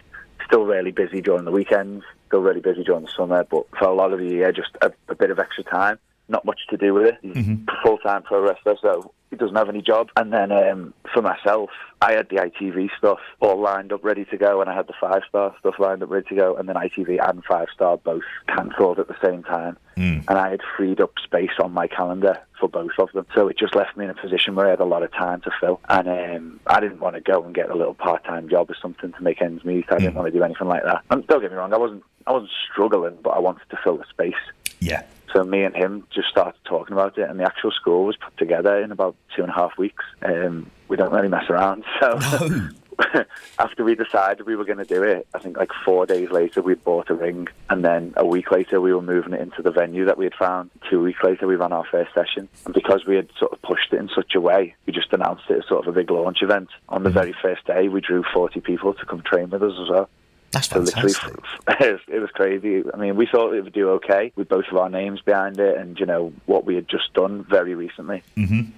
Still 0.47 0.65
really 0.65 0.91
busy 0.91 1.21
during 1.21 1.45
the 1.45 1.53
weekends, 1.53 2.05
still 2.27 2.41
really 2.41 2.61
busy 2.61 2.83
during 2.83 3.05
the 3.05 3.11
summer, 3.17 3.45
but 3.49 3.67
for 3.79 3.87
a 3.87 3.95
lot 3.95 4.13
of 4.13 4.19
the 4.19 4.27
year, 4.27 4.51
just 4.51 4.71
a, 4.83 4.91
a 5.09 5.15
bit 5.15 5.31
of 5.31 5.39
extra 5.39 5.63
time 5.63 5.99
not 6.31 6.45
much 6.45 6.61
to 6.71 6.77
do 6.77 6.95
with 6.95 7.07
it. 7.07 7.19
Mm-hmm. 7.23 7.69
full 7.83 7.99
time 7.99 8.23
pro 8.23 8.41
wrestler, 8.41 8.77
so 8.81 9.13
he 9.31 9.37
doesn't 9.37 9.57
have 9.57 9.69
any 9.69 9.83
job. 9.83 10.11
And 10.17 10.33
then 10.33 10.51
um, 10.51 10.93
for 11.15 11.23
myself, 11.23 11.71
I 12.03 12.13
had 12.13 12.29
the 12.31 12.37
ITV 12.37 12.91
stuff 12.99 13.19
all 13.41 13.61
lined 13.61 13.93
up, 13.93 14.03
ready 14.03 14.25
to 14.27 14.37
go, 14.37 14.61
and 14.61 14.69
I 14.69 14.75
had 14.75 14.87
the 14.87 14.95
five 15.01 15.23
star 15.29 15.55
stuff 15.61 15.75
lined 15.79 16.03
up, 16.03 16.11
ready 16.11 16.27
to 16.31 16.35
go. 16.35 16.57
And 16.57 16.69
then 16.69 16.77
ITV 16.77 17.19
and 17.29 17.45
five 17.45 17.69
star 17.75 17.97
both 17.97 18.23
cancelled 18.49 18.99
at 18.99 19.09
the 19.09 19.17
same 19.23 19.43
time, 19.45 19.77
mm. 19.97 20.25
and 20.27 20.39
I 20.39 20.51
had 20.51 20.61
freed 20.77 21.01
up 21.01 21.13
space 21.23 21.51
on 21.63 21.73
my 21.73 21.87
calendar 21.87 22.39
for 22.59 22.69
both 22.69 22.91
of 22.99 23.13
them. 23.13 23.27
So 23.35 23.49
it 23.49 23.59
just 23.59 23.75
left 23.75 23.97
me 23.97 24.05
in 24.05 24.11
a 24.11 24.15
position 24.15 24.55
where 24.55 24.67
I 24.67 24.71
had 24.71 24.81
a 24.81 24.85
lot 24.85 25.03
of 25.03 25.13
time 25.13 25.43
to 25.43 25.51
fill, 25.61 25.81
and 25.89 26.09
um, 26.09 26.61
I 26.67 26.81
didn't 26.81 27.01
want 27.01 27.15
to 27.15 27.21
go 27.21 27.45
and 27.45 27.55
get 27.55 27.71
a 27.71 27.77
little 27.77 27.95
part 27.95 28.25
time 28.25 28.49
job 28.49 28.71
or 28.71 28.77
something 28.81 29.13
to 29.13 29.23
make 29.23 29.41
ends 29.41 29.65
meet. 29.65 29.85
I 29.91 29.99
didn't 29.99 30.15
mm. 30.15 30.17
want 30.17 30.33
to 30.33 30.39
do 30.39 30.43
anything 30.43 30.69
like 30.69 30.85
that. 30.85 31.03
And 31.11 31.27
don't 31.27 31.41
get 31.41 31.51
me 31.51 31.57
wrong, 31.57 31.73
I 31.73 31.79
wasn't 31.79 32.03
I 32.27 32.33
wasn't 32.33 32.51
struggling, 32.73 33.19
but 33.23 33.31
I 33.31 33.39
wanted 33.39 33.69
to 33.71 33.79
fill 33.83 33.97
the 33.97 34.05
space. 34.11 34.35
Yeah. 34.81 35.03
So 35.33 35.45
me 35.45 35.63
and 35.63 35.75
him 35.75 36.07
just 36.13 36.29
started 36.29 36.59
talking 36.65 36.93
about 36.93 37.17
it, 37.19 37.29
and 37.29 37.39
the 37.39 37.45
actual 37.45 37.71
score 37.71 38.05
was 38.05 38.17
put 38.17 38.37
together 38.37 38.81
in 38.81 38.93
about 38.93 39.17
two 39.35 39.43
and 39.43 39.51
a 39.51 39.55
half 39.55 39.79
weeks. 39.79 40.05
Um, 40.23 40.71
we 40.89 40.97
don't 40.97 41.13
really 41.13 41.29
mess 41.29 41.49
around, 41.49 41.85
so. 42.01 42.19
No. 42.49 42.71
after 43.59 43.85
we 43.85 43.95
decided 43.95 44.47
we 44.47 44.57
were 44.57 44.65
going 44.65 44.79
to 44.79 44.85
do 44.85 45.03
it, 45.03 45.27
I 45.35 45.39
think 45.39 45.57
like 45.57 45.71
four 45.85 46.07
days 46.07 46.31
later 46.31 46.63
we'd 46.63 46.85
bought 46.85 47.11
a 47.11 47.15
ring, 47.15 47.49
and 47.69 47.85
then 47.85 48.13
a 48.17 48.27
week 48.27 48.51
later 48.51 48.81
we 48.81 48.93
were 48.93 49.03
moving 49.03 49.33
it 49.33 49.41
into 49.41 49.63
the 49.63 49.71
venue 49.71 50.05
that 50.05 50.19
we 50.19 50.25
had 50.25 50.35
found. 50.35 50.71
Two 50.89 51.03
weeks 51.03 51.21
later 51.23 51.47
we 51.47 51.57
ran 51.57 51.73
our 51.73 51.85
first 51.91 52.13
session, 52.15 52.49
and 52.65 52.75
because 52.75 53.07
we 53.07 53.17
had 53.17 53.29
sort 53.39 53.53
of 53.53 53.63
pushed 53.63 53.93
it 53.93 53.99
in 53.99 54.11
such 54.15 54.35
a 54.35 54.41
way, 54.41 54.75
we 54.87 54.93
just 54.93 55.13
announced 55.13 55.45
it 55.49 55.59
as 55.59 55.69
sort 55.69 55.87
of 55.87 55.95
a 55.95 55.99
big 55.99 56.11
launch 56.11 56.43
event. 56.43 56.69
On 56.89 57.03
the 57.03 57.11
mm. 57.11 57.15
very 57.15 57.35
first 57.41 57.67
day, 57.67 57.89
we 57.89 58.01
drew 58.01 58.23
40 58.35 58.61
people 58.61 58.95
to 58.95 59.07
come 59.07 59.23
train 59.23 59.51
with 59.51 59.63
us 59.63 59.75
as 59.81 59.89
well. 59.89 60.09
That's 60.53 60.67
fantastic. 60.67 61.33
it 61.69 62.21
was 62.21 62.31
crazy. 62.31 62.83
I 62.93 62.97
mean, 62.97 63.17
we 63.17 63.27
thought 63.27 63.55
it 63.55 63.63
would 63.63 63.73
do 63.73 63.91
okay 63.91 64.33
with 64.35 64.49
both 64.49 64.67
of 64.71 64.77
our 64.77 64.89
names 64.89 65.21
behind 65.21 65.61
it, 65.61 65.77
and 65.79 65.99
you 65.99 66.07
know 66.07 66.33
what 66.47 66.65
we 66.65 66.75
had 66.75 66.89
just 66.89 67.13
done 67.15 67.45
very 67.45 67.75
recently. 67.75 68.23
Mm-hmm. 68.37 68.71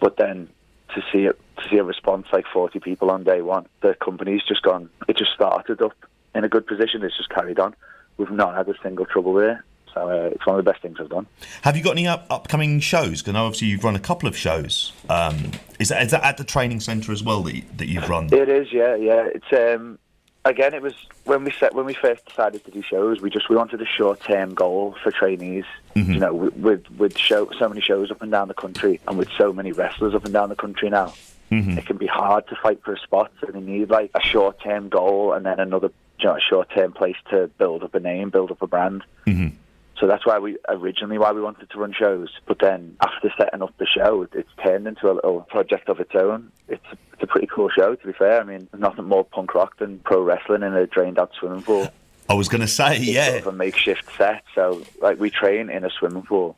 But 0.00 0.16
then 0.16 0.48
to 0.94 1.02
see 1.12 1.26
it, 1.26 1.40
to 1.58 1.68
see 1.68 1.76
a 1.76 1.84
response 1.84 2.26
like 2.32 2.46
40 2.52 2.80
people 2.80 3.10
on 3.10 3.22
day 3.22 3.42
one, 3.42 3.66
the 3.80 3.94
company's 3.94 4.42
just 4.46 4.62
gone. 4.62 4.90
It 5.08 5.16
just 5.16 5.32
started 5.32 5.80
up 5.82 5.92
in 6.34 6.44
a 6.44 6.48
good 6.48 6.66
position. 6.66 7.04
It's 7.04 7.16
just 7.16 7.30
carried 7.30 7.60
on. 7.60 7.74
We've 8.16 8.30
not 8.30 8.56
had 8.56 8.68
a 8.68 8.74
single 8.82 9.06
trouble 9.06 9.34
there. 9.34 9.64
So 9.94 10.08
uh, 10.08 10.30
it's 10.32 10.46
one 10.46 10.58
of 10.58 10.64
the 10.64 10.70
best 10.70 10.82
things 10.82 10.98
I've 11.00 11.08
done. 11.08 11.26
Have 11.62 11.76
you 11.76 11.82
got 11.82 11.92
any 11.92 12.06
up- 12.06 12.26
upcoming 12.30 12.80
shows? 12.80 13.22
Because 13.22 13.34
obviously 13.34 13.68
you've 13.68 13.82
run 13.82 13.96
a 13.96 14.00
couple 14.00 14.28
of 14.28 14.36
shows. 14.36 14.92
Um, 15.08 15.52
is, 15.78 15.88
that, 15.88 16.02
is 16.02 16.10
that 16.12 16.22
at 16.22 16.36
the 16.36 16.44
training 16.44 16.80
centre 16.80 17.12
as 17.12 17.22
well 17.22 17.42
that, 17.42 17.56
you, 17.56 17.62
that 17.76 17.88
you've 17.88 18.08
run? 18.08 18.32
It 18.32 18.48
is, 18.48 18.72
yeah, 18.72 18.94
yeah. 18.94 19.28
It's 19.34 19.52
um, 19.52 19.98
again, 20.44 20.74
it 20.74 20.82
was 20.82 20.94
when 21.24 21.44
we 21.44 21.50
set 21.50 21.74
when 21.74 21.86
we 21.86 21.94
first 21.94 22.24
decided 22.26 22.64
to 22.64 22.70
do 22.70 22.82
shows. 22.82 23.20
We 23.20 23.30
just 23.30 23.48
we 23.48 23.56
wanted 23.56 23.80
a 23.80 23.86
short 23.86 24.20
term 24.20 24.54
goal 24.54 24.96
for 25.02 25.10
trainees. 25.10 25.64
Mm-hmm. 25.94 26.12
You 26.12 26.18
know, 26.20 26.34
with 26.34 26.90
with 26.92 27.18
show 27.18 27.50
so 27.58 27.68
many 27.68 27.80
shows 27.80 28.10
up 28.10 28.22
and 28.22 28.30
down 28.30 28.48
the 28.48 28.54
country, 28.54 29.00
and 29.06 29.18
with 29.18 29.28
so 29.36 29.52
many 29.52 29.72
wrestlers 29.72 30.14
up 30.14 30.24
and 30.24 30.32
down 30.32 30.48
the 30.48 30.56
country 30.56 30.90
now, 30.90 31.12
mm-hmm. 31.50 31.78
it 31.78 31.86
can 31.86 31.96
be 31.96 32.06
hard 32.06 32.46
to 32.48 32.56
fight 32.56 32.82
for 32.84 32.92
a 32.92 32.98
spot. 32.98 33.32
So 33.40 33.46
they 33.52 33.60
need 33.60 33.90
like 33.90 34.10
a 34.14 34.20
short 34.20 34.60
term 34.60 34.88
goal 34.88 35.32
and 35.32 35.44
then 35.44 35.60
another 35.60 35.90
you 36.18 36.26
know, 36.26 36.38
short 36.38 36.70
term 36.70 36.92
place 36.92 37.16
to 37.30 37.48
build 37.58 37.82
up 37.82 37.94
a 37.94 38.00
name, 38.00 38.30
build 38.30 38.50
up 38.50 38.62
a 38.62 38.66
brand. 38.66 39.04
Mm-hmm. 39.26 39.56
So 40.00 40.06
that's 40.06 40.24
why 40.24 40.38
we 40.38 40.56
originally 40.66 41.18
why 41.18 41.32
we 41.32 41.42
wanted 41.42 41.68
to 41.68 41.78
run 41.78 41.92
shows. 41.92 42.30
But 42.46 42.58
then 42.58 42.96
after 43.02 43.30
setting 43.36 43.60
up 43.60 43.76
the 43.76 43.86
show, 43.86 44.26
it's 44.32 44.48
turned 44.64 44.86
into 44.86 45.10
a 45.10 45.12
little 45.12 45.42
project 45.42 45.90
of 45.90 46.00
its 46.00 46.14
own. 46.14 46.50
It's 46.68 46.84
it's 47.12 47.22
a 47.22 47.26
pretty 47.26 47.46
cool 47.46 47.68
show, 47.68 47.94
to 47.94 48.06
be 48.06 48.14
fair. 48.14 48.40
I 48.40 48.44
mean, 48.44 48.66
nothing 48.76 49.04
more 49.04 49.24
punk 49.24 49.54
rock 49.54 49.76
than 49.76 49.98
pro 49.98 50.22
wrestling 50.22 50.62
in 50.62 50.74
a 50.74 50.86
drained 50.86 51.18
out 51.18 51.32
swimming 51.38 51.62
pool. 51.62 51.86
I 52.30 52.34
was 52.34 52.48
going 52.48 52.62
to 52.62 52.68
say, 52.68 52.96
it's 52.96 53.06
yeah, 53.06 53.26
sort 53.26 53.40
of 53.40 53.46
a 53.48 53.52
makeshift 53.52 54.08
set. 54.16 54.42
So 54.54 54.82
like 55.02 55.20
we 55.20 55.28
train 55.28 55.68
in 55.68 55.84
a 55.84 55.90
swimming 55.90 56.22
pool, 56.22 56.56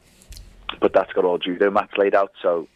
but 0.78 0.92
that's 0.92 1.12
got 1.12 1.24
all 1.24 1.38
judo 1.38 1.68
mats 1.72 1.96
laid 1.98 2.14
out. 2.14 2.32
So 2.40 2.68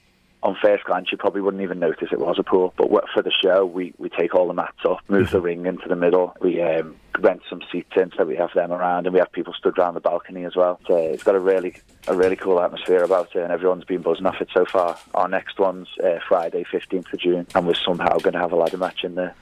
on 0.46 0.56
first 0.62 0.84
glance, 0.84 1.08
you 1.10 1.18
probably 1.18 1.40
wouldn't 1.40 1.62
even 1.62 1.80
notice 1.80 2.08
it 2.12 2.20
was 2.20 2.38
a 2.38 2.44
pool. 2.44 2.72
But 2.76 2.88
for 3.12 3.20
the 3.20 3.32
show, 3.32 3.66
we, 3.66 3.92
we 3.98 4.08
take 4.08 4.32
all 4.32 4.46
the 4.46 4.54
mats 4.54 4.84
off, 4.84 5.00
move 5.08 5.30
the 5.30 5.40
ring 5.40 5.66
into 5.66 5.88
the 5.88 5.96
middle. 5.96 6.36
We 6.40 6.62
um, 6.62 6.94
rent 7.18 7.42
some 7.50 7.62
seats 7.72 7.90
in 7.96 8.12
so 8.16 8.24
we 8.24 8.36
have 8.36 8.50
them 8.54 8.70
around, 8.70 9.06
and 9.06 9.12
we 9.12 9.18
have 9.18 9.32
people 9.32 9.54
stood 9.54 9.76
around 9.76 9.94
the 9.94 10.00
balcony 10.00 10.44
as 10.44 10.54
well. 10.54 10.78
So 10.86 10.96
it's 10.96 11.24
got 11.24 11.34
a 11.34 11.40
really 11.40 11.74
a 12.06 12.14
really 12.14 12.36
cool 12.36 12.60
atmosphere 12.60 13.02
about 13.02 13.34
it, 13.34 13.42
and 13.42 13.52
everyone's 13.52 13.84
been 13.84 14.02
buzzing 14.02 14.26
off 14.26 14.40
it 14.40 14.48
so 14.54 14.64
far. 14.64 14.96
Our 15.14 15.28
next 15.28 15.58
one's 15.58 15.88
uh, 16.02 16.20
Friday, 16.28 16.64
15th 16.72 17.12
of 17.12 17.18
June, 17.18 17.46
and 17.56 17.66
we're 17.66 17.74
somehow 17.74 18.18
going 18.18 18.34
to 18.34 18.40
have 18.40 18.52
a 18.52 18.56
ladder 18.56 18.78
match 18.78 19.02
in 19.02 19.16
there. 19.16 19.34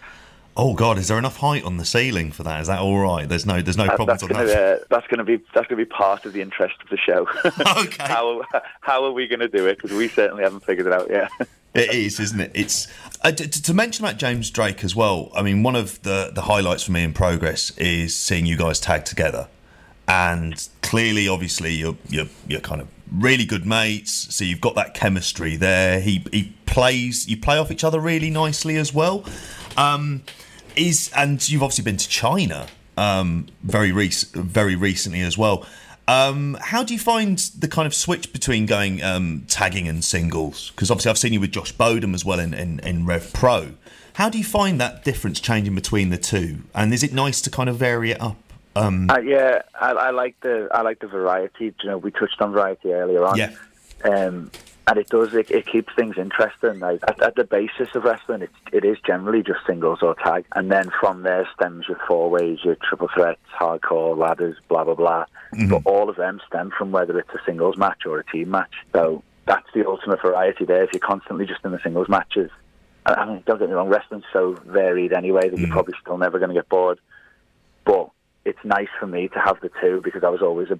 Oh 0.56 0.74
God, 0.74 0.98
is 0.98 1.08
there 1.08 1.18
enough 1.18 1.38
height 1.38 1.64
on 1.64 1.78
the 1.78 1.84
ceiling 1.84 2.30
for 2.30 2.44
that? 2.44 2.60
Is 2.60 2.68
that 2.68 2.78
all 2.78 2.98
right? 2.98 3.28
There's 3.28 3.44
no, 3.44 3.60
there's 3.60 3.76
no 3.76 3.86
uh, 3.86 3.96
problems 3.96 4.22
on 4.22 4.28
gonna, 4.28 4.44
that. 4.44 4.80
Uh, 4.82 4.84
that's 4.88 5.06
going 5.08 5.18
to 5.18 5.24
be 5.24 5.36
that's 5.52 5.66
going 5.66 5.78
to 5.78 5.84
be 5.84 5.84
part 5.84 6.24
of 6.24 6.32
the 6.32 6.40
interest 6.40 6.76
of 6.80 6.88
the 6.90 6.96
show. 6.96 7.26
okay. 7.82 8.04
how 8.04 8.42
how 8.80 9.04
are 9.04 9.10
we 9.10 9.26
going 9.26 9.40
to 9.40 9.48
do 9.48 9.66
it? 9.66 9.76
Because 9.76 9.96
we 9.96 10.06
certainly 10.08 10.44
haven't 10.44 10.60
figured 10.60 10.86
it 10.86 10.92
out 10.92 11.10
yet. 11.10 11.28
it 11.74 11.90
is, 11.90 12.20
isn't 12.20 12.40
it? 12.40 12.52
It's 12.54 12.86
uh, 13.22 13.32
to, 13.32 13.48
to, 13.48 13.74
mention 13.74 14.04
about 14.04 14.18
James 14.18 14.48
Drake 14.50 14.84
as 14.84 14.94
well. 14.94 15.32
I 15.34 15.42
mean, 15.42 15.64
one 15.64 15.74
of 15.74 16.00
the 16.02 16.30
the 16.32 16.42
highlights 16.42 16.84
for 16.84 16.92
me 16.92 17.02
in 17.02 17.12
progress 17.12 17.76
is 17.76 18.14
seeing 18.14 18.46
you 18.46 18.56
guys 18.56 18.78
tag 18.78 19.04
together, 19.04 19.48
and 20.06 20.68
clearly, 20.82 21.26
obviously, 21.26 21.74
you're 21.74 21.96
you're 22.08 22.28
you're 22.46 22.60
kind 22.60 22.80
of 22.80 22.86
really 23.10 23.44
good 23.44 23.66
mates. 23.66 24.32
So 24.32 24.44
you've 24.44 24.60
got 24.60 24.76
that 24.76 24.94
chemistry 24.94 25.56
there. 25.56 25.98
He 25.98 26.24
he 26.30 26.54
plays. 26.64 27.28
You 27.28 27.38
play 27.38 27.58
off 27.58 27.72
each 27.72 27.82
other 27.82 27.98
really 27.98 28.30
nicely 28.30 28.76
as 28.76 28.94
well. 28.94 29.24
Um, 29.76 30.22
is 30.76 31.10
and 31.16 31.46
you've 31.48 31.62
obviously 31.62 31.84
been 31.84 31.96
to 31.96 32.08
China 32.08 32.66
um, 32.96 33.46
very 33.62 33.92
rec- 33.92 34.32
very 34.32 34.76
recently 34.76 35.20
as 35.20 35.38
well. 35.38 35.66
Um, 36.06 36.58
how 36.60 36.82
do 36.82 36.92
you 36.92 37.00
find 37.00 37.38
the 37.58 37.68
kind 37.68 37.86
of 37.86 37.94
switch 37.94 38.32
between 38.32 38.66
going 38.66 39.02
um, 39.02 39.44
tagging 39.48 39.88
and 39.88 40.04
singles? 40.04 40.70
Because 40.70 40.90
obviously 40.90 41.10
I've 41.10 41.18
seen 41.18 41.32
you 41.32 41.40
with 41.40 41.52
Josh 41.52 41.72
Bodom 41.72 42.14
as 42.14 42.24
well 42.24 42.38
in, 42.38 42.52
in, 42.52 42.78
in 42.80 43.06
Rev 43.06 43.32
Pro. 43.32 43.72
How 44.14 44.28
do 44.28 44.36
you 44.36 44.44
find 44.44 44.80
that 44.80 45.02
difference 45.02 45.40
changing 45.40 45.74
between 45.74 46.10
the 46.10 46.18
two? 46.18 46.58
And 46.74 46.92
is 46.92 47.02
it 47.02 47.12
nice 47.12 47.40
to 47.42 47.50
kind 47.50 47.68
of 47.68 47.76
vary 47.76 48.10
it 48.10 48.20
up? 48.20 48.36
Um, 48.76 49.08
uh, 49.08 49.18
yeah, 49.18 49.62
I, 49.80 49.92
I, 49.92 50.10
like 50.10 50.38
the 50.40 50.68
I 50.72 50.82
like 50.82 50.98
the 51.00 51.06
variety. 51.06 51.74
You 51.82 51.88
know, 51.88 51.98
we 51.98 52.10
touched 52.10 52.40
on 52.40 52.52
variety 52.52 52.92
earlier 52.92 53.24
on. 53.24 53.38
Yeah. 53.38 53.54
Um, 54.04 54.50
and 54.86 54.98
it 54.98 55.08
does 55.08 55.34
it, 55.34 55.50
it 55.50 55.66
keeps 55.66 55.94
things 55.94 56.16
interesting. 56.18 56.78
Like 56.78 57.00
at, 57.08 57.22
at, 57.22 57.36
the 57.36 57.44
basis 57.44 57.94
of 57.94 58.04
wrestling, 58.04 58.42
it, 58.42 58.50
it 58.72 58.84
is 58.84 58.98
generally 59.06 59.42
just 59.42 59.60
singles 59.66 60.00
or 60.02 60.14
tag, 60.14 60.44
and 60.54 60.70
then 60.70 60.90
from 61.00 61.22
there 61.22 61.48
stems 61.54 61.86
your 61.88 61.98
four 62.06 62.30
ways, 62.30 62.58
your 62.62 62.76
triple 62.76 63.08
threats, 63.14 63.40
hardcore, 63.58 64.16
ladders, 64.16 64.56
blah 64.68 64.84
blah 64.84 64.94
blah. 64.94 65.24
Mm-hmm. 65.54 65.68
But 65.68 65.82
all 65.86 66.10
of 66.10 66.16
them 66.16 66.40
stem 66.46 66.70
from 66.76 66.92
whether 66.92 67.18
it's 67.18 67.30
a 67.30 67.40
singles 67.46 67.76
match 67.76 68.04
or 68.06 68.18
a 68.18 68.24
team 68.24 68.50
match. 68.50 68.74
So 68.92 69.22
that's 69.46 69.66
the 69.74 69.86
ultimate 69.86 70.20
variety 70.20 70.64
there. 70.64 70.84
If 70.84 70.90
you're 70.92 71.00
constantly 71.00 71.46
just 71.46 71.64
in 71.64 71.72
the 71.72 71.80
singles 71.82 72.08
matches, 72.08 72.50
I 73.06 73.26
mean, 73.26 73.42
don't 73.46 73.58
get 73.58 73.68
me 73.68 73.74
wrong, 73.74 73.88
wrestling's 73.88 74.24
so 74.32 74.54
varied 74.66 75.12
anyway 75.12 75.42
that 75.42 75.52
mm-hmm. 75.52 75.64
you're 75.64 75.72
probably 75.72 75.94
still 76.00 76.18
never 76.18 76.38
going 76.38 76.50
to 76.50 76.54
get 76.54 76.68
bored. 76.68 77.00
But 77.84 78.10
it's 78.44 78.58
nice 78.64 78.88
for 78.98 79.06
me 79.06 79.28
to 79.28 79.38
have 79.38 79.60
the 79.60 79.70
two 79.80 80.00
because 80.02 80.24
I 80.24 80.28
was 80.28 80.42
always 80.42 80.70
a 80.70 80.78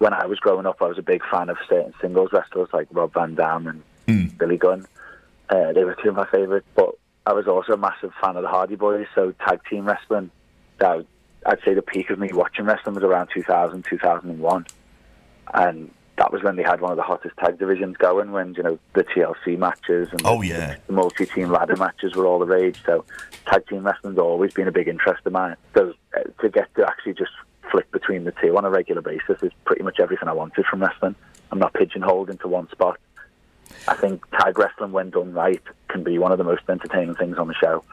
when 0.00 0.14
I 0.14 0.24
was 0.24 0.38
growing 0.40 0.64
up, 0.64 0.80
I 0.80 0.86
was 0.86 0.98
a 0.98 1.02
big 1.02 1.22
fan 1.30 1.50
of 1.50 1.58
certain 1.68 1.92
singles 2.00 2.30
wrestlers 2.32 2.70
like 2.72 2.88
Rob 2.90 3.12
Van 3.12 3.34
Dam 3.34 3.66
and 3.66 3.82
mm. 4.08 4.38
Billy 4.38 4.56
Gunn. 4.56 4.86
Uh, 5.50 5.72
they 5.74 5.84
were 5.84 5.94
two 6.02 6.08
of 6.08 6.14
my 6.14 6.26
favourites, 6.26 6.66
but 6.74 6.94
I 7.26 7.34
was 7.34 7.46
also 7.46 7.74
a 7.74 7.76
massive 7.76 8.12
fan 8.20 8.34
of 8.36 8.42
the 8.42 8.48
Hardy 8.48 8.76
Boys. 8.76 9.06
So 9.14 9.32
tag 9.46 9.60
team 9.68 9.84
wrestling, 9.84 10.30
that 10.78 11.04
I'd 11.44 11.62
say 11.66 11.74
the 11.74 11.82
peak 11.82 12.08
of 12.08 12.18
me 12.18 12.30
watching 12.32 12.64
wrestling 12.64 12.94
was 12.94 13.04
around 13.04 13.28
2000, 13.34 13.84
2001, 13.84 14.66
and 15.52 15.90
that 16.16 16.32
was 16.32 16.42
when 16.42 16.56
they 16.56 16.62
had 16.62 16.80
one 16.80 16.92
of 16.92 16.96
the 16.96 17.02
hottest 17.02 17.36
tag 17.36 17.58
divisions 17.58 17.98
going. 17.98 18.32
When 18.32 18.54
you 18.54 18.62
know 18.62 18.78
the 18.94 19.04
TLC 19.04 19.58
matches 19.58 20.08
and 20.12 20.22
oh 20.24 20.40
the, 20.40 20.48
yeah, 20.48 20.76
the 20.86 20.94
multi-team 20.94 21.50
ladder 21.50 21.76
matches 21.76 22.14
were 22.14 22.24
all 22.26 22.38
the 22.38 22.46
rage. 22.46 22.80
So 22.86 23.04
tag 23.44 23.66
team 23.68 23.84
wrestling's 23.84 24.18
always 24.18 24.54
been 24.54 24.66
a 24.66 24.72
big 24.72 24.88
interest 24.88 25.26
of 25.26 25.32
mine. 25.34 25.56
So 25.74 25.92
uh, 26.16 26.22
to 26.40 26.48
get 26.48 26.74
to 26.76 26.86
actually 26.86 27.14
just 27.14 27.32
flick 27.70 27.90
between 27.90 28.24
the 28.24 28.32
two 28.32 28.56
on 28.56 28.64
a 28.64 28.70
regular 28.70 29.02
basis 29.02 29.42
is 29.42 29.52
pretty 29.64 29.82
much 29.82 30.00
everything 30.00 30.28
I 30.28 30.32
wanted 30.32 30.66
from 30.66 30.80
wrestling. 30.80 31.14
I'm 31.50 31.58
not 31.58 31.74
pigeonholed 31.74 32.30
into 32.30 32.48
one 32.48 32.68
spot. 32.70 32.98
I 33.88 33.94
think 33.94 34.28
tag 34.30 34.58
wrestling, 34.58 34.92
when 34.92 35.10
done 35.10 35.32
right, 35.32 35.62
can 35.88 36.02
be 36.02 36.18
one 36.18 36.32
of 36.32 36.38
the 36.38 36.44
most 36.44 36.62
entertaining 36.68 37.14
things 37.14 37.38
on 37.38 37.48
the 37.48 37.54
show. 37.54 37.84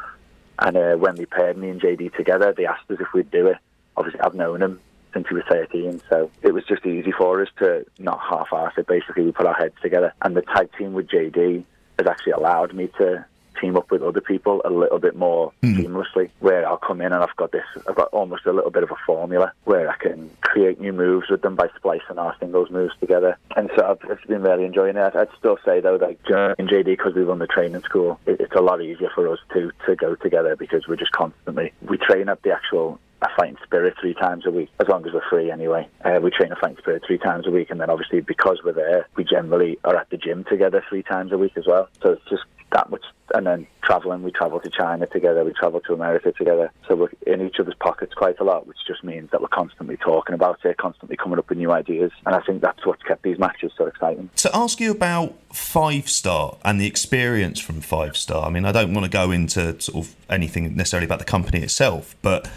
And 0.59 0.75
uh, 0.75 0.95
when 0.95 1.15
they 1.15 1.25
paired 1.25 1.57
me 1.57 1.69
and 1.69 1.79
JD 1.79 2.15
together, 2.15 2.53
they 2.55 2.65
asked 2.65 2.89
us 2.89 2.97
if 2.99 3.07
we'd 3.13 3.31
do 3.31 3.47
it. 3.47 3.57
Obviously, 3.95 4.21
I've 4.21 4.33
known 4.35 4.61
him 4.61 4.79
since 5.13 5.27
he 5.27 5.35
was 5.35 5.43
13, 5.49 6.01
so 6.09 6.29
it 6.41 6.53
was 6.53 6.63
just 6.65 6.85
easy 6.85 7.11
for 7.11 7.41
us 7.41 7.49
to 7.59 7.85
not 7.99 8.19
half-ass 8.19 8.73
it. 8.77 8.87
Basically, 8.87 9.23
we 9.23 9.31
put 9.31 9.45
our 9.45 9.53
heads 9.53 9.75
together, 9.81 10.13
and 10.21 10.35
the 10.35 10.41
tag 10.41 10.69
team 10.77 10.93
with 10.93 11.07
JD 11.07 11.63
has 11.99 12.07
actually 12.07 12.33
allowed 12.33 12.73
me 12.73 12.87
to 12.97 13.25
team 13.59 13.75
up 13.75 13.91
with 13.91 14.01
other 14.01 14.21
people 14.21 14.61
a 14.65 14.69
little 14.69 14.99
bit 14.99 15.15
more 15.15 15.51
mm. 15.63 15.77
seamlessly. 15.77 16.29
Where 16.39 16.67
I'll 16.67 16.77
come 16.77 17.01
in 17.01 17.13
and 17.13 17.23
I've 17.23 17.35
got 17.35 17.51
this, 17.51 17.65
I've 17.87 17.95
got 17.95 18.09
almost 18.09 18.45
a 18.45 18.53
little 18.53 18.71
bit 18.71 18.83
of 18.83 18.91
a 18.91 18.95
formula 19.05 19.51
where 19.65 19.89
I 19.89 19.97
can 19.97 20.29
create 20.41 20.79
new 20.79 20.93
moves 20.93 21.29
with 21.29 21.41
them 21.41 21.55
by 21.55 21.67
splicing 21.75 22.17
our 22.17 22.35
singles 22.39 22.69
moves 22.69 22.93
together. 22.99 23.37
And 23.55 23.69
so 23.75 23.97
I've, 24.01 24.27
been 24.27 24.41
really 24.41 24.65
enjoying 24.65 24.97
it. 24.97 25.15
I'd 25.15 25.29
still 25.37 25.57
say 25.63 25.79
though, 25.79 25.97
that 25.97 26.55
in 26.59 26.67
JD 26.67 26.85
because 26.85 27.13
we 27.13 27.21
run 27.21 27.39
the 27.39 27.47
training 27.47 27.81
school, 27.81 28.19
it, 28.25 28.41
it's 28.41 28.55
a 28.55 28.61
lot 28.61 28.81
easier 28.81 29.09
for 29.13 29.31
us 29.31 29.39
to 29.53 29.71
to 29.85 29.95
go 29.95 30.15
together 30.15 30.55
because 30.55 30.87
we're 30.87 30.97
just 30.97 31.11
constantly 31.11 31.71
we 31.81 31.97
train 31.97 32.29
at 32.29 32.41
the 32.43 32.51
actual 32.51 32.99
a 33.21 33.27
fighting 33.35 33.57
spirit 33.63 33.95
three 33.99 34.13
times 34.13 34.45
a 34.45 34.51
week, 34.51 34.69
as 34.79 34.87
long 34.87 35.05
as 35.05 35.13
we're 35.13 35.27
free 35.27 35.49
anyway. 35.49 35.87
Uh, 36.05 36.19
we 36.21 36.29
train 36.29 36.51
a 36.51 36.55
fighting 36.55 36.77
spirit 36.77 37.03
three 37.05 37.17
times 37.17 37.47
a 37.47 37.51
week, 37.51 37.69
and 37.69 37.81
then 37.81 37.89
obviously 37.89 38.21
because 38.21 38.59
we're 38.63 38.73
there, 38.73 39.07
we 39.15 39.23
generally 39.23 39.79
are 39.83 39.95
at 39.95 40.09
the 40.09 40.17
gym 40.17 40.43
together 40.43 40.83
three 40.87 41.03
times 41.03 41.31
a 41.31 41.37
week 41.37 41.53
as 41.57 41.65
well. 41.65 41.89
So 42.03 42.11
it's 42.11 42.29
just 42.29 42.43
that 42.71 42.89
much. 42.89 43.03
And 43.33 43.45
then 43.45 43.67
traveling, 43.81 44.23
we 44.23 44.31
travel 44.31 44.59
to 44.61 44.69
China 44.69 45.05
together, 45.05 45.43
we 45.43 45.51
travel 45.51 45.81
to 45.81 45.93
America 45.93 46.31
together. 46.31 46.71
So 46.87 46.95
we're 46.95 47.09
in 47.25 47.45
each 47.45 47.59
other's 47.59 47.75
pockets 47.75 48.13
quite 48.13 48.39
a 48.39 48.43
lot, 48.45 48.67
which 48.67 48.77
just 48.87 49.03
means 49.03 49.31
that 49.31 49.41
we're 49.41 49.49
constantly 49.49 49.97
talking 49.97 50.33
about 50.33 50.63
it, 50.63 50.77
constantly 50.77 51.17
coming 51.17 51.37
up 51.37 51.49
with 51.49 51.57
new 51.57 51.71
ideas. 51.71 52.11
And 52.25 52.35
I 52.35 52.39
think 52.41 52.61
that's 52.61 52.85
what's 52.85 53.03
kept 53.03 53.23
these 53.23 53.37
matches 53.37 53.73
so 53.77 53.85
exciting. 53.85 54.29
To 54.37 54.55
ask 54.55 54.79
you 54.79 54.91
about 54.91 55.35
Five 55.53 56.09
Star 56.09 56.57
and 56.63 56.79
the 56.79 56.87
experience 56.87 57.59
from 57.59 57.81
Five 57.81 58.15
Star, 58.15 58.45
I 58.45 58.49
mean, 58.49 58.63
I 58.63 58.71
don't 58.71 58.93
want 58.93 59.03
to 59.03 59.11
go 59.11 59.31
into 59.31 59.79
sort 59.81 60.05
of 60.05 60.15
anything 60.29 60.75
necessarily 60.75 61.05
about 61.05 61.19
the 61.19 61.25
company 61.25 61.59
itself, 61.59 62.15
but 62.21 62.49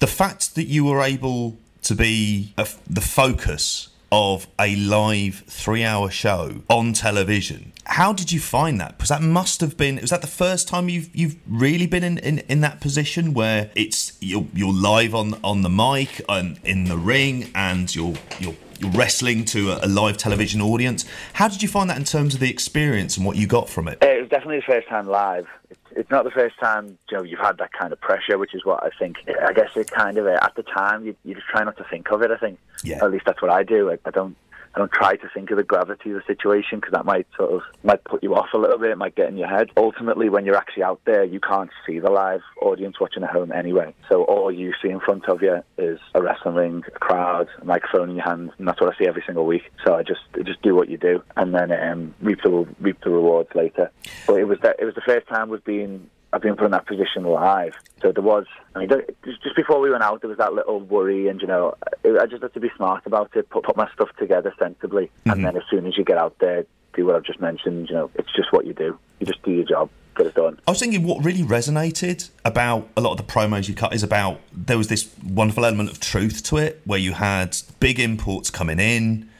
the 0.00 0.06
fact 0.06 0.54
that 0.54 0.64
you 0.64 0.84
were 0.84 1.02
able 1.02 1.56
to 1.82 1.94
be 1.94 2.52
a, 2.58 2.68
the 2.88 3.00
focus 3.00 3.88
of 4.12 4.46
a 4.58 4.76
live 4.76 5.44
three 5.46 5.84
hour 5.84 6.10
show 6.10 6.62
on 6.68 6.92
television. 6.92 7.72
How 7.84 8.12
did 8.12 8.30
you 8.30 8.40
find 8.40 8.80
that? 8.80 8.96
Because 8.96 9.08
that 9.08 9.22
must 9.22 9.60
have 9.60 9.76
been 9.76 9.96
was 10.00 10.10
that 10.10 10.20
the 10.20 10.26
first 10.26 10.68
time 10.68 10.88
you've 10.88 11.14
you've 11.14 11.36
really 11.48 11.86
been 11.86 12.04
in, 12.04 12.18
in, 12.18 12.38
in 12.40 12.60
that 12.60 12.80
position 12.80 13.34
where 13.34 13.70
it's 13.74 14.16
you're 14.20 14.46
you're 14.54 14.72
live 14.72 15.14
on 15.14 15.38
on 15.42 15.62
the 15.62 15.70
mic 15.70 16.20
and 16.28 16.60
in 16.64 16.84
the 16.84 16.96
ring 16.96 17.50
and 17.54 17.94
you're 17.94 18.14
you're 18.38 18.54
you're 18.54 18.69
wrestling 18.92 19.44
to 19.46 19.72
a, 19.72 19.86
a 19.86 19.88
live 19.88 20.16
television 20.16 20.60
audience. 20.60 21.04
How 21.34 21.48
did 21.48 21.62
you 21.62 21.68
find 21.68 21.88
that 21.90 21.96
in 21.96 22.04
terms 22.04 22.34
of 22.34 22.40
the 22.40 22.50
experience 22.50 23.16
and 23.16 23.26
what 23.26 23.36
you 23.36 23.46
got 23.46 23.68
from 23.68 23.88
it? 23.88 23.98
It 24.02 24.20
was 24.20 24.30
definitely 24.30 24.58
the 24.58 24.72
first 24.72 24.88
time 24.88 25.06
live. 25.06 25.46
It's, 25.70 25.80
it's 25.92 26.10
not 26.10 26.24
the 26.24 26.30
first 26.30 26.58
time 26.58 26.98
you 27.10 27.16
know 27.16 27.22
you've 27.22 27.40
had 27.40 27.58
that 27.58 27.72
kind 27.72 27.92
of 27.92 28.00
pressure, 28.00 28.38
which 28.38 28.54
is 28.54 28.64
what 28.64 28.82
I 28.82 28.90
think. 28.98 29.16
I 29.44 29.52
guess 29.52 29.70
it 29.76 29.90
kind 29.90 30.18
of 30.18 30.26
at 30.26 30.54
the 30.56 30.62
time 30.62 31.04
you, 31.04 31.16
you 31.24 31.34
just 31.34 31.46
try 31.46 31.64
not 31.64 31.76
to 31.78 31.84
think 31.84 32.10
of 32.10 32.22
it. 32.22 32.30
I 32.30 32.36
think, 32.36 32.58
yeah. 32.84 33.04
at 33.04 33.10
least 33.10 33.24
that's 33.26 33.42
what 33.42 33.50
I 33.50 33.62
do. 33.62 33.90
I, 33.90 33.98
I 34.04 34.10
don't 34.10 34.36
I 34.74 34.78
don't 34.78 34.92
try 34.92 35.16
to 35.16 35.28
think 35.34 35.50
of 35.50 35.56
the 35.56 35.64
gravity 35.64 36.10
of 36.10 36.16
the 36.16 36.22
situation 36.26 36.78
because 36.78 36.92
that 36.92 37.04
might 37.04 37.26
sort 37.36 37.52
of 37.52 37.62
might 37.82 38.04
put 38.04 38.22
you 38.22 38.36
off 38.36 38.48
a 38.54 38.58
little 38.58 38.78
bit. 38.78 38.90
It 38.90 38.98
might 38.98 39.16
get 39.16 39.28
in 39.28 39.36
your 39.36 39.48
head. 39.48 39.70
Ultimately, 39.76 40.28
when 40.28 40.44
you're 40.44 40.56
actually 40.56 40.84
out 40.84 41.00
there, 41.04 41.24
you 41.24 41.40
can't 41.40 41.70
see 41.86 41.98
the 41.98 42.10
live 42.10 42.42
audience 42.62 43.00
watching 43.00 43.24
at 43.24 43.30
home 43.30 43.50
anyway. 43.50 43.94
So 44.08 44.22
all 44.24 44.52
you 44.52 44.72
see 44.80 44.88
in 44.88 45.00
front 45.00 45.28
of 45.28 45.42
you 45.42 45.62
is 45.76 45.98
a 46.14 46.22
wrestling 46.22 46.54
ring, 46.54 46.84
a 46.94 46.98
crowd, 46.98 47.48
a 47.60 47.64
microphone 47.64 48.10
in 48.10 48.16
your 48.16 48.24
hand, 48.24 48.52
and 48.58 48.68
that's 48.68 48.80
what 48.80 48.94
I 48.94 48.98
see 48.98 49.08
every 49.08 49.24
single 49.26 49.44
week. 49.44 49.62
So 49.84 49.94
I 49.94 50.02
just 50.02 50.20
I 50.34 50.42
just 50.42 50.62
do 50.62 50.74
what 50.74 50.88
you 50.88 50.98
do, 50.98 51.22
and 51.36 51.52
then 51.54 51.72
um, 51.72 52.14
reap 52.20 52.42
the 52.42 52.66
reap 52.80 53.00
the 53.02 53.10
rewards 53.10 53.50
later. 53.54 53.90
But 54.26 54.34
it 54.34 54.44
was 54.44 54.58
that 54.62 54.76
it 54.78 54.84
was 54.84 54.94
the 54.94 55.00
first 55.00 55.26
time 55.26 55.48
we've 55.48 55.64
been 55.64 56.08
I've 56.32 56.42
been 56.42 56.56
put 56.56 56.66
in 56.66 56.70
that 56.70 56.86
position 56.86 57.24
live. 57.24 57.74
So 58.02 58.12
there 58.12 58.22
was, 58.22 58.46
I 58.74 58.80
mean, 58.80 58.90
just 59.24 59.56
before 59.56 59.80
we 59.80 59.90
went 59.90 60.02
out, 60.02 60.20
there 60.20 60.28
was 60.28 60.38
that 60.38 60.52
little 60.54 60.80
worry, 60.80 61.28
and 61.28 61.40
you 61.40 61.46
know, 61.46 61.74
I 62.04 62.26
just 62.26 62.42
had 62.42 62.54
to 62.54 62.60
be 62.60 62.70
smart 62.76 63.04
about 63.06 63.34
it, 63.34 63.50
put, 63.50 63.64
put 63.64 63.76
my 63.76 63.90
stuff 63.92 64.10
together 64.18 64.54
sensibly, 64.58 65.06
mm-hmm. 65.06 65.30
and 65.30 65.44
then 65.44 65.56
as 65.56 65.62
soon 65.70 65.86
as 65.86 65.96
you 65.98 66.04
get 66.04 66.18
out 66.18 66.38
there, 66.38 66.66
do 66.94 67.06
what 67.06 67.16
I've 67.16 67.24
just 67.24 67.40
mentioned. 67.40 67.88
You 67.88 67.94
know, 67.94 68.10
it's 68.14 68.32
just 68.34 68.52
what 68.52 68.66
you 68.66 68.74
do. 68.74 68.98
You 69.18 69.26
just 69.26 69.42
do 69.42 69.50
your 69.50 69.64
job. 69.64 69.90
Get 70.16 70.26
it 70.26 70.34
done. 70.34 70.58
I 70.66 70.72
was 70.72 70.80
thinking 70.80 71.04
what 71.04 71.24
really 71.24 71.42
resonated 71.42 72.30
about 72.44 72.88
a 72.96 73.00
lot 73.00 73.12
of 73.12 73.16
the 73.16 73.32
promos 73.32 73.68
you 73.68 73.74
cut 73.74 73.94
is 73.94 74.02
about 74.02 74.40
there 74.52 74.76
was 74.76 74.88
this 74.88 75.08
wonderful 75.24 75.64
element 75.64 75.90
of 75.90 76.00
truth 76.00 76.42
to 76.44 76.56
it 76.56 76.80
where 76.84 76.98
you 76.98 77.12
had 77.12 77.56
big 77.78 78.00
imports 78.00 78.50
coming 78.50 78.80
in, 78.80 79.30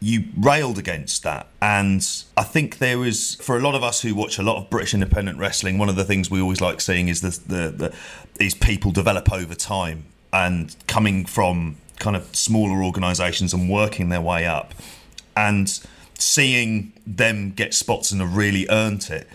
you 0.00 0.24
railed 0.36 0.78
against 0.78 1.22
that. 1.24 1.48
And 1.60 2.06
I 2.36 2.42
think 2.42 2.78
there 2.78 3.04
is, 3.04 3.34
for 3.36 3.56
a 3.56 3.60
lot 3.60 3.74
of 3.74 3.82
us 3.82 4.02
who 4.02 4.14
watch 4.14 4.38
a 4.38 4.42
lot 4.42 4.56
of 4.56 4.70
British 4.70 4.94
independent 4.94 5.38
wrestling, 5.38 5.78
one 5.78 5.88
of 5.88 5.96
the 5.96 6.04
things 6.04 6.30
we 6.30 6.40
always 6.40 6.60
like 6.60 6.80
seeing 6.80 7.08
is 7.08 7.20
the, 7.20 7.30
the, 7.46 7.70
the 7.70 7.94
these 8.36 8.54
people 8.54 8.92
develop 8.92 9.32
over 9.32 9.54
time 9.54 10.04
and 10.32 10.76
coming 10.86 11.24
from 11.24 11.76
kind 11.98 12.14
of 12.14 12.34
smaller 12.34 12.82
organisations 12.84 13.52
and 13.52 13.68
working 13.68 14.08
their 14.08 14.20
way 14.20 14.46
up, 14.46 14.72
and 15.36 15.80
seeing 16.14 16.92
them 17.06 17.50
get 17.50 17.74
spots 17.74 18.12
and 18.12 18.20
have 18.20 18.36
really 18.36 18.66
earned 18.70 19.08
it. 19.10 19.26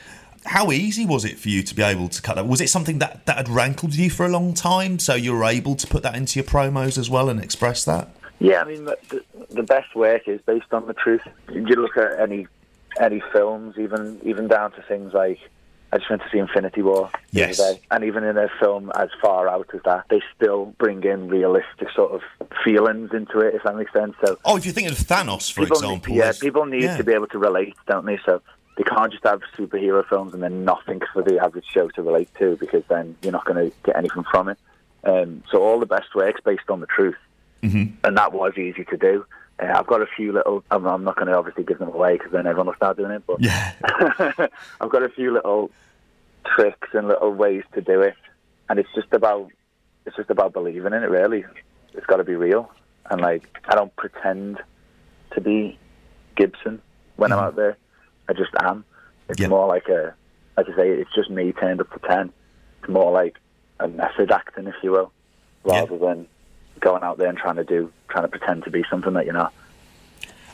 How 0.46 0.72
easy 0.72 1.06
was 1.06 1.24
it 1.24 1.40
for 1.40 1.50
you 1.50 1.64
to 1.64 1.74
be 1.74 1.82
able 1.82 2.10
to 2.10 2.22
cut 2.22 2.36
that? 2.36 2.48
Was 2.48 2.62
it 2.62 2.70
something 2.70 3.00
that, 3.00 3.26
that 3.26 3.38
had 3.38 3.50
rankled 3.50 3.96
you 3.96 4.10
for 4.10 4.26
a 4.26 4.30
long 4.30 4.54
time, 4.54 5.00
so 5.00 5.16
you 5.16 5.34
were 5.34 5.46
able 5.46 5.76
to 5.76 5.88
put 5.88 6.04
that 6.04 6.16
into 6.16 6.40
your 6.40 6.46
promos 6.46 6.98
as 6.98 7.10
well 7.10 7.30
and 7.30 7.42
express 7.42 7.84
that? 7.86 8.10
Yeah, 8.40 8.62
I 8.62 8.66
mean, 8.66 8.86
the, 8.86 9.24
the 9.52 9.64
best 9.64 9.96
work 9.96 10.28
is 10.28 10.42
based 10.42 10.74
on 10.74 10.88
the 10.88 10.94
truth. 10.94 11.22
You 11.52 11.64
look 11.64 11.98
at 11.98 12.20
any 12.20 12.48
any 13.00 13.22
films, 13.32 13.76
even 13.78 14.20
even 14.24 14.48
down 14.48 14.72
to 14.74 14.82
things 14.84 15.14
like 15.14 15.40
I 15.94 15.98
just 15.98 16.10
went 16.10 16.24
to 16.24 16.30
see 16.32 16.40
Infinity 16.40 16.82
War 16.82 17.12
yes. 17.32 17.60
other 17.60 17.74
day, 17.74 17.82
and 17.92 18.04
even 18.04 18.24
in 18.24 18.36
a 18.36 18.50
film 18.60 18.92
as 18.96 19.10
far 19.22 19.48
out 19.48 19.70
as 19.76 19.82
that, 19.86 20.06
they 20.10 20.22
still 20.36 20.74
bring 20.80 21.04
in 21.04 21.28
realistic 21.28 21.90
sort 21.96 22.12
of 22.12 22.22
feelings 22.64 23.12
into 23.14 23.40
it, 23.40 23.54
if 23.54 23.64
that 23.64 23.76
makes 23.76 23.94
sense. 23.94 24.16
So, 24.26 24.40
oh, 24.44 24.58
if 24.58 24.66
you're 24.66 24.74
thinking 24.74 24.92
of 24.92 24.98
Thanos, 24.98 25.52
for 25.52 25.62
example, 25.62 26.14
need, 26.14 26.20
yeah, 26.20 26.32
people 26.40 26.66
need 26.66 26.84
yeah. 26.84 26.98
to 26.98 27.04
be 27.04 27.14
able 27.14 27.28
to 27.28 27.38
relate, 27.38 27.76
don't 27.88 28.06
they? 28.06 28.20
So 28.26 28.42
they 28.76 28.84
can't 28.84 29.12
just 29.12 29.24
have 29.24 29.42
superhero 29.56 30.04
films 30.08 30.34
and 30.34 30.42
then 30.42 30.66
nothing 30.66 31.00
for 31.14 31.22
the 31.22 31.38
average 31.38 31.66
show 31.72 31.90
to 31.90 32.02
relate 32.02 32.30
to, 32.40 32.58
because 32.58 32.84
then 32.90 33.16
you're 33.22 33.32
not 33.32 33.46
going 33.46 33.70
to 33.70 33.76
get 33.84 33.96
anything 33.96 34.24
from 34.32 34.50
it. 34.50 34.58
Um, 35.04 35.44
so 35.52 35.62
all 35.62 35.80
the 35.80 35.86
best 35.86 36.16
work's 36.16 36.42
based 36.42 36.70
on 36.70 36.80
the 36.80 36.88
truth, 36.88 37.18
mm-hmm. 37.64 37.96
and 38.04 38.18
that 38.18 38.34
was 38.34 38.54
easy 38.58 38.84
to 38.86 38.98
do. 38.98 39.26
Uh, 39.60 39.72
I've 39.74 39.88
got 39.88 40.02
a 40.02 40.08
few 40.08 40.32
little. 40.34 40.64
I'm, 40.72 40.86
I'm 40.86 41.04
not 41.04 41.16
going 41.16 41.28
to 41.28 41.38
obviously 41.38 41.64
give 41.64 41.80
them 41.80 41.90
away 41.90 42.14
because 42.14 42.32
then 42.32 42.48
everyone 42.48 42.68
will 42.68 42.76
start 42.76 42.98
doing 42.98 43.12
it. 43.12 43.24
But 43.26 43.42
yeah, 43.42 43.74
I've 44.82 44.90
got 44.90 45.04
a 45.04 45.10
few 45.10 45.34
little 45.34 45.72
tricks 46.46 46.90
and 46.94 47.08
little 47.08 47.32
ways 47.32 47.64
to 47.74 47.82
do 47.82 48.02
it, 48.02 48.16
and 48.70 48.80
it's 48.80 48.90
just 48.96 49.14
about 49.14 49.52
it's 50.06 50.16
just 50.16 50.30
about 50.30 50.54
believing 50.54 50.94
in 50.94 51.04
it. 51.04 51.10
Really, 51.10 51.46
it's 51.94 52.06
got 52.06 52.18
to 52.18 52.24
be 52.24 52.36
real, 52.36 52.72
and 53.10 53.22
like 53.22 53.48
I 53.66 53.76
don't 53.76 53.96
pretend 53.96 54.60
to 55.32 55.42
be 55.42 55.78
Gibson 56.36 56.82
when 57.16 57.30
mm-hmm. 57.30 57.40
I'm 57.40 57.46
out 57.46 57.56
there. 57.56 57.78
I 58.28 58.34
just 58.34 58.52
am. 58.60 58.86
It's 59.30 59.40
yep. 59.40 59.50
more 59.50 59.68
like 59.68 59.88
a, 59.88 60.14
like 60.58 60.70
I 60.70 60.76
say, 60.76 60.90
it's 60.90 61.14
just 61.14 61.30
me 61.30 61.52
turned 61.54 61.82
up 61.82 61.92
to 61.94 62.08
ten. 62.08 62.32
It's 62.80 62.90
more 62.90 63.12
like 63.12 63.38
a 63.80 63.88
method 63.88 64.32
acting, 64.32 64.68
if 64.68 64.76
you 64.82 64.92
will, 64.92 65.12
rather 65.64 65.94
yep. 65.94 66.02
than 66.02 66.28
going 66.80 67.04
out 67.04 67.18
there 67.18 67.30
and 67.30 67.38
trying 67.38 67.56
to 67.56 67.64
do, 67.64 67.92
trying 68.10 68.24
to 68.24 68.28
pretend 68.28 68.64
to 68.66 68.72
be 68.72 68.84
something 68.90 69.14
that 69.14 69.26
you're 69.26 69.34
not. 69.34 69.54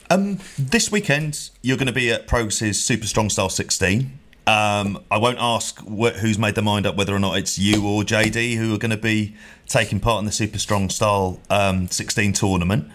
Um, 0.10 0.40
this 0.58 0.92
weekend, 0.92 1.52
you're 1.62 1.78
going 1.78 1.88
to 1.88 1.94
be 1.94 2.12
at 2.12 2.28
Progress's 2.28 2.84
Super 2.84 3.06
Strong 3.06 3.30
Style 3.30 3.50
16. 3.50 4.20
Um, 4.48 5.04
I 5.12 5.20
won't 5.20 5.38
ask 5.40 5.80
wh- 5.82 6.18
who's 6.18 6.40
made 6.40 6.56
their 6.56 6.64
mind 6.64 6.88
up 6.88 6.96
whether 6.96 7.16
or 7.16 7.20
not 7.20 7.38
it's 7.38 7.60
you 7.60 7.86
or 7.86 8.02
JD 8.02 8.56
who 8.56 8.74
are 8.74 8.80
going 8.80 8.90
to 8.90 8.98
be 8.98 9.36
taking 9.68 10.00
part 10.00 10.18
in 10.20 10.26
the 10.26 10.32
Super 10.32 10.58
Strong 10.58 10.90
Style 10.90 11.40
um, 11.52 11.88
16 11.88 12.34
tournament. 12.34 12.90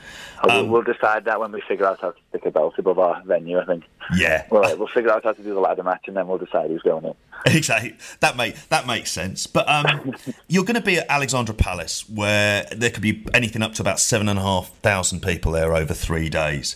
Um, 0.51 0.69
we'll 0.69 0.83
decide 0.83 1.25
that 1.25 1.41
when 1.41 1.53
we 1.53 1.61
figure 1.61 1.87
out 1.87 2.01
how 2.01 2.11
to 2.11 2.19
stick 2.31 2.47
a 2.47 2.51
belt 2.51 2.75
above 2.79 2.99
our 2.99 3.23
venue. 3.25 3.59
I 3.59 3.65
think. 3.65 3.85
Yeah. 4.17 4.47
Well, 4.51 4.77
we'll 4.77 4.89
figure 4.89 5.11
out 5.11 5.25
how 5.25 5.33
to 5.33 5.43
do 5.43 5.55
the 5.55 5.61
ladder 5.61 5.83
match, 5.83 6.05
and 6.07 6.17
then 6.17 6.27
we'll 6.29 6.39
decide 6.39 6.71
who's 6.71 6.83
going 6.83 7.05
in. 7.05 7.15
Exactly. 7.47 7.95
That 8.21 8.39
make 8.39 8.69
that 8.71 8.87
makes 8.87 9.11
sense. 9.11 9.47
But 9.47 9.69
um, 9.69 10.15
you're 10.49 10.65
going 10.65 10.77
to 10.77 10.81
be 10.81 10.97
at 10.97 11.07
Alexandra 11.11 11.55
Palace, 11.55 12.09
where 12.09 12.67
there 12.73 12.89
could 12.89 13.03
be 13.03 13.27
anything 13.35 13.61
up 13.61 13.75
to 13.75 13.83
about 13.83 14.01
seven 14.01 14.31
and 14.31 14.39
a 14.39 14.43
half 14.43 14.71
thousand 14.79 15.21
people 15.21 15.53
there 15.53 15.75
over 15.75 15.93
three 15.93 16.31
days. 16.31 16.75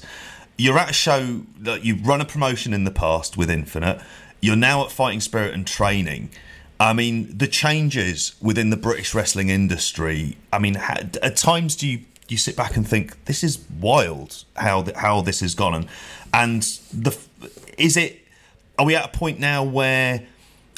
You're 0.59 0.79
at 0.79 0.91
a 0.91 0.93
show 0.93 1.43
that 1.61 1.85
you've 1.85 2.07
run 2.07 2.21
a 2.21 2.27
promotion 2.27 2.75
in 2.75 2.85
the 2.85 2.91
past 2.91 3.37
with 3.37 3.51
Infinite. 3.51 4.03
You're 4.43 4.57
now 4.57 4.85
at 4.85 4.91
Fighting 4.91 5.21
Spirit 5.21 5.55
and 5.55 5.67
Training. 5.67 6.31
I 6.81 6.93
mean, 6.93 7.37
the 7.37 7.49
changes 7.49 8.35
within 8.41 8.71
the 8.71 8.77
British 8.77 9.15
wrestling 9.15 9.49
industry. 9.49 10.37
I 10.53 10.59
mean, 10.59 10.77
at 10.77 11.37
times 11.37 11.75
do 11.75 11.89
you 11.89 12.01
you 12.29 12.37
sit 12.39 12.57
back 12.57 12.77
and 12.77 12.87
think 12.87 13.25
this 13.25 13.43
is 13.43 13.65
wild 13.81 14.45
how 14.57 14.83
th- 14.83 14.97
how 14.97 15.21
this 15.21 15.41
has 15.41 15.55
gone 15.55 15.75
and 15.75 15.89
and 16.33 16.63
the 16.93 17.17
is 17.77 17.97
it 17.97 18.25
are 18.79 18.87
we 18.87 18.95
at 18.95 19.05
a 19.05 19.19
point 19.19 19.39
now 19.39 19.63
where 19.63 20.27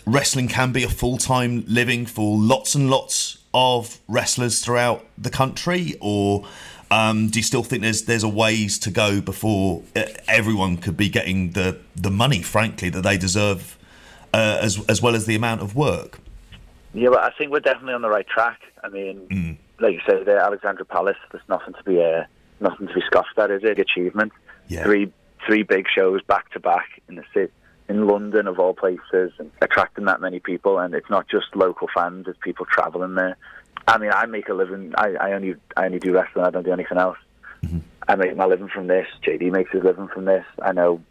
wrestling 0.06 0.48
can 0.48 0.72
be 0.72 0.82
a 0.82 0.88
full-time 0.88 1.64
living 1.66 2.06
for 2.06 2.36
lots 2.36 2.74
and 2.74 2.90
lots 2.90 3.38
of 3.52 3.98
wrestlers 4.08 4.64
throughout 4.64 5.04
the 5.18 5.30
country 5.30 5.94
or 6.00 6.46
um, 6.92 7.28
do 7.28 7.38
you 7.38 7.42
still 7.42 7.62
think 7.62 7.82
there's 7.82 8.02
there's 8.02 8.24
a 8.24 8.28
ways 8.28 8.78
to 8.78 8.90
go 8.90 9.20
before 9.20 9.82
uh, 9.94 10.02
everyone 10.26 10.76
could 10.76 10.96
be 10.96 11.08
getting 11.08 11.52
the 11.52 11.78
the 11.94 12.10
money 12.10 12.42
frankly 12.42 12.88
that 12.88 13.02
they 13.02 13.16
deserve 13.16 13.76
uh, 14.32 14.58
as 14.60 14.84
as 14.88 15.02
well 15.02 15.14
as 15.14 15.26
the 15.26 15.34
amount 15.34 15.60
of 15.60 15.76
work 15.76 16.20
yeah, 16.92 17.10
well, 17.10 17.20
I 17.20 17.30
think 17.30 17.52
we're 17.52 17.60
definitely 17.60 17.94
on 17.94 18.02
the 18.02 18.08
right 18.08 18.26
track. 18.26 18.60
I 18.82 18.88
mean, 18.88 19.26
mm. 19.28 19.56
Like 19.80 19.94
you 19.94 20.00
say, 20.08 20.22
the 20.22 20.38
Alexandra 20.38 20.84
Palace. 20.84 21.16
There's 21.30 21.42
nothing 21.48 21.74
to 21.74 21.82
be 21.84 22.02
uh, 22.02 22.24
nothing 22.60 22.88
to 22.88 22.94
be 22.94 23.02
scoffed 23.06 23.38
at. 23.38 23.50
Is 23.50 23.62
it 23.64 23.78
achievement? 23.78 24.32
Yeah. 24.68 24.84
Three 24.84 25.12
three 25.46 25.62
big 25.62 25.86
shows 25.94 26.22
back 26.22 26.50
to 26.52 26.60
back 26.60 26.86
in 27.08 27.16
the 27.16 27.24
city, 27.32 27.52
in 27.88 28.06
London 28.06 28.46
of 28.46 28.58
all 28.58 28.74
places, 28.74 29.32
and 29.38 29.50
attracting 29.60 30.04
that 30.04 30.20
many 30.20 30.40
people. 30.40 30.78
And 30.78 30.94
it's 30.94 31.10
not 31.10 31.28
just 31.28 31.54
local 31.54 31.88
fans; 31.94 32.26
it's 32.28 32.38
people 32.42 32.66
travelling 32.66 33.14
there. 33.14 33.36
I 33.88 33.98
mean, 33.98 34.10
I 34.12 34.26
make 34.26 34.48
a 34.48 34.54
living. 34.54 34.92
I, 34.96 35.14
I 35.20 35.32
only 35.32 35.54
I 35.76 35.86
only 35.86 35.98
do 35.98 36.12
wrestling. 36.12 36.44
I 36.44 36.50
don't 36.50 36.64
do 36.64 36.72
anything 36.72 36.98
else. 36.98 37.18
Mm-hmm. 37.64 37.78
I 38.08 38.14
make 38.16 38.36
my 38.36 38.46
living 38.46 38.68
from 38.68 38.86
this. 38.86 39.06
JD 39.24 39.52
makes 39.52 39.72
his 39.72 39.84
living 39.84 40.08
from 40.08 40.24
this. 40.24 40.44
I 40.62 40.72
know 40.72 41.02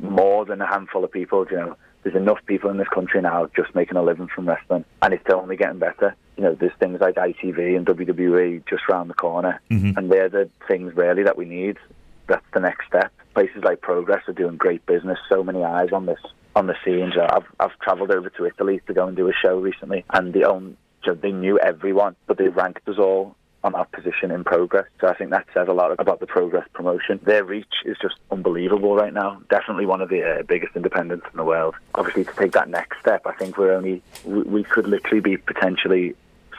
more 0.00 0.44
than 0.44 0.60
a 0.60 0.66
handful 0.66 1.04
of 1.04 1.10
people. 1.10 1.46
You 1.50 1.56
know, 1.56 1.76
there's 2.02 2.16
enough 2.16 2.38
people 2.46 2.70
in 2.70 2.76
this 2.76 2.88
country 2.88 3.20
now 3.20 3.48
just 3.56 3.74
making 3.74 3.96
a 3.96 4.02
living 4.02 4.28
from 4.28 4.48
wrestling, 4.48 4.84
and 5.02 5.14
it's 5.14 5.24
only 5.32 5.56
getting 5.56 5.78
better. 5.78 6.14
You 6.36 6.44
know, 6.44 6.54
there's 6.54 6.72
things 6.78 7.00
like 7.00 7.14
ITV 7.14 7.76
and 7.76 7.86
WWE 7.86 8.66
just 8.68 8.88
round 8.88 9.10
the 9.10 9.14
corner, 9.14 9.60
mm-hmm. 9.70 9.96
and 9.96 10.10
they're 10.10 10.28
the 10.28 10.50
things 10.68 10.94
really 10.94 11.22
that 11.22 11.36
we 11.36 11.44
need. 11.44 11.78
That's 12.26 12.44
the 12.52 12.60
next 12.60 12.86
step. 12.86 13.12
Places 13.34 13.62
like 13.64 13.80
Progress 13.80 14.28
are 14.28 14.32
doing 14.32 14.56
great 14.56 14.84
business. 14.86 15.18
So 15.28 15.42
many 15.42 15.64
eyes 15.64 15.92
on 15.92 16.06
this 16.06 16.20
on 16.54 16.66
the 16.66 16.74
scene. 16.84 17.12
I've 17.18 17.46
I've 17.60 17.78
travelled 17.80 18.10
over 18.10 18.30
to 18.30 18.46
Italy 18.46 18.80
to 18.86 18.94
go 18.94 19.06
and 19.06 19.16
do 19.16 19.28
a 19.28 19.32
show 19.32 19.58
recently, 19.58 20.04
and 20.10 20.32
they 20.32 20.44
own 20.44 20.76
they 21.14 21.30
knew 21.30 21.58
everyone, 21.58 22.16
but 22.26 22.36
they 22.36 22.48
ranked 22.48 22.88
us 22.88 22.98
all 22.98 23.36
on 23.62 23.74
our 23.74 23.84
position 23.86 24.30
in 24.30 24.44
progress. 24.44 24.86
So 25.00 25.08
I 25.08 25.14
think 25.14 25.30
that 25.30 25.46
says 25.52 25.66
a 25.68 25.72
lot 25.72 25.92
about 25.98 26.20
the 26.20 26.26
progress 26.26 26.66
promotion. 26.72 27.18
Their 27.24 27.44
reach 27.44 27.72
is 27.84 27.96
just 28.00 28.14
unbelievable 28.30 28.94
right 28.94 29.12
now. 29.12 29.42
Definitely 29.50 29.86
one 29.86 30.00
of 30.00 30.08
the 30.08 30.22
uh, 30.22 30.42
biggest 30.44 30.76
independents 30.76 31.26
in 31.30 31.36
the 31.36 31.44
world. 31.44 31.74
Obviously, 31.94 32.24
to 32.24 32.32
take 32.34 32.52
that 32.52 32.68
next 32.68 33.00
step, 33.00 33.26
I 33.26 33.32
think 33.32 33.58
we're 33.58 33.72
only 33.72 34.02
we, 34.24 34.42
we 34.42 34.64
could 34.64 34.86
literally 34.86 35.20
be 35.20 35.36
potentially 35.36 36.14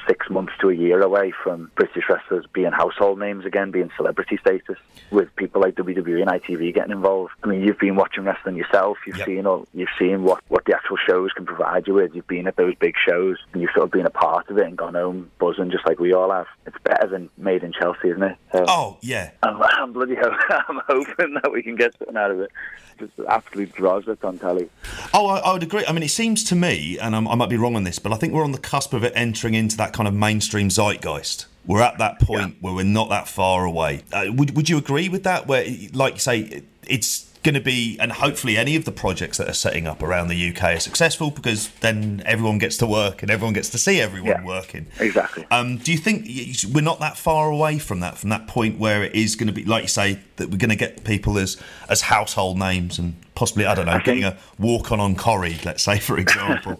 six 0.07 0.29
months 0.29 0.53
to 0.61 0.69
a 0.69 0.73
year 0.73 1.01
away 1.01 1.33
from 1.43 1.71
British 1.75 2.03
wrestlers 2.09 2.45
being 2.53 2.71
household 2.71 3.19
names 3.19 3.45
again, 3.45 3.71
being 3.71 3.89
celebrity 3.97 4.37
status, 4.37 4.77
with 5.11 5.33
people 5.35 5.61
like 5.61 5.75
WWE 5.75 6.21
and 6.21 6.29
ITV 6.29 6.73
getting 6.73 6.91
involved. 6.91 7.33
I 7.43 7.47
mean, 7.47 7.61
you've 7.61 7.79
been 7.79 7.95
watching 7.95 8.23
wrestling 8.23 8.55
yourself. 8.55 8.97
You've 9.05 9.17
yep. 9.17 9.27
seen 9.27 9.45
all, 9.45 9.67
you've 9.73 9.89
seen 9.99 10.23
what, 10.23 10.43
what 10.47 10.65
the 10.65 10.75
actual 10.75 10.97
shows 10.97 11.31
can 11.33 11.45
provide 11.45 11.87
you 11.87 11.93
with. 11.93 12.15
You've 12.15 12.27
been 12.27 12.47
at 12.47 12.55
those 12.55 12.75
big 12.75 12.95
shows, 13.05 13.37
and 13.53 13.61
you've 13.61 13.71
sort 13.71 13.85
of 13.85 13.91
been 13.91 14.05
a 14.05 14.11
part 14.11 14.49
of 14.49 14.57
it 14.57 14.65
and 14.65 14.77
gone 14.77 14.95
home 14.95 15.31
buzzing, 15.39 15.71
just 15.71 15.85
like 15.85 15.99
we 15.99 16.13
all 16.13 16.31
have. 16.31 16.47
It's 16.65 16.77
better 16.83 17.07
than 17.07 17.29
Made 17.37 17.63
in 17.63 17.73
Chelsea, 17.73 18.09
isn't 18.09 18.23
it? 18.23 18.37
So 18.51 18.65
oh 18.67 18.97
yeah. 19.01 19.31
I'm, 19.43 19.61
I'm 19.63 19.93
bloody. 19.93 20.17
I'm 20.49 20.81
hoping 20.87 21.35
that 21.41 21.51
we 21.51 21.63
can 21.63 21.75
get 21.75 21.97
something 21.97 22.17
out 22.17 22.31
of 22.31 22.39
it 22.39 22.51
just 22.97 23.13
absolutely 23.27 23.73
draws 23.73 24.07
it 24.07 24.23
on 24.23 24.37
telly. 24.39 24.69
Oh, 25.13 25.27
I, 25.27 25.39
I, 25.39 25.53
would 25.53 25.63
agree. 25.63 25.85
I 25.87 25.91
mean, 25.91 26.03
it 26.03 26.09
seems 26.09 26.43
to 26.45 26.55
me, 26.55 26.97
and 26.99 27.15
I'm, 27.15 27.27
i 27.27 27.35
might 27.35 27.49
be 27.49 27.57
wrong 27.57 27.75
on 27.75 27.83
this, 27.83 27.99
but 27.99 28.11
I 28.11 28.17
think 28.17 28.33
we're 28.33 28.43
on 28.43 28.51
the 28.51 28.57
cusp 28.57 28.93
of 28.93 29.03
it 29.03 29.13
entering 29.15 29.53
into 29.53 29.77
that 29.77 29.93
kind 29.97 30.07
of 30.07 30.13
mainstream 30.13 30.69
zeitgeist. 30.69 31.47
We're 31.65 31.81
at 31.81 31.97
that 31.97 32.19
point 32.19 32.53
yeah. 32.53 32.57
where 32.61 32.73
we're 32.73 32.85
not 32.85 33.09
that 33.09 33.27
far 33.27 33.65
away. 33.65 34.03
Uh, 34.13 34.27
would 34.29 34.55
Would 34.55 34.69
you 34.69 34.77
agree 34.77 35.09
with 35.09 35.23
that? 35.23 35.47
Where, 35.47 35.65
like 35.91 36.13
you 36.13 36.19
say, 36.19 36.63
it's 36.87 37.25
going 37.43 37.55
to 37.55 37.61
be, 37.61 37.97
and 37.99 38.11
hopefully 38.11 38.57
any 38.57 38.75
of 38.75 38.85
the 38.85 38.91
projects 38.91 39.37
that 39.37 39.49
are 39.49 39.53
setting 39.53 39.87
up 39.87 40.03
around 40.03 40.27
the 40.27 40.49
UK 40.49 40.63
are 40.63 40.79
successful 40.79 41.31
because 41.31 41.69
then 41.81 42.21
everyone 42.25 42.57
gets 42.57 42.77
to 42.77 42.85
work 42.85 43.21
and 43.21 43.31
everyone 43.31 43.53
gets 43.53 43.69
to 43.69 43.77
see 43.77 43.99
everyone 43.99 44.29
yeah, 44.29 44.45
working. 44.45 44.85
Exactly. 44.99 45.45
Um, 45.49 45.77
do 45.77 45.91
you 45.91 45.97
think 45.97 46.27
we're 46.73 46.81
not 46.81 46.99
that 46.99 47.17
far 47.17 47.49
away 47.49 47.79
from 47.79 47.99
that, 48.01 48.17
from 48.17 48.29
that 48.29 48.47
point 48.47 48.77
where 48.77 49.03
it 49.03 49.15
is 49.15 49.35
going 49.35 49.47
to 49.47 49.53
be, 49.53 49.65
like 49.65 49.83
you 49.83 49.89
say, 49.89 50.19
that 50.37 50.49
we're 50.49 50.57
going 50.57 50.69
to 50.69 50.75
get 50.75 51.03
people 51.03 51.37
as 51.37 51.57
as 51.89 52.01
household 52.01 52.57
names 52.57 52.99
and 52.99 53.15
possibly, 53.35 53.65
I 53.65 53.75
don't 53.75 53.87
know, 53.87 53.93
I 53.93 54.01
getting 54.01 54.23
think, 54.23 54.35
a 54.35 54.61
walk 54.61 54.91
on 54.91 54.99
on 54.99 55.15
Corrie, 55.15 55.57
let's 55.65 55.83
say, 55.83 55.99
for 55.99 56.17
example. 56.25 56.79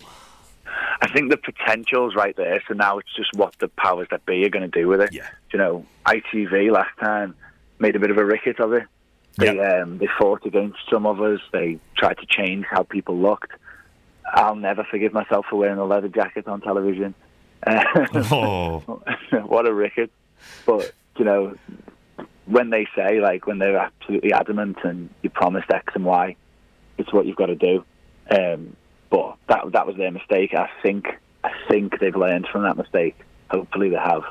I 1.02 1.08
think 1.12 1.30
the 1.30 1.38
potential's 1.38 2.16
right 2.16 2.36
there. 2.36 2.62
So 2.68 2.74
now 2.74 2.98
it's 2.98 3.14
just 3.16 3.34
what 3.36 3.56
the 3.60 3.68
powers 3.68 4.08
that 4.12 4.26
be 4.26 4.46
are 4.46 4.50
going 4.50 4.70
to 4.70 4.80
do 4.80 4.88
with 4.88 5.02
it. 5.02 5.14
Yeah. 5.14 5.28
You 5.52 5.60
know, 5.60 5.86
ITV 6.06 6.72
last 6.72 6.98
time 7.00 7.36
made 7.80 7.96
a 7.96 8.00
bit 8.00 8.12
of 8.12 8.18
a 8.18 8.26
ricket 8.26 8.60
of 8.60 8.74
it. 8.74 8.84
They 9.38 9.56
yep. 9.56 9.84
um, 9.84 10.00
they 10.00 10.08
fought 10.18 10.46
against 10.46 10.80
some 10.90 11.06
of 11.06 11.22
us. 11.22 11.40
They 11.52 11.80
tried 11.96 12.18
to 12.18 12.26
change 12.26 12.66
how 12.70 12.84
people 12.84 13.18
looked. 13.18 13.52
I'll 14.34 14.56
never 14.56 14.84
forgive 14.84 15.14
myself 15.14 15.46
for 15.50 15.58
wearing 15.58 15.78
a 15.78 15.86
leather 15.86 16.08
jacket 16.08 16.48
on 16.48 16.62
television. 16.62 17.14
oh. 17.68 18.80
what 19.46 19.68
a 19.68 19.74
ricket! 19.74 20.12
But 20.66 20.92
you 21.18 21.26
know, 21.26 21.56
when 22.46 22.72
they 22.72 22.88
say 22.96 23.22
like 23.22 23.46
when 23.46 23.60
they're 23.60 23.78
absolutely 23.78 24.34
adamant 24.34 24.78
and 24.84 25.10
you 25.22 25.30
promised 25.30 25.70
X 25.70 25.94
and 25.96 26.06
Y, 26.06 26.36
it's 26.98 27.14
what 27.14 27.28
you've 27.28 27.36
got 27.36 27.48
to 27.48 27.56
do. 27.56 27.86
Um, 28.32 28.76
but 29.10 29.38
that 29.48 29.72
that 29.74 29.88
was 29.88 29.96
their 29.96 30.12
mistake. 30.12 30.54
I 30.54 30.70
think 30.82 31.08
I 31.44 31.52
think 31.70 32.00
they've 32.00 32.16
learned 32.16 32.48
from 32.52 32.64
that 32.64 32.78
mistake. 32.78 33.16
Hopefully 33.50 33.90
they 33.90 33.98
have, 33.98 34.24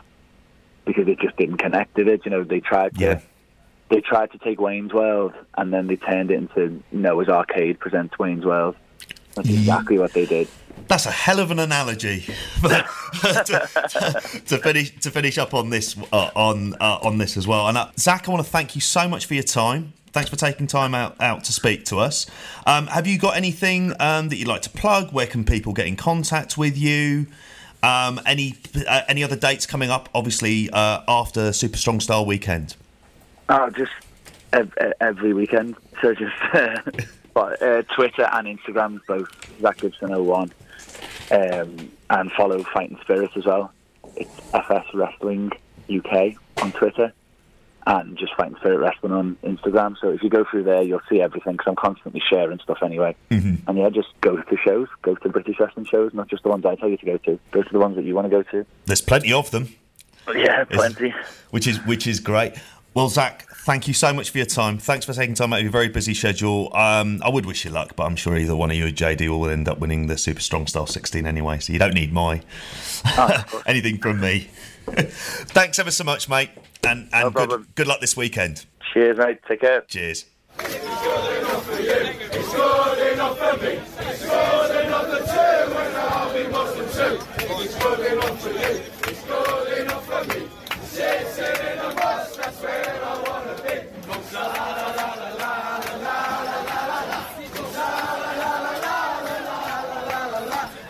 because 0.84 1.08
it 1.08 1.18
just 1.20 1.36
didn't 1.36 1.58
connect, 1.58 1.94
did 1.94 2.08
it? 2.08 2.24
You 2.24 2.30
know, 2.30 2.44
they 2.44 2.60
tried 2.60 2.94
to 2.96 3.00
yeah 3.00 3.20
they 3.88 4.00
tried 4.00 4.32
to 4.32 4.38
take 4.38 4.60
Wayne's 4.60 4.92
World 4.92 5.32
and 5.56 5.72
then 5.72 5.86
they 5.86 5.96
turned 5.96 6.30
it 6.30 6.34
into 6.34 6.82
Noah's 6.90 7.28
Arcade 7.28 7.78
presents 7.78 8.18
Wayne's 8.18 8.44
World. 8.44 8.76
That's 9.36 9.48
exactly 9.48 9.98
what 9.98 10.12
they 10.12 10.26
did. 10.26 10.48
That's 10.88 11.06
a 11.06 11.10
hell 11.10 11.40
of 11.40 11.50
an 11.50 11.58
analogy 11.58 12.20
to, 12.62 12.86
to, 13.12 14.40
to, 14.46 14.58
finish 14.58 14.98
to 15.00 15.10
finish 15.10 15.36
up 15.38 15.52
on 15.52 15.70
this 15.70 15.96
uh, 16.12 16.30
on 16.34 16.74
uh, 16.80 16.98
on 17.02 17.18
this 17.18 17.36
as 17.36 17.46
well. 17.46 17.68
And 17.68 17.76
uh, 17.76 17.90
Zack, 17.98 18.28
I 18.28 18.32
want 18.32 18.44
to 18.44 18.50
thank 18.50 18.74
you 18.74 18.80
so 18.80 19.08
much 19.08 19.26
for 19.26 19.34
your 19.34 19.42
time. 19.42 19.92
Thanks 20.12 20.30
for 20.30 20.36
taking 20.36 20.66
time 20.66 20.94
out, 20.94 21.20
out 21.20 21.44
to 21.44 21.52
speak 21.52 21.84
to 21.86 21.98
us. 21.98 22.26
Um, 22.66 22.86
have 22.86 23.06
you 23.06 23.18
got 23.18 23.36
anything 23.36 23.92
um, 24.00 24.30
that 24.30 24.36
you'd 24.36 24.48
like 24.48 24.62
to 24.62 24.70
plug? 24.70 25.12
Where 25.12 25.26
can 25.26 25.44
people 25.44 25.74
get 25.74 25.86
in 25.86 25.96
contact 25.96 26.56
with 26.56 26.78
you? 26.78 27.26
Um, 27.82 28.20
any 28.24 28.56
uh, 28.88 29.02
any 29.08 29.22
other 29.22 29.36
dates 29.36 29.66
coming 29.66 29.90
up? 29.90 30.08
Obviously, 30.14 30.70
uh, 30.70 31.02
after 31.06 31.52
Super 31.52 31.76
Strong 31.76 32.00
Style 32.00 32.24
weekend. 32.24 32.76
Oh, 33.48 33.70
just 33.70 33.92
every 35.00 35.34
weekend. 35.34 35.76
So 36.00 36.14
just 36.14 36.34
uh, 37.36 37.56
uh, 37.60 37.82
Twitter 37.94 38.28
and 38.32 38.58
Instagram, 38.58 39.00
both 39.06 39.28
Zack 39.60 39.78
Gibson 39.78 40.10
01. 40.10 40.52
Um, 41.30 41.90
and 42.08 42.30
follow 42.32 42.62
Fighting 42.62 42.98
Spirit 43.02 43.30
as 43.36 43.44
well. 43.44 43.72
It's 44.14 44.30
FS 44.54 44.86
Wrestling 44.94 45.50
UK 45.90 46.34
on 46.62 46.72
Twitter 46.72 47.12
and 47.86 48.16
just 48.18 48.34
Fighting 48.34 48.56
Spirit 48.56 48.78
Wrestling 48.78 49.12
on 49.12 49.36
Instagram. 49.42 49.96
So 50.00 50.10
if 50.10 50.22
you 50.22 50.30
go 50.30 50.44
through 50.44 50.64
there, 50.64 50.82
you'll 50.82 51.02
see 51.08 51.20
everything 51.20 51.52
because 51.52 51.66
I'm 51.68 51.76
constantly 51.76 52.20
sharing 52.28 52.58
stuff 52.58 52.78
anyway. 52.82 53.14
Mm-hmm. 53.30 53.68
And 53.68 53.78
yeah, 53.78 53.90
just 53.90 54.08
go 54.20 54.36
to 54.36 54.56
shows, 54.64 54.88
go 55.02 55.14
to 55.14 55.28
British 55.28 55.58
wrestling 55.60 55.86
shows, 55.86 56.12
not 56.12 56.28
just 56.28 56.42
the 56.42 56.48
ones 56.48 56.64
I 56.64 56.74
tell 56.74 56.88
you 56.88 56.96
to 56.96 57.06
go 57.06 57.16
to. 57.18 57.38
Go 57.52 57.62
to 57.62 57.72
the 57.72 57.78
ones 57.78 57.96
that 57.96 58.04
you 58.04 58.14
want 58.14 58.26
to 58.26 58.30
go 58.30 58.42
to. 58.42 58.66
There's 58.86 59.00
plenty 59.00 59.32
of 59.32 59.50
them. 59.50 59.74
Yeah, 60.34 60.64
plenty. 60.64 61.14
It's, 61.16 61.28
which 61.50 61.66
is 61.68 61.78
which 61.86 62.06
is 62.08 62.18
great. 62.18 62.54
Well, 62.96 63.10
Zack, 63.10 63.46
thank 63.50 63.86
you 63.86 63.92
so 63.92 64.10
much 64.14 64.30
for 64.30 64.38
your 64.38 64.46
time. 64.46 64.78
Thanks 64.78 65.04
for 65.04 65.12
taking 65.12 65.34
time 65.34 65.52
out 65.52 65.58
of 65.58 65.64
your 65.64 65.70
very 65.70 65.88
busy 65.88 66.14
schedule. 66.14 66.74
Um, 66.74 67.20
I 67.22 67.28
would 67.28 67.44
wish 67.44 67.66
you 67.66 67.70
luck, 67.70 67.94
but 67.94 68.04
I'm 68.04 68.16
sure 68.16 68.38
either 68.38 68.56
one 68.56 68.70
of 68.70 68.76
you 68.78 68.86
or 68.86 68.88
JD 68.88 69.28
will 69.28 69.50
end 69.50 69.68
up 69.68 69.80
winning 69.80 70.06
the 70.06 70.16
Super 70.16 70.40
Strong 70.40 70.68
Style 70.68 70.86
16 70.86 71.26
anyway, 71.26 71.58
so 71.58 71.74
you 71.74 71.78
don't 71.78 71.92
need 71.92 72.10
my 72.10 72.40
oh, 73.04 73.62
anything 73.66 73.98
from 73.98 74.20
me. 74.20 74.48
Thanks 74.86 75.78
ever 75.78 75.90
so 75.90 76.04
much, 76.04 76.26
mate, 76.30 76.48
and, 76.88 77.10
and 77.12 77.34
no 77.34 77.46
good, 77.46 77.66
good 77.74 77.86
luck 77.86 78.00
this 78.00 78.16
weekend. 78.16 78.64
Cheers, 78.94 79.18
mate. 79.18 79.40
Take 79.46 79.60
care. 79.60 79.82
Cheers. 79.82 80.24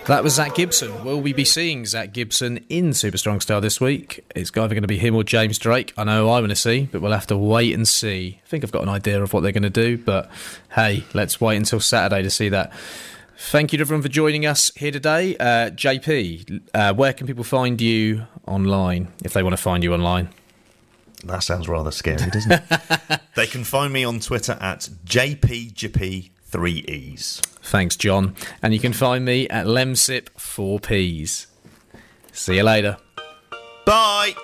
That 0.07 0.23
was 0.23 0.35
Zack 0.35 0.55
Gibson. 0.55 1.05
Will 1.05 1.21
we 1.21 1.33
be 1.33 1.45
seeing 1.45 1.85
Zack 1.85 2.13
Gibson 2.13 2.65
in 2.69 2.95
Super 2.95 3.19
Strong 3.19 3.41
Style 3.41 3.61
this 3.61 3.81
week? 3.81 4.25
It's 4.37 4.53
either 4.53 4.69
going 4.69 4.83
to 4.83 4.87
be 4.87 4.99
him 4.99 5.17
or 5.17 5.25
James 5.25 5.59
Drake. 5.59 5.93
I 5.97 6.05
know 6.05 6.31
I 6.31 6.39
want 6.39 6.51
to 6.51 6.57
see, 6.57 6.89
but 6.93 7.03
we'll 7.03 7.11
have 7.11 7.27
to 7.27 7.37
wait 7.37 7.75
and 7.75 7.89
see. 7.89 8.41
I 8.45 8.49
think 8.49 8.63
I've 8.63 8.71
got 8.71 8.85
an 8.85 8.89
idea 8.89 9.21
of 9.21 9.33
what 9.33 9.41
they're 9.41 9.51
going 9.51 9.65
to 9.65 9.71
do, 9.71 9.99
but 9.99 10.31
hey, 10.77 11.03
let's 11.13 11.41
wait 11.41 11.57
until 11.57 11.81
Saturday 11.81 12.23
to 12.23 12.31
see 12.31 12.49
that. 12.51 12.73
Thank 13.37 13.73
you 13.73 13.79
to 13.79 13.83
everyone 13.83 14.03
for 14.03 14.09
joining 14.09 14.47
us 14.47 14.71
here 14.77 14.93
today. 14.93 15.37
Uh, 15.39 15.71
JP, 15.71 16.63
uh, 16.73 16.95
where 16.95 17.13
can 17.13 17.27
people 17.27 17.43
find 17.43 17.81
you 17.81 18.29
online 18.47 19.09
if 19.25 19.33
they 19.33 19.43
want 19.43 19.55
to 19.55 19.63
find 19.63 19.83
you 19.83 19.93
online? 19.93 20.29
That 21.25 21.43
sounds 21.43 21.69
rather 21.69 21.91
scary, 21.91 22.31
doesn't 22.31 22.53
it? 22.53 23.21
they 23.35 23.49
can 23.49 23.65
find 23.65 23.93
me 23.93 24.05
on 24.05 24.21
Twitter 24.21 24.57
at 24.61 24.89
JPGP3Es. 26.57 27.41
Thanks, 27.63 27.97
John. 27.97 28.35
And 28.63 28.73
you 28.73 28.81
can 28.81 28.93
find 28.93 29.25
me 29.25 29.49
at 29.49 29.67
Lemsip4Ps. 29.67 31.47
See 32.33 32.57
you 32.57 32.63
later. 32.63 32.99
Bye. 33.85 34.35